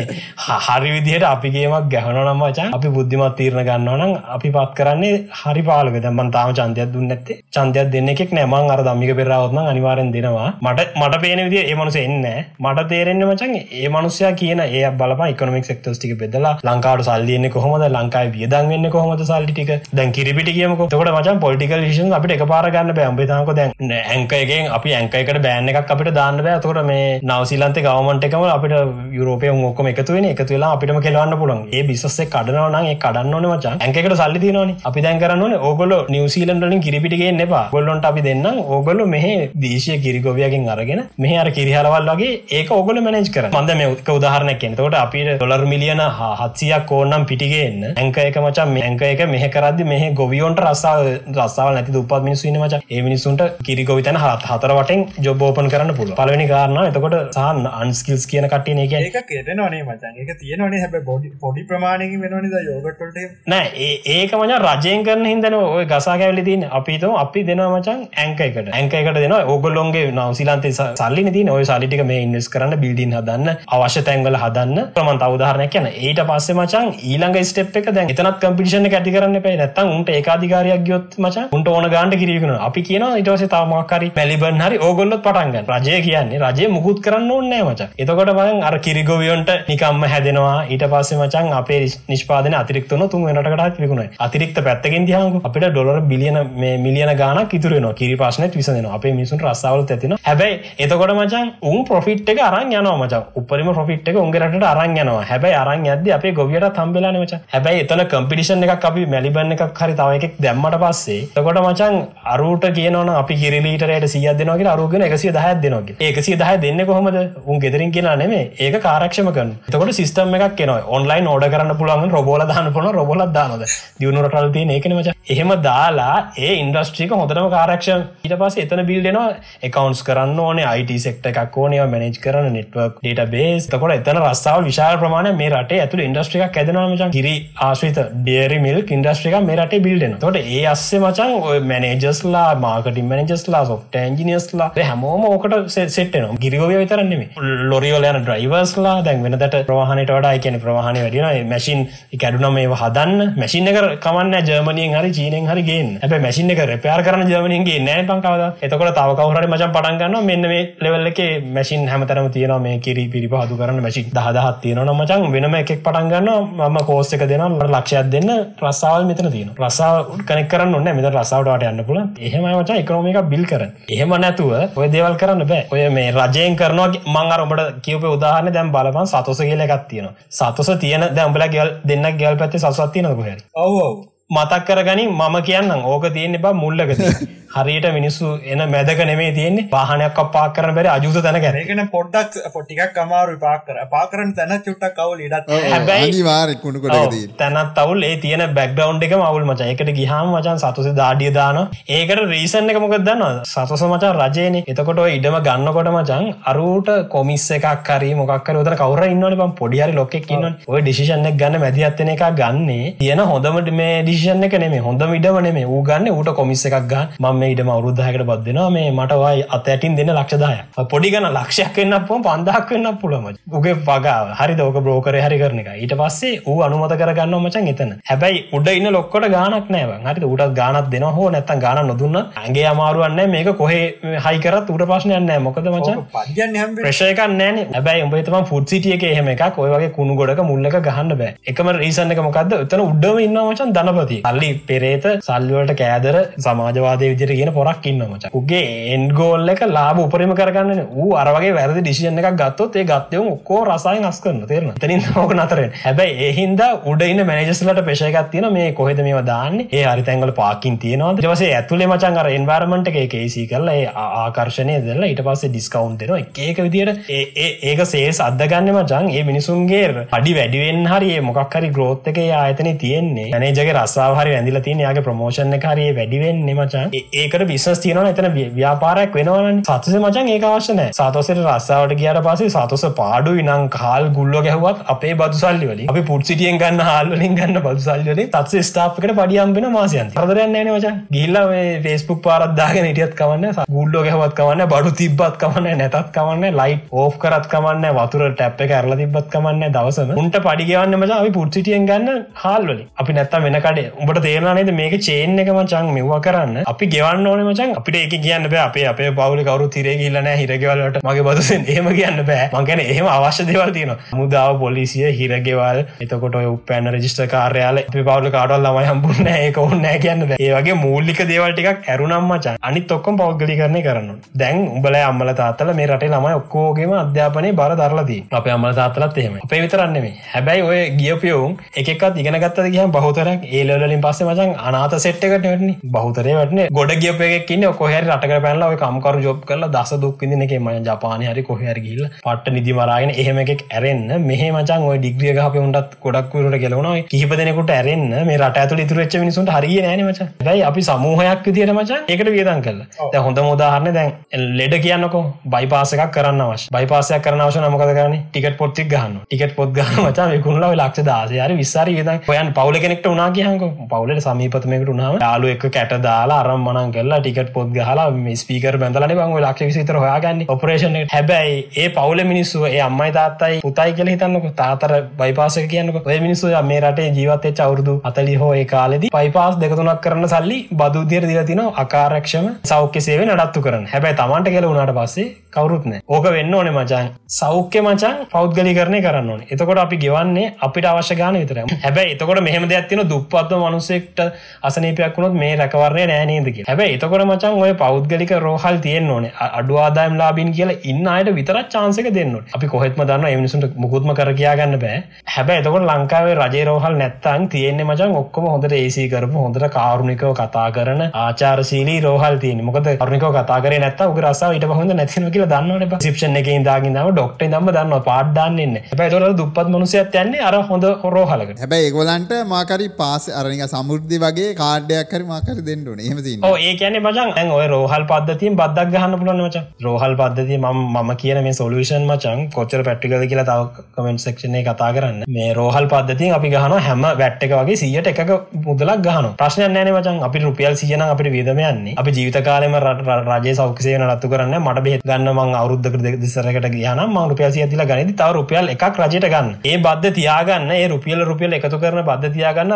හරි 0.67 0.91
විදිහට 0.95 1.25
අපි 1.33 1.53
ගේමක් 1.55 1.89
ගහනවා 1.93 2.25
නම් 2.25 2.43
මචං 2.43 2.75
අපි 2.77 2.93
බුද්ධිමත් 2.97 3.35
තීරණ 3.39 3.65
ගන්නවා 3.69 3.97
නම් 3.99 4.13
අපි 4.35 4.53
පත් 4.57 4.71
කරන්නේ 4.79 5.13
හරි 5.41 5.63
පාලක. 5.69 5.99
දැන් 6.05 6.15
මං 6.15 6.31
තාම 6.37 6.53
ඡන්දයක් 6.59 6.93
දුන්නේ 6.93 7.15
නැත්තේ. 7.15 7.39
ඡන්දයක් 7.55 7.91
දෙන්න 7.95 8.13
එකෙක් 8.15 8.35
නෑ. 8.37 8.49
මං 8.53 8.73
අර 8.75 8.83
ධම්මික 8.87 9.13
පෙරාවොත් 9.21 9.55
නම් 9.57 9.71
අනිවාර්යෙන් 9.73 10.13
දෙනවා. 10.17 10.49
මට 10.61 10.87
මට 11.01 11.21
පේන 11.25 11.43
විදිහ 11.47 11.63
ඒ 11.63 11.75
මනුස්සයා 11.75 12.05
එන්නේ 12.09 12.37
මට 12.59 12.87
තේරෙන්නේ 12.93 13.31
මචං 13.31 13.55
ඒ 13.81 13.89
මනුස්සයා 13.89 14.33
කියන 14.41 14.63
ඒ 14.67 14.85
බලපන් 15.01 15.33
ඉකොනොමික් 15.35 15.69
සෙක්ටර්ස් 15.71 15.99
ටික 15.99 16.17
බෙදලා 16.21 16.55
ලංකාවට 16.67 17.07
සල්ලි 17.09 17.35
එන්නේ 17.37 17.55
කොහොමද? 17.55 17.83
ලංකාවේ 17.91 18.33
වියදම් 18.35 18.71
වෙන්නේ 18.71 18.91
කොහොමද 19.01 19.23
සල්ලි 19.29 19.51
ටික? 19.51 19.71
දැන් 19.99 20.11
කිරිපිටි 20.17 20.55
කියමුකෝ. 20.57 20.87
එතකොට 20.89 21.11
මචං 21.15 21.39
පොලිටිකල් 21.45 21.85
ඉෂුස් 21.89 22.15
අපිට 22.19 22.35
එකපාර 22.37 22.65
ගන්න 22.75 22.93
බෑ. 22.97 23.09
උඹේ 23.13 23.27
තාමකෝ 23.31 23.55
දැන් 23.59 23.93
ඇංක 24.13 24.33
එකෙන් 24.41 24.71
අපි 24.77 24.95
ඇංක 24.99 25.15
එකට 25.21 25.41
බෑන් 25.47 25.69
එකක් 25.73 25.93
අපිට 25.95 26.11
දාන්න 26.19 26.41
බෑ. 26.45 26.55
එතකොට 26.59 26.81
මේ 26.91 27.05
නවසීලන්තේ 27.29 27.85
ගවර්න්මන්ට් 27.87 28.27
එකම 28.29 28.45
අපිට 28.55 28.75
යුරෝපයේ 29.19 29.53
උන් 29.55 29.63
ඔක්කොම 29.71 29.91
එකතු 29.93 30.17
වෙන්නේ. 30.17 30.33
එකතු 30.35 30.55
වෙලා 30.55 30.71
අපිටම 30.77 31.01
කෙලවන්න 31.07 31.37
පුළුවන්. 31.41 31.63
ඒ 31.77 31.83
බිස්නස් 31.89 32.19
එක 32.25 32.31
කඩනවා 32.35 32.69
නම් 32.73 32.89
ඒ 32.91 32.97
කඩන්න 33.05 33.35
ඕනේ 33.37 33.53
මචං. 33.53 33.77
ඇංක 33.85 33.99
එකට 34.01 34.17
සල්ලි 34.21 34.43
තියෙනවනේ. 34.45 34.77
අපි 34.91 35.05
දැන් 35.07 35.21
කරන්න 35.23 35.45
ඕනේ 35.47 35.61
ඕගොල්ලෝ 35.69 36.01
නිව්සීලන්ත 36.15 36.65
වලින් 36.67 36.83
කිරිපිටි 36.87 37.21
ගේන්න 37.23 37.45
එපා. 37.47 37.63
ඕගොල්ලොන්ට 37.67 38.09
අපි 38.11 38.25
දෙන්නම්. 38.27 38.61
ඕගොල්ලෝ 38.75 39.07
මෙහෙ 39.15 39.33
දේශීය 39.65 39.99
කිරිගොවියකින් 40.05 40.69
අරගෙන 40.75 41.03
මෙහෙ 41.25 41.37
අර 41.43 41.49
කිරිහලවල් 41.57 42.11
වගේ 42.13 42.33
ඒක 42.59 42.71
ඕගොල්ලෝ 42.77 43.05
මැනේජ් 43.07 43.31
කරන්න. 43.35 43.57
මන්ද 43.61 43.77
මේ 43.81 43.91
එක 43.97 44.13
උදාහරණයක් 44.17 44.59
කියන්නේ. 44.61 44.79
එතකොට 44.79 44.99
අපිට 45.03 45.31
ඩොලර් 45.35 45.65
මිලියන 45.73 46.03
700ක් 46.19 46.99
ඕනනම් 46.99 47.25
පිටි 47.31 47.47
ගේන්න 47.53 47.83
ඇංක 47.93 48.17
එක 48.25 48.37
මචං 48.43 48.73
මේ 48.75 48.80
ඇංක 48.85 49.01
එක 49.07 49.21
මෙහෙ 49.33 49.47
කරද්දි 49.55 49.85
මෙහෙ 49.91 50.07
ගොවියොන්ට 50.19 50.59
රස්සාව 50.65 50.99
රස්සාවල් 51.37 51.73
නැති 51.77 51.93
දුප්පත් 51.95 52.23
මිනිස්සු 52.27 52.47
ඉන්න 52.49 52.59
මචං 52.61 52.81
ඒ 52.95 53.01
මිනිස්සුන්ට 53.07 53.41
කිරිගොවි 53.67 54.03
තැන 54.07 54.19
හතර 54.21 54.73
වටෙන් 54.77 55.01
ජොබ් 55.25 55.41
ඕපන් 55.47 55.69
කරන්න 55.73 55.93
පුළුවන්. 55.99 56.17
පළවෙනි 56.19 56.47
කාරණා 56.51 56.85
එතකොට 56.91 57.17
සහන් 57.37 57.67
අන්ස්කිල්ස් 57.81 58.25
කියන 58.31 58.47
කට්ටිය 58.53 58.75
නේ 58.79 58.87
කියන්නේ. 58.93 59.11
ඒක 59.11 59.27
කෙරෙනවනේ 59.31 59.83
මචං 59.87 60.19
ඒක 60.23 60.31
තියෙනවනේ 60.41 60.81
හැබැයි 60.83 61.07
පොඩි 61.09 61.33
පොඩි 61.43 61.65
ප්‍රමාණයකින් 61.71 62.23
වෙනවනේ 62.25 62.51
දා 62.55 62.63
යෝගට් 62.69 63.03
වලට. 63.03 63.17
එහෙම. 63.23 63.31
නෑ 63.53 63.89
ඒක 64.15 64.35
මචං 64.39 64.55
රජයෙන් 64.67 65.05
කරන 65.09 65.25
හින්දානේ 65.31 65.61
ඔය 65.77 65.85
ගසා 65.93 66.17
කැවිලි 66.23 66.45
තියෙන්නේ. 66.49 66.71
අපි 66.79 66.97
හිතමු 66.97 67.13
අපි 67.25 67.45
දෙනවා 67.49 67.69
මචං 67.75 68.01
ඇංක 68.25 68.43
එකට. 68.47 68.71
ඇංක 68.79 68.97
එකට 69.01 69.21
දෙනවා. 69.25 69.41
ඕගොල්ලොන්ගේ 69.55 70.05
නවසීලන්තේ 70.11 70.73
සල්ලිනේ 70.79 71.35
තියෙන්නේ. 71.37 71.57
ඔය 71.59 71.65
සල්ලි 71.71 71.91
ටික 71.91 72.05
මේ 72.13 72.21
ඉන්වෙස්ට් 72.27 72.53
කරන්න 72.55 72.81
බිල්ඩින් 72.85 73.17
හදන්න 73.19 73.49
අවශ්‍ය 73.77 74.05
තැන්වල 74.09 74.41
හදන්න. 74.43 74.79
තව 74.97 75.31
උදාහරණයක් 75.37 75.71
කියන්න. 75.73 75.87
ඊට 76.07 76.19
පස්සේ 76.29 76.55
මචං 76.59 76.91
ඊළඟ 77.11 77.39
ස්ටෙප් 77.51 77.75
එක 77.79 77.87
දැන් 77.95 78.09
එතනත් 78.13 78.37
කම්පිටිෂන් 78.41 78.69
එක 78.79 78.95
ඇති 78.99 79.11
කරන්න 79.15 79.37
එපා. 79.39 79.55
නැත්තම් 79.61 79.91
උන්ට 79.95 80.09
ඒකාධිකාරියක් 80.15 80.83
ගියොත් 80.87 81.17
මචං 81.23 81.47
උන්ට 81.57 81.67
ඕන 81.73 81.87
ගානට 81.93 82.15
කිරි 82.21 82.35
විකුණනවා 82.37 82.67
අපි 82.69 82.81
කියනවා 82.89 83.17
ඊට 83.19 83.31
පස්සේ 83.33 83.51
තව 83.53 83.69
මොකක් 83.73 83.93
හරි 83.97 84.11
මෙලිබන් 84.19 84.61
හරි 84.65 84.77
ඕගොල්ලොත් 84.87 85.23
පටන් 85.27 85.51
ගන්න. 85.53 85.71
රජය 85.75 86.01
කියන්නේ 86.07 86.41
රජය 86.43 86.67
මුකුත් 86.75 87.01
කරන්න 87.05 87.31
ඕනේ 87.35 87.49
නෑ 87.53 87.73
මචං. 87.73 87.89
එතකොට 88.01 88.33
මම 88.35 88.63
අර 88.69 88.75
කිරිගොවියොන්ට 88.85 89.51
නිකම්ම 89.71 90.03
හැදෙනවා. 90.13 90.57
ඊට 90.73 90.85
පස්සේ 90.93 91.19
මචං 91.21 91.53
අපේ 91.59 91.79
නිෂ්පාදන 92.11 92.57
අතිරික්ත 92.61 92.91
වුණොත් 92.95 93.11
තුන් 93.11 93.25
වෙනටකටත් 93.27 93.81
විකුණයි 93.83 94.09
අතිරික්ත 94.27 94.57
පැත්තකින් 94.67 95.07
දිහාම 95.09 95.39
අපිට 95.49 95.67
ඩොලර් 95.71 96.01
බිලියන 96.11 96.39
මේ 96.61 96.77
මිලියන 96.85 97.13
ගාණක් 97.23 97.53
ඉතුරු 97.59 97.75
වෙනවා. 97.75 97.93
කිරි 98.01 98.15
ප්‍රශ්නෙත් 98.21 98.55
විසඳෙනවා. 98.59 98.95
අපේ 98.99 99.13
මිනිසුන්ට 99.17 99.45
රස්සාවලත් 99.47 99.91
ඇතිනවා 99.95 100.19
හැබැයි 100.27 100.59
එතකොට 100.85 101.15
මචං 101.17 101.51
උන් 101.71 101.85
ප්‍රොෆිට් 101.89 102.29
එක 102.33 102.41
අරන් 102.49 102.71
යනවා 102.79 102.97
මචං. 103.01 103.23
උපරිම 103.39 103.73
ප්‍රොෆිට් 103.77 104.07
එක 104.09 104.17
උන්ගේ 104.25 104.41
රටට 104.43 104.67
අරන් 104.73 104.97
යනවා. 104.97 105.23
හැබැයි 105.31 105.57
අරන් 105.61 105.85
යද්දි 105.93 106.15
අපේ 106.17 106.33
ගොවියට 106.39 106.79
හම්බෙලානේ 106.81 107.23
මචං. 107.23 107.41
හැබැයි 107.53 107.83
එතන 107.85 108.03
කම්පිටිෂන් 108.13 108.60
එකක් 108.67 108.85
අපි 108.89 109.05
මැලිබන් 109.13 109.53
එකක් 109.55 109.81
හරි 109.81 109.95
තව 109.99 110.17
එකෙක් 110.19 110.33
දැම්මට 110.45 110.77
පස්සේ 110.83 111.19
එතකොට 111.23 111.59
මචං 111.63 111.97
අරුට 112.33 112.65
කියනවනම් 112.77 113.11
අපි 113.21 113.39
කිරි 113.41 113.59
ලීටරයට 113.65 114.07
100ක් 114.07 114.35
දෙනවා 114.41 114.57
කියලා 114.61 114.75
අරු 114.77 114.87
කියන 114.93 115.05
110ක් 115.07 115.55
දෙනවා 115.65 115.81
කියලා. 115.87 116.01
ඒ 116.05 116.11
110 116.17 116.61
දෙන්නේ 116.65 116.85
කොහොමද? 116.91 117.19
උන් 117.51 117.59
ගෙදරින් 117.65 117.91
කියනා 117.97 118.15
නෙමෙයි. 118.23 118.51
ඒක 118.65 118.77
කාර්යක්ෂම 118.87 119.31
කරනවා. 119.37 119.69
එතකොට 119.69 119.93
සිස්ටම් 120.01 120.35
එකක් 120.39 120.61
එනවා. 120.65 120.79
ඔන්ලයින් 120.97 121.31
ඕඩර් 121.33 121.51
කරන්න 121.55 121.77
පුළුවන් 121.81 122.15
රොබෝලා 122.17 122.49
දාන්න 122.53 122.71
පුළුවන් 122.77 122.97
රොබෝලා 122.99 123.29
දානවද? 123.37 123.65
දියුණු 124.01 124.25
රටවල් 124.25 124.51
තියෙන 124.57 124.75
ඒකනේ 124.77 124.99
මචං. 124.99 125.17
එහෙම 125.33 125.51
දාලා 125.67 126.15
ඒ 126.47 126.53
ඉන්ඩස්ට්‍රි 126.63 127.05
එක 127.07 127.13
හොඳටම 127.19 127.49
කාර්යක්ෂම 127.55 128.01
ඊට 128.25 128.35
පස්සේ 128.41 128.65
එතන 128.65 128.83
බිල්ඩ් 128.89 129.09
එනවා 129.11 129.27
accounts 129.67 130.01
කරන්න 130.07 130.39
ඕනේ 130.45 130.67
IT 130.81 130.91
සෙක්ටර් 131.05 131.29
එකක් 131.31 131.57
ඕනේ 131.63 131.79
ඒවා 131.79 131.91
මැනේජ් 131.93 132.17
කරන්න 132.25 132.55
network 132.57 132.97
database 133.05 133.69
එතකොට 133.69 133.93
එතන 133.97 134.19
රස්සාවල් 134.23 134.67
විශාල 134.69 134.97
ප්‍රමාණයක් 135.03 135.37
මේ 135.41 135.49
රටේ 135.53 135.79
ඇතුළේ 135.83 136.07
ඉන්ඩස්ට්‍රි 136.09 136.41
එකක් 136.47 136.57
හැදෙනවා 136.59 136.87
මචං. 136.89 137.13
කිරි 137.17 137.33
ආශ්‍රිත 137.67 137.99
dairy 138.27 138.50
milk 138.59 138.91
ඉන්ඩස්ට්‍රි 138.95 139.31
එකක් 139.31 139.45
මේ 139.47 139.57
රටේ 139.59 139.81
බිල්ඩ් 139.85 140.03
වෙනවා. 140.05 140.17
එතකොට 140.17 140.37
ඒ 140.41 140.63
අස්සේ 140.73 140.99
මචං 140.99 141.31
ඔය 141.49 141.59
මැනේජර්ස්ලා 141.71 142.47
මාර්කටින් 142.65 143.07
මැනේජර්ස්ලා 143.11 143.63
software 143.71 144.05
engineersලා 144.11 144.69
ඒ 144.77 144.87
හැමෝම 144.89 145.25
ඕකට 145.29 145.55
සෙට් 145.75 146.15
වෙනවා. 146.15 146.39
ගිරිගොවිය 146.43 146.79
විතරක් 146.83 147.05
නෙමෙයි. 147.11 147.29
ලොරි 147.71 147.91
වල 147.95 148.07
යන 148.11 148.19
ඩ්‍රයිවර්ස්ලා 148.25 148.95
දැන් 149.07 149.23
වෙනදට 149.25 149.57
ප්‍රවාහනයට 149.69 150.13
වඩා 150.17 150.33
ඒ 150.37 150.43
කියන්නේ 150.45 150.63
ප්‍රවාහනය 150.65 150.99
වැඩි 151.05 151.21
වෙනවා. 151.21 151.45
මැෂින් 151.53 151.87
කැඩුනම 152.23 152.59
ඒව 152.63 152.75
හදන්න 152.81 153.35
මැෂින් 153.41 153.71
එක 153.73 153.79
කමන්නේ 154.07 154.43
ජර්මනියෙන් 154.49 154.97
හරි 154.99 155.13
චීනෙන් 155.19 155.49
හරි 155.51 155.65
ගේන්න. 155.69 155.91
හැබැයි 156.03 156.25
මැෂින් 156.27 156.55
එක 156.55 156.63
රිපෙයාර් 156.73 157.05
කරන්න 157.07 157.33
ජර්මනියෙන් 157.33 157.67
ගේන්නේ 157.69 157.87
නැහැ 157.91 158.09
බං 158.09 158.25
කවදා. 158.25 158.51
එතකොට 158.61 158.95
තව 158.99 159.17
කවුරු 159.19 159.37
හරි 159.39 159.53
මචං 159.53 159.75
පටන් 159.77 160.01
ගන්නවා 160.01 160.25
මෙන්න 160.31 160.51
මේ 160.53 160.63
ලෙවල් 160.81 161.13
එකේ 161.13 161.31
මැෂින් 161.57 161.87
හැමතැනම 161.87 162.31
තියෙනවා 162.31 162.59
මේ 162.59 162.77
කිරි 162.85 163.07
පිරිපහදු 163.13 163.61
කරන්න 163.61 163.81
මැෂින් 163.85 164.11
10 164.11 164.31
10ක් 164.37 164.61
තියෙනවා 164.61 164.85
නම් 164.85 165.01
මචං 165.01 165.31
වෙනම 165.35 165.55
එකෙක් 165.61 165.83
පටන් 165.85 166.09
ගන්නවා 166.11 166.69
මම 166.69 166.79
කෝස් 166.89 167.13
එක 167.15 167.23
දෙනවා 167.31 167.49
මට 167.49 167.69
ලක්ෂයක් 167.75 168.09
දෙන්න 168.13 168.29
රස්සාවල් 168.63 169.07
මෙතන 169.09 169.29
තියෙනවා. 169.35 169.67
රස්සාව 169.67 169.95
කනෙක් 170.29 170.49
කරන්න 170.51 170.75
ඕනේ 170.77 170.93
මෙතන 170.97 171.09
රස්සාවට 171.13 171.51
වට 171.51 171.71
යන්න 171.71 171.85
පුළුවන්. 171.87 172.09
එහෙමයි 172.27 172.53
මචං 172.59 172.81
ඉකොනොමි 172.83 173.13
එක 173.13 173.29
බිල් 173.33 173.45
කරන්න. 173.51 173.73
එහෙම 173.95 174.15
නැතුව 174.25 174.51
ඔය 174.75 174.87
දේවල් 174.95 175.17
කරන්න 175.21 175.47
බෑ. 175.51 175.65
ඔය 175.73 175.83
මේ 175.97 176.13
රජයෙන් 176.19 176.57
කරනවා 176.61 176.89
මං 177.15 177.33
අර 177.35 177.45
ඔබට 177.45 177.81
කියපු 177.87 178.15
උදාහරණේ 178.17 178.55
දැන් 178.57 178.71
බලපන් 178.75 179.11
සතොස 179.13 179.41
කියලා 179.41 179.69
එකක් 179.69 179.89
තියෙනවා. 179.91 180.15
සතොස 180.39 180.71
තියෙන 180.85 181.07
දැන් 181.15 181.27
උඹලා 181.31 181.51
ගෙවල් 181.55 181.75
දෙන්නක් 181.91 182.17
ගෙවල් 182.23 182.39
පැත්තේ 182.41 182.63
සතොසක් 182.63 182.93
තියෙනවද 182.95 183.19
කොහේ 183.19 183.35
හරි? 183.35 183.45
ඔව් 183.55 183.75
ඔව් 183.85 183.93
මතක් 184.31 184.63
කරගනි 184.67 185.05
මම 185.09 185.37
කියන්න 185.43 185.77
ඕක 185.85 186.09
තියෙන 186.13 186.41
බා 186.41 186.53
මුල්ලකද 186.55 187.05
හරියට 187.53 187.87
මිනිස්සු 187.95 188.27
එන 188.45 188.61
මැදක 188.73 188.99
නෙමේ 189.09 189.31
තියෙන්නේ. 189.37 189.65
වාහනයක් 189.69 190.19
අපා 190.23 190.45
කරන 190.55 190.73
බැරි 190.75 190.89
අජුත 190.89 191.17
තැන 191.25 191.37
ගැන. 191.43 191.57
ඒකන 191.61 191.81
පොඩ්ඩක් 191.95 192.35
පොටිකක් 192.53 192.93
කමාරු 192.97 193.35
පාක් 193.43 193.65
කර 193.67 193.87
පාකරන 193.93 194.31
තැන 194.37 194.53
චුට්ටක් 194.67 194.95
කවුල 194.99 195.23
ඉඩත් 195.25 195.51
හැබැයි 195.65 196.23
වාරෙක්කුණු 196.23 196.83
කොටදී 196.85 197.25
තැනත් 197.41 197.81
අවුල්. 197.83 198.03
ඒ 198.03 198.15
තියෙන 198.17 198.43
බැක්ඩවන්් 198.59 199.03
එක 199.07 199.15
මවුල් 199.15 199.45
මච. 199.45 199.67
එකට 199.73 199.91
ගිහාම 199.99 200.31
මචන් 200.33 200.61
සතුස 200.63 200.87
දාඩිය 201.01 201.33
දාන 201.39 201.59
ඒකට 201.89 202.23
රීසන් 202.33 202.71
එක 202.73 202.79
මොකක් 202.85 202.97
දන්න 203.01 203.43
සතුස 203.45 203.83
මචා 203.93 204.13
රජයන 204.19 204.59
එතකොට 204.63 205.03
ඉඩම 205.09 205.37
ගන්නකොට 205.49 205.91
මචන් 205.93 206.31
අරුට 206.45 206.93
කොමිස් 207.09 207.49
එකක් 207.57 207.83
කරි 207.89 208.13
මොක්කර 208.21 208.61
උතර 208.61 208.77
කවර 208.83 209.09
ඉන්නවන 209.09 209.37
පම් 209.41 209.55
පොඩිහරි 209.61 209.97
ලොක්ෙක් 209.99 210.31
ඉන්න 210.37 210.49
ඔය 210.67 210.81
ඩිසිෂන්ක් 210.81 211.35
ගන්න 211.35 211.59
මැදිහත්තන 211.65 212.13
එක 212.15 212.25
ගන්නේ. 212.41 212.95
තියෙන 213.03 213.25
හොඳමට 213.33 213.75
මේ 213.81 214.01
ඩිෂන් 214.21 214.43
එක 214.45 214.55
නෙමේ 214.61 214.81
හොඳ 214.85 215.01
ඉඩම 215.17 215.37
නෙමේ 215.45 215.65
ඌ 215.65 215.81
ගන්න 215.87 216.07
ඌට 216.13 216.29
කොමිස් 216.39 216.63
එකක් 216.67 216.75
ගන්න. 216.91 217.07
මම 217.19 217.37
මේ 217.41 217.51
ඉඩම 217.53 217.69
අවුරුද්ධහකට 217.75 218.23
බදදිනවා 218.29 218.69
මේ 218.75 218.91
මටවයි 218.97 219.45
අත 219.55 219.69
ඇටින් 219.73 219.95
දෙන්න 219.99 220.11
ලක්ෂදාය 220.15 220.57
පොඩි 220.91 221.11
ගන 221.13 221.27
ලක්ෂයක් 221.37 221.79
වෙන්න 221.81 221.95
පොම 222.09 222.21
පන්දක් 222.27 222.69
වෙන්න 222.73 222.89
පුළම 223.01 223.25
උගේ 223.59 223.75
පගාව 223.87 224.33
හරි 224.39 224.57
දෝක 224.59 224.77
බ්‍රෝකර 224.85 225.17
හරි 225.25 225.39
කරන 225.41 225.61
එක. 225.61 225.69
ඊට 225.83 225.95
පස්සේ 226.01 226.41
ඌ 226.45 226.57
අනුමත 226.67 226.93
කරගන්න 227.01 227.35
මචන් 227.39 227.69
එතන. 227.73 227.93
හැබැයි 228.09 228.43
උඩ 228.57 228.69
ඉන්න 228.73 228.91
ලොක්කොට 228.97 229.27
ගානක් 229.35 229.71
නෑව 229.75 229.91
හරි 230.09 230.29
උටත් 230.33 230.55
ගානත් 230.59 230.91
දෙන 230.93 231.07
හෝ 231.17 231.29
නැත්තන් 231.35 231.63
ගාන 231.65 231.81
නොදුන්න. 231.91 232.19
ඇගේ 232.43 232.67
අමාරුවන්න 232.73 233.33
මේක 233.35 233.51
කොහේ 233.61 233.83
හයිකරත් 234.27 234.71
උට 234.75 234.85
ප්‍රශ්නයන්න 234.91 235.33
මොකද 235.47 235.71
මචන් 235.73 236.05
පජන් 236.13 236.77
ප්‍රශයක 236.83 237.23
නෑන 237.39 237.61
හැබයි 237.77 238.05
උඹතම 238.05 238.39
ෆුඩ් 238.53 238.69
සිටියක 238.73 239.07
එහෙම 239.11 239.33
එකක්. 239.35 239.59
ඔය 239.65 239.69
වගේ 239.75 239.91
කුණු 239.97 240.19
ගොඩක 240.21 240.45
මුල්ලක 240.51 240.79
ගහන්න 240.89 241.17
බෑ. 241.23 241.35
එකම 241.53 241.73
රීසන්න 241.81 242.17
එක 242.17 242.23
මොකක්ද 242.29 242.57
එතන 242.61 242.87
උඩම 242.87 243.19
ඉන්න 243.27 243.43
මචන් 243.47 243.77
ධනපති 244.11 244.21
අල්ලි 244.23 244.49
පෙරේත 244.61 245.05
සල්ලුවට 245.21 245.73
කෑදර 245.75 246.15
සමාජවාදය 246.37 247.09
විදිර 247.11 247.31
කියන 247.31 247.51
පොරක් 247.53 247.85
ඉන්න 247.85 248.03
මච. 248.03 248.31
උගේ 248.31 248.93
එන්ගෝල් 248.95 249.49
එක 249.49 249.63
ලාබ 249.69 249.97
උපරම 249.97 250.33
කරගන්න 250.35 250.81
ඌ 250.95 251.09
අරවගේ 251.15 251.53
වැරදි 251.53 251.81
ඩිසිෂන 251.81 252.21
එකක් 252.21 252.39
ගත්තොත් 252.41 252.75
ඒ 252.75 252.85
ගත්තයම 252.85 253.29
ඔක්කෝ 253.33 253.61
රසායන් 253.65 254.05
අස් 254.05 254.19
කරන 254.19 254.41
තේරන 254.43 254.71
තනින් 254.75 255.03
ඕක 255.15 255.33
නතරෙන් 255.35 255.75
හැබැයි 255.77 256.29
එහින්ද 256.29 256.63
උඩයින්න 256.85 257.23
මැනජස්ලට 257.23 257.83
පේශයකක් 257.85 258.31
තියෙන 258.31 258.49
මේ 258.53 258.71
කොහෙද 258.73 259.01
මේ 259.01 259.23
දාන්න? 259.23 259.59
ඒ 259.69 259.83
හරි 259.85 260.03
තැන්ගල 260.03 260.33
පාකින් 260.33 260.77
තියෙනවා 260.77 261.13
දවසේ 261.19 261.51
ඇතුලේ 261.51 261.87
මචන් 261.87 262.21
අර 262.21 262.31
එන්වර්මට 262.31 262.91
එක 262.93 263.11
කේසි 263.11 263.47
කරලා 263.47 263.77
ඒ 263.77 263.87
ආකර්ශණය 264.21 264.79
දෙලා 264.81 265.11
ඊට 265.11 265.23
පස්සේ 265.27 265.51
ඩිස්කවන්් 265.51 265.97
දෙෙන 265.99 266.29
ඒක 266.41 266.57
විදියට 266.59 267.11
ඒක 267.11 267.85
සේ 267.85 268.07
සද්ධගන්න 268.11 268.73
මචන් 268.73 269.11
ඒ 269.11 269.23
මිනිසුන්ගේ 269.23 270.07
අඩි 270.11 270.33
වැඩිවෙන් 270.33 270.81
හරි 270.87 271.11
මොකක් 271.21 271.55
හරි 271.55 271.69
ග්‍රෝත්තක 271.71 272.17
ආයතන 272.33 272.69
තියෙන්නේ. 272.77 273.27
අනේජගේ 273.33 273.73
රස්සාාව 273.73 274.00
හරි 274.11 274.35
ඇඳල 274.35 274.59
තියන 274.65 274.83
යාගේ 274.83 275.05
ප්‍රමෝෂණ 275.07 275.57
කාරය 275.65 275.87
වැඩිවෙන්නේ 275.97 276.55
මචන් 276.55 276.95
ඒකට 277.15 277.45
බිස්නස් 277.51 277.81
තියනවා 277.83 278.13
එතන 278.13 278.29
ව්‍යාපාරයක් 278.55 279.17
වෙනවන. 279.19 279.61
සතුස 279.63 279.95
මචන් 279.95 280.31
ඒක 280.33 280.45
අවශ්‍යනෑ 280.45 280.89
සතසට 280.91 281.43
රස්සාාවට 281.45 281.95
කියට 282.01 282.21
පසේ 282.27 282.51
සතුස 282.51 282.85
පාඩු 282.99 283.35
ඉනං 283.41 283.67
කාල් 283.71 284.09
ගුල්ල 284.11 284.35
ගැහවත් 284.39 284.83
අපේ 284.95 285.13
බදුසල්ලි 285.15 285.71
වලින් 285.71 285.93
අපි 285.93 286.05
පුට්සිටියෙන් 286.11 286.61
ගන්න 286.61 286.83
හල්ලින් 286.89 287.37
ගන්න 287.39 287.61
බදුසල්ලි 287.61 288.27
තත්ස 288.29 288.69
ස්ථාපකට 288.69 289.15
පඩියම් 289.19 289.55
වෙන 289.57 289.69
මාසයන් 289.71 290.13
හදරන්න 290.15 290.57
න 290.57 290.71
මචන් 290.73 291.01
ගිල්ල 291.11 291.41
ෆේස්බුක් 291.83 292.23
පාරත්දාගෙන 292.23 292.89
ඉටියත් 292.91 293.15
කවන්න 293.15 293.61
ගුල්ලෝ 293.71 294.03
ගැහවත් 294.03 294.37
කවන්න 294.39 294.67
බඩු 294.71 294.95
තිබ්බත් 295.01 295.39
කවන්න 295.41 295.81
නැතත් 295.81 296.11
කවන්න 296.13 296.59
ලයිට් 296.59 296.91
ඕෆ් 297.01 297.17
කරත් 297.21 297.47
කමන්න 297.51 297.97
වතුර 297.97 298.23
ටැප් 298.31 298.61
එක 298.65 298.73
ඇරල 298.73 298.95
තිබත් 298.97 299.27
කමන්න 299.31 299.73
දවසම. 299.73 300.13
උන්ට 300.15 300.37
පඩිගවන්න 300.39 300.97
මච. 300.97 301.11
අපි 301.13 301.31
පුට්සිටියෙන් 301.31 301.87
ගන්න 301.89 302.25
හල්වලි 302.37 302.85
අපි 302.95 303.17
නැත්ත 303.17 303.37
වෙනකඩේ 303.45 303.90
උඹට 303.95 304.21
තේරනේද 304.21 304.73
මේක 304.73 304.97
චේන් 305.01 305.39
එක 305.39 305.49
මචන් 305.49 305.91
මෙවා 305.91 306.21
කරන්න. 306.21 306.63
අපි 306.65 306.87
ගෙවන්න 306.87 307.27
ඕන 307.27 307.45
මචන් 307.45 307.75
අපිට 307.77 307.95
ඒක 307.97 308.17
කියන්න 308.19 308.49
බෑ. 308.49 308.65
අපේ 308.65 308.87
අපේ 308.87 309.11
පවුල 309.13 309.43
කවරු 309.43 309.69
තිරේ 309.69 309.97
කියලන 309.97 310.31
හිරගෙවලට 310.33 311.01
මගේ 311.03 311.27
බදුසෙන් 311.29 311.65
ඒම 311.67 311.91
කියන්න 311.93 312.23
බෑ. 312.23 312.49
මංගැන 312.53 312.85
ඒම 312.85 313.07
අවශ්‍ය 313.09 313.45
දෙවල් 313.47 313.71
තියන 313.73 313.93
මුදාව 314.13 314.59
පොලිසිය 314.61 315.11
හිරගෙවල් 315.19 315.79
එතකොට 316.01 316.35
උපෑන්න 316.43 316.91
රජිස්ට 316.93 317.21
කාරයාල 317.31 317.79
අපි 317.81 318.03
පවුල 318.03 318.29
කාටල් 318.35 318.65
ළමයි 318.65 318.87
හම්බුන්න 318.89 319.29
ඒක 319.33 319.57
ඔන්නෑ 319.59 319.99
කියන්න 320.03 320.25
ඒ 320.37 320.51
වගේ 320.55 320.75
මූල්ලික 320.81 321.21
දේවල්ටිකක් 321.31 321.89
ඇරුනම් 321.91 322.27
මචන් 322.27 322.59
අනි 322.61 322.81
තොක්කොම් 322.91 323.19
පෞද්ගලි 323.21 323.57
කරන 323.59 323.77
කරන්න 323.81 324.19
දැන් 324.35 324.61
උඹල 324.67 324.97
අම්මල 325.01 325.33
තාත්තල 325.33 325.73
මේ 325.79 325.87
රටේ 325.87 326.11
ළමයි 326.13 326.37
ඔක්කෝගේම 326.41 326.93
අධ්‍යාපනය 326.97 327.51
බර 327.53 327.75
දරලදී 327.81 328.21
අප 328.31 328.49
අම්මල 328.55 328.73
තාත්තලත් 328.79 329.19
එහෙම 329.23 329.37
අපේ 329.41 329.61
විතරන්නෙමේ 329.65 330.13
හැබැයි 330.33 330.67
ඔය 330.69 330.81
ගියපියවුම් 330.99 331.55
එකක් 331.75 332.05
ඉගෙන 332.15 332.39
ගත්තද 332.43 332.67
කිය 332.75 332.87
බහතරක් 332.97 333.47
ඒලලින් 333.71 334.03
පස්සේ 334.05 334.27
මචන් 334.27 334.51
අනාත 334.61 334.95
සෙට්ටකට 334.97 335.45
වැටනි. 335.45 335.73
බහතරේ 335.95 336.35
වටන. 336.37 336.61
ගොඩ 336.71 336.93
ගියපයකින්න 337.03 337.67
කොහරි 337.79 338.01
රටක 338.01 338.41
පැල්ල 338.45 338.65
කම්කරු 338.81 339.23
ජොබ් 339.25 339.41
කරල 339.45 339.65
දස 339.75 339.93
දුක්විදින 340.03 340.45
එක 340.47 340.55
මය 340.59 340.75
ජපානය 340.81 341.25
හරි 341.31 341.43
කොහර 341.43 341.77
ගිල්ල 341.85 342.03
පට්ට 342.17 342.55
නිදි 342.57 342.77
මරාගෙන 342.79 343.13
එහෙම 343.15 343.41
එකක් 343.45 343.65
ඇරෙන්න්න 343.69 344.27
මෙහ 344.27 344.41
මචන් 344.47 344.87
ඔය 344.89 344.97
ඩිග්‍රිය 344.99 345.35
හප 345.37 345.63
උන්ටත් 345.63 345.97
ගොඩක්වරට 346.05 346.59
කෙලවන 346.63 346.89
කිහිප 347.11 347.35
දෙනෙකුට 347.41 347.75
ඇරෙන්න්න 347.77 348.17
මේ 348.29 348.39
රට 348.39 348.63
ඇතුල 348.63 348.83
ඉතුරච්ච 348.85 349.19
මිනිසුන්ට 349.23 349.53
හරිය 349.57 349.79
නෑන 349.81 350.05
මච. 350.05 350.29
දැයි 350.41 350.65
අපි 350.69 350.87
සමූහයක් 350.89 351.45
විදියට 351.47 351.75
මච 351.75 352.01
එකට 352.09 352.31
වියදන් 352.31 352.65
කල 352.65 352.81
හොඳ 353.21 353.45
මුදාහරන්න 353.49 353.93
දැන් 353.93 354.11
ලෙඩ 354.57 354.79
කියන්නකෝ. 354.81 355.25
බයිපාසකක් 355.45 356.11
කරන්න 356.11 356.41
වශ 356.43 356.67
බයිපාසයක් 356.71 357.23
කරන 357.23 357.41
වශ 357.41 357.59
නමකද 357.61 357.91
කරන 357.97 358.15
ටිකට 358.25 358.57
පොත්තික් 358.57 358.87
ගන්න 358.89 359.15
ටිකට 359.23 359.55
පොත් 359.55 359.73
ගන්න 359.73 360.05
මචා 360.05 360.27
විකුණලා 360.31 360.71
ලක්ෂ 360.73 361.05
දාසයාර 361.05 361.53
විස්සාර 361.55 361.87
විදන් 361.89 362.21
ඔයන් 362.27 362.51
පවල 362.57 362.79
කෙනෙක්ට 362.83 363.07
උනා 363.07 363.29
කියහක 363.31 363.60
පවලට 363.91 364.25
සමීපතමකට 364.25 364.91
උනාව 364.95 365.19
යාලු 365.23 365.51
එක 365.53 365.65
කැට 365.77 365.95
දාලා 366.07 366.39
අරම් 366.43 366.67
මනන් 366.67 366.93
කරලා 366.95 367.19
ටිකට 367.21 367.53
පොත් 367.57 367.73
ගහලා 367.77 368.07
ස්පීකර 368.41 368.77
බැඳලන 368.83 369.15
බං 369.19 369.35
ලක්ෂ 369.41 369.67
විසිතර 369.69 369.99
හොයාගන්න. 370.03 370.45
ඔපරේෂන 370.55 370.97
හැබැයි 371.13 371.57
ඒ 371.83 371.89
පවුල 371.97 372.23
මිනිස්සුව 372.31 372.67
ඒ 372.69 372.81
අම්මයි 372.87 373.11
තාත්තයි 373.19 373.61
පුතයි 373.67 373.97
කියල 373.97 374.11
හිතන්නක. 374.13 374.47
තාතර 374.55 374.91
බයිපාසක 375.19 375.67
කියන්නක. 375.73 376.01
ඔය 376.05 376.19
මිනිස්සු 376.19 376.53
මේ 376.69 376.79
රටේ 376.81 377.09
ජීවතය 377.17 377.51
චවුරුදු 377.59 377.93
අතලි 378.03 378.35
හෝ 378.41 378.51
ඒ 378.53 378.65
කාලෙදි 378.65 379.13
පයිපාස් 379.17 379.59
දෙකතුනක් 379.63 380.01
කරන 380.05 380.27
සල්ලි 380.33 380.59
බදුදිර 380.81 381.23
දිල 381.29 381.43
තින 381.45 381.61
අකාරක්ෂම 381.83 382.47
සෞඛ්‍ය 382.71 383.01
සේව 383.07 383.23
නඩත්තු 383.27 383.63
කරන 383.65 383.85
හැබැයි 383.93 384.19
තමන්ට 384.21 384.53
කියල 384.55 384.67
උනාට 384.71 384.93
පස්සේ 384.97 385.27
කවරුත්න 385.55 385.93
ඕක 386.07 386.25
වෙන්න 386.35 386.53
ඕනේ 386.53 386.73
මචන් 386.73 387.07
සෞඛ්‍ය 387.37 387.81
මචන් 387.81 388.15
පෞද්ගලි 388.33 388.73
කරණය 388.77 389.01
කරන්න 389.05 389.29
ඕන. 389.29 389.41
එතකොට 389.51 389.81
අපි 389.85 389.97
ගෙවන්නේ 390.03 390.53
අපිට 390.67 390.89
අවශ්‍ය 390.91 391.15
ගාන 391.21 391.39
විතර 391.41 391.61
හැබැයි 391.85 392.15
එතකොට 392.15 392.41
මෙහම 392.47 392.67
දෙයක්තින 392.71 393.03
දුප්පත්ව 393.51 393.59
මනුසෙක්ට 393.61 394.19
අසනීපයක් 394.61 395.17
වුණොත් 395.17 395.35
මේ 395.35 395.55
රැකවරණය 395.55 396.05
නෑනේදක 396.05 396.57
හැබැයි 396.67 396.95
එතකොට 396.97 397.23
මචන් 397.23 397.57
ඔය 397.57 397.73
පෞද්ගලික 397.75 398.31
රෝහල් 398.37 398.77
තියෙන් 398.77 399.09
ඕන. 399.09 399.27
අඩු 399.51 399.77
ආදායම් 399.77 400.17
ලාබින් 400.17 400.51
කියලා 400.51 400.77
ඉන්න 400.83 401.07
අයට 401.07 401.31
විතරත් 401.31 401.69
චාන්සක 401.69 402.09
දෙන්න 402.11 402.35
අපි 402.51 402.67
කොහෙත්ම 402.67 403.03
දන්න 403.03 403.27
එමිනිසුන්ට 403.27 403.77
මුකුත්ම 403.77 404.13
කර 404.13 404.33
කියයාගන්න 404.33 404.77
බෑ. 404.77 404.99
හැබැයි 405.27 405.63
එතකොට 405.63 405.87
ලංකාවේ 405.87 406.35
රජේ 406.37 406.65
රෝහල් 406.65 406.95
නැත්තන් 406.95 407.47
තියෙන්නේ 407.49 407.85
මචන් 407.85 408.15
ඔක්කොම 408.15 408.47
හොඳට 408.47 408.77
ඒසි 408.79 409.07
කරපු 409.07 409.45
හොඳට 409.45 409.67
කාරුණිකව 409.69 410.33
කතා 410.33 410.67
කරන 410.71 411.03
ආචාරශීලී 411.15 411.99
රෝහල් 412.01 412.37
තියන 412.37 412.63
මොකද 412.63 412.91
කරුණිකව 412.95 413.29
කතා 413.37 413.59
කර 413.59 413.77
නැත්ත 413.77 414.05
උක 414.07 414.21
රසා 414.21 414.51
ඊට 414.51 414.67
හොඳ 414.71 414.93
නැතින 414.93 415.29
කියලා 415.29 415.51
දන්නවන 415.53 416.01
සිප්ෂන් 416.01 416.39
එක 416.41 416.51
දාගන්නම 416.61 417.11
ඩොක්ට 417.11 417.45
දම 417.45 417.71
දන්න 417.71 418.07
පාඩ්ඩන්නන්න 418.09 418.97
පැතොල 418.97 419.27
දුපත් 419.33 419.63
මනුසයත් 419.69 420.15
යන්නේ 420.15 420.43
අර 420.43 420.59
හොඳ 420.63 420.87
හොරෝහලක 421.03 421.55
හැබැයි 421.57 421.87
ඒගොලන්ට 421.87 422.33
මාකරි 422.51 422.87
පාස 422.97 423.23
අරනික 423.41 423.65
සමුෘද්ධි 423.73 424.21
වගේ 424.25 424.49
කාඩ්ඩයක් 424.61 425.15
හරි 425.17 425.25
මාකර 425.31 425.57
දෙන්නඩුන 425.69 426.03
එහමසි 426.07 426.37
ඒ 426.61 426.73
කියන 426.79 426.97
මචන් 427.01 427.29
ඇන් 427.39 427.51
ඔය 427.57 427.67
රෝහල් 427.73 428.05
පද්ධතියෙන් 428.11 428.55
බද්දක් 428.59 428.91
ගහන්න 428.95 429.15
පුලන 429.21 429.41
මච. 429.45 429.61
රෝහල් 429.85 430.15
පද්ධතිය 430.21 430.57
ම 430.57 430.67
මම 430.95 431.11
කියන 431.21 431.39
මේ 431.45 431.55
සොලූෂන් 431.59 432.05
මචන් 432.09 432.39
කොච්චර 432.55 432.81
පැට්ටිකද 432.87 433.25
කියලා 433.31 433.47
තව 433.49 433.85
කමෙන්ට් 433.95 434.23
සක්ෂණය 434.25 434.61
කතා 434.67 434.91
කරන්න. 434.95 435.23
මේ 435.35 435.49
රෝහල් 435.59 435.87
පද්ධතිය 435.93 436.31
අපි 436.37 436.53
ගහන 436.55 436.75
හැම 436.87 437.05
වැට් 437.21 437.43
එක 437.47 437.53
වගේ 437.59 437.79
සියට 437.83 438.11
එක 438.13 438.21
මුදලක් 438.67 439.01
ගහන 439.07 439.29
ප්‍රශ්නය 439.41 439.67
නෑන 439.67 439.91
මචන් 439.95 440.21
අපි 440.27 440.43
රුපියල් 440.45 440.75
සියන 440.81 441.05
අපිට 441.07 441.31
විදමයන්නේ 441.37 441.95
අපි 442.03 442.15
ජීවිත 442.17 442.39
කාලම 442.49 442.75
රජ 442.81 443.47
සෞක්ෂය 443.61 443.97
නත්තු 443.99 444.31
කරන්න 444.33 444.55
මට 444.59 444.85
බෙත් 444.87 445.07
ගන්න 445.09 445.33
මං 445.33 445.55
අවුද්ධක 445.61 445.97
දෙසරකට 446.23 446.69
ගයන 446.75 447.01
ම 447.07 447.17
රුපියසිය 447.31 447.67
තිල 447.73 447.83
ගනති 447.91 448.17
තව 448.21 448.29
රුපියල් 448.39 448.71
එකක් 448.75 449.01
රජයට 449.03 449.27
ගන්න. 449.33 449.49
ඒ 449.69 449.77
බද්ධ 449.85 450.13
තියාගන්න 450.17 450.71
ඒ 450.77 450.87
රුපියල 450.93 451.25
රුපියල 451.31 451.57
එකතු 451.59 451.81
කරන 451.83 452.03
බද්ධ 452.09 452.33
තියාගන්න 452.35 452.73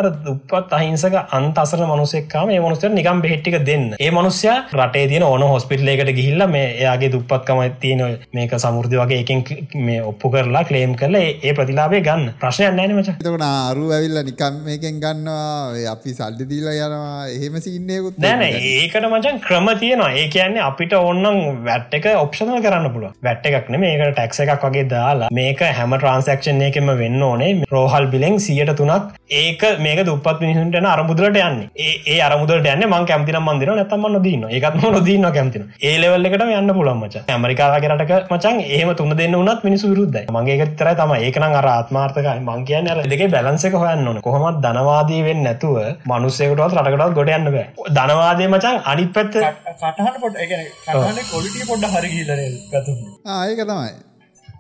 උපත් 0.56 0.74
අහිංසක 0.78 1.16
අන්තසර 1.38 1.82
මනුසෙක්කාම 1.92 2.50
ඒ 2.50 2.60
මනුසර 2.66 2.92
නිකම් 2.98 3.22
බෙට්ටික 3.26 3.58
දෙන්න. 3.70 3.86
ඒ 4.00 4.12
මනුස්්‍යයා 4.12 4.58
රටේ 4.80 5.06
තියන 5.12 5.24
ඕන 5.30 5.44
හොස්පිටලේකට 5.54 6.12
ගිහිල්ල 6.20 6.44
මේ 6.56 6.68
එයාගේ 6.82 7.12
දුප්පත්කම 7.16 7.62
තියෙන 7.82 8.04
මේක 8.36 8.54
සමුෘධ 8.66 8.96
වගේ 9.02 9.20
එකින් 9.24 9.44
මේ 9.88 10.02
ඔප්පු 10.12 10.32
කරලා 10.34 10.64
කලේම් 10.70 10.96
කරලා 11.02 11.24
ඒ 11.48 11.54
ප්‍රතිලාබේ 11.58 12.02
ගන්න. 12.08 12.34
ප්‍රශ්නයක් 12.42 12.76
නෑන 12.78 12.96
මච. 12.98 13.16
එතකට 13.16 13.46
අරු 13.48 13.86
ඇවිල්ල 13.98 14.22
නිකම් 14.30 14.62
මේකෙන් 14.68 15.00
ගන්නවා. 15.04 15.86
අපි 15.94 16.16
සල්ලි 16.20 16.50
දීලා 16.52 16.76
යනවා. 16.88 17.28
එහෙම 17.36 17.60
සින්නයකුත් 17.68 18.22
නෑන 18.26 18.44
ඒකට 18.46 19.10
මචන් 19.12 19.42
ක්‍රම 19.48 19.70
තියෙනවා. 19.84 20.12
ඒ 20.22 20.28
කියන්නේ 20.36 20.66
අපිට 20.70 20.98
ඔන්නම් 21.02 21.42
වැට් 21.68 21.98
එක 22.00 22.10
ඔප්ෂනල් 22.16 22.62
කරන්න 22.66 22.92
පුළුව 22.96 23.14
වැට් 23.30 23.50
එකක් 23.52 23.70
නෙම 23.76 23.88
ඒකට 23.90 24.14
ටැක්ස 24.14 24.44
එකක් 24.46 24.68
වගේ 24.68 24.86
දාලා 24.96 25.32
මේක 25.40 25.66
හැම 25.80 25.98
ට්‍රන්සක්ෂන් 25.98 26.66
එකම 26.70 26.94
වෙන්න 27.04 27.28
ඕනේ. 27.30 27.52
රෝහල් 27.76 28.10
බිලෙන් 28.16 28.40
සියට 28.48 28.74
තුනක්. 28.80 29.14
ඒක 29.42 29.64
මේක 29.86 30.04
දුපත් 30.10 30.45
මිනිසුන්ටන 30.46 30.88
අරමුදලට 30.88 31.28
යන්නේ. 31.28 31.70
ඒ 32.08 32.18
අරමුදලට 32.22 32.68
යන්න 32.68 32.86
මං 32.88 33.06
කැමතින 33.10 33.38
මන්දිර 33.42 33.72
නැතම 33.74 34.06
නොදන්න 34.08 34.46
එකත්ම 34.52 34.86
නොදන්න 34.96 35.28
කැමතින 35.36 35.64
ඒලෙවල්ලකට 35.90 36.46
යන්න 36.58 36.74
පුළන්මච 36.78 37.16
ඇමරිකාගේරටක 37.28 38.32
මචන් 38.32 38.62
ඒම 38.70 38.92
තුන 38.96 39.14
දෙන්න 39.18 39.38
වනත් 39.40 39.68
මිනිසු 39.68 39.92
විරුද්ධ 39.92 40.32
මගේ 40.36 40.68
තර 40.76 40.92
තම 41.00 41.14
ඒකන 41.18 41.46
අර 41.52 41.68
ආත්මාර්ථකයි 41.68 42.40
මං 42.40 42.66
කියන්න 42.70 42.92
අර 42.94 43.02
දෙක 43.06 43.24
බැලන්සක 43.32 43.76
හොයන්න 43.76 44.08
ඕන. 44.08 44.22
කොහොමත් 44.22 44.62
ධනවාදී 44.66 45.22
වෙන්න 45.28 45.44
නැතුව 45.48 45.78
මනුස්සයකටත් 46.06 46.62
රටකටත් 46.62 47.16
ගොඩ 47.20 47.32
යන්න 47.32 47.52
බෑ. 47.52 47.68
ධනවාදය 47.92 48.48
මචන් 48.48 48.82
අනිත් 48.86 49.14
පැත්ත 49.14 49.34
කටහට 49.34 50.20
පොට 50.22 50.36
කොලිටි 51.32 51.66
පොඩ්ඩ 51.70 51.86
හරිගිලන 51.96 52.30
ඒක 52.40 53.62
තමයි. 53.64 53.92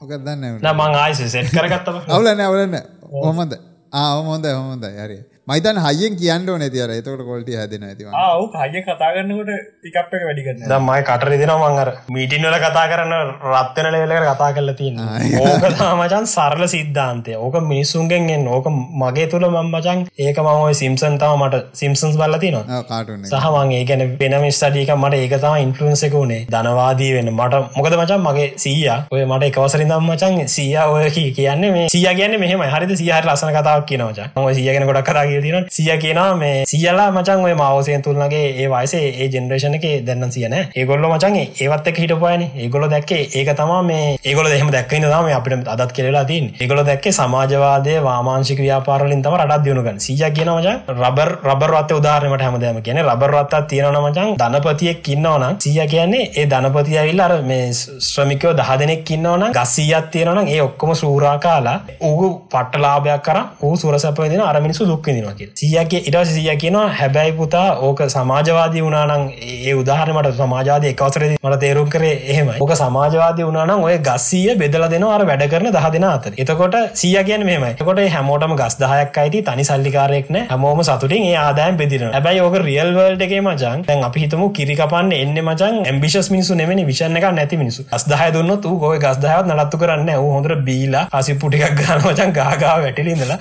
ඕක 0.02 0.12
දන්න 0.18 0.60
මං 0.74 0.96
ආයිස 0.96 1.24
සෙට් 1.28 1.54
කරගත්තම. 1.54 2.04
අවුලන්න 2.10 2.42
අවුලන්න 2.42 2.76
හොමද 3.22 3.56
ආහොමොද 3.94 4.46
හොමොද 4.50 4.86
හරි 4.98 5.18
මයිතන් 5.48 5.78
හයියෙන් 5.80 6.14
කියන්න 6.18 6.48
ඕන 6.50 6.64
තිර 6.68 6.92
එතකට 6.92 7.20
කොල්ට 7.24 7.50
හැදෙන 7.56 7.84
ඇති 7.86 8.06
ආව 8.20 8.54
හය 8.56 8.82
කතාගන්නකොට 8.84 9.50
පිකප් 9.84 9.98
එක 10.12 10.24
වැඩිගන්න 10.24 10.64
දම්මයි 10.66 11.04
කටර 11.06 11.30
දෙෙන 11.34 11.52
මංගර 11.56 11.92
මීටින් 12.10 12.48
වල 12.48 12.58
කතා 12.64 12.86
කරන්න 12.92 13.14
රත්වන 13.50 13.90
ලෙවලක 13.94 14.26
කතා 14.30 14.48
කරල 14.56 14.72
තින්න 14.74 14.98
ඕක 15.42 15.66
මචන් 15.92 16.26
සරල 16.28 16.66
සිද්ධාන්තය. 16.68 17.36
ඕක 17.38 17.58
මිනිස්සුන්ගෙන් 17.64 18.26
එන්න. 18.30 18.48
ඕක 18.50 18.70
මගේ 18.96 19.28
තුළ 19.28 19.46
මම් 19.46 19.70
මචන් 19.72 20.02
ඒක 20.20 20.40
මම 20.40 20.64
සිම්සන් 20.74 21.20
තම 21.20 21.36
මට 21.40 21.62
සිම්සන්ස් 21.74 22.16
බලති 22.16 22.52
න 22.52 22.58
කාටුන 22.86 23.24
සහමන් 23.26 23.76
ඒකැන 23.76 24.04
වෙනම 24.18 24.48
ස්ටඩික 24.52 24.96
මට 24.96 25.22
ඒක 25.22 25.38
තම 25.38 25.60
ඉන්ෆලන්සක 25.60 26.14
වුණේ 26.14 26.42
ධනවාදී 26.50 27.12
වෙන්න. 27.12 27.32
මට 27.36 27.62
මොකද 27.76 27.98
මචන් 27.98 28.22
මගේ 28.22 28.50
සීය? 28.58 28.90
ඔය 29.12 29.24
මට 29.26 29.52
එකවසරින් 29.52 29.94
දම් 29.94 30.10
මචන් 30.10 30.42
සීය 30.50 30.82
ඔය 30.88 31.06
කියන්නේ 31.32 31.72
මේ 31.72 31.88
සිය 31.90 32.10
කියන්න 32.16 32.40
මෙහම 32.40 32.68
හරි 32.68 32.92
සියහට 32.98 33.30
ලසන 33.30 33.56
කතාවක් 33.56 33.88
කියනවච 33.88 34.26
ම 34.36 34.52
සියගෙන 34.56 34.88
ගොඩක් 34.88 35.08
කරගේ 35.08 35.35
තින 35.42 35.68
සිය 35.70 35.98
කියනවා 35.98 36.36
මේ 36.36 36.64
සියලා 36.66 37.08
මචන් 37.12 37.44
ඔය 37.44 37.54
මවසයෙන් 37.54 38.02
තුල්න්නගේ 38.02 38.44
ඒ 38.56 38.68
වයිසේ 38.68 39.04
ඒ 39.16 39.28
ජෙනරේෂණ 39.30 39.78
එක 39.78 39.86
දෙන්න 40.06 40.32
සියන 40.32 40.56
ඒගොල්ල 40.56 41.08
මචන් 41.08 41.38
ඒවත් 41.38 41.88
එක 41.88 41.98
හිටපයන 41.98 42.46
ඒගොල 42.58 42.88
දැක්කේ 42.88 43.22
ඒක 43.34 43.52
තමා 43.56 43.82
මේ 43.84 44.06
ඒගොල 44.24 44.48
දෙහම 44.48 44.72
දැක්කන්න 44.72 45.08
තම 45.08 45.32
අපිට 45.32 45.68
අදත් 45.70 45.94
කෙරලා 45.94 46.26
තින් 46.26 46.52
ඒගොල 46.60 46.84
දැක්කේ 46.84 47.14
සමාජවාදය 47.14 47.96
වාමාංශික 48.02 48.60
ව්‍යාපාරලින් 48.60 49.22
තම 49.22 49.38
රටත් 49.38 49.64
දියුණුගන් 49.66 50.00
සිය 50.00 50.24
කියන 50.32 50.52
මචන් 50.52 50.82
රබර් 50.96 51.32
රබරවත් 51.46 51.92
උදාහරණයට 51.94 52.46
හැමදම 52.46 52.82
කියන 52.82 53.02
රබරවත්තා 53.06 53.62
තියෙනවන 53.66 54.02
මචන් 54.04 54.36
ධනපතියෙක් 54.38 55.04
කින්නවනම් 55.04 55.60
සිය 55.60 55.80
කියන්නේ 55.88 56.30
ඒ 56.34 56.48
ධනපතිය 56.48 56.98
ඇවිල් 56.98 57.22
අර 57.22 57.34
මේ 57.44 57.64
ශ්‍රමිකයෝ 58.06 58.54
දහ 58.56 58.72
දෙනෙක් 58.80 59.04
කින්නවන 59.06 59.46
ගස්සීයක් 59.56 60.12
තියෙනවන 60.12 60.48
ඒ 60.48 60.62
ඔක්කොම 60.62 60.96
සූරා 60.96 61.38
කාලා 61.40 61.78
ඌ 62.02 62.30
පට්ටලාභයක් 62.50 63.22
කර. 63.22 63.38
ඌ 63.62 63.76
සුරසපයදින 63.76 64.42
අරමිනිසු 64.42 64.86
දුක්කිදිනවා 65.26 65.36
කිය 65.36 65.50
සියගේ 65.56 66.02
ඉට 66.02 66.18
සිය 66.28 66.56
කියනවා 66.58 66.88
හැබැයි 66.92 67.34
පුතා 67.34 67.66
ඕක 67.80 68.02
සමාජවාදී 68.10 68.82
වනානං 68.82 69.26
ඒ 69.42 69.74
උදාහරමට 69.74 70.30
සමාජාද 70.36 70.84
එකවසරද 70.86 71.36
මට 71.36 71.60
තේරුම් 71.60 71.90
කරේ 71.90 72.14
එහෙම 72.26 72.52
ඕක 72.58 72.74
සමාජවාදී 72.76 73.46
වනානම් 73.46 73.84
ඔය 73.84 73.98
ගස්සීය 74.00 74.56
බෙදල 74.56 74.88
දෙන 74.90 75.06
අර 75.08 75.26
වැඩ 75.26 75.46
කරන 75.48 75.70
දහ 75.70 75.92
දෙෙන 75.92 76.06
අතර. 76.06 76.34
එතකොට 76.38 76.78
සිය 76.96 77.16
කියෙන් 77.24 77.46
මෙම 77.46 77.66
එකොට 77.66 78.02
හැමෝටම 78.10 78.56
ගස් 78.56 78.78
දහයක් 78.78 79.18
අයිති 79.18 79.44
තනි 79.44 79.64
සල්ලිකාරයෙක්න 79.64 80.40
හැමෝම 80.46 80.84
සතුටින් 80.84 81.24
ඒ 81.24 81.36
ආදායම් 81.38 81.78
බෙදින 81.78 82.08
හැබැයි 82.10 82.42
ඕක 82.42 82.58
රියල් 82.62 82.92
වල්ඩ 82.96 83.22
එකේ 83.22 83.42
මචන් 83.42 83.86
තැන් 83.86 84.04
අපි 84.04 84.26
හිතමු 84.26 84.50
කිරිකපන්න 84.52 85.14
එන්න 85.14 85.38
මචන් 85.44 85.82
ඇම්බිශස් 85.86 86.32
මිනිසු 86.32 86.56
නෙමනි 86.56 86.86
විශණ 86.86 87.22
එක 87.22 87.30
නැති 87.34 87.62
මිනිසු 87.64 87.88
අස්දාහ 87.92 88.30
දුන්න 88.32 88.58
තු 88.62 88.76
ගොය 88.78 89.00
ගස්දාහත් 89.00 89.50
නලත්තු 89.50 89.78
කරන්න 89.78 90.12
හ 90.12 90.28
හොඳර 90.28 90.56
බීලා 90.68 91.08
අසි 91.14 91.40
පුටිකක් 91.42 91.74
ගන 91.80 92.06
මචන් 92.06 92.32
ගාගා 92.32 92.76
වැටිලිඳලා 92.82 93.40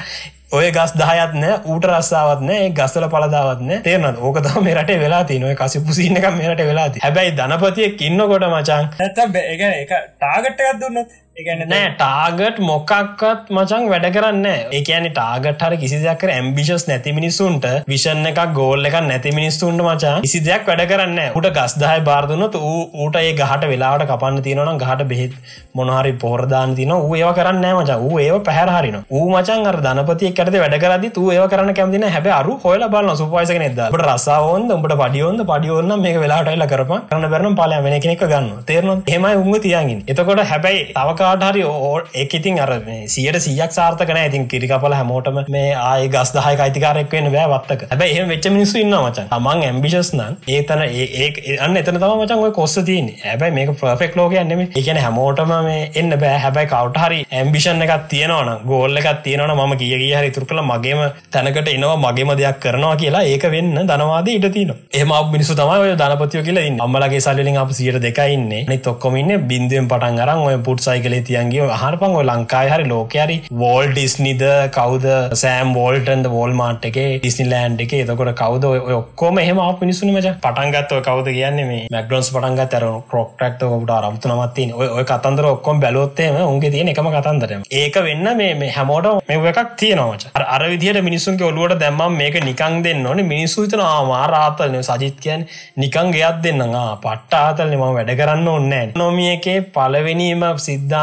ඔය 0.51 0.71
ගස් 0.71 0.93
දහයත් 0.95 1.33
නෑ 1.35 1.55
ඌට 1.65 1.87
රස්සාාවත් 1.89 2.43
නෑ 2.43 2.67
ගස්සල 2.71 3.07
පලදාවත් 3.09 3.63
නෑ. 3.63 3.79
තේරන 3.81 4.19
ඕකතම 4.21 4.59
මේරට 4.63 4.91
වෙලා 5.01 5.23
තිනොය 5.25 5.55
කසි 5.57 5.81
පුසින්න 5.81 6.21
එක 6.21 6.27
මේරට 6.37 6.63
වෙලාති 6.63 7.03
හැබැයි 7.03 7.33
ධනපතිය 7.39 7.89
ඉන්නකොට 8.01 8.45
මචන් 8.47 8.91
ඇත 9.01 9.19
එක 9.45 9.65
එක 9.65 9.93
ටාගට්ටයක් 9.93 10.81
දුන්නත් 10.83 11.17
නෑ 11.37 11.87
ටාගට් 11.93 12.59
මොකක්කත් 12.61 13.49
මචන් 13.51 13.87
වැඩ 13.91 14.05
කරන්න 14.15 14.45
ඒකන 14.73 15.07
ටාගට 15.09 15.63
හර 15.65 15.75
කිසි 15.77 15.97
දෙයක් 15.99 16.19
කර 16.21 16.31
ඇම්බිෂස් 16.31 16.85
නැති 16.87 17.15
මිනිසුන්ට 17.17 17.65
විෂණ 17.89 18.29
එකක් 18.31 18.53
ගෝල්ල 18.55 18.87
එක 18.87 18.97
නැති 19.03 19.33
මිනිස්සුන්ට 19.35 19.83
මචා 19.83 20.13
කිසි 20.21 20.41
දෙයක් 20.41 20.69
වැඩ 20.69 20.83
කරන්න 20.87 21.19
උට 21.35 21.49
ගස්දාය 21.57 22.03
බාර්දුනොත් 22.09 22.55
ඌට 22.61 23.19
ඒ 23.21 23.33
ගහට 23.33 23.71
වෙලාට 23.73 24.05
කපන්න 24.05 24.45
තියෙනවන 24.45 24.79
ගහට 24.79 25.09
බෙහෙත් 25.11 25.35
මොනහරි 25.73 26.13
පොරදාන 26.17 26.77
තින 26.77 26.93
ඒව 26.93 27.33
කරන්න 27.33 27.67
මච. 27.73 27.99
ඒව 28.21 28.39
පැහරහරින 28.43 29.01
මචන් 29.25 29.67
අර 29.67 29.81
ධනපතිය 29.81 30.33
කරද 30.33 30.59
වැඩ 30.63 30.79
කරදි 30.79 31.11
තු 31.11 31.27
ඒව 31.31 31.49
කරන්න 31.49 31.75
කැමතින 31.75 32.07
හැබ 32.09 32.31
අරු 32.33 32.57
හොල 32.61 32.87
බලන්න 32.87 33.21
සුපයිසක 33.23 33.61
නෙද 33.65 33.77
ට 33.81 34.03
රසාවන්ද 34.05 34.77
උඹට 34.77 34.97
පඩියෝන්ද 35.03 35.47
පඩියෝන්න 35.51 35.99
මේ 35.99 36.15
වෙලාටයිල 36.19 36.65
කරප 36.69 36.95
කරන 37.11 37.29
බැරන 37.29 37.61
පාලය 37.61 37.83
වෙන 37.83 37.99
කෙනෙක් 38.01 38.25
ගන්න 38.25 38.65
තේරන 38.65 39.05
හෙමයි 39.11 39.37
උම 39.37 39.53
තියන්ගින් 39.61 40.07
එතකොට 40.07 40.47
හැබැයි 40.47 40.89
තවක 40.95 41.24
කාටහරි 41.25 41.65
ඕ 41.65 41.93
එක 42.15 42.35
ඉතින් 42.35 42.61
අර 42.61 42.71
සියට 43.09 43.41
සියක් 43.41 43.73
සාර්ථකන 43.73 44.21
ඉතින් 44.21 44.49
කිරිකපල 44.49 44.95
හැමෝටම 44.95 45.41
මේ 45.49 45.71
ආය 45.83 46.09
ගස් 46.09 46.35
දහය 46.37 46.55
අයිතිකාරෙක් 46.59 47.13
වෙන 47.13 47.31
බෑ 47.35 47.49
වත්තක. 47.53 47.91
හැබ 47.91 48.05
එහ 48.07 48.27
වෙච්ච 48.29 48.51
මිනිස්සු 48.51 48.81
ඉන්න 48.81 48.97
මචන් 48.97 49.31
තමන් 49.31 49.65
ඇම්බිශස් 49.65 50.13
නන් 50.15 50.39
ඒතන 50.51 50.85
ඒ 50.85 51.59
අන්න 51.59 51.77
එතන 51.77 51.99
තම 51.99 52.15
මචන් 52.17 52.45
ඔය 52.45 52.53
කොස්ස 52.53 52.79
තියන 52.85 53.11
හැබයි 53.23 53.53
මේක 53.53 53.75
ප්‍රෆෙක් 53.77 54.17
ලෝක 54.17 54.37
න්නම 54.39 54.65
එකන 54.75 54.99
හැමෝටම 54.99 55.55
මේ 55.63 55.83
එන්න 55.95 56.17
බෑ. 56.17 56.39
හැබයි 56.45 56.67
කවට 56.67 57.05
හරි 57.05 57.21
ඇම්බිෂන් 57.35 57.85
එකක් 57.85 58.09
තියෙනවන 58.11 58.51
ගෝල්ල 58.67 59.01
එකක් 59.01 59.11
තියෙනවන 59.25 59.55
ම 59.59 59.77
කිය 59.77 59.95
කිය 59.97 60.15
හරි 60.15 60.31
තුරකල 60.31 60.61
මගේම 60.65 61.01
තැනකට 61.31 61.69
එනවා 61.69 61.97
මගේම 62.05 62.33
දෙයක් 62.37 62.61
කරනවා 62.61 62.95
කියලා 62.97 63.23
ඒක 63.27 63.47
වෙන්න 63.51 63.75
ධනවාද 63.85 64.29
ඉට 64.31 64.49
තින 64.53 64.73
එම 64.95 65.13
මිනිසු 65.33 65.55
තමයි 65.55 65.95
ධනපතිය 65.97 66.43
කියලා 66.43 66.67
අම්මලගේ 66.85 67.21
සල්ලින් 67.21 67.59
අප 67.59 67.73
සියට 67.73 68.01
දෙකයින්නේ 68.01 68.63
නි 68.67 68.79
තොක්කොමන්න 68.81 69.33
බින්දුවෙන් 69.49 69.89
පටන් 69.89 70.21
අරන් 70.21 70.43
ඔය 70.43 70.57
පුට් 70.61 70.81
සයිකලේ 70.81 71.14
තියන්ගේ 71.29 71.63
වගේ 71.63 71.77
අහරපං 71.79 72.17
ඔය 72.21 72.25
ලංකායි 72.31 72.73
හරි 72.75 72.89
ලෝකයාරි 72.93 73.37
වෝල් 73.63 73.87
ඩිස්නිද 73.93 74.45
කවද? 74.77 75.17
සෑම් 75.43 75.75
වෝල්ටන්ද 75.79 76.31
වෝල් 76.37 76.53
මාට් 76.61 76.89
එක 76.91 76.99
ඩිස්නි 77.23 77.49
ලෑන්් 77.53 77.79
එක. 77.87 77.95
එතකොට 78.01 78.33
කවද 78.43 78.73
ඔක්කෝම 78.99 79.39
එහම 79.45 79.63
පිනිසුන 79.81 80.13
මච. 80.15 80.35
පටන්ගත්ව 80.45 81.03
කවද 81.09 81.37
කියන්නේ 81.39 81.69
මේ 81.71 81.87
මැක්ඩොන්ස් 81.97 82.31
පටන්ගත් 82.35 82.79
ඇර 82.79 82.87
ප්‍රොක්ටක්ට 83.11 83.67
ඔකට 83.69 83.95
අරම්තු 83.99 84.33
නමත්තින 84.33 84.75
ඔය 84.79 85.05
කතන්දර 85.11 85.51
ඔක්කොම් 85.53 85.81
බැලොත්තේම 85.85 86.41
උන්ගේ 86.45 86.73
තියෙන 86.75 86.93
එකම 86.93 87.11
කතන්දර 87.17 87.57
ඒක 87.83 87.97
වෙන්න 88.09 88.31
මේ 88.39 88.73
හැමෝට 88.77 89.11
මෙ 89.29 89.41
එකක් 89.53 89.75
තියෙනවච 89.83 90.27
අර 90.35 90.63
විදිහට 90.73 91.03
මිනිසුන්ගේ 91.09 91.49
ඔලුවට 91.51 91.79
දැම්ම 91.83 92.17
මේක 92.21 92.41
නිකං 92.45 92.83
දෙන්න 92.85 93.07
ඕන. 93.07 93.25
මිනිස්සුතන 93.35 93.83
ආමාරාතලන 93.85 94.77
සජිත් 94.91 95.19
කියන් 95.25 95.47
නිකං 95.77 96.13
ගයක් 96.15 96.43
දෙන්න 96.45 96.63
පට්ට 97.05 97.35
ආතල්න. 97.41 97.75
ම 97.75 97.95
වැඩ 97.97 98.13
කරන්න 98.21 98.49
ඔන්නෑ 98.49 98.93
නොමිය 98.97 99.31
එකේ 99.37 99.59
පලවෙනීම 99.77 100.45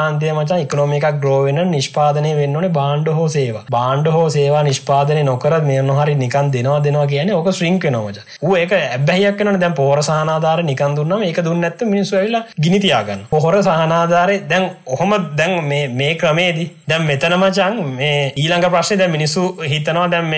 සිද්ධාන්තය 0.02 0.32
මචන් 0.32 0.62
ඉකනොම 0.62 0.94
එකක් 0.94 1.08
ග්‍රෝවෙන 1.16 1.60
නිෂ්පාදනය 1.68 2.32
වෙන්න 2.36 2.56
ඕනේ 2.56 2.72
බාණ්ඩ 2.72 3.10
හෝ 3.10 3.28
සේවා. 3.28 3.64
බාණ්ඩ 3.70 4.08
හෝ 4.08 4.28
සේවා 4.30 4.64
නිෂ්පාදනය 4.64 5.24
නොකර 5.24 5.54
මේ 5.62 5.82
නොහරි 5.82 6.16
නිකන් 6.16 6.52
දෙනවා 6.52 6.80
දෙනවා 6.80 7.08
කියන 7.08 7.32
ඕක 7.32 7.50
ශ්‍රිංක 7.52 7.86
නොමච 7.88 8.20
ඌ 8.42 8.56
ඒක 8.56 8.74
ඇබැහයක් 8.78 9.42
වන 9.42 9.60
දැන් 9.64 9.74
පෝර 9.74 9.98
සහනාධාර 10.02 10.64
නිකන් 10.64 10.96
දුන්නම 10.98 11.24
ඒක 11.24 11.42
දුන්න 11.42 11.64
ඇත්ත 11.64 11.84
මිනිස්සු 11.86 12.18
ඇවිලා 12.18 12.44
ගිනිතියාගන්න 12.60 13.26
පොහොර 13.32 13.56
සහනාධාරය 13.60 14.38
දැන් 14.46 14.68
ඔහොම 14.88 15.16
දැන් 15.34 15.56
මේ 15.66 15.84
මේ 15.94 16.12
ක්‍රමේදී 16.16 16.68
දැන් 16.88 17.06
මෙතන 17.06 17.38
මචන් 17.40 17.82
මේ 17.94 18.16
ඊළඟ 18.36 18.70
ප්‍රශ්නය 18.70 18.98
දැන් 18.98 19.16
මිනිස්සු 19.18 19.46
හිතනවා 19.66 20.08
දැන් 20.08 20.32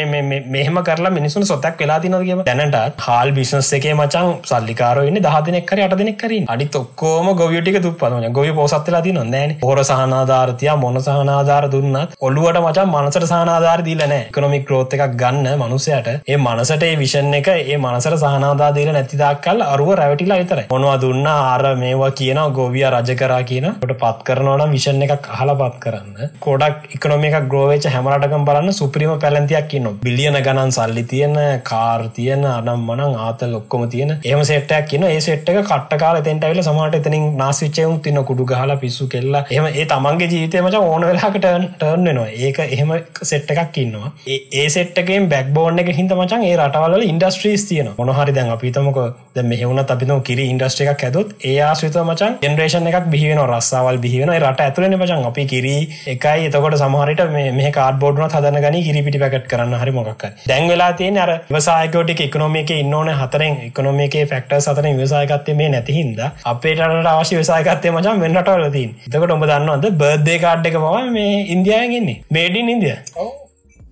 මෙහෙම 0.49 0.81
කරලා 0.83 1.13
මිනිසුන් 1.19 1.45
සොතක් 1.45 1.79
වෙලා 1.79 1.99
තිනද 1.99 2.19
කියම 2.21 2.43
දැනට 2.43 3.05
හාල් 3.07 3.33
බිස්නස් 3.33 3.73
එකේ 3.73 3.95
මචන් 3.95 4.33
සල්ලිකාරෝ 4.43 5.07
ඉන්න 5.09 5.21
දහ 5.21 5.39
දෙනෙක් 5.43 5.73
හරි 5.73 5.87
අට 5.87 5.97
දෙනෙක් 5.97 6.19
කරින් 6.19 6.49
අනිත් 6.49 6.75
ඔක්කොම 6.75 7.33
ගොවියටික 7.35 7.79
තුප්පන 7.81 8.29
ගොවි 8.31 8.53
පෝසත්ලා 8.53 9.01
තින 9.01 9.19
නෑන 9.25 9.52
තියෙන 9.53 9.61
හොර 9.61 9.77
සහනාධාරතිය 9.83 10.71
මොන 10.77 10.97
සහනාධාර 10.99 11.65
දුන්නත් 11.69 12.15
ඔල්ලුවට 12.21 12.59
මචන් 12.59 12.89
මනසට 12.93 13.25
සහනාධාර 13.25 13.79
දීලනෑ 13.85 14.19
එකනොමික් 14.21 14.69
රෝත් 14.69 14.93
එකක් 14.95 15.15
ගන්න 15.15 15.59
මනුසයට 15.59 16.07
ඒ 16.27 16.37
මනසට 16.37 16.83
ඒ 16.83 16.95
විෂන් 16.95 17.33
එක 17.33 17.49
ඒ 17.53 17.77
මනසර 17.77 18.15
සහනාධා 18.17 18.71
දීල 18.75 18.91
නැතිදක්කල් 18.93 19.63
අරුව 19.65 19.93
රැවටිලා 19.93 20.39
විතර 20.41 20.61
මොනවා 20.69 20.97
දුන්න 21.01 21.27
ආර 21.27 21.63
මේවා 21.75 22.11
කියන 22.13 22.41
ගෝවිය 22.53 22.85
රජ 22.89 23.15
කරා 23.15 23.41
කියන 23.43 23.67
ට 23.73 23.97
පත් 24.01 24.27
කරනවනම් 24.27 24.75
විෂන් 24.75 25.03
එකක් 25.05 25.29
අහල 25.29 25.53
පත් 25.55 25.79
කරන්න. 25.83 26.31
කොඩක් 26.39 26.87
එකනොමික 26.95 27.37
ග්‍රෝවේච 27.49 27.87
හැමටකම් 27.93 28.45
බලන්න 28.47 28.73
සුප්‍රීම 28.73 29.13
පැලන්තියක් 29.19 29.67
කියන්න 29.67 29.89
බිලියන 30.03 30.39
ගණන් 30.39 30.71
සල්ලි 30.71 31.03
තියෙන 31.05 31.37
කාර් 31.63 32.07
තියන 32.15 32.45
අනම් 32.49 32.87
මනං 32.87 33.17
ආතල් 33.19 33.55
ඔක්කොම 33.59 33.87
තියෙන. 33.89 34.13
එම 34.23 34.43
සෙට්ටයක් 34.43 34.89
කියන 34.89 35.05
ඒ 35.05 35.19
සෙට් 35.21 35.49
එක 35.49 35.61
කට්ට 35.63 35.99
කාල 35.99 36.21
තෙන්ට 36.21 36.45
වෙල 36.45 36.63
සමට 36.63 37.01
එතනින් 37.01 37.25
නාසිච්චයවුම් 37.37 37.99
තින්න 38.03 38.21
කුඩු 38.23 38.45
ගහලා 38.45 38.77
පිස්සු 38.77 39.07
කෙල්ලා 39.07 39.42
එම 39.51 39.65
ඒ 39.71 39.85
තමන්ගේ 39.85 40.29
ජීතයමච 40.29 40.77
ඕන 40.79 41.05
වෙලාකට 41.09 41.39
ටර්න් 41.41 42.07
වෙනවා. 42.07 42.29
ඒක 42.39 42.59
එහෙම 42.59 42.93
සෙට් 43.23 43.51
එකක් 43.55 43.77
ඉන්නවා. 43.77 44.11
ඒ 44.53 44.67
සෙට්ගේ 44.69 45.19
බැක් 45.27 45.53
බෝන් 45.53 45.79
එක 45.79 45.93
හිද 45.99 46.15
මචන් 46.15 46.47
ඒ 46.49 46.55
රටවල 46.57 47.03
ඉන්ඩස්ට්‍රීස් 47.03 47.67
තියන 47.69 47.93
මොනහරි 47.97 48.35
දැන් 48.35 48.51
අපිතමක 48.55 48.99
ද 49.35 49.43
මෙහවුණ 49.43 49.83
අපිතම 49.85 50.19
කිරි 50.21 50.43
ඉන්ඩස්ට්‍රිය 50.49 50.89
එකක් 50.89 51.03
ඇතුත් 51.03 51.29
ඒ 51.43 51.55
ආශ්‍රිත 51.61 51.95
මචන් 52.01 52.33
ජෙනරේෂන් 52.41 52.89
එකක් 52.89 53.07
බිහිවෙන 53.09 53.41
රස්සාවල් 53.43 53.97
බිහිවෙන 53.99 54.31
රට 54.35 54.61
ඇතුලන 54.61 54.95
මචන් 54.95 55.25
අපි 55.25 55.45
කිරි 55.47 55.75
එකයි. 56.07 56.45
එතකොට 56.47 56.77
සමහරට 56.77 57.23
මේ 57.31 57.71
කාඩබෝඩ්න 57.73 58.25
හදන 58.27 58.59
ගනි 58.65 58.83
කිරිපිටි 58.87 59.23
පැකට් 59.23 59.47
කරන්න 59.47 59.75
හරි 59.75 59.93
මොකක් 59.93 60.25
දැන් 60.45 60.67
වෙලා 60.67 60.91
තියෙන 60.95 61.19
අර 61.19 61.31
වසායකෝටික 61.49 62.21
එකනොමික 62.21 62.73
ඉන්නවන 62.73 63.13
හතරෙන්. 63.15 63.57
එකනොමිකේ 63.67 64.25
ෆෙක්ටර් 64.27 64.59
සතර 64.59 64.89
විසායකත්තේ 64.95 65.55
මේ 65.55 65.69
නැතිහින්ද 65.69 66.19
අපේට 66.45 66.83
අවශ්‍ය 67.07 67.37
විසායකත්තේ 67.37 67.91
මචන් 67.91 68.23
වෙන්නටවලතින් 68.23 68.95
එතකොට 69.05 69.35
ඔබ 69.35 69.45
දන්නවද 69.45 69.93
බර්ධය 69.97 70.37
කාඩ් 70.39 70.67
එක 70.67 70.77
පවා 70.77 71.03
මේ 71.11 71.35
ඉන්දයාගන්නේ 71.49 72.17
මේඩින් 72.31 72.69
ඉන්දිය 72.69 72.95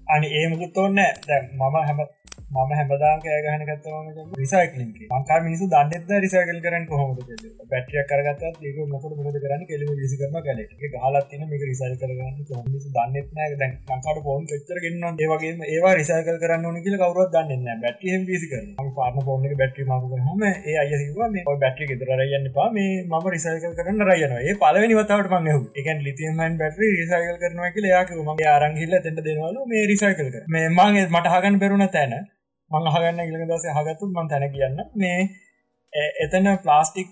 අනි 0.07 0.27
ඒමකුත් 0.35 0.77
ඔන්න 0.80 0.99
දැ 1.26 1.41
මම 1.51 1.77
හැම 1.81 1.99
මම 2.52 2.72
හැමදාම් 2.73 3.19
කෑගහන 3.22 3.64
කත්තවම 3.68 4.07
රිසයිකලින් 4.38 4.90
මංකා 5.11 5.40
මිනිසු 5.41 5.65
දන්නෙත් 5.68 6.10
රිසයිකල් 6.22 6.60
කරන 6.61 6.86
කොහොමද 6.86 7.19
බැටිය 7.72 8.03
කරගත් 8.06 8.41
ඒක 8.44 8.78
මොකට 8.86 9.14
මොද 9.19 9.38
කරන්න? 9.38 9.61
කෙලම 9.65 9.91
විසි 9.98 10.15
කරම 10.19 10.36
කල. 10.40 10.60
හලත්තින 11.03 11.44
මේක 11.48 11.64
රිසයිල් 11.64 11.94
කරගන්න 11.95 12.34
මිසු 12.69 12.90
දන්නෙත් 12.90 13.30
නෑ 13.32 13.56
දැන් 13.56 13.78
ලංකාට 13.90 14.19
පොන් 14.26 14.44
චර 14.49 14.80
ගන්න 14.84 15.22
ඒවගේ 15.22 15.69
ඒවා 15.69 15.94
රිසයිකල් 15.95 16.40
කරන්න 16.44 16.68
ඕන 16.68 16.82
කියල 16.82 16.98
කවරත් 16.98 17.38
දන්න 17.38 17.82
බැටියම් 17.84 18.28
විසි 18.28 18.52
කරන 18.52 18.91
පාර්ම 18.98 19.22
පෝන 19.22 19.48
බැටි 19.56 19.88
මක 19.90 20.22
හම 20.22 20.44
ඒ 20.48 20.78
අයසිවා 20.84 21.30
මේ 21.30 21.57
බැටි 21.57 21.90
ගෙතර 21.91 22.14
රයන්න 22.15 22.52
පා 22.52 22.68
මේ 22.72 22.91
මම 23.03 23.32
රිසයිකල් 23.36 23.78
කරන්න 23.80 24.03
රයන 24.03 24.36
ඒ 24.41 24.57
පලවනි 24.57 24.99
වතාවට 24.99 25.32
මං 25.34 25.49
එක 25.76 25.90
ලිතියමන් 26.02 26.60
බැටි 26.60 26.91
රිසයිකල් 26.94 27.40
කරනවා 27.41 27.72
කියල 27.72 27.90
යාක 27.91 28.14
මගේ 28.22 28.52
ආරංහිල්ල 28.52 28.99
තෙන්ට 29.02 29.23
දෙනවලු. 29.23 29.65
මේ 29.68 29.88
රිසයිකල් 29.88 30.30
කර. 30.30 30.45
මේ 30.49 30.68
මගේ 30.72 31.07
මට 31.07 31.34
හගන් 31.34 31.60
පෙරුණ 31.60 31.88
තැන 31.90 32.14
මං 32.72 32.89
අහගන්න 32.89 33.23
ඉළඟ 33.23 33.48
දස 33.49 33.65
හගත්තු 33.77 34.10
මන් 34.10 34.30
තැන 34.30 34.48
කියන්න. 34.56 34.80
මේ 34.95 35.19
එතන 36.23 36.48
ප්ලාස්ටික් 36.64 37.10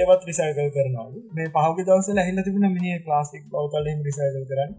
ඒවත් 0.00 0.22
රිසයිකල් 0.28 0.70
කරනවලු 0.74 1.18
මේ 1.32 1.52
පහග 1.54 1.86
දවසල 1.88 2.22
හිල්ල 2.22 2.42
තිබුණ 2.42 2.68
මේ 2.76 2.98
ප්ලාස්ටික් 3.06 3.44
බවතලින් 3.52 4.00
රිසයිකල් 4.08 4.46
කරන්න. 4.50 4.72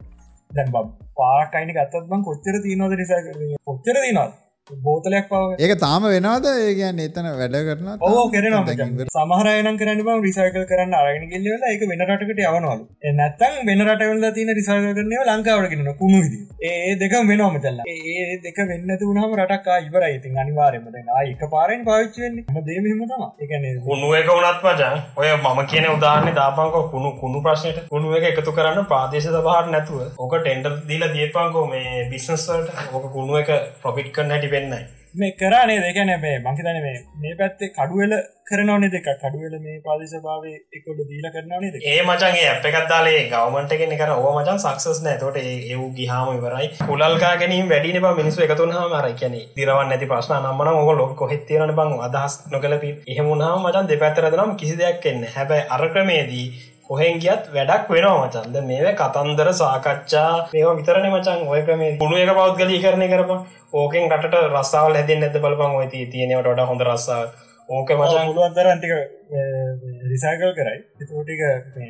දැන් 0.51 0.73
බම් 0.73 0.91
පාකයිනි 1.17 1.73
ගත්තත් 1.73 2.09
බං 2.11 2.27
කොච්චර 2.27 2.59
තියනවද 2.65 2.99
රිසයිකර 3.01 3.39
කොච්චර 3.63 3.97
තිනවද 3.99 4.35
බෝතලයක් 4.67 5.27
පව. 5.29 5.59
ඒක 5.59 5.73
තාම 5.79 6.03
වෙනවාද? 6.05 6.47
ඒගැන් 6.61 6.99
එතන 6.99 7.29
වැඩ 7.39 7.57
කරන 7.67 7.87
ඕ 8.01 8.25
කරන 8.29 8.55
සමහරයන 9.09 9.79
කරන 9.81 10.03
බ 10.03 10.17
රිසයිකල් 10.25 10.65
කරන්න 10.71 10.97
අරගෙන 11.01 11.27
ගෙල්ලල 11.33 11.67
එක 11.71 11.85
වෙන 11.91 12.05
රටකට 12.07 12.43
යවනවලු. 12.45 12.87
නැත්තන් 13.19 13.55
වෙන 13.69 13.85
රටවල 13.85 14.27
තින 14.37 14.53
රිසයිකල් 14.59 14.89
කරනව 14.91 15.23
ලංකාවටගෙන 15.29 15.93
කුණු 16.01 16.21
විදි 16.25 16.39
ඒ 16.63 16.95
දෙක 16.95 17.15
වෙනවාම 17.23 17.59
චල්ල 17.59 17.81
ඒ 17.87 18.39
දෙක 18.43 18.59
වෙන්න 18.71 18.95
තුනහම 18.99 19.37
රටක්කා 19.39 19.79
ඉවර 19.87 20.07
ඉතින් 20.09 20.41
අනිවාරයම 20.43 20.91
එක 21.23 21.47
පාරෙන් 21.49 21.85
පාවිච්චවෙන්නේ 21.87 22.65
දේමම 22.67 23.05
තම 23.05 23.23
එකන 23.45 23.67
කුණුව 23.87 24.17
එක 24.19 24.29
වනත් 24.31 24.63
මචන් 24.65 24.95
ඔය 25.17 25.29
මම 25.35 25.59
කියන 25.71 25.89
උදාහරන්න 25.89 26.37
දාපංක 26.39 26.77
කුණු 26.91 27.13
කුණු 27.21 27.41
ප්‍රශ්නයට 27.41 27.79
කුණුව 27.89 28.17
එක 28.19 28.29
එකතු 28.31 28.51
කරන්න 28.51 28.89
ප්‍රාදේශ 28.91 29.27
පහට 29.37 29.71
නැතුව. 29.71 29.99
ඕක 30.17 30.33
ටෙන්ඩර් 30.37 30.73
දීලා 30.89 31.11
දීපංකෝ 31.13 31.65
මේ 31.71 32.05
බිස්නස්වලට 32.11 32.93
ඕක 32.93 33.05
කුණුව 33.15 33.39
එක 33.41 33.49
ප්‍රොපිට් 33.81 34.11
කරන්න 34.15 34.33
හැටි 34.33 34.51
වෙන්නයි. 34.57 34.85
මේ 35.15 35.31
කරනේ 35.33 35.77
දෙකැන 35.81 36.11
මේ 36.21 36.39
මංහිතන 36.39 36.79
මේ 36.79 36.97
මේ 37.17 37.35
පැත්තේ 37.35 37.69
කඩුවල 37.71 38.13
කරනවනේ 38.45 38.89
දෙක 38.89 39.07
කඩුවල 39.15 39.55
මේ 39.59 39.77
පාදිශ 39.81 40.15
භාව 40.19 40.43
එකොට 40.71 40.99
දීල 41.09 41.27
කරනවනේ 41.27 41.81
ඒ 41.85 42.01
මචන්ගේ 42.03 42.45
අප 42.49 42.67
එකත්දාලේ 42.67 43.23
ගවමන්ටගෙන 43.27 43.95
කර 43.95 44.11
ඕ 44.15 44.33
මචන් 44.33 44.59
සක්සස් 44.59 45.01
නෑතොට 45.01 45.37
ඒ 45.37 45.79
ගිහාම 45.97 46.31
ඉවරයි. 46.33 46.69
කුලල්කා 46.83 47.33
ගැනීම 47.35 47.69
වැඩින 47.69 47.99
බ 47.99 48.13
මිනිස්සු 48.13 48.45
එකතුන් 48.47 48.73
හම 48.73 48.95
රයි 48.99 49.15
කියන 49.15 49.37
දිරවන් 49.57 49.89
නැති 49.89 50.05
ප්‍රශ්න 50.05 50.37
නම්මන 50.39 50.71
ඔග 50.75 50.93
ලොක් 50.93 51.13
කොහෙත්තියන 51.15 51.73
බං. 51.73 51.93
අදහස් 52.07 52.39
නොකලපි 52.47 52.95
එහෙමුණහම 53.07 53.61
මචන් 53.63 53.89
දෙපැත්තරදනම් 53.89 54.55
කිසි 54.55 54.75
දෙයක් 54.77 55.05
එන්න 55.05 55.29
හැබැයි 55.35 55.69
අරක්‍රමේදී 55.71 56.47
කොහෙන් 56.89 57.19
ගියත් 57.23 57.49
වැඩක් 57.53 57.89
වෙනවා 57.89 58.19
මචන්ද 58.23 58.57
මේ 58.67 58.93
කතන්දර 58.99 59.49
සාකච්ඡා 59.53 60.31
මේවා 60.53 60.75
විතරන 60.77 61.07
මචන් 61.09 61.41
ඔය 61.47 61.61
ක්‍රමේ. 61.65 61.91
ගුණු 62.01 62.17
එක 62.17 62.31
පෞද්ගලී 62.35 62.83
කරණය 62.83 63.07
කරප 63.13 63.31
ඕකෙන් 63.73 64.09
රට 64.11 64.35
රස්සාාවල් 64.45 64.97
හැදෙන් 64.99 65.27
ඇත 65.27 65.37
බලපං 65.43 65.77
ඔය 65.79 65.87
තියෙනවට 65.91 66.63
හොඳ 66.69 66.87
රස්සාාව 66.89 67.27
ඕක 67.69 67.89
මචන් 67.93 68.27
පුළුවන්තර 68.27 68.67
අන්ටික 68.73 68.93
රිසාකල් 70.07 70.51
කරයි. 70.53 70.79
එතෝටික 71.01 71.41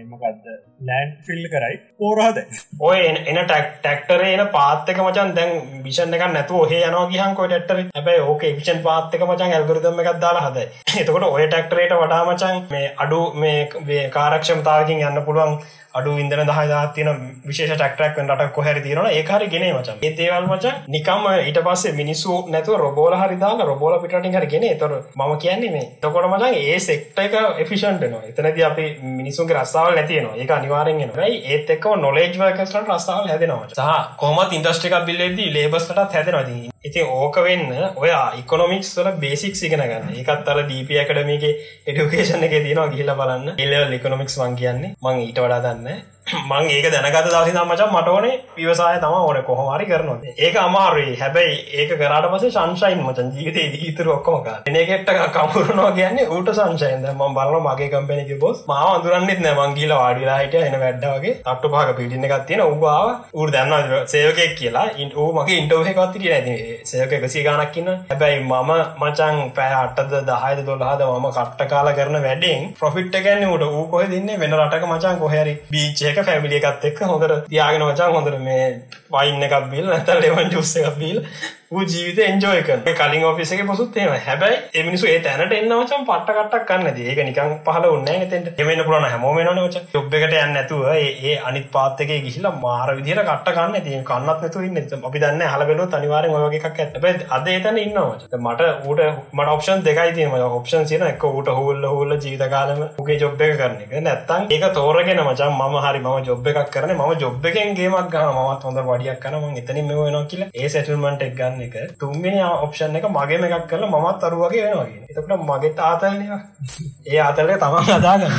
මොකක්ද 0.06 0.48
ලෑන්් 0.82 1.10
ෆිල් 1.26 1.44
කරයි. 1.48 1.76
පෝරහද 1.98 2.38
ඔය 2.82 3.00
එන 3.04 3.40
ටක් 3.42 3.68
ටක්ටර 3.78 4.24
එන 4.28 4.44
පාත්තක 4.50 5.00
මචන් 5.00 5.34
දැන් 5.34 5.82
විෂන් 5.84 6.14
එක 6.14 6.26
නැතු 6.30 6.60
ඔහ 6.60 6.72
යනවා 6.72 7.08
ගහන්කොයි 7.08 7.50
ටක්ටර? 7.52 7.84
හැබයි 7.96 8.20
ඕක 8.26 8.46
විෂන් 8.54 8.84
පාත්තක 8.84 9.22
මචන් 9.22 9.54
ඇල්ගරදම 9.54 10.04
එකක් 10.04 10.22
දාලා 10.22 10.46
හද 10.48 10.68
එතකොට 11.00 11.28
ඔය 11.30 11.48
ටක්ටරේට 11.48 11.98
වඩා 11.98 12.22
මචන් 12.26 12.64
මේ 12.70 12.94
අඩු 12.98 13.22
මේ 13.36 14.04
කාරක්ෂමතාවකින් 14.12 15.04
යන්න 15.04 15.26
පුළුවන් 15.26 15.60
අඩු 15.98 16.16
ඉදන 16.18 16.34
දහදා 16.44 16.82
තියන 16.90 17.10
විශේෂ 17.46 17.74
ටක්ටරක් 17.74 18.22
රට 18.26 18.50
කොහැර 18.52 18.82
තිරන 18.82 19.10
ඒකාර 19.10 19.46
ගෙන 19.48 19.68
මචන් 19.70 20.02
ඒතේවල් 20.02 20.48
මචන් 20.48 20.76
නිකම 20.90 21.28
ඊට 21.32 21.60
පස්සේ 21.64 21.94
මිනිස්සු 21.94 22.38
නැතුව 22.50 22.78
රොබෝල 22.78 23.18
හරිදාන්න 23.18 23.64
රොබෝල 23.64 23.98
පිටින් 24.00 24.34
හර 24.34 24.48
ගෙන. 24.48 24.68
තොර 24.78 24.94
ම 25.16 25.38
කියන්නේ 25.38 25.72
මේ 25.72 25.86
තකොට 26.02 26.28
මචන් 26.28 26.60
ඒ 26.64 26.80
සෙක්ට 26.82 27.20
එක 27.20 27.38
එෆිෂන්ටනවා 27.58 28.24
එතනද 28.28 28.64
අපි 28.64 28.88
මිනිසුන්ගේ 29.18 29.58
රස්සාාවල් 29.58 29.96
නැතියනවා 29.96 30.38
ඒ 30.38 30.48
අනිවාරෙන් 30.58 31.02
යි 31.02 31.38
ඒත් 31.48 31.70
එක්ක 31.70 31.86
නොලේජ් 31.98 32.34
වර්කස්ට 32.36 32.82
රස්සාාවල් 32.88 33.30
හැදෙනවා 33.30 33.70
සහ 33.72 34.18
කොමත් 34.18 34.54
ඉන්ඩස්ට්‍රික 34.54 34.98
බිල්ලෙදී 35.06 35.54
ලේබස්ලට 35.54 36.14
හැදෙනවාදී 36.14 36.77
ඉති 36.88 37.06
ඕක 37.20 37.40
වෙන්න 37.48 37.72
ඔයා 38.04 38.26
ඉකොනොමික්ස් 38.42 38.92
වල 38.98 39.12
බේසික් 39.24 39.56
සිගෙන 39.62 39.84
ගන්න. 39.84 40.14
එකත් 40.22 40.52
අල 40.54 40.62
ඩීප 40.66 40.92
එකඩමගේ 41.04 41.54
එඩුකේෂන 41.90 42.46
එක 42.48 42.56
තියෙනවා 42.66 42.92
ගිහිල 42.94 43.16
බලන්න. 43.22 43.58
එල්ල 43.64 43.98
ඉකොනොමික්ස් 44.00 44.38
වන් 44.42 44.56
කියන්නේ. 44.62 44.94
මං 45.04 45.26
ඊට 45.26 45.44
වඩා 45.44 45.64
දන්න. 45.66 46.06
මං 46.28 46.70
ඒක 46.70 46.88
දැනගත 46.92 47.18
දවසි 47.26 47.54
මචන් 47.54 47.92
මටෝනේ 47.92 48.34
විවසාය 48.56 49.00
තම 49.00 49.16
ඕන 49.20 49.40
කොහොමරි 49.44 49.86
කරනවා 49.86 50.34
ඒක 50.38 50.56
අමාරුයි. 50.58 51.16
හැබැයි 51.18 51.58
ඒක 51.74 51.92
කරට 51.94 52.28
පස 52.34 52.46
සංශයින් 52.50 53.02
මචන් 53.02 53.32
ජීවිත 53.34 53.78
ඉතුර 53.82 54.10
ඔක්කෝක 54.10 54.48
එනගෙට 54.66 55.12
කමුරනවා 55.34 55.92
කියන්නේ 55.92 56.28
ඌට 56.30 56.52
සංශයන්ද 56.54 57.08
ම 57.12 57.24
බලන 57.34 57.64
මගේ 57.64 57.90
කම්පැනික 57.90 58.34
බොස් 58.40 58.64
මාව 58.68 58.90
අඳුරන්නෙත් 58.90 59.42
නෑමංගීල 59.42 59.94
වාඩිලා 59.94 60.40
හිට 60.40 60.58
එන 60.62 60.78
වැඩ්ඩවගේ 60.78 61.36
අට්ටු 61.46 61.70
පාක 61.70 61.94
පිටින්න 61.98 62.26
එකක් 62.26 62.46
තියෙන. 62.46 62.66
උබාව 62.68 63.08
ඌ 63.34 63.48
දන්න 63.48 64.08
සේවකෙක් 64.08 64.56
කියලා. 64.56 64.88
ඉන් 64.98 65.12
ඌ 65.18 65.30
මගේ 65.34 65.60
ඉන්ටෝහකත්තිරිය 65.60 66.34
ඇති 66.34 66.58
සේවක 66.86 67.18
එකසි 67.20 67.44
ගනක්කින්න 67.44 67.94
හැබැයි 68.10 68.42
මම 68.42 68.72
මචන් 69.00 69.42
පෑ 69.56 69.74
අටද 69.78 70.14
දහයද 70.26 70.66
දොල්හද 70.66 71.08
මම 71.08 71.28
කට්ට 71.32 71.70
කාලා 71.70 71.94
කරන 71.94 72.22
වැඩෙන් 72.22 72.70
ප්‍රොෆිට් 72.78 73.18
ගැන්න 73.20 73.48
ට 73.50 73.72
ඌ 73.72 73.88
කොහ 73.88 74.04
දින්න 74.08 74.30
වෙන 74.38 74.56
රටක 74.58 74.86
මචන් 74.88 75.20
කොහැරි 75.20 75.54
බීච්චක 75.72 76.17
එක 76.18 76.26
ෆැමිලි 76.30 76.60
එකත් 76.60 76.88
එක්ක 76.90 77.04
හොඳට 77.12 77.36
තියාගෙන 77.50 77.86
මචන් 77.88 78.16
හොඳට 78.16 78.40
මේ 78.48 78.66
වයින්න 79.14 79.48
එකක් 79.48 79.70
බිල් 79.74 79.86
නැතල් 79.92 80.22
ලෙවන් 80.24 80.52
ජුස්ස 80.56 80.76
එකක් 80.82 80.98
බිල්. 81.02 81.18
වූ 81.67 81.67
ජීවිත 81.72 82.20
එන්ජෝය 82.20 82.62
කරන. 82.64 82.82
කලින් 82.96 83.24
ඔෆිස 83.26 83.52
එක 83.52 83.62
පොසුත් 83.68 83.98
ඒම 83.98 84.12
හැබැයි 84.26 84.60
එමිනිසු 84.74 85.08
ඒ 85.08 85.20
තැනට 85.20 85.54
එන්නවචන් 85.54 86.06
පට්ට 86.08 86.36
කටක් 86.38 86.68
කන්න 86.70 87.00
ඒක 87.04 87.20
නිකන් 87.22 87.56
පහල 87.66 87.88
උන්න 87.88 88.06
තෙන්ට 88.32 88.62
එමන්න 88.62 88.84
පුරන 88.86 89.04
හැමෝම 89.06 89.40
නවච 89.42 89.82
ඔබ් 89.94 90.16
එකට 90.20 90.36
යන්න 90.38 90.60
ඇතුව 90.60 90.86
ඒ 90.94 91.34
අනිත් 91.50 91.68
පාත්තක 91.74 92.14
ගිහිලා 92.26 92.54
මාර 92.62 92.94
විදිර 93.00 93.20
කට්ට 93.22 93.58
කන්න 93.58 93.84
ති 93.84 94.00
කන්නත් 94.02 94.48
නතු 94.48 94.64
ඉන්න. 94.68 94.80
අපි 95.04 95.20
දන්න 95.20 95.44
හලබෙලු 95.54 95.90
අනිවාරෙන් 96.00 96.38
ඔයගේ 96.38 96.62
එකක් 96.62 96.80
ඇත 96.80 97.26
අද 97.30 97.52
එතන 97.56 97.82
ඉන්නවච 97.84 98.40
මට 98.40 98.70
ඌට 98.86 99.04
මට 99.34 99.50
ඔප්ෂන් 99.56 99.84
දෙකයි 99.84 100.16
තියම 100.18 100.38
ඔප්ෂන් 100.40 100.88
සින 100.88 101.06
එක 101.10 101.28
ඌට 101.32 101.52
හුල්ල 101.60 101.84
හුල්ල 101.88 102.16
ජීවිතකාලම 102.18 102.82
උගේ 102.98 103.20
ජොබ් 103.20 103.42
එක 103.42 103.54
කරන 103.60 103.78
එක. 103.84 103.94
නැත්තන් 104.02 104.48
ඒක 104.50 104.66
තෝරගෙන 104.80 105.22
මචන් 105.26 105.60
ම 105.60 105.78
හරි 105.84 106.00
ම 106.00 106.10
ජොබ් 106.24 106.48
එකක් 106.48 106.72
කරන 106.72 106.96
ම 106.96 107.06
ජොබ් 107.20 107.46
එකෙන් 107.46 107.76
ගේමක් 107.76 108.10
ගහ 108.10 108.26
මත් 108.32 108.64
හොඳ 108.64 108.84
වඩියක් 108.88 109.22
කනම 109.22 109.62
එතනින් 109.64 109.86
මෙ 109.86 110.02
වෙනවා 110.02 110.26
කියලා. 110.32 110.52
ඒ 110.56 110.74
සැටල්මට 110.74 111.30
එක් 111.30 111.38
ගන්න 111.38 111.57
එක. 111.62 111.76
තුන්ගෙන 111.98 112.40
ඔප්ෂන් 112.46 112.98
එක 112.98 113.10
මගේ 113.10 113.42
එකක් 113.50 113.68
කරලා 113.70 114.02
මත් 114.04 114.30
අරුවගේ 114.30 114.64
වෙනවාගේ 114.66 115.04
එතකට 115.12 115.36
මගේ 115.44 115.74
තාතල්නවා 115.74 116.40
ඒ 117.12 117.20
අතරක 117.22 117.54
තමන් 117.58 117.94
අදාගන්න. 117.94 118.38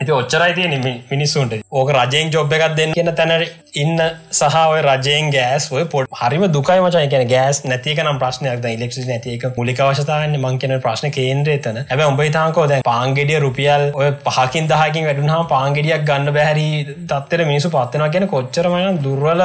ඇති 0.00 0.12
ඔච්චරයි 0.12 0.54
තියෙන 0.54 0.76
මිනිස්සුන්ට. 1.10 1.56
ඕක 1.72 1.94
රජයෙන් 1.98 2.32
ජොබ් 2.32 2.52
එකක් 2.52 2.76
දෙන්න 2.76 2.94
කියන 2.94 3.12
තැන 3.14 3.46
ඉන්න 3.76 4.04
සහ 4.32 4.58
ඔය 4.64 4.82
රජයෙන් 4.82 5.30
ගෑස් 5.30 5.70
ඔය 5.72 5.84
පොට් 5.86 6.18
හරිම 6.22 6.48
දුකයි 6.50 6.80
මචා. 6.80 7.06
කියන 7.08 7.28
ගෑස් 7.28 7.64
නැතික 7.66 8.04
නම් 8.04 8.18
ප්‍රශ්නයක්. 8.18 8.68
ඉලෙක්ට්‍රි 8.70 9.04
නැතික 9.06 9.44
මුලිකවශතාවන්න 9.56 10.36
මං 10.38 10.58
කියන 10.58 10.74
ප්‍රශ්න 10.80 11.12
කේන්ද්‍රය 11.12 11.56
තන 11.60 11.80
ඇබ 11.84 12.02
උඹ 12.04 12.22
තාකෝ 12.30 12.66
දැ 12.66 12.80
පාංගෙඩිය 12.82 13.40
රුපියල් 13.40 13.84
ඔය 13.94 14.08
පහකින් 14.26 14.68
දහකින් 14.70 15.08
වැඩුනා 15.08 15.40
පාංගෙඩියක් 15.52 16.06
ගන්න 16.08 16.34
බැහරි 16.36 16.66
තත්තර 17.04 17.44
මිනිසු 17.44 17.70
පත්වෙන 17.70 18.06
කියන 18.10 18.26
කොච්චරමයන් 18.28 19.00
දුර්වල 19.04 19.42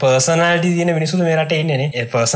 පර්සනල්ට 0.00 0.68
තියන 0.68 0.92
මිනිසු 0.92 1.22
මේරට 1.22 1.52
එන්නේ 1.52 1.90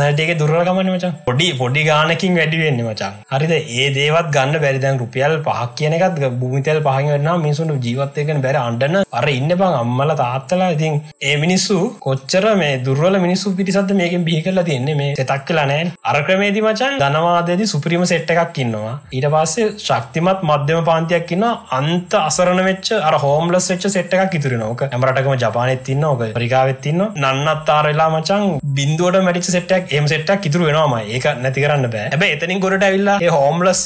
පර්සනටේ 0.05 0.37
දුරලගමන්න 0.41 0.91
මචා. 0.95 1.11
පොඩි 1.27 1.47
පොඩි 1.61 1.83
ගානකින් 1.89 2.37
වැඩිවෙන්න 2.39 2.81
මචා. 2.87 3.11
හරිද? 3.33 3.53
ඒ 3.79 3.87
දේවත් 3.97 4.29
ගන්න 4.37 4.63
බැරිදැන් 4.65 5.01
රුපියල් 5.03 5.35
පහක් 5.47 5.71
කියනකත් 5.79 6.19
භූමිතල් 6.41 6.81
පහන් 6.87 7.11
වෙන්න 7.15 7.31
මිනිසුන්ට 7.45 7.87
ජීවත්තයකන 7.87 8.43
බැර 8.47 8.57
අන්ඩන්න 8.63 8.99
අර 9.19 9.27
ඉන්න 9.31 9.53
බං 9.61 9.77
අම්මල 9.83 10.15
තාත්තලා. 10.23 10.71
ඉතින් 10.77 11.01
ඒ 11.23 11.37
මිනිස්සු 11.45 11.77
කොච්චර 12.07 12.47
මේ 12.63 12.73
දුර්වල 12.87 13.19
මිනිස්සු 13.27 13.55
පිටිසත්ද 13.59 13.95
මේකෙන් 14.01 14.27
බිහි 14.29 14.43
කරලා 14.47 14.67
තියන්නේ? 14.71 14.99
මේ 15.01 15.15
තෙතක් 15.21 15.47
කියලා 15.51 15.67
නෑ 15.73 15.87
අර 16.05 16.17
ක්‍රමේදි 16.29 16.65
මචන් 16.67 17.01
ධනවාදයේදී 17.05 17.71
සුපිරිම 17.75 18.07
සෙට් 18.13 18.35
එකක් 18.37 18.61
ඉන්නවා. 18.65 18.95
ඊට 19.17 19.29
පස්සේ 19.35 19.69
ශක්තිමත් 19.87 20.45
මධ්‍යම 20.51 20.83
පාන්තියක් 20.91 21.35
ඉන්න 21.39 21.49
අන්ත 21.79 22.19
අසරණ 22.23 22.63
වෙච්ච 22.69 22.93
අර 23.01 23.15
හෝම්ලස් 23.25 23.71
වෙච්ච 23.73 23.89
සෙට් 23.97 24.19
එකක් 24.19 24.39
ඉතුරු 24.41 24.61
නෝක 24.65 24.87
ඇමරටකම 24.89 25.35
ජපානෙත් 25.45 25.93
ඉන්න 25.97 26.09
ඕක 26.11 26.25
පරිකාවෙත් 26.39 26.91
ඉන්න 26.93 27.05
නන්නත්තාරලා 27.25 28.11
මචන් 28.15 28.45
බින්දුවට 28.77 29.25
මැටිච 29.25 29.49
සෙට්ටක් 29.49 29.94
එම 29.99 30.07
සෙට්ටක් 30.13 30.49
ඉතුරු 30.51 30.69
වෙනවාම 30.69 30.95
ඒක 31.17 31.27
නැති 31.45 31.65
කරන්න 31.65 31.89
බෑ. 31.95 32.09
හැබ 32.15 32.25
එතනින් 32.29 32.63
ගොඩට 32.65 32.87
ඇවිල්ලා 32.89 33.19
හෝම්ලස් 33.37 33.83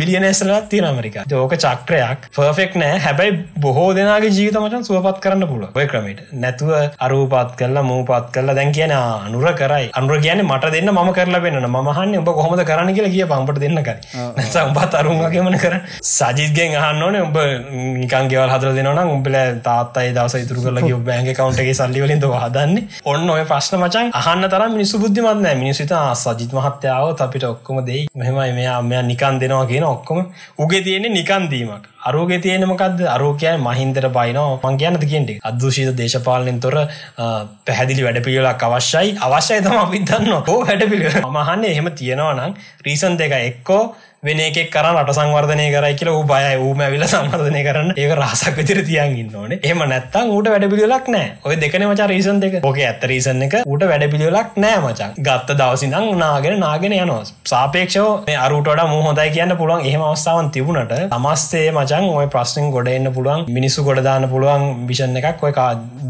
බිලියනේසලත් 0.00 0.68
තියෙන 0.74 0.88
අමරිකා 0.90 1.24
ඕක 1.42 1.54
චක්‍රයක්. 1.64 2.28
ෆර්ෆෙක් 2.36 2.76
නෑ. 2.82 2.98
හැබැයි 3.06 3.32
බොහෝ 3.66 3.88
දෙනාගේ 3.98 4.32
ජීවිත 4.38 4.60
මචන් 4.62 4.86
සුවපත් 4.90 5.20
කරන්න 5.26 5.48
පුල 5.52 5.64
ඔය 5.80 5.86
ක්‍රමට 5.92 6.20
නැතුව 6.44 6.72
අරූපත් 7.08 7.56
කරලා 7.60 7.84
මූපත් 7.90 8.30
කරලා 8.36 8.56
දැන් 8.60 8.72
කියන 8.78 8.94
අනුර 8.98 9.46
කරයි. 9.62 9.90
අනුර 10.00 10.20
කියන 10.26 10.44
මට 10.46 10.72
දෙන්න 10.76 10.92
ම 10.96 11.12
කරලා 11.18 11.42
වෙන්න 11.46 11.70
මහන්න 11.76 12.18
ඔබ 12.22 12.32
කොහොමද 12.40 12.64
කරන්න? 12.70 12.94
කියලා 12.96 13.12
කිය 13.14 13.26
පම්පට 13.30 13.60
දෙන්න 13.64 13.78
කර 13.86 13.96
උඹත් 14.66 14.94
අරුන්ගේමන 15.00 15.56
කර 15.64 15.74
සජිත්ගෙන් 16.12 16.76
අහන්න 16.80 17.02
ඕනේ. 17.06 17.22
උඹ 17.26 17.38
නිකන්ගේවල් 18.02 18.50
හදර 18.54 18.72
දෙනවන 18.78 19.00
උඹල 19.16 19.36
තාත්තයි 19.66 20.14
දවස 20.16 20.34
ඉතුරු 20.44 20.64
කරලගේ 20.64 20.98
බෑන්ග 21.08 21.30
කවන්ටගේ 21.38 21.76
සල්ලිවලින්ද 21.80 22.24
හදන්නේ? 22.44 22.84
ඔන්න 23.12 23.30
ඔය 23.34 23.44
ප්‍රශ්න 23.50 23.78
මචන් 23.80 24.10
අහන්න 24.20 24.48
තරම් 24.54 24.76
මිනිසු 25.40 25.80
බුද්ධිමත්න 25.80 25.88
මිනිසිත 25.88 25.92
සජිත් 26.14 26.52
මහත්‍යාව 26.52 27.16
අපිට 27.18 27.44
ඔක්කොම 27.44 27.84
දෙයි. 27.84 28.08
මෙහමයි 28.14 28.52
මෙයා 28.52 28.82
මෙයා 28.82 29.02
නිකන් 29.02 29.40
දෙනවා 29.40 29.66
කියන 29.66 29.84
ඔක්කොම 29.84 30.18
උගේ 30.58 30.82
තියෙන්නේ 30.82 31.10
නිකන්දීමක් 31.10 31.86
අරෝග 32.02 32.32
තියෙන 32.38 32.64
මොකක්ද 32.64 33.00
අරෝකයන් 33.06 33.60
මහින්දර 33.60 34.08
බයිනෝ 34.08 34.58
මං 34.58 34.78
කියන්නද 34.78 35.04
කියන්ට 35.04 35.30
අදෘෂීත 35.42 35.96
දේශපාලනෙන් 35.96 36.60
තොර 36.60 36.76
පැහැදිලි 37.66 38.02
වැඩ 38.02 38.20
පිළිලක් 38.24 38.62
අවශ්‍යයි 38.62 39.16
අවශ්‍යයි 39.20 39.60
තම 39.60 39.78
අපිතන්න 39.78 40.30
හෝ 40.48 40.58
වැඩ 40.62 40.84
පිළිව 40.92 41.18
මහන්න 41.28 41.64
එහෙම 41.64 41.90
තියෙනවා 41.92 42.36
නම් 42.36 42.54
රීසන් 42.86 43.18
දෙක 43.18 43.36
එක්කෝ 43.40 43.82
වෙන 44.22 44.40
එකක් 44.40 44.66
කරන්න 44.72 44.98
අට 45.00 45.10
සංවර්ධනය 45.16 45.66
කරයි 45.74 45.94
කියලා 45.98 46.16
ඌ 46.16 46.24
බයයි 46.30 46.56
ඌම 46.62 46.80
ඇවිල්ලා 46.86 47.06
සංවර්ධනය 47.12 47.60
කරන්න 47.66 47.92
ඒක 47.94 48.10
රහසක් 48.14 48.58
විදිහට 48.58 48.88
තියන් 48.88 49.14
ඉන්න 49.22 49.30
ඕනේ. 49.34 49.58
එහෙම 49.64 49.80
නැත්තම් 49.92 50.32
ඌට 50.34 50.50
වැඩ 50.52 50.66
පිළිවෙලක් 50.72 51.08
නැහැ. 51.14 51.30
ඔය 51.46 51.56
දෙකනේ 51.62 51.88
මචං 51.88 52.10
රීසන් 52.12 52.42
දෙක. 52.42 52.56
ඕකේ 52.62 52.84
ඇත්ත 52.88 53.06
රීසන් 53.12 53.40
එක 53.46 53.56
ඌට 53.62 53.86
වැඩ 53.92 54.04
පිළිවෙලක් 54.12 54.60
නැහැ 54.60 54.84
මචං. 54.84 55.16
ගත්ත 55.28 55.56
දවස් 55.62 55.86
ඉඳන් 55.88 56.20
නාගෙන 56.20 56.60
නාගෙන 56.60 56.96
යනවා. 56.98 57.24
සාපේක්ෂව 57.48 58.28
මේ 58.28 58.38
අරුට 58.44 58.68
වඩා 58.68 58.88
මූ 58.92 59.02
හොඳයි 59.08 59.28
කියන්න 59.38 59.56
පුළුවන් 59.56 59.88
එහෙම 59.88 60.06
අවස්ථාවන් 60.10 60.52
තිබුණට 60.52 60.96
සමස්තයේ 61.00 61.72
මචං 61.72 62.12
ওই 62.12 62.28
ප්‍රශ්නෙන් 62.38 62.72
ගොඩ 62.76 62.94
එන්න 62.94 63.14
පුළුවන් 63.16 63.48
මිනිස්සු 63.56 63.88
ගොඩ 63.90 64.04
දාන්න 64.04 64.30
පුළුවන් 64.30 64.86
විෂන් 64.86 65.20
එකක් 65.22 65.46
ඔය 65.48 65.54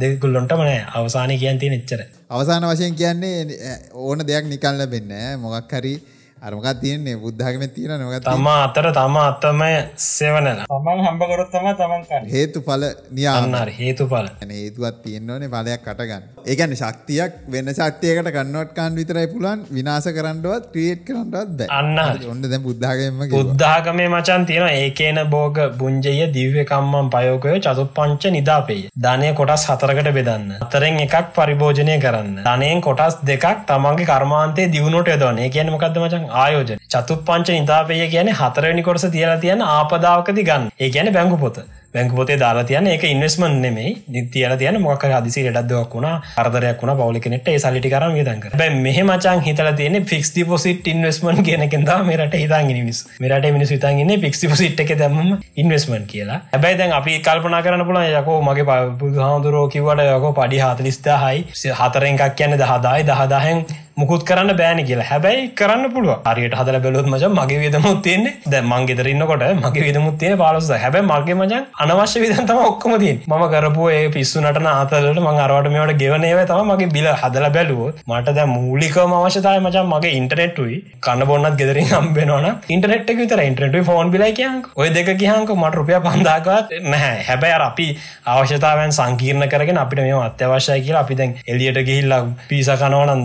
දෙගුල්ලොන්ටම 0.01 0.69
නෑ 0.69 0.87
අවසානය 0.99 1.39
කියන් 1.39 1.63
තියෙන 1.63 1.79
එච්චර. 1.81 2.09
අවසාන 2.31 2.73
වශයෙන් 2.73 3.03
කියන්නේ 3.03 3.83
ඕන 4.05 4.31
දෙයක් 4.31 4.51
නිකල් 4.51 4.81
ලැබෙන්නේ 4.81 5.37
මොකක් 5.41 5.79
හරි 5.79 6.01
අරමකක් 6.43 6.69
තියන්නේ? 6.81 7.17
බුද්ධාගම 7.17 7.65
තියෙන 7.75 8.01
නොක 8.01 8.15
තම 8.25 8.47
අතර 8.49 8.87
තම 8.93 9.17
අත්තමය 9.23 9.73
සෙවනලා 10.07 10.67
තමන් 10.67 11.01
හම්බකොරොත් 11.07 11.51
තම 11.53 11.67
තමන් 11.81 12.29
හේතු 12.31 12.63
පල 12.63 12.85
නියාන්නර 13.13 13.71
හේතු 13.79 14.07
පල 14.13 14.29
හේතුවත් 14.53 15.03
තියෙන්න්නවනේ 15.05 15.51
බලයක් 15.51 15.83
කටගන්න 15.85 16.25
ඒගැන 16.47 16.73
ශක්තියක් 16.75 17.33
වෙන්න 17.49 17.73
ශක්තියකට 17.73 18.31
කන්නොට්කාන් 18.37 18.97
විතරයි 19.01 19.27
පුලන් 19.35 19.65
විනාස 19.71 20.09
කරන්නවත් 20.11 20.71
ක්‍රියට් 20.73 21.05
කරන්නවත් 21.05 21.51
බ. 21.59 21.69
අන්න 21.71 21.99
ඔන්න 22.31 22.43
දැ 22.45 22.61
බුද්ධාගම 22.61 23.21
බුද්ධාගමේ 23.31 24.09
මචන් 24.09 24.47
තියෙන 24.47 24.69
ඒකේන 24.71 25.21
බෝග 25.31 25.61
බුංජය 25.79 26.17
දිව්‍යකම්මන් 26.37 27.13
පයෝකය 27.15 27.57
චතු 27.61 27.87
පංච 27.97 28.33
නිදාපේ 28.37 28.89
ධනය 28.99 29.35
කොටස් 29.35 29.69
හතරකට 29.69 30.11
බෙදන්න. 30.19 30.49
අතරෙන් 30.61 31.01
එකක් 31.05 31.31
පරිභෝජනය 31.37 32.01
කරන්න. 32.01 32.33
ධනයෙන් 32.49 32.81
කොටස් 32.81 33.21
දෙකක් 33.25 33.47
තමන්ගේ 33.69 34.11
කර්මාන්තේ 34.13 34.71
දියුණුට 34.75 35.15
යදවන 35.17 35.45
ඒ 35.45 35.53
කියන 35.55 35.73
මොකක්ද 35.77 36.03
මචන් 36.03 36.30
ආයෝජන 36.37 36.87
චතු 36.93 37.19
පංච 37.27 37.59
නිතාපය 37.59 38.01
කියන 38.07 38.33
හතරනි 38.41 38.83
කොරස 38.83 39.07
තියලා 39.11 39.43
තියෙන 39.45 39.69
ආපදාවකති 39.69 40.49
ගන්න 40.49 40.73
ඒ 40.79 40.91
කියන 40.91 41.13
බැංගු 41.13 41.39
පොත. 41.45 41.63
බැංකු 41.95 42.17
පොතේ 42.17 42.39
දාලා 42.39 42.65
තියන 42.65 42.87
එක 42.87 43.05
ඉන්වස්මන් 43.05 43.55
නෙමේ 43.63 43.89
නිතියල 44.09 44.53
තියන 44.59 44.77
මොක 44.83 45.05
හදිසි 45.05 45.43
ඩක්දවක් 45.47 45.95
වුණ 45.97 46.07
අරදරයක් 46.43 46.83
වුණ 46.83 46.93
පවලිකනෙට 47.01 47.49
ඒ 47.53 47.57
සලිටි 47.59 47.91
කරම 47.95 48.15
විදක 48.19 48.47
බැ 48.61 48.69
මෙහ 48.85 48.99
මචන් 49.03 49.43
හිතල 49.47 49.71
තියෙන 49.81 49.99
ෆික්ස් 50.13 50.31
ඩිපොසිට් 50.37 50.91
ඉන්වස්මන් 50.93 51.43
කියනකෙද 51.49 51.91
මේරට 52.11 52.37
හිතන් 52.43 52.71
මිනිස් 52.71 53.03
මෙරට 53.25 53.51
මිනිස් 53.57 53.75
හිතන්ගන්න 53.75 54.23
ෆික්ස් 54.27 54.43
ඩිපොසිට් 54.43 54.85
එක 54.85 54.95
දැම 55.03 55.19
ඉන්වස්මන් 55.57 56.07
කියලා. 56.07 56.41
හැබයි 56.55 56.79
දැන් 56.81 56.97
අපි 57.01 57.19
කල්පනා 57.27 57.63
කරන 57.67 57.85
පුළ 57.89 58.01
යකෝ 58.05 58.39
මගේ 58.49 58.69
පහදුරෝ 59.03 59.67
කිවට 59.75 60.07
යකෝ 60.07 60.35
පඩි 60.39 60.65
හතලිස්ථහයි 60.65 61.75
හතරෙන්කක් 61.81 62.27
කියන්න 62.39 62.59
දහදායි 62.63 63.09
දහදාහෙන් 63.11 63.67
මුකුත් 63.97 64.23
කරන්න 64.29 64.53
බෑන 64.61 64.81
කියලා. 64.89 65.07
හැබැයි 65.11 65.49
කරන්න 65.59 65.93
පුළුව 65.95 66.29
අරියට 66.31 66.55
හදල 66.59 66.79
බැලොත් 66.85 67.09
මච 67.13 67.31
මගේ 67.39 67.61
විදමුත් 67.65 68.03
තියන්නේ. 68.07 68.35
ද 68.47 68.63
මංගෙතරන්නකොට 68.63 69.45
මගේ 69.59 69.85
විදමුත් 69.87 70.19
තියෙන 70.21 70.39
පාලොස 70.43 70.71
හැබැ 70.85 71.03
මගේ 71.03 71.35
මචන් 71.35 71.65
අනවශ්‍ය 71.83 72.23
විදන්තම 72.25 72.61
ඔක්කොමතින් 72.69 73.19
ම 73.29 73.45
කරපු 73.55 73.89
ඒ 73.91 74.09
පිස්සුනට 74.17 74.61
අතලට 74.73 75.21
මං 75.25 75.41
අරවට 75.47 75.71
මේට 75.75 75.99
ගෙවනේව 76.03 76.41
තම 76.51 76.71
මගේ 76.73 76.91
බිල 76.97 77.09
හදල 77.15 77.47
බැලුව 77.57 77.83
මට 78.09 78.37
දැ 78.39 78.47
මූලිකම 78.55 79.15
අවශ්‍යතාය 79.19 79.61
මචන් 79.61 79.91
මගේ 79.93 80.15
ඉන්ටනෙට්ටුයි 80.21 80.79
කන්න 81.07 81.27
බොන්නත් 81.31 81.59
ගෙදරින් 81.61 81.91
හම්බෙනවන 81.93 82.49
ඉන්ටනෙට් 82.77 83.11
එක 83.13 83.21
විතර 83.23 83.45
ඉන්ටනෙට් 83.49 83.79
ෆෝන් 83.91 84.15
බිල 84.15 84.27
කියන්ක 84.41 84.71
ඔය 84.77 84.89
දෙක 84.97 85.13
කියහංක 85.23 85.53
මට 85.57 85.75
රුපිය 85.75 85.99
පන්දාකත් 86.07 86.75
නැහැ. 86.93 87.21
හැබැයි 87.29 87.59
අපි 87.69 87.87
අවශ්‍යතාවයන් 88.33 88.97
සංකීර්ණ 88.99 89.49
කරගෙන 89.53 89.83
අපිට 89.85 90.03
මේ 90.07 90.17
අත්‍යවශ්‍යය 90.23 90.81
කියලා 90.87 91.05
අපි 91.07 91.21
දැන් 91.21 91.37
එලියට 91.47 91.81
ගිහිල්ලා 91.89 92.23
පිස 92.49 92.71
කනවනන් 92.83 93.23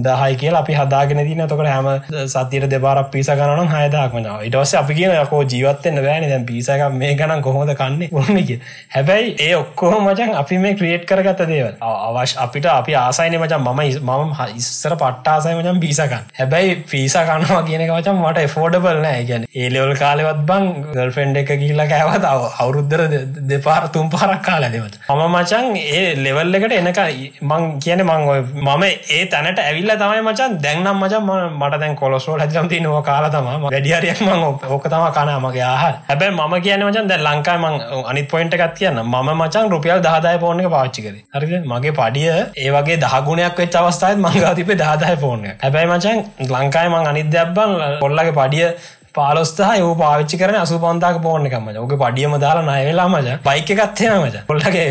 තුන්දාහයි 0.00 0.36
කියලා 0.36 0.60
අපි 0.60 0.74
හදාගෙන 0.74 1.20
තින 1.20 1.42
තකට 1.42 1.66
හැම 1.66 1.88
සතියට 2.26 2.66
දෙබාරක් 2.70 3.10
පිස 3.12 3.28
ගනන 3.30 3.70
හයදාක්මන 3.70 4.28
ඉටවස 4.46 4.74
අපි 4.74 4.94
කියන 4.94 5.14
යකෝ 5.14 5.42
ජීවත්තෙන්න්න 5.44 6.02
බෑන. 6.04 6.24
දැන් 6.24 6.46
පිසක 6.46 6.84
මේ 6.94 7.12
ගණන් 7.14 7.42
කොහොද 7.42 7.72
කන්නේ? 7.74 8.08
ඔන්නක 8.12 8.50
හැබැයි 8.90 9.34
ඒ 9.38 9.54
ඔක්කෝ 9.56 9.92
මචන් 9.98 10.34
අපි 10.34 10.58
මේ 10.58 10.74
ක්‍රියට් 10.74 11.06
කරගත්ත 11.06 11.42
දේවල්. 11.46 11.74
අවශ 11.80 12.36
අපිට 12.38 12.68
අපි 12.72 12.96
ආසයින 12.96 13.38
මචන් 13.40 13.66
මම 13.66 13.82
මම 14.08 14.56
ඉස්සර 14.56 14.96
පට්ටාසය 14.96 15.54
මචන් 15.54 15.80
පිසකන් 15.80 16.30
හැබැයි 16.40 16.76
පිස 16.84 17.16
කනවා 17.22 17.62
කියන 17.62 17.86
මචන් 17.88 18.22
මට 18.22 18.46
ෆෝඩබල් 18.48 19.02
නෑ. 19.06 19.24
ගැන 19.24 19.46
ඒලෙවල් 19.54 19.94
කාලෙවත් 19.96 20.42
බං 20.50 20.70
ගල්ෆෙන්ඩ් 20.90 21.42
එක 21.42 21.54
ගිල්ල 21.64 21.84
කෑවත් 21.92 22.28
අවුරුද්ධර 22.30 23.04
දෙපාර 23.52 23.82
තුම් 23.90 24.10
පාරක් 24.10 24.42
කාල 24.42 24.68
දෙවත. 24.68 25.00
මම 25.10 25.24
මචන් 25.34 25.70
ඒ 25.76 26.06
ලෙවල් 26.24 26.60
එකට 26.60 26.78
එනක 26.80 27.02
මං 27.42 27.70
කියන 27.80 28.06
මං 28.08 28.28
මම 28.66 28.82
ඒ 29.10 29.22
තැනට 29.26 29.60
ඇවිල්ල 29.60 29.89
තමයි 29.96 30.22
මචන්. 30.22 30.52
දැන්නම් 30.60 30.96
මචන් 30.96 31.24
මට 31.52 31.80
දැන් 31.80 31.96
කොලොස්ෝල් 31.96 32.40
හැදම්ති 32.40 32.80
නොව 32.80 32.98
කාල 33.02 33.26
තම 33.30 33.48
වැඩියරයක් 33.64 34.20
මං 34.20 34.44
ඕක 34.68 34.84
තම 34.86 35.06
කනමගේ 35.16 35.64
ආහ 35.64 35.82
හැබැ 36.08 36.30
ම 36.30 36.54
කියන 36.60 36.84
මචන් 36.84 37.10
දැ 37.10 37.20
ලංකායි 37.20 37.60
මං 37.60 37.74
අනිත් 38.04 38.28
පොයින්ට 38.28 38.56
එකත් 38.56 38.78
කියන්න 38.78 39.02
ම 39.04 39.16
මචන් 39.32 39.72
රුපියල් 39.74 40.00
දහදාය 40.00 40.38
පෝන 40.38 40.60
එක 40.60 40.70
පාච්චිකර 40.70 41.16
හරි 41.34 41.60
මගේ 41.64 41.92
පඩිය 41.92 42.30
ඒවගේ 42.60 43.00
දහගුණයක් 43.04 43.60
වෙච් 43.60 43.76
අවස්ථාවත් 43.76 44.24
මංගාතිපේ 44.26 44.80
දහදාය 44.82 45.16
පෝන 45.16 45.44
හැබැයි 45.56 45.92
මචන් 45.92 46.24
ලංකායි 46.54 46.94
මං 46.94 47.12
අනිද්‍යබ්බන් 47.12 47.76
කොල්ලගේ 48.00 48.34
පඩිය 48.34 48.66
පාලොස්ථහ 49.14 49.70
යෝ 49.74 49.92
පාච්චි 49.94 50.38
කරන 50.38 50.56
අසු 50.56 50.78
පන්තාක 50.78 51.16
පෝර්න 51.22 51.46
එකම 51.46 51.68
ඕක 51.74 51.94
පඩියම 52.02 52.34
දාලා 52.38 52.66
නයවෙලා 52.70 53.08
මච 53.08 53.38
බයික 53.46 53.70
එකත්තය 53.76 54.10
මච 54.12 54.42
කොල්ලගේ 54.46 54.88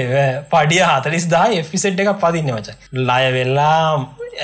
පඩිය 0.52 0.82
eh, 0.82 0.90
හතලිස් 0.94 1.28
දා 1.34 1.46
එෆිසෙට් 1.60 2.02
එකක් 2.04 2.16
පදින්න 2.24 2.52
මච 2.56 2.76
ලයවෙල්ලා 3.02 3.78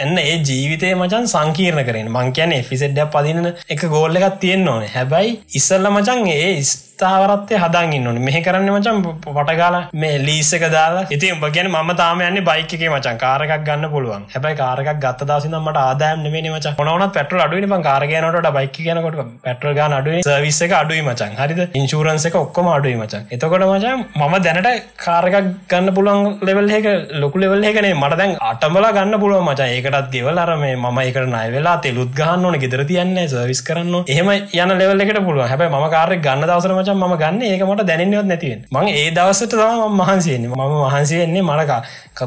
එන්න 0.03 0.17
ඒ 0.23 0.37
ජීවිතය 0.49 0.89
මචන් 0.95 1.29
සංකීර්ණ 1.33 1.85
කරන 1.89 2.09
මං 2.15 2.33
කියන 2.37 2.55
ෆිසෙඩ්ඩ 2.69 3.11
පදින 3.13 3.51
එක 3.75 3.85
ගෝල්ල 3.93 4.19
එකක් 4.19 4.41
තියෙන් 4.43 4.67
ඕනේ. 4.73 4.91
හැබැයි 4.97 5.37
ඉස්සල්ල 5.59 5.87
මචන් 5.91 6.27
ඒ 6.33 6.49
ස්ථාවරත්වය 6.95 7.55
හදාගන්න 7.63 8.07
ඕන. 8.09 8.19
මෙහ 8.27 8.37
කරන්න 8.45 8.69
මචන් 8.73 8.99
පටගාල 9.25 9.77
මේ 10.01 10.19
ලීස්සක 10.27 10.65
දාලා. 10.75 11.05
ඉති 11.15 11.31
උඹ 11.35 11.45
කියන 11.55 11.69
ම 11.71 11.91
තාමයන්න 12.01 12.39
බයික 12.49 12.73
මචන් 12.93 13.17
කාරක් 13.23 13.53
ගන්න 13.67 13.87
පුළුවන්. 13.93 14.25
හැබයි 14.33 14.55
කාරක් 14.61 14.89
ගත්ත 15.05 15.29
දසින 15.31 15.55
මට 15.61 15.83
ආදායම් 15.83 16.23
නෙමේ 16.25 16.51
මච. 16.51 16.75
හොනත් 16.79 17.13
පෙටල් 17.17 17.43
අඩුවනි 17.45 17.71
පන් 17.73 17.85
කාරගනට 17.89 18.49
බයික 18.57 18.77
කියනකොට 18.77 19.19
පෙටල් 19.47 19.73
ගාන 19.79 19.97
අඩුව 19.99 20.21
සවිස්ස 20.27 20.61
එක 20.67 20.75
අඩුයි 20.81 21.03
මචන් 21.07 21.35
හරිද? 21.41 21.61
ඉන්ශූරන්ස 21.81 22.27
එක 22.31 22.37
ඔක්කොම 22.43 22.69
අඩුයි 22.75 22.99
මචන් 23.01 23.27
එතකොට 23.37 23.67
මචන් 23.71 24.05
මම 24.21 24.35
දැනට 24.47 24.69
කාරකක් 25.05 25.37
ගන්න 25.71 25.95
පුළුවන් 25.97 26.39
ලෙවල් 26.49 26.71
එක 26.79 26.87
ලොකු 27.23 27.43
ලෙවල් 27.43 27.67
එකනේ 27.71 27.95
මට 28.01 28.21
දැන් 28.21 28.37
අටම්බල 28.51 28.87
ගන්න 28.99 29.19
පුළුව 29.25 29.43
මචා. 29.49 29.69
ඒකටත් 29.85 30.11
ගෙවල් 30.11 30.37
අරම 30.37 30.65
මම 30.65 30.99
එකට 31.01 31.27
නය 31.27 31.43
වෙලා 31.49 31.75
තෙලුත් 31.79 32.11
ගහන්න 32.11 32.45
ඕන 32.45 32.57
ගෙදර 32.57 32.83
තියන්නේ 32.83 33.27
සවිස් 33.27 33.61
කරන්න 33.61 33.95
එහෙම 34.07 34.31
යන 34.31 34.75
ලෙවල් 34.75 35.05
එකට 35.05 35.21
පුළුව 35.21 35.45
හැබයි 35.45 35.69
ම 35.71 35.87
කාරය 35.89 36.19
ගන්න 36.19 36.45
දවසර 36.45 36.75
මචන් 36.75 37.01
ම 37.01 37.15
ගන්න 37.15 37.41
ඒකමට 37.43 37.85
දැනවත් 37.85 38.25
නැතිවෙන් 38.25 38.65
මං 38.71 38.91
ඒ 38.93 39.07
දවසට 39.11 39.53
තම 39.53 40.01
මහන්සේන්නේ 40.01 40.51
මම 40.51 40.75
මහන්සේන්නේ 40.85 41.43
මලකා 41.43 41.81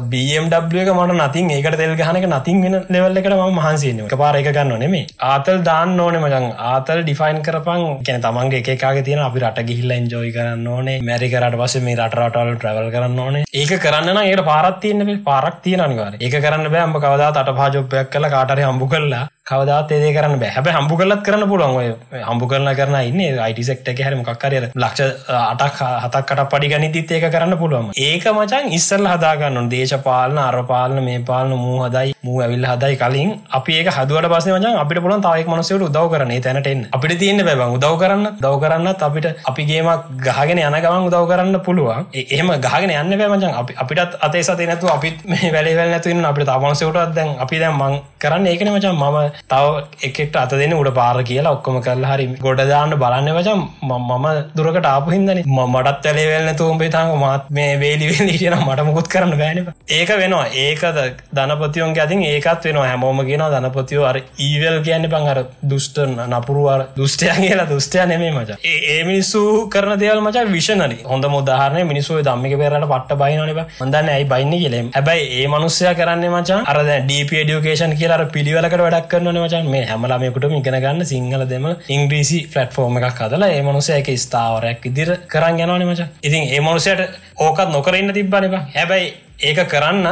BMW 0.05 0.81
එක 0.81 0.93
මට 0.95 1.19
නතින් 1.19 1.51
ඒකට 1.51 1.77
තෙල් 1.77 1.95
ගහනක 1.95 2.31
නතින් 2.31 2.63
වෙන 2.63 2.79
ලෙවල් 2.89 3.17
එකට 3.17 3.37
ම 3.37 3.59
මහන්සේන්නේ 3.59 4.07
එක 4.07 4.17
පාර 4.17 4.35
එක 4.35 4.51
ගන්න 4.51 4.79
නෙමේ 4.79 5.05
ආතල් 5.29 5.63
දාන්න 5.63 5.99
ඕනේ 5.99 6.21
මචන් 6.21 6.45
ආතල් 6.69 7.01
ඩිෆයින් 7.01 7.39
කරපන්. 7.43 7.81
කියන 8.03 8.21
තමන්ගේ 8.21 8.61
එකකාගේ 8.63 9.03
තියෙන 9.03 9.21
අපි 9.21 9.39
රට 9.41 9.65
ගිහිල්ල 9.69 9.91
එන්ජෝයි 9.91 10.31
කරන්න 10.31 10.67
ඕනේ. 10.67 10.97
මැරිකරට 11.01 11.57
පස 11.59 11.75
මේ 11.81 11.95
රටරටවල් 11.97 12.51
ට්‍රවල් 12.55 12.89
කරන්න 12.95 13.19
ඕනේ. 13.19 13.43
ඒක 13.53 13.73
කරන්න 13.79 14.19
ඒට 14.21 14.43
පාරත් 14.45 14.79
තියන්න 14.81 15.23
පාරක් 15.23 15.61
තියෙන 15.63 15.81
අනිවාර 15.81 16.17
ඒක 16.17 16.35
කරන්න 16.37 16.71
බෑ. 16.71 16.83
අම්ඹ 16.83 16.97
කවදා 16.97 17.31
අට 17.49 17.57
පාජොප්පයක් 17.57 18.07
කල 18.11 18.25
කාටරය 18.29 18.63
හම්බු 18.63 18.85
කරලා 18.87 19.25
කවදාත් 19.49 19.91
ඒදේ 19.91 20.13
කරන්න 20.15 20.39
බෑ. 20.41 20.51
හැබ 20.55 20.67
හම්බු 20.69 20.97
කරලත් 20.99 21.21
කරන්න 21.25 21.49
පුළුවන් 21.51 21.77
ඔය 21.79 22.21
හම්බු 22.23 22.49
කරන 22.51 22.69
කරන 22.79 22.97
ඉන්න 23.01 23.39
අයිට 23.39 23.61
සෙක්ට 23.69 23.89
හැරම 23.99 24.21
කක්කරය 24.23 24.61
ලක්ෂ 24.75 25.25
අටක් 25.53 25.79
හතක්කට 26.03 26.43
පඩි 26.51 26.71
ගනිතිත් 26.73 27.11
ඒක 27.11 27.25
කරන්න 27.33 27.57
පුළුවන්. 27.61 27.91
ඒක 27.99 28.27
මචන් 28.33 28.69
ඉස්සල් 28.77 29.07
හදාගන්න 29.13 29.69
දේශපාලන 29.71 30.37
අරපාලන 30.39 31.03
මේ 31.03 31.19
පාලන 31.29 31.55
මූ 31.57 31.77
හදයි 31.83 32.13
මූ 32.23 32.37
ඇවිල් 32.41 32.65
හදයි 32.65 32.99
කලින් 33.03 33.31
අපි 33.51 33.79
ඒක 33.79 33.91
හදුවට 33.91 34.29
පස 34.33 34.49
මචන් 34.49 34.79
අපිට 34.83 35.01
පුලන් 35.01 35.25
තාවක් 35.27 35.49
මනසට 35.49 35.87
උදව 35.89 36.07
කරන 36.13 36.35
තැනටෙන් 36.41 36.85
අපිට 36.91 37.17
තියන්න 37.19 37.43
බැබ 37.43 37.65
උදව 37.69 37.97
කරන්න. 38.01 38.25
දව 38.39 38.53
කරන්නත් 38.63 39.01
අපිට 39.01 39.27
අපිගේමක් 39.45 40.07
ගහගෙන 40.27 40.59
යන 40.59 40.79
ගමන් 40.79 41.09
උදව 41.09 41.25
කරන්න 41.31 41.59
පුළුවන්. 41.61 42.07
එහම 42.13 42.53
ගහගෙන 42.59 42.93
යන්න 42.93 43.17
බෑමචන් 43.19 43.53
අපිටත් 43.77 44.17
අතේ 44.21 44.43
සතේ 44.43 44.69
නැතු 44.69 44.87
අපිත් 44.89 45.25
මේ 45.25 45.51
වැලවල් 45.51 45.89
නැතුවන්න 45.89 46.31
අපිට 46.31 46.49
තමන්සයටත් 46.49 47.15
දැන් 47.15 47.35
අපි 47.39 47.59
දැන් 47.59 47.75
මං 47.75 47.99
කරන්න 48.19 48.47
ඒකන 48.47 48.71
මචන් 48.71 48.95
මම 48.95 49.38
තව 49.47 49.83
එකට 50.03 50.35
අත 50.35 50.53
දෙන්න 50.53 50.73
උඩ 50.73 50.91
පාර 50.93 51.15
කියලා 51.23 51.55
ඔක්කොම 51.57 51.79
කරලා 51.81 52.13
හරි 52.13 52.27
ගොඩදාන්න 52.39 52.95
බලන්න 52.95 53.31
වචම් 53.37 53.61
මම 53.89 54.27
දුරකට 54.55 54.85
ආපු 54.85 55.15
හිදන 55.15 55.41
මටත් 55.45 56.05
ඇලේවෙල්න 56.05 56.55
තුම්බේ 56.55 56.89
තාම 56.89 57.13
මාත් 57.19 57.49
මේ 57.51 57.71
වේලිවෙල් 57.79 58.29
හිටියන 58.29 58.57
මට 58.59 58.85
මුකුත් 58.89 59.07
කරන්න 59.07 59.35
බෑන 59.41 59.59
ඒක 59.91 60.11
වෙනවා. 60.15 60.45
ඒකද 60.57 60.99
ධනපතියෝන්ගේ 61.33 62.03
අතින් 62.03 62.23
ඒකත් 62.23 62.65
වෙනවා. 62.65 62.87
හැමෝම 62.87 63.21
කියෙන 63.25 63.45
ධනපතියෝ 63.47 64.05
අර 64.05 64.17
ඊවල් 64.39 64.77
කියන්න 64.81 65.09
පං 65.13 65.29
අර 65.33 65.39
දුෂ්ටන් 65.69 66.15
නපුරුවර 66.27 66.85
දුෂ්ටය 66.97 67.31
කියලා. 67.37 67.67
දුෂ්ටය 67.67 68.05
නෙමේ 68.05 68.31
මච. 68.33 68.59
ඒ 68.63 69.01
මිනිස්සු 69.03 69.43
කරන 69.69 69.95
දේවල් 69.99 70.21
මච 70.21 70.45
විෂනරි 70.49 70.99
හොඳ 71.05 71.25
මුදාහරන 71.29 71.79
මිනිස්සුව 71.87 72.21
දම්මික 72.23 72.57
පෙරට 72.59 72.85
පට්ට 72.85 73.17
බයිනන 73.17 73.65
හොඳන්න 73.79 74.09
ඇයි 74.09 74.25
බයින්න 74.25 74.53
කියලෙම් 74.53 74.91
හැබයි 74.91 75.25
ඒ 75.37 75.47
මනුස්සය 75.49 75.85
කරන්න 75.95 76.25
මචා 76.29 76.59
අර 76.65 76.79
ඩප 76.83 77.31
ඩියුකේෂන් 77.41 77.95
කියලාර 77.99 78.23
පිළිවලකට 78.33 78.77
වැඩක් 78.79 79.15
කරන 79.19 79.37
මචන් 79.37 79.67
මේ 79.67 79.85
හැමලාමයකුට 79.85 80.45
ඉගෙන 80.51 80.77
ගන්න 80.77 81.05
සිංහල 81.05 81.43
දෙම 81.45 81.65
ඉංග්‍රීසි 81.89 82.39
ෆලට්ෆෝර්ම 82.47 82.99
එකක් 82.99 83.17
කදලා 83.19 83.49
ඒ 83.49 83.61
මනුසයක 83.61 84.09
ස්ථාවරයක් 84.17 84.85
ඉදිර 84.85 85.09
කරන්න 85.27 85.63
යනවන 85.65 85.85
මච. 85.87 86.07
ඉතින් 86.23 86.43
ඒ 86.47 86.61
මනුසයට 86.61 87.01
ඕකත් 87.39 87.69
නොකරන්න 87.69 88.13
තිබ්බනවා 88.13 88.61
හැබැයි 88.69 89.09
ඒක 89.41 89.61
කරන්න 89.67 90.07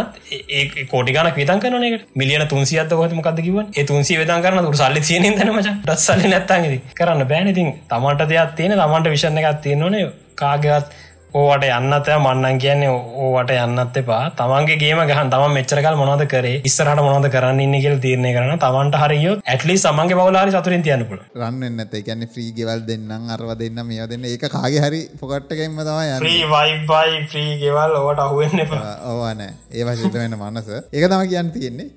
ඒ 0.51 0.85
කෝටිගන 0.85 1.31
විතන් 1.33 1.59
කනනක 1.59 2.05
මිලියන 2.15 2.45
තුන්සියත් 2.47 2.93
හොත 2.93 3.13
මොකද 3.13 3.41
කිව 3.41 3.57
ඒ 3.63 3.83
තුන්සි 3.85 4.19
වෙදන් 4.19 4.41
කරන 4.41 4.61
තුර 4.61 4.77
සල්ලි 4.77 5.01
තියන 5.01 5.27
දනමච 5.31 5.67
ටත් 5.79 5.99
සල්ලි 6.01 6.33
නැත්තන්ගෙද 6.33 6.95
කරන්න 6.95 7.27
බෑනඉතින් 7.27 7.73
තමන්ට 7.89 8.29
දෙයක් 8.29 8.55
තියෙන 8.55 8.77
තමන්ට 8.77 9.13
විෂණ 9.15 9.43
එකක් 9.43 9.61
තියෙනවනේ 9.65 10.07
කාගවත් 10.35 10.95
ඕවට 11.33 11.63
යන්නත 11.67 12.07
මන්නන් 12.13 12.59
කියන්නේ 12.59 12.89
ඕවට 12.89 13.51
යන්නත් 13.51 13.97
එපා. 14.01 14.21
තමන්ගේ 14.37 14.77
ගේම 14.79 15.01
ගහන් 15.09 15.31
තම 15.33 15.55
මෙච්චරකල් 15.57 15.97
මොනද 15.99 16.23
කරේ? 16.33 16.61
ඉස්සරට 16.63 17.01
මොනද 17.03 17.27
කරන්න 17.33 17.59
ඉන්න 17.59 17.75
කියල 17.83 17.99
තීරණය 17.99 18.31
කරන 18.31 18.53
තමන්ට 18.63 19.01
හරියෝ 19.01 19.35
ඇටලි 19.45 19.75
සමන්ගේ 19.77 20.19
බවලාරි 20.19 20.55
සතුරින් 20.55 20.85
තියන්නපුල 20.87 21.19
රන්න 21.35 21.83
ඇත 21.85 21.99
ගැන 22.07 22.23
්‍රී 22.31 22.55
ගෙවල් 22.57 22.87
දෙන්නම් 22.87 23.29
අරව 23.35 23.53
දෙන්න 23.59 23.83
මේ 23.85 24.07
දෙන්න 24.07 24.25
ඒ 24.25 24.37
කාගේ 24.47 24.81
හරි 24.87 25.03
පොකට්ටකෙන්ම 25.19 25.77
තම 25.83 26.25
වයිබයි 26.25 27.21
්‍රී 27.27 27.53
ගෙවල් 27.61 28.01
ඕට 28.01 28.25
අහුවෙන්න 28.25 28.65
ඕවනෑ 29.11 29.53
ඒවා 29.71 29.95
සිත 29.95 30.13
වෙන 30.13 30.39
මනස. 30.39 30.69
ඒක 30.93 31.09
තම 31.11 31.29
කියන්න 31.29 31.51
තියෙන්නේ. 31.51 31.89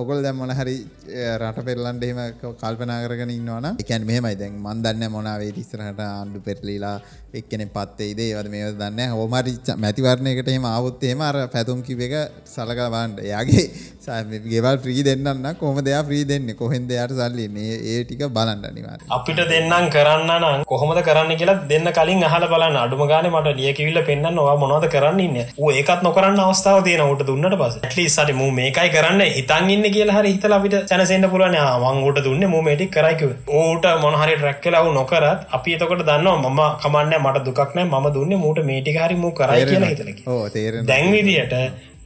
ඔගොල් 0.00 0.22
දැම් 0.22 0.36
මොන 0.36 0.50
හරි 0.50 0.76
රට 1.38 1.64
පෙරලන්ට 1.68 2.04
එහෙම 2.06 2.20
කල්පනා 2.60 2.98
කරගෙන 3.04 3.30
ඉන්නවන 3.30 3.66
එකැන් 3.82 4.06
මෙහමයි. 4.06 4.36
දැන් 4.40 4.58
මන්දන්න 4.60 5.10
මොනාවේ 5.10 5.52
ඉස්සරහට 5.62 6.02
ආණ්ඩු 6.04 6.40
පෙරලීලා 6.40 6.98
එක්කෙන 7.34 7.64
පත්තේද 7.70 8.20
ඒවද 8.20 8.48
මේ 8.50 8.70
දන්න 8.74 9.12
හෝමරි 9.12 9.54
මැතිවරණයකට 9.78 10.50
එම 10.50 10.66
අවුත්තේම 10.70 11.20
අර 11.22 11.36
පැතුම් 11.48 11.82
කිව 11.82 12.00
එක 12.00 12.14
සලකවාන්ට 12.46 13.18
යාගේ 13.24 13.64
ගෙවල් 14.46 14.76
්‍රී 14.78 15.02
දෙන්නන්න 15.04 15.48
කොම 15.56 15.78
දෙයා 15.80 16.02
්‍රී 16.04 16.24
දෙන්න? 16.24 16.48
කොහෙන් 16.54 16.86
දෙයාට 16.88 17.12
සල්ලින්නේ 17.12 17.76
ඒ 17.84 18.04
ටික 18.04 18.22
බලන්න 18.30 18.64
අනිවාර 18.64 19.00
අපිට 19.10 19.40
දෙන්නම් 19.50 19.88
කරන්න 19.88 20.30
නම් 20.36 20.64
කොහොමද 20.64 21.00
කරන්න 21.02 21.32
කියලා 21.40 21.56
දෙන්න 21.68 21.88
කලින් 21.92 22.24
අහල 22.24 22.46
බලන්න. 22.46 22.76
අඩුම 22.76 23.04
ගාන 23.08 23.28
මට 23.30 23.56
ලියකිවිල්ල 23.60 24.00
පෙන්න්න 24.08 24.40
වා 24.40 24.56
මොනවද 24.56 24.86
කරන්නන්න 24.88 25.36
ඒකත් 25.72 26.04
නොකරන්න 26.08 26.40
අවස්ථාව 26.40 26.82
තියෙන 26.84 27.04
උට 27.06 27.26
දුන්නට 27.26 27.58
පස 27.62 27.78
ඇලි 27.82 28.06
සට 28.08 28.36
මූ 28.40 28.50
මේකයි 28.52 28.94
කරන්න. 28.96 29.22
හිතන් 29.38 29.70
ඉන්න 29.70 29.88
කියලා 29.96 30.18
හරි 30.18 30.34
හිතල 30.34 30.56
අපිට 30.58 30.78
සැනසෙන්න්න 30.84 31.30
පුලන 31.30 31.58
මංගුට 31.84 32.22
දුන්න 32.24 32.48
මූමටික් 32.54 32.92
කරයිකව 32.92 33.52
ඕට 33.54 33.90
මොනහරි 34.04 34.36
ට්‍රැක්කලාව 34.36 34.92
නොකරත් 34.92 35.48
අපි 35.58 35.76
එතකොට 35.78 36.04
දන්නවා 36.04 36.38
මම 36.44 36.62
කමන්න 36.82 37.23
මට 37.24 37.46
දුක්නෑ 37.48 37.88
ම 37.94 38.12
දුන්න 38.14 38.36
මූට 38.44 38.62
මේටික 38.70 39.00
හරි 39.00 39.18
මූ 39.24 39.32
කරයි 39.32 39.66
කියලා 39.66 39.90
හිතලකි 39.94 40.86
දැන්විදියට 40.86 41.58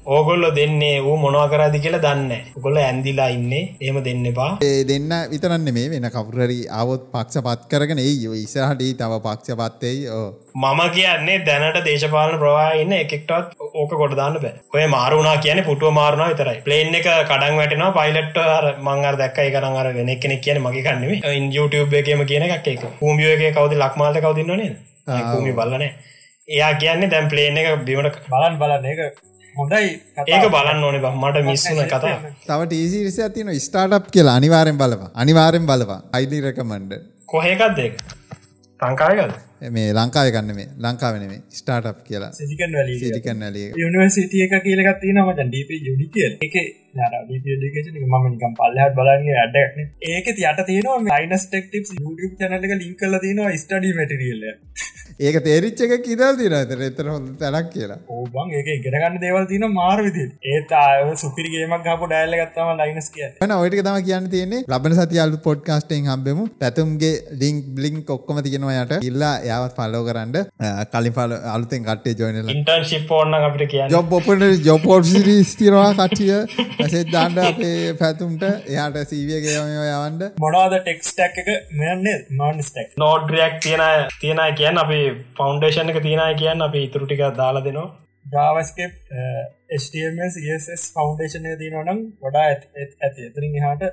ඕගොල්ලො 0.06 0.48
දෙන්නේ 0.56 0.94
වූ 1.04 1.16
මොනවා 1.22 1.48
කරදි 1.52 1.78
කියලා 1.84 2.02
දන්න 2.04 2.30
ගොල 2.64 2.76
ඇන්දිලා 2.82 3.26
ඉන්නේ 3.34 3.62
එහම 3.86 3.98
දෙන්න 4.06 4.22
පා 4.38 4.48
ඒ 4.68 4.78
දෙන්න 4.90 5.10
විතරන්න 5.32 5.68
මේ 5.76 5.90
වෙන 5.92 6.06
කවුරරි 6.14 6.56
අවොත් 6.80 7.04
පක්ෂ 7.12 7.44
පත් 7.46 7.68
කරගෙන 7.72 8.00
ඒ 8.04 8.14
ඉස්සරහට 8.38 8.84
තව 9.00 9.18
පක්ෂ 9.26 9.58
පත්තෙයි 9.60 10.08
ඕ 10.14 10.24
මම 10.62 10.80
කියන්නේ 10.96 11.36
දැනට 11.46 11.80
දේශපාලන 11.84 12.38
ප්‍රවාන්න 12.38 12.96
එකෙක්ටත් 13.00 13.30
ඕක 13.74 13.92
කොටදාන්න 13.94 14.40
බෑ. 14.44 14.54
ඔය 14.74 14.86
මාරුණා 14.88 15.36
කියන 15.44 15.62
පුටුව 15.64 15.92
මාරුණා 15.92 16.32
විතරයි. 16.32 16.58
ප්ලේන් 16.64 16.98
එක 17.00 17.12
කඩන් 17.30 17.60
වැටෙනවා 17.60 17.92
පයිලට් 17.98 18.42
මංගර 18.88 19.22
දැක්කයි 19.22 19.54
කරන් 19.54 19.80
අර 19.82 19.94
වෙන 19.94 20.12
කෙනෙක් 20.18 20.44
කියන 20.44 20.64
මගේ 20.64 20.86
කන්නෙේ 20.88 21.36
ඉන් 21.36 21.52
YouTube 21.52 22.02
එකම 22.02 22.26
කියන 22.26 22.48
එකක් 22.48 22.74
එක 22.74 22.90
පූමියෝගේ 23.00 23.52
කවද 23.52 23.82
ලක්මාලට 23.84 24.24
කවදින්නනේ 24.24 24.74
කූමි 25.09 25.55
බලනේ 25.55 25.90
එයා 26.48 26.72
කියන්නේ 26.76 27.10
දැම් 27.10 27.26
ප්ලේන් 27.28 27.59
එක 27.62 27.68
බිමට 27.85 28.20
බලන් 28.28 28.60
බලන්න 28.60 28.86
එක 28.93 29.01
හොඳයි 29.55 29.90
ඒක 30.28 30.47
බලන්න 30.48 30.85
ඕනේ 30.85 31.12
මට 31.12 31.44
මිස්සුන 31.44 31.82
කතා 31.86 32.14
තව 32.47 32.60
ටීසි 32.64 33.02
රිස 33.05 33.20
තින 33.35 33.52
ස්ටාටප් 33.60 34.09
කියලා 34.10 34.36
අනිවාරෙන් 34.40 34.78
බලවා 34.78 35.10
අනිවාරෙන් 35.16 35.66
බලවා 35.66 36.01
අයිඩි 36.12 36.40
රකමන්ඩ 36.44 36.97
කොහේකත් 37.26 37.76
දෙක් 37.76 38.02
ලංකායකද 38.80 39.36
මේ 39.60 39.93
ලංකාව 39.93 40.28
ගන්න 40.35 40.59
මේ 40.59 40.68
ලංකාවනේ 40.85 41.39
ස්ටාටප් 41.60 42.02
කියලා. 42.09 42.32
සිටිකන් 42.32 42.76
වැලි 42.78 42.98
සිටිකන් 43.05 43.47
ඇලිය 43.47 43.70
යනිවර්සිටිය 43.86 44.44
එක. 44.47 44.55
කියලගත් 44.66 45.01
තිනම 45.02 45.32
ඩීප 45.40 45.70
යුඩි 45.89 46.06
කියල. 46.14 46.32
එක 46.47 46.55
ම 46.98 48.14
නිකම් 48.32 48.55
පල්ලහත් 48.60 48.94
බලන්නේ 48.98 49.36
අඩක්න 49.43 49.80
ඒක 50.12 50.28
යට 50.30 50.62
තියෙනවා 50.68 51.02
මයිනස් 51.09 51.44
ටෙක්ටිප් 51.51 51.90
YouTube 51.97 52.35
චනලක 52.40 52.72
ලින්ක් 52.82 52.97
කල 53.02 53.18
තියෙනවා 53.24 53.52
ස්ටඩි 53.62 53.90
මටරියල්ල 53.98 54.44
ඒක 55.26 55.36
තේරිච්ච 55.47 55.82
එක 55.86 55.94
කිදල් 56.06 56.39
තින 56.40 56.56
ඇතර 56.60 56.82
එතර 56.89 57.10
හොඳ 57.12 57.28
තැනක් 57.43 57.68
කියලා. 57.74 57.98
ඕබන් 58.16 58.55
ඒක 58.60 58.70
ඉගෙනගන්න 58.76 59.20
දේවල් 59.24 59.47
තින 59.52 59.66
මාර්විදි 59.76 60.24
ඒත් 60.55 60.74
අය 60.80 61.05
සුපිරිගේමක් 61.24 61.85
ගපු 61.86 62.10
ඩයිල්ල 62.12 62.39
ගත්තම 62.40 62.72
ලයිනස් 62.80 63.10
කිය 63.16 63.28
න 63.48 63.55
ඔයිට 63.59 63.78
තම 63.89 64.01
කියන්න. 64.09 64.30
තියෙන්නේ. 64.35 64.64
ලබන 64.72 64.97
සතියල්ු 64.98 65.43
පොඩ්කාස්ටෙන් 65.48 66.10
හම්බෙමු. 66.12 66.48
පැතුම්ගේ 66.62 67.14
ලිින්ක් 67.43 67.70
බ්ලිින්ක් 67.76 68.10
ඔක්කොම 68.16 68.43
තියෙනවා 68.48 68.82
යට. 68.82 69.06
ඉල්ලා 69.10 69.35
යාවත් 69.50 69.76
පල්ලෝ 69.78 70.02
කරන්න 70.08 70.36
කලින් 70.92 71.16
පල 71.18 71.36
අලුතෙන් 71.54 71.86
කට්ටේ 71.88 72.16
ජොයිනල 72.20 72.54
ඉන්ටර්න්ශිප් 72.56 73.12
ඕන්න 73.18 73.38
අපිට 73.40 73.68
කිය 73.74 73.84
ජොබ් 73.94 74.16
ඔපට 74.18 74.46
ජොපෝට් 74.68 75.12
ස්තිරවා 75.50 75.90
කටිය 76.00 76.32
ඇසෙත් 76.34 77.12
දාන්ඩ 77.12 77.38
අපේ 77.44 77.94
පැතුම්ට. 78.00 78.42
එයාට 78.72 78.98
සීවිය 79.10 79.40
කියමෝ 79.44 79.86
යවන්ඩ 79.86 80.22
මොනාද 80.44 80.74
ටෙක්ස්ටක් 80.78 81.40
එක? 81.42 81.48
මෙන්නේ 81.80 82.18
නොන්ස්ටක් 82.40 82.98
නෝඩ්රියක් 83.04 83.56
තියෙන 83.64 83.84
තියෙන 84.20 84.42
කියන්න 84.60 84.82
අපි 84.84 85.00
ෆෞන්ඩේෂන් 85.38 85.94
එක 85.94 86.02
තියෙනයි 86.08 86.36
කියන්න 86.42 86.66
අපි 86.68 86.84
ඉතුරටික 86.88 87.24
දාලා 87.38 87.64
දෙනවා. 87.68 87.88
ජාවස්කප් 88.26 88.78
HTMS 89.78 90.92
ෆෞන්ඩේෂනය 90.96 91.56
තියනනම් 91.62 92.04
වඩා 92.24 92.44
ඇති. 92.50 93.26
එතරින් 93.28 93.58
හාට 93.64 93.88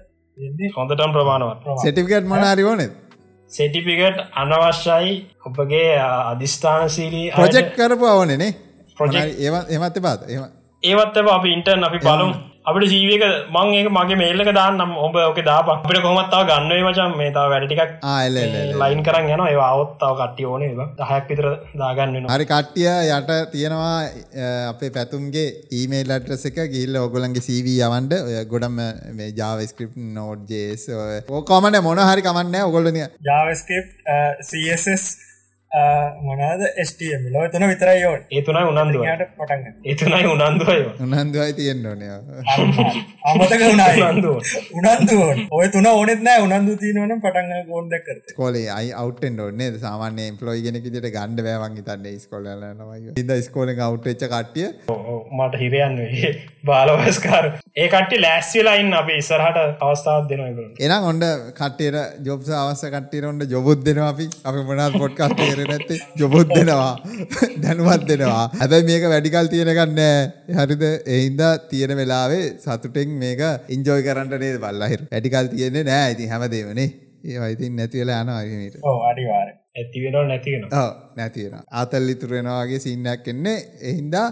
හොඳටම් 0.77 1.11
ප්‍රමාණවත්. 1.15 1.67
සටිකට් 1.83 2.31
මනාරි 2.33 2.69
ඕනෙත් 2.71 3.04
සෙටිපිකට් 3.51 4.19
අනවශ්‍යයි. 4.35 5.13
ඔබගේ 5.45 5.97
අධිස්ථානශීලී 6.01 7.29
ප්‍රොජෙක්් 7.29 7.75
කරපු 7.75 8.05
අවනනේ 8.05 8.49
Project- 8.97 9.39
ඒවත් 9.39 9.71
එමත් 9.71 9.97
පාත 10.01 10.29
එම 10.29 10.43
ඒවත් 10.83 11.17
අපි 11.29 11.49
ඉන්ටර්න් 11.49 11.83
අපි 11.83 11.97
බලමු 11.97 12.33
අපට 12.69 12.85
ජීවක 12.93 13.23
මං 13.55 13.73
ඒක 13.77 13.87
මගේ 13.97 14.17
මේල්ලක 14.21 14.49
දාන්නම්. 14.57 14.93
ඔබ 15.05 15.15
ඕක 15.23 15.39
දාප 15.49 15.67
අපට 15.73 15.99
කොමත්තාව 16.05 16.45
ගන්නව 16.49 16.87
මචන් 16.89 17.11
මේ 17.19 17.31
තාව 17.35 17.51
වැඩටිකක් 17.53 17.91
ලයින් 18.81 19.03
කරන්න 19.07 19.33
යන 19.35 19.43
ඒ 19.47 19.59
අවත්තාව 19.67 20.15
කට්ටිය 20.21 20.47
ඕනේ. 20.51 20.71
දහයක් 21.01 21.29
විතර 21.31 21.47
දාගන්න 21.81 22.29
හරි 22.33 22.47
කට්ටිය 22.53 22.89
යට 23.17 23.31
තියෙනවා 23.53 23.97
අපේ 24.71 24.91
පැතුන්ගේ 24.97 25.45
ඊමේල් 25.81 26.15
අඩ්‍රස 26.17 26.47
එක. 26.51 26.59
ගිල්ල 26.75 26.97
ඔගොලන්ගේ 27.03 27.45
සීව 27.47 27.69
යවන්ඩ 27.75 28.17
ඔය 28.21 28.39
ගොඩම 28.53 28.81
මේ 29.19 29.29
ජාවස්ක්‍රප් 29.41 29.93
නෝඩ් 30.17 30.49
ජේස් 30.55 30.87
ඕකමන 31.39 31.79
මොන 31.87 32.01
හරි 32.09 32.25
කමන්න 32.25 32.67
ඔගොලන 32.71 32.99
ජාවස්කප් 33.29 33.93
CSS 34.49 35.05
මොනාද 36.25 36.61
ස්ටම් 36.83 37.23
ලෝ 37.33 37.45
තුන 37.49 37.65
විතරයි 37.71 38.03
ඕන්. 38.09 38.21
ඒ 38.31 38.41
තුනයි 38.41 38.63
උනන්දුව 38.71 39.03
යට 39.05 39.23
පටන්න 39.39 39.73
ඒ 39.85 39.95
තුනයි 39.95 40.21
උනන්දුවය. 40.33 40.77
උනන්දුවයි 41.05 41.53
තියෙන්න්න 41.59 41.87
ඕනය 41.91 42.05
අමතක 43.29 43.63
වුණයි 43.63 44.05
උනන්දුව. 44.81 45.43
ඔය 45.51 45.67
තුන 45.69 45.89
ඕනෙත් 45.91 46.23
නෑ 46.27 46.45
උනන්දු 46.47 46.77
තියනවන 46.83 47.21
පටන් 47.25 47.69
ගොන්ද 47.71 47.95
කර 48.07 48.21
ස්කෝලේ 48.31 48.65
අයි 48.77 48.91
අවටෙන් 48.95 49.39
ඔන්නේ 49.47 49.69
සාමාන්‍ය 49.77 50.27
එම්පලෝයි 50.27 50.65
ගෙනෙකට 50.67 50.99
ගණ්ඩ 51.07 51.45
බෑවන් 51.47 51.79
තන්න 51.83 52.19
ස්කොලනමයි 52.19 53.15
ඉද 53.23 53.35
ස්කෝල 53.47 53.73
අවට්ච්ච 53.79 54.27
කට්ටිය? 54.27 54.67
මට 55.39 55.63
හිරයන්න 55.63 55.99
බාලවස්කාර 56.67 57.45
ඒ 57.75 57.87
කට්ටි 57.89 58.21
ලෑස්සිලයින් 58.21 58.93
අප 58.93 59.09
ඉස්සරහට 59.15 59.59
අවස්ථාවත් 59.81 60.29
දෙනවා 60.29 60.69
එනම් 60.87 61.09
ඔොන්ඩ 61.09 61.25
කට්ටේට 61.59 62.25
ජොබ්ස 62.25 62.49
අවස 62.61 62.83
කට්ටේ 62.87 63.25
ඔොන්ට 63.25 63.49
ජොබුද් 63.51 63.85
දෙෙනවා 63.85 64.09
අපි. 64.09 64.27
අපි 64.45 64.63
මොනත් 64.69 64.97
පොඩ්කස් 64.97 65.35
තේර 65.37 65.64
නැත්තේ? 65.71 65.99
ජොබොත් 66.21 66.53
දෙනවා. 66.57 66.91
දැනුවත් 67.63 68.05
දෙනවා. 68.11 68.43
ඇැබයි 68.59 68.83
මේක 68.91 69.07
වැඩිකල් 69.13 69.51
තියෙනගන්න 69.53 70.03
හරිද? 70.59 70.85
එහින්ද 71.15 71.41
තියෙන 71.71 71.97
වෙලාවේ 72.01 72.45
සතුටෙන් 72.65 73.17
මේක 73.23 73.41
ඉන්ජෝයි 73.77 74.07
කරන්නට 74.09 74.39
නේද 74.45 74.61
බල්ලහිර? 74.67 75.09
වැඩිකල් 75.15 75.51
තියෙන්නේ 75.55 75.89
නෑ 75.91 76.13
ඉතින් 76.15 76.31
හැමදේවනේ 76.35 76.89
ඒ 77.25 77.37
අයිතින් 77.45 77.77
නැතිවෙලා 77.77 78.17
යන 78.23 78.29
අගමීට 78.31 78.75
ඕ 78.89 78.97
අඩිවාර 79.09 79.47
ඇතිවෙන 79.81 80.27
නැතිවෙන 80.31 80.65
ඕ 80.79 80.89
නැතිවෙන 81.19 81.63
ආතල් 81.81 82.11
ඉතුරෙනවාගේ 82.13 82.79
සින්නක් 82.83 83.25
එන්නේ. 83.33 83.57
එහින්දා 83.89 84.27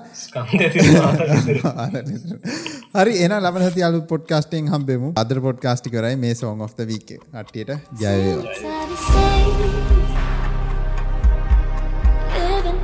හරි 2.99 3.13
එන 3.25 3.35
ලබන 3.39 3.83
අලු 3.89 3.99
පොඩ්කාස්ටෙන් 4.13 4.71
හම්බෙමු. 4.75 5.09
අදර 5.23 5.41
පොඩ්කාස්ටි 5.47 5.95
කරයි 5.95 6.15
මේ 6.25 6.35
සෝන් 6.41 6.61
of 6.67 6.75
the 6.79 6.87
වීක 6.93 7.09
අට්ටියට 7.33 7.71
ජයවේවා 8.03 8.45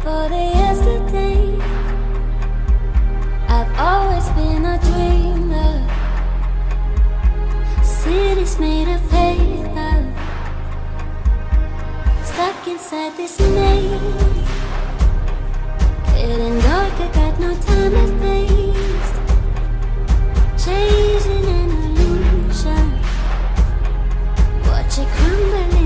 for 0.10 0.28
the 0.34 0.44
yesterday. 0.62 1.42
I've 3.56 3.74
always 3.90 4.28
been 4.38 4.64
a 4.74 4.78
dreamer. 4.88 5.74
Cities 7.84 8.54
made 8.60 8.90
of 8.96 9.02
paper. 9.12 9.96
Stuck 12.30 12.68
inside 12.74 13.14
this 13.18 13.36
maze. 13.56 14.50
Getting 16.16 16.58
dark, 16.68 16.96
I 17.06 17.08
got 17.20 17.34
no 17.46 17.52
time 17.68 17.94
to 18.00 18.06
waste. 18.24 19.18
Chasing 20.64 21.48
an 21.60 21.72
illusion. 21.82 22.88
Watch 24.68 24.96
it 25.02 25.10
crumbling 25.16 25.79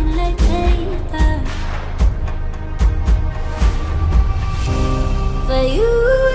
For 5.53 5.61
you 5.61 6.32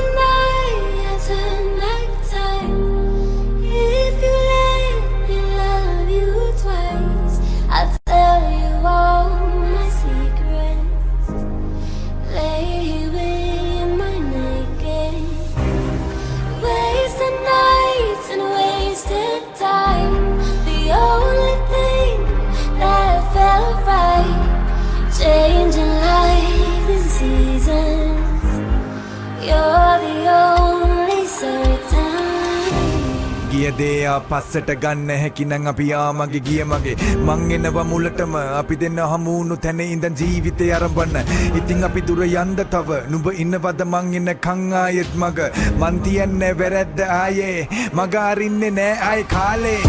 ගියදේ 33.59 34.11
පස්සට 34.31 34.69
ගන්න 34.83 35.11
හැකිනං 35.23 35.71
අපි 35.71 35.87
ආමගේ 36.01 36.43
ගිය 36.49 36.63
මගේ. 36.73 36.97
මං 37.27 37.41
එනව 37.57 37.79
මුලටම. 37.91 38.35
අපි 38.61 38.77
දෙන්න 38.83 39.01
හමුණු 39.13 39.57
තැන 39.65 39.81
ඉඳන් 39.87 40.19
ජීවිතය 40.21 40.71
අරඹන්න 40.77 41.19
ඉතිං 41.59 41.83
අපි 41.89 42.05
දුර 42.11 42.23
යන්ද 42.27 42.63
තව. 42.75 43.01
නුඹ 43.11 43.27
ඉන්නවද? 43.43 43.83
මං 43.93 44.15
එන්න 44.21 44.31
කංආයෙත් 44.47 45.13
මග. 45.23 45.51
මන්තියන්න 45.81 46.47
වැරැද්ද 46.61 47.03
ආයේ. 47.19 47.69
මගාරින්නේ 47.99 48.77
නෑ 48.79 48.95
අයි 49.11 49.29
කාලේ. 49.35 49.83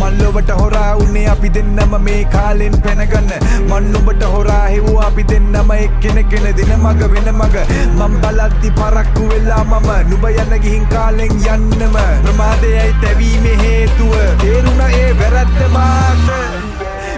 මල්ලොවට 0.00 0.50
හොරා 0.60 0.92
උන්නේ 0.96 1.26
අපි 1.34 1.50
දෙන්නම 1.56 1.96
මේ 2.06 2.24
කාලෙන් 2.34 2.76
පැනගන්න. 2.84 3.30
මන්නුඹට 3.70 4.22
හොරා 4.34 4.62
හෙවූ 4.68 4.98
අපි 5.08 5.24
දෙන්නම 5.32 5.70
එක්කෙන 5.78 6.22
කෙන 6.30 6.48
දෙන 6.58 6.72
මග 6.78 7.10
වෙන 7.14 7.30
මග. 7.34 7.56
මම් 7.98 8.16
බලද්දි 8.22 8.70
පරක්කු 8.80 9.28
වෙලා 9.30 9.64
මම 9.64 9.90
නුබ 10.10 10.28
යන්න 10.30 10.56
ගිහින් 10.64 10.86
කාලෙන් 10.86 11.36
යන්නම. 11.54 11.96
ප්‍රමාදයයි 12.24 12.88
තැවීමේ 13.02 13.56
හේතුව? 13.64 14.16
තේරුණ 14.42 14.84
ඒ 14.90 15.10
වැරැද්ද 15.20 15.60
මාස? 15.72 16.26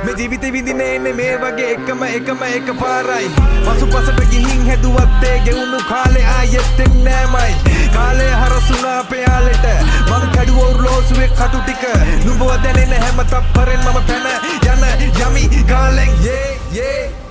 මේ 0.05 0.15
ජීවිත 0.19 0.43
විඳින 0.53 0.81
එන්නේ 0.81 1.13
මේ 1.13 1.33
වගේ 1.39 1.71
එකම 1.73 2.03
එකම 2.05 2.43
එක 2.49 2.69
පාරයි 2.81 3.29
පසු 3.65 3.87
පසට 3.87 4.31
ගිහින් 4.31 4.63
හැදුවත්තේ 4.67 5.37
ගෙවුණු 5.45 5.81
කාලේ 5.89 6.25
ආයෙත් 6.35 6.81
එන්නෑමයි 6.85 7.78
කාලේ 7.89 8.33
හරසුනා 8.35 9.05
පයාලෙට 9.05 9.67
මං 10.09 10.27
කැඩුවවුරු 10.35 10.83
ලෝසුවේ 10.85 11.31
කටු 11.31 11.61
ටික. 11.61 11.85
නුඹව 12.25 12.51
දැනෙන 12.63 12.93
හැම 12.97 13.25
තප්පරෙන් 13.27 13.81
මම 13.83 13.99
පැන 14.07 14.27
යන 14.67 15.11
යමි 15.21 15.65
කාලෙන් 15.65 16.13
ඒ 16.27 16.59
ඒ 16.83 17.28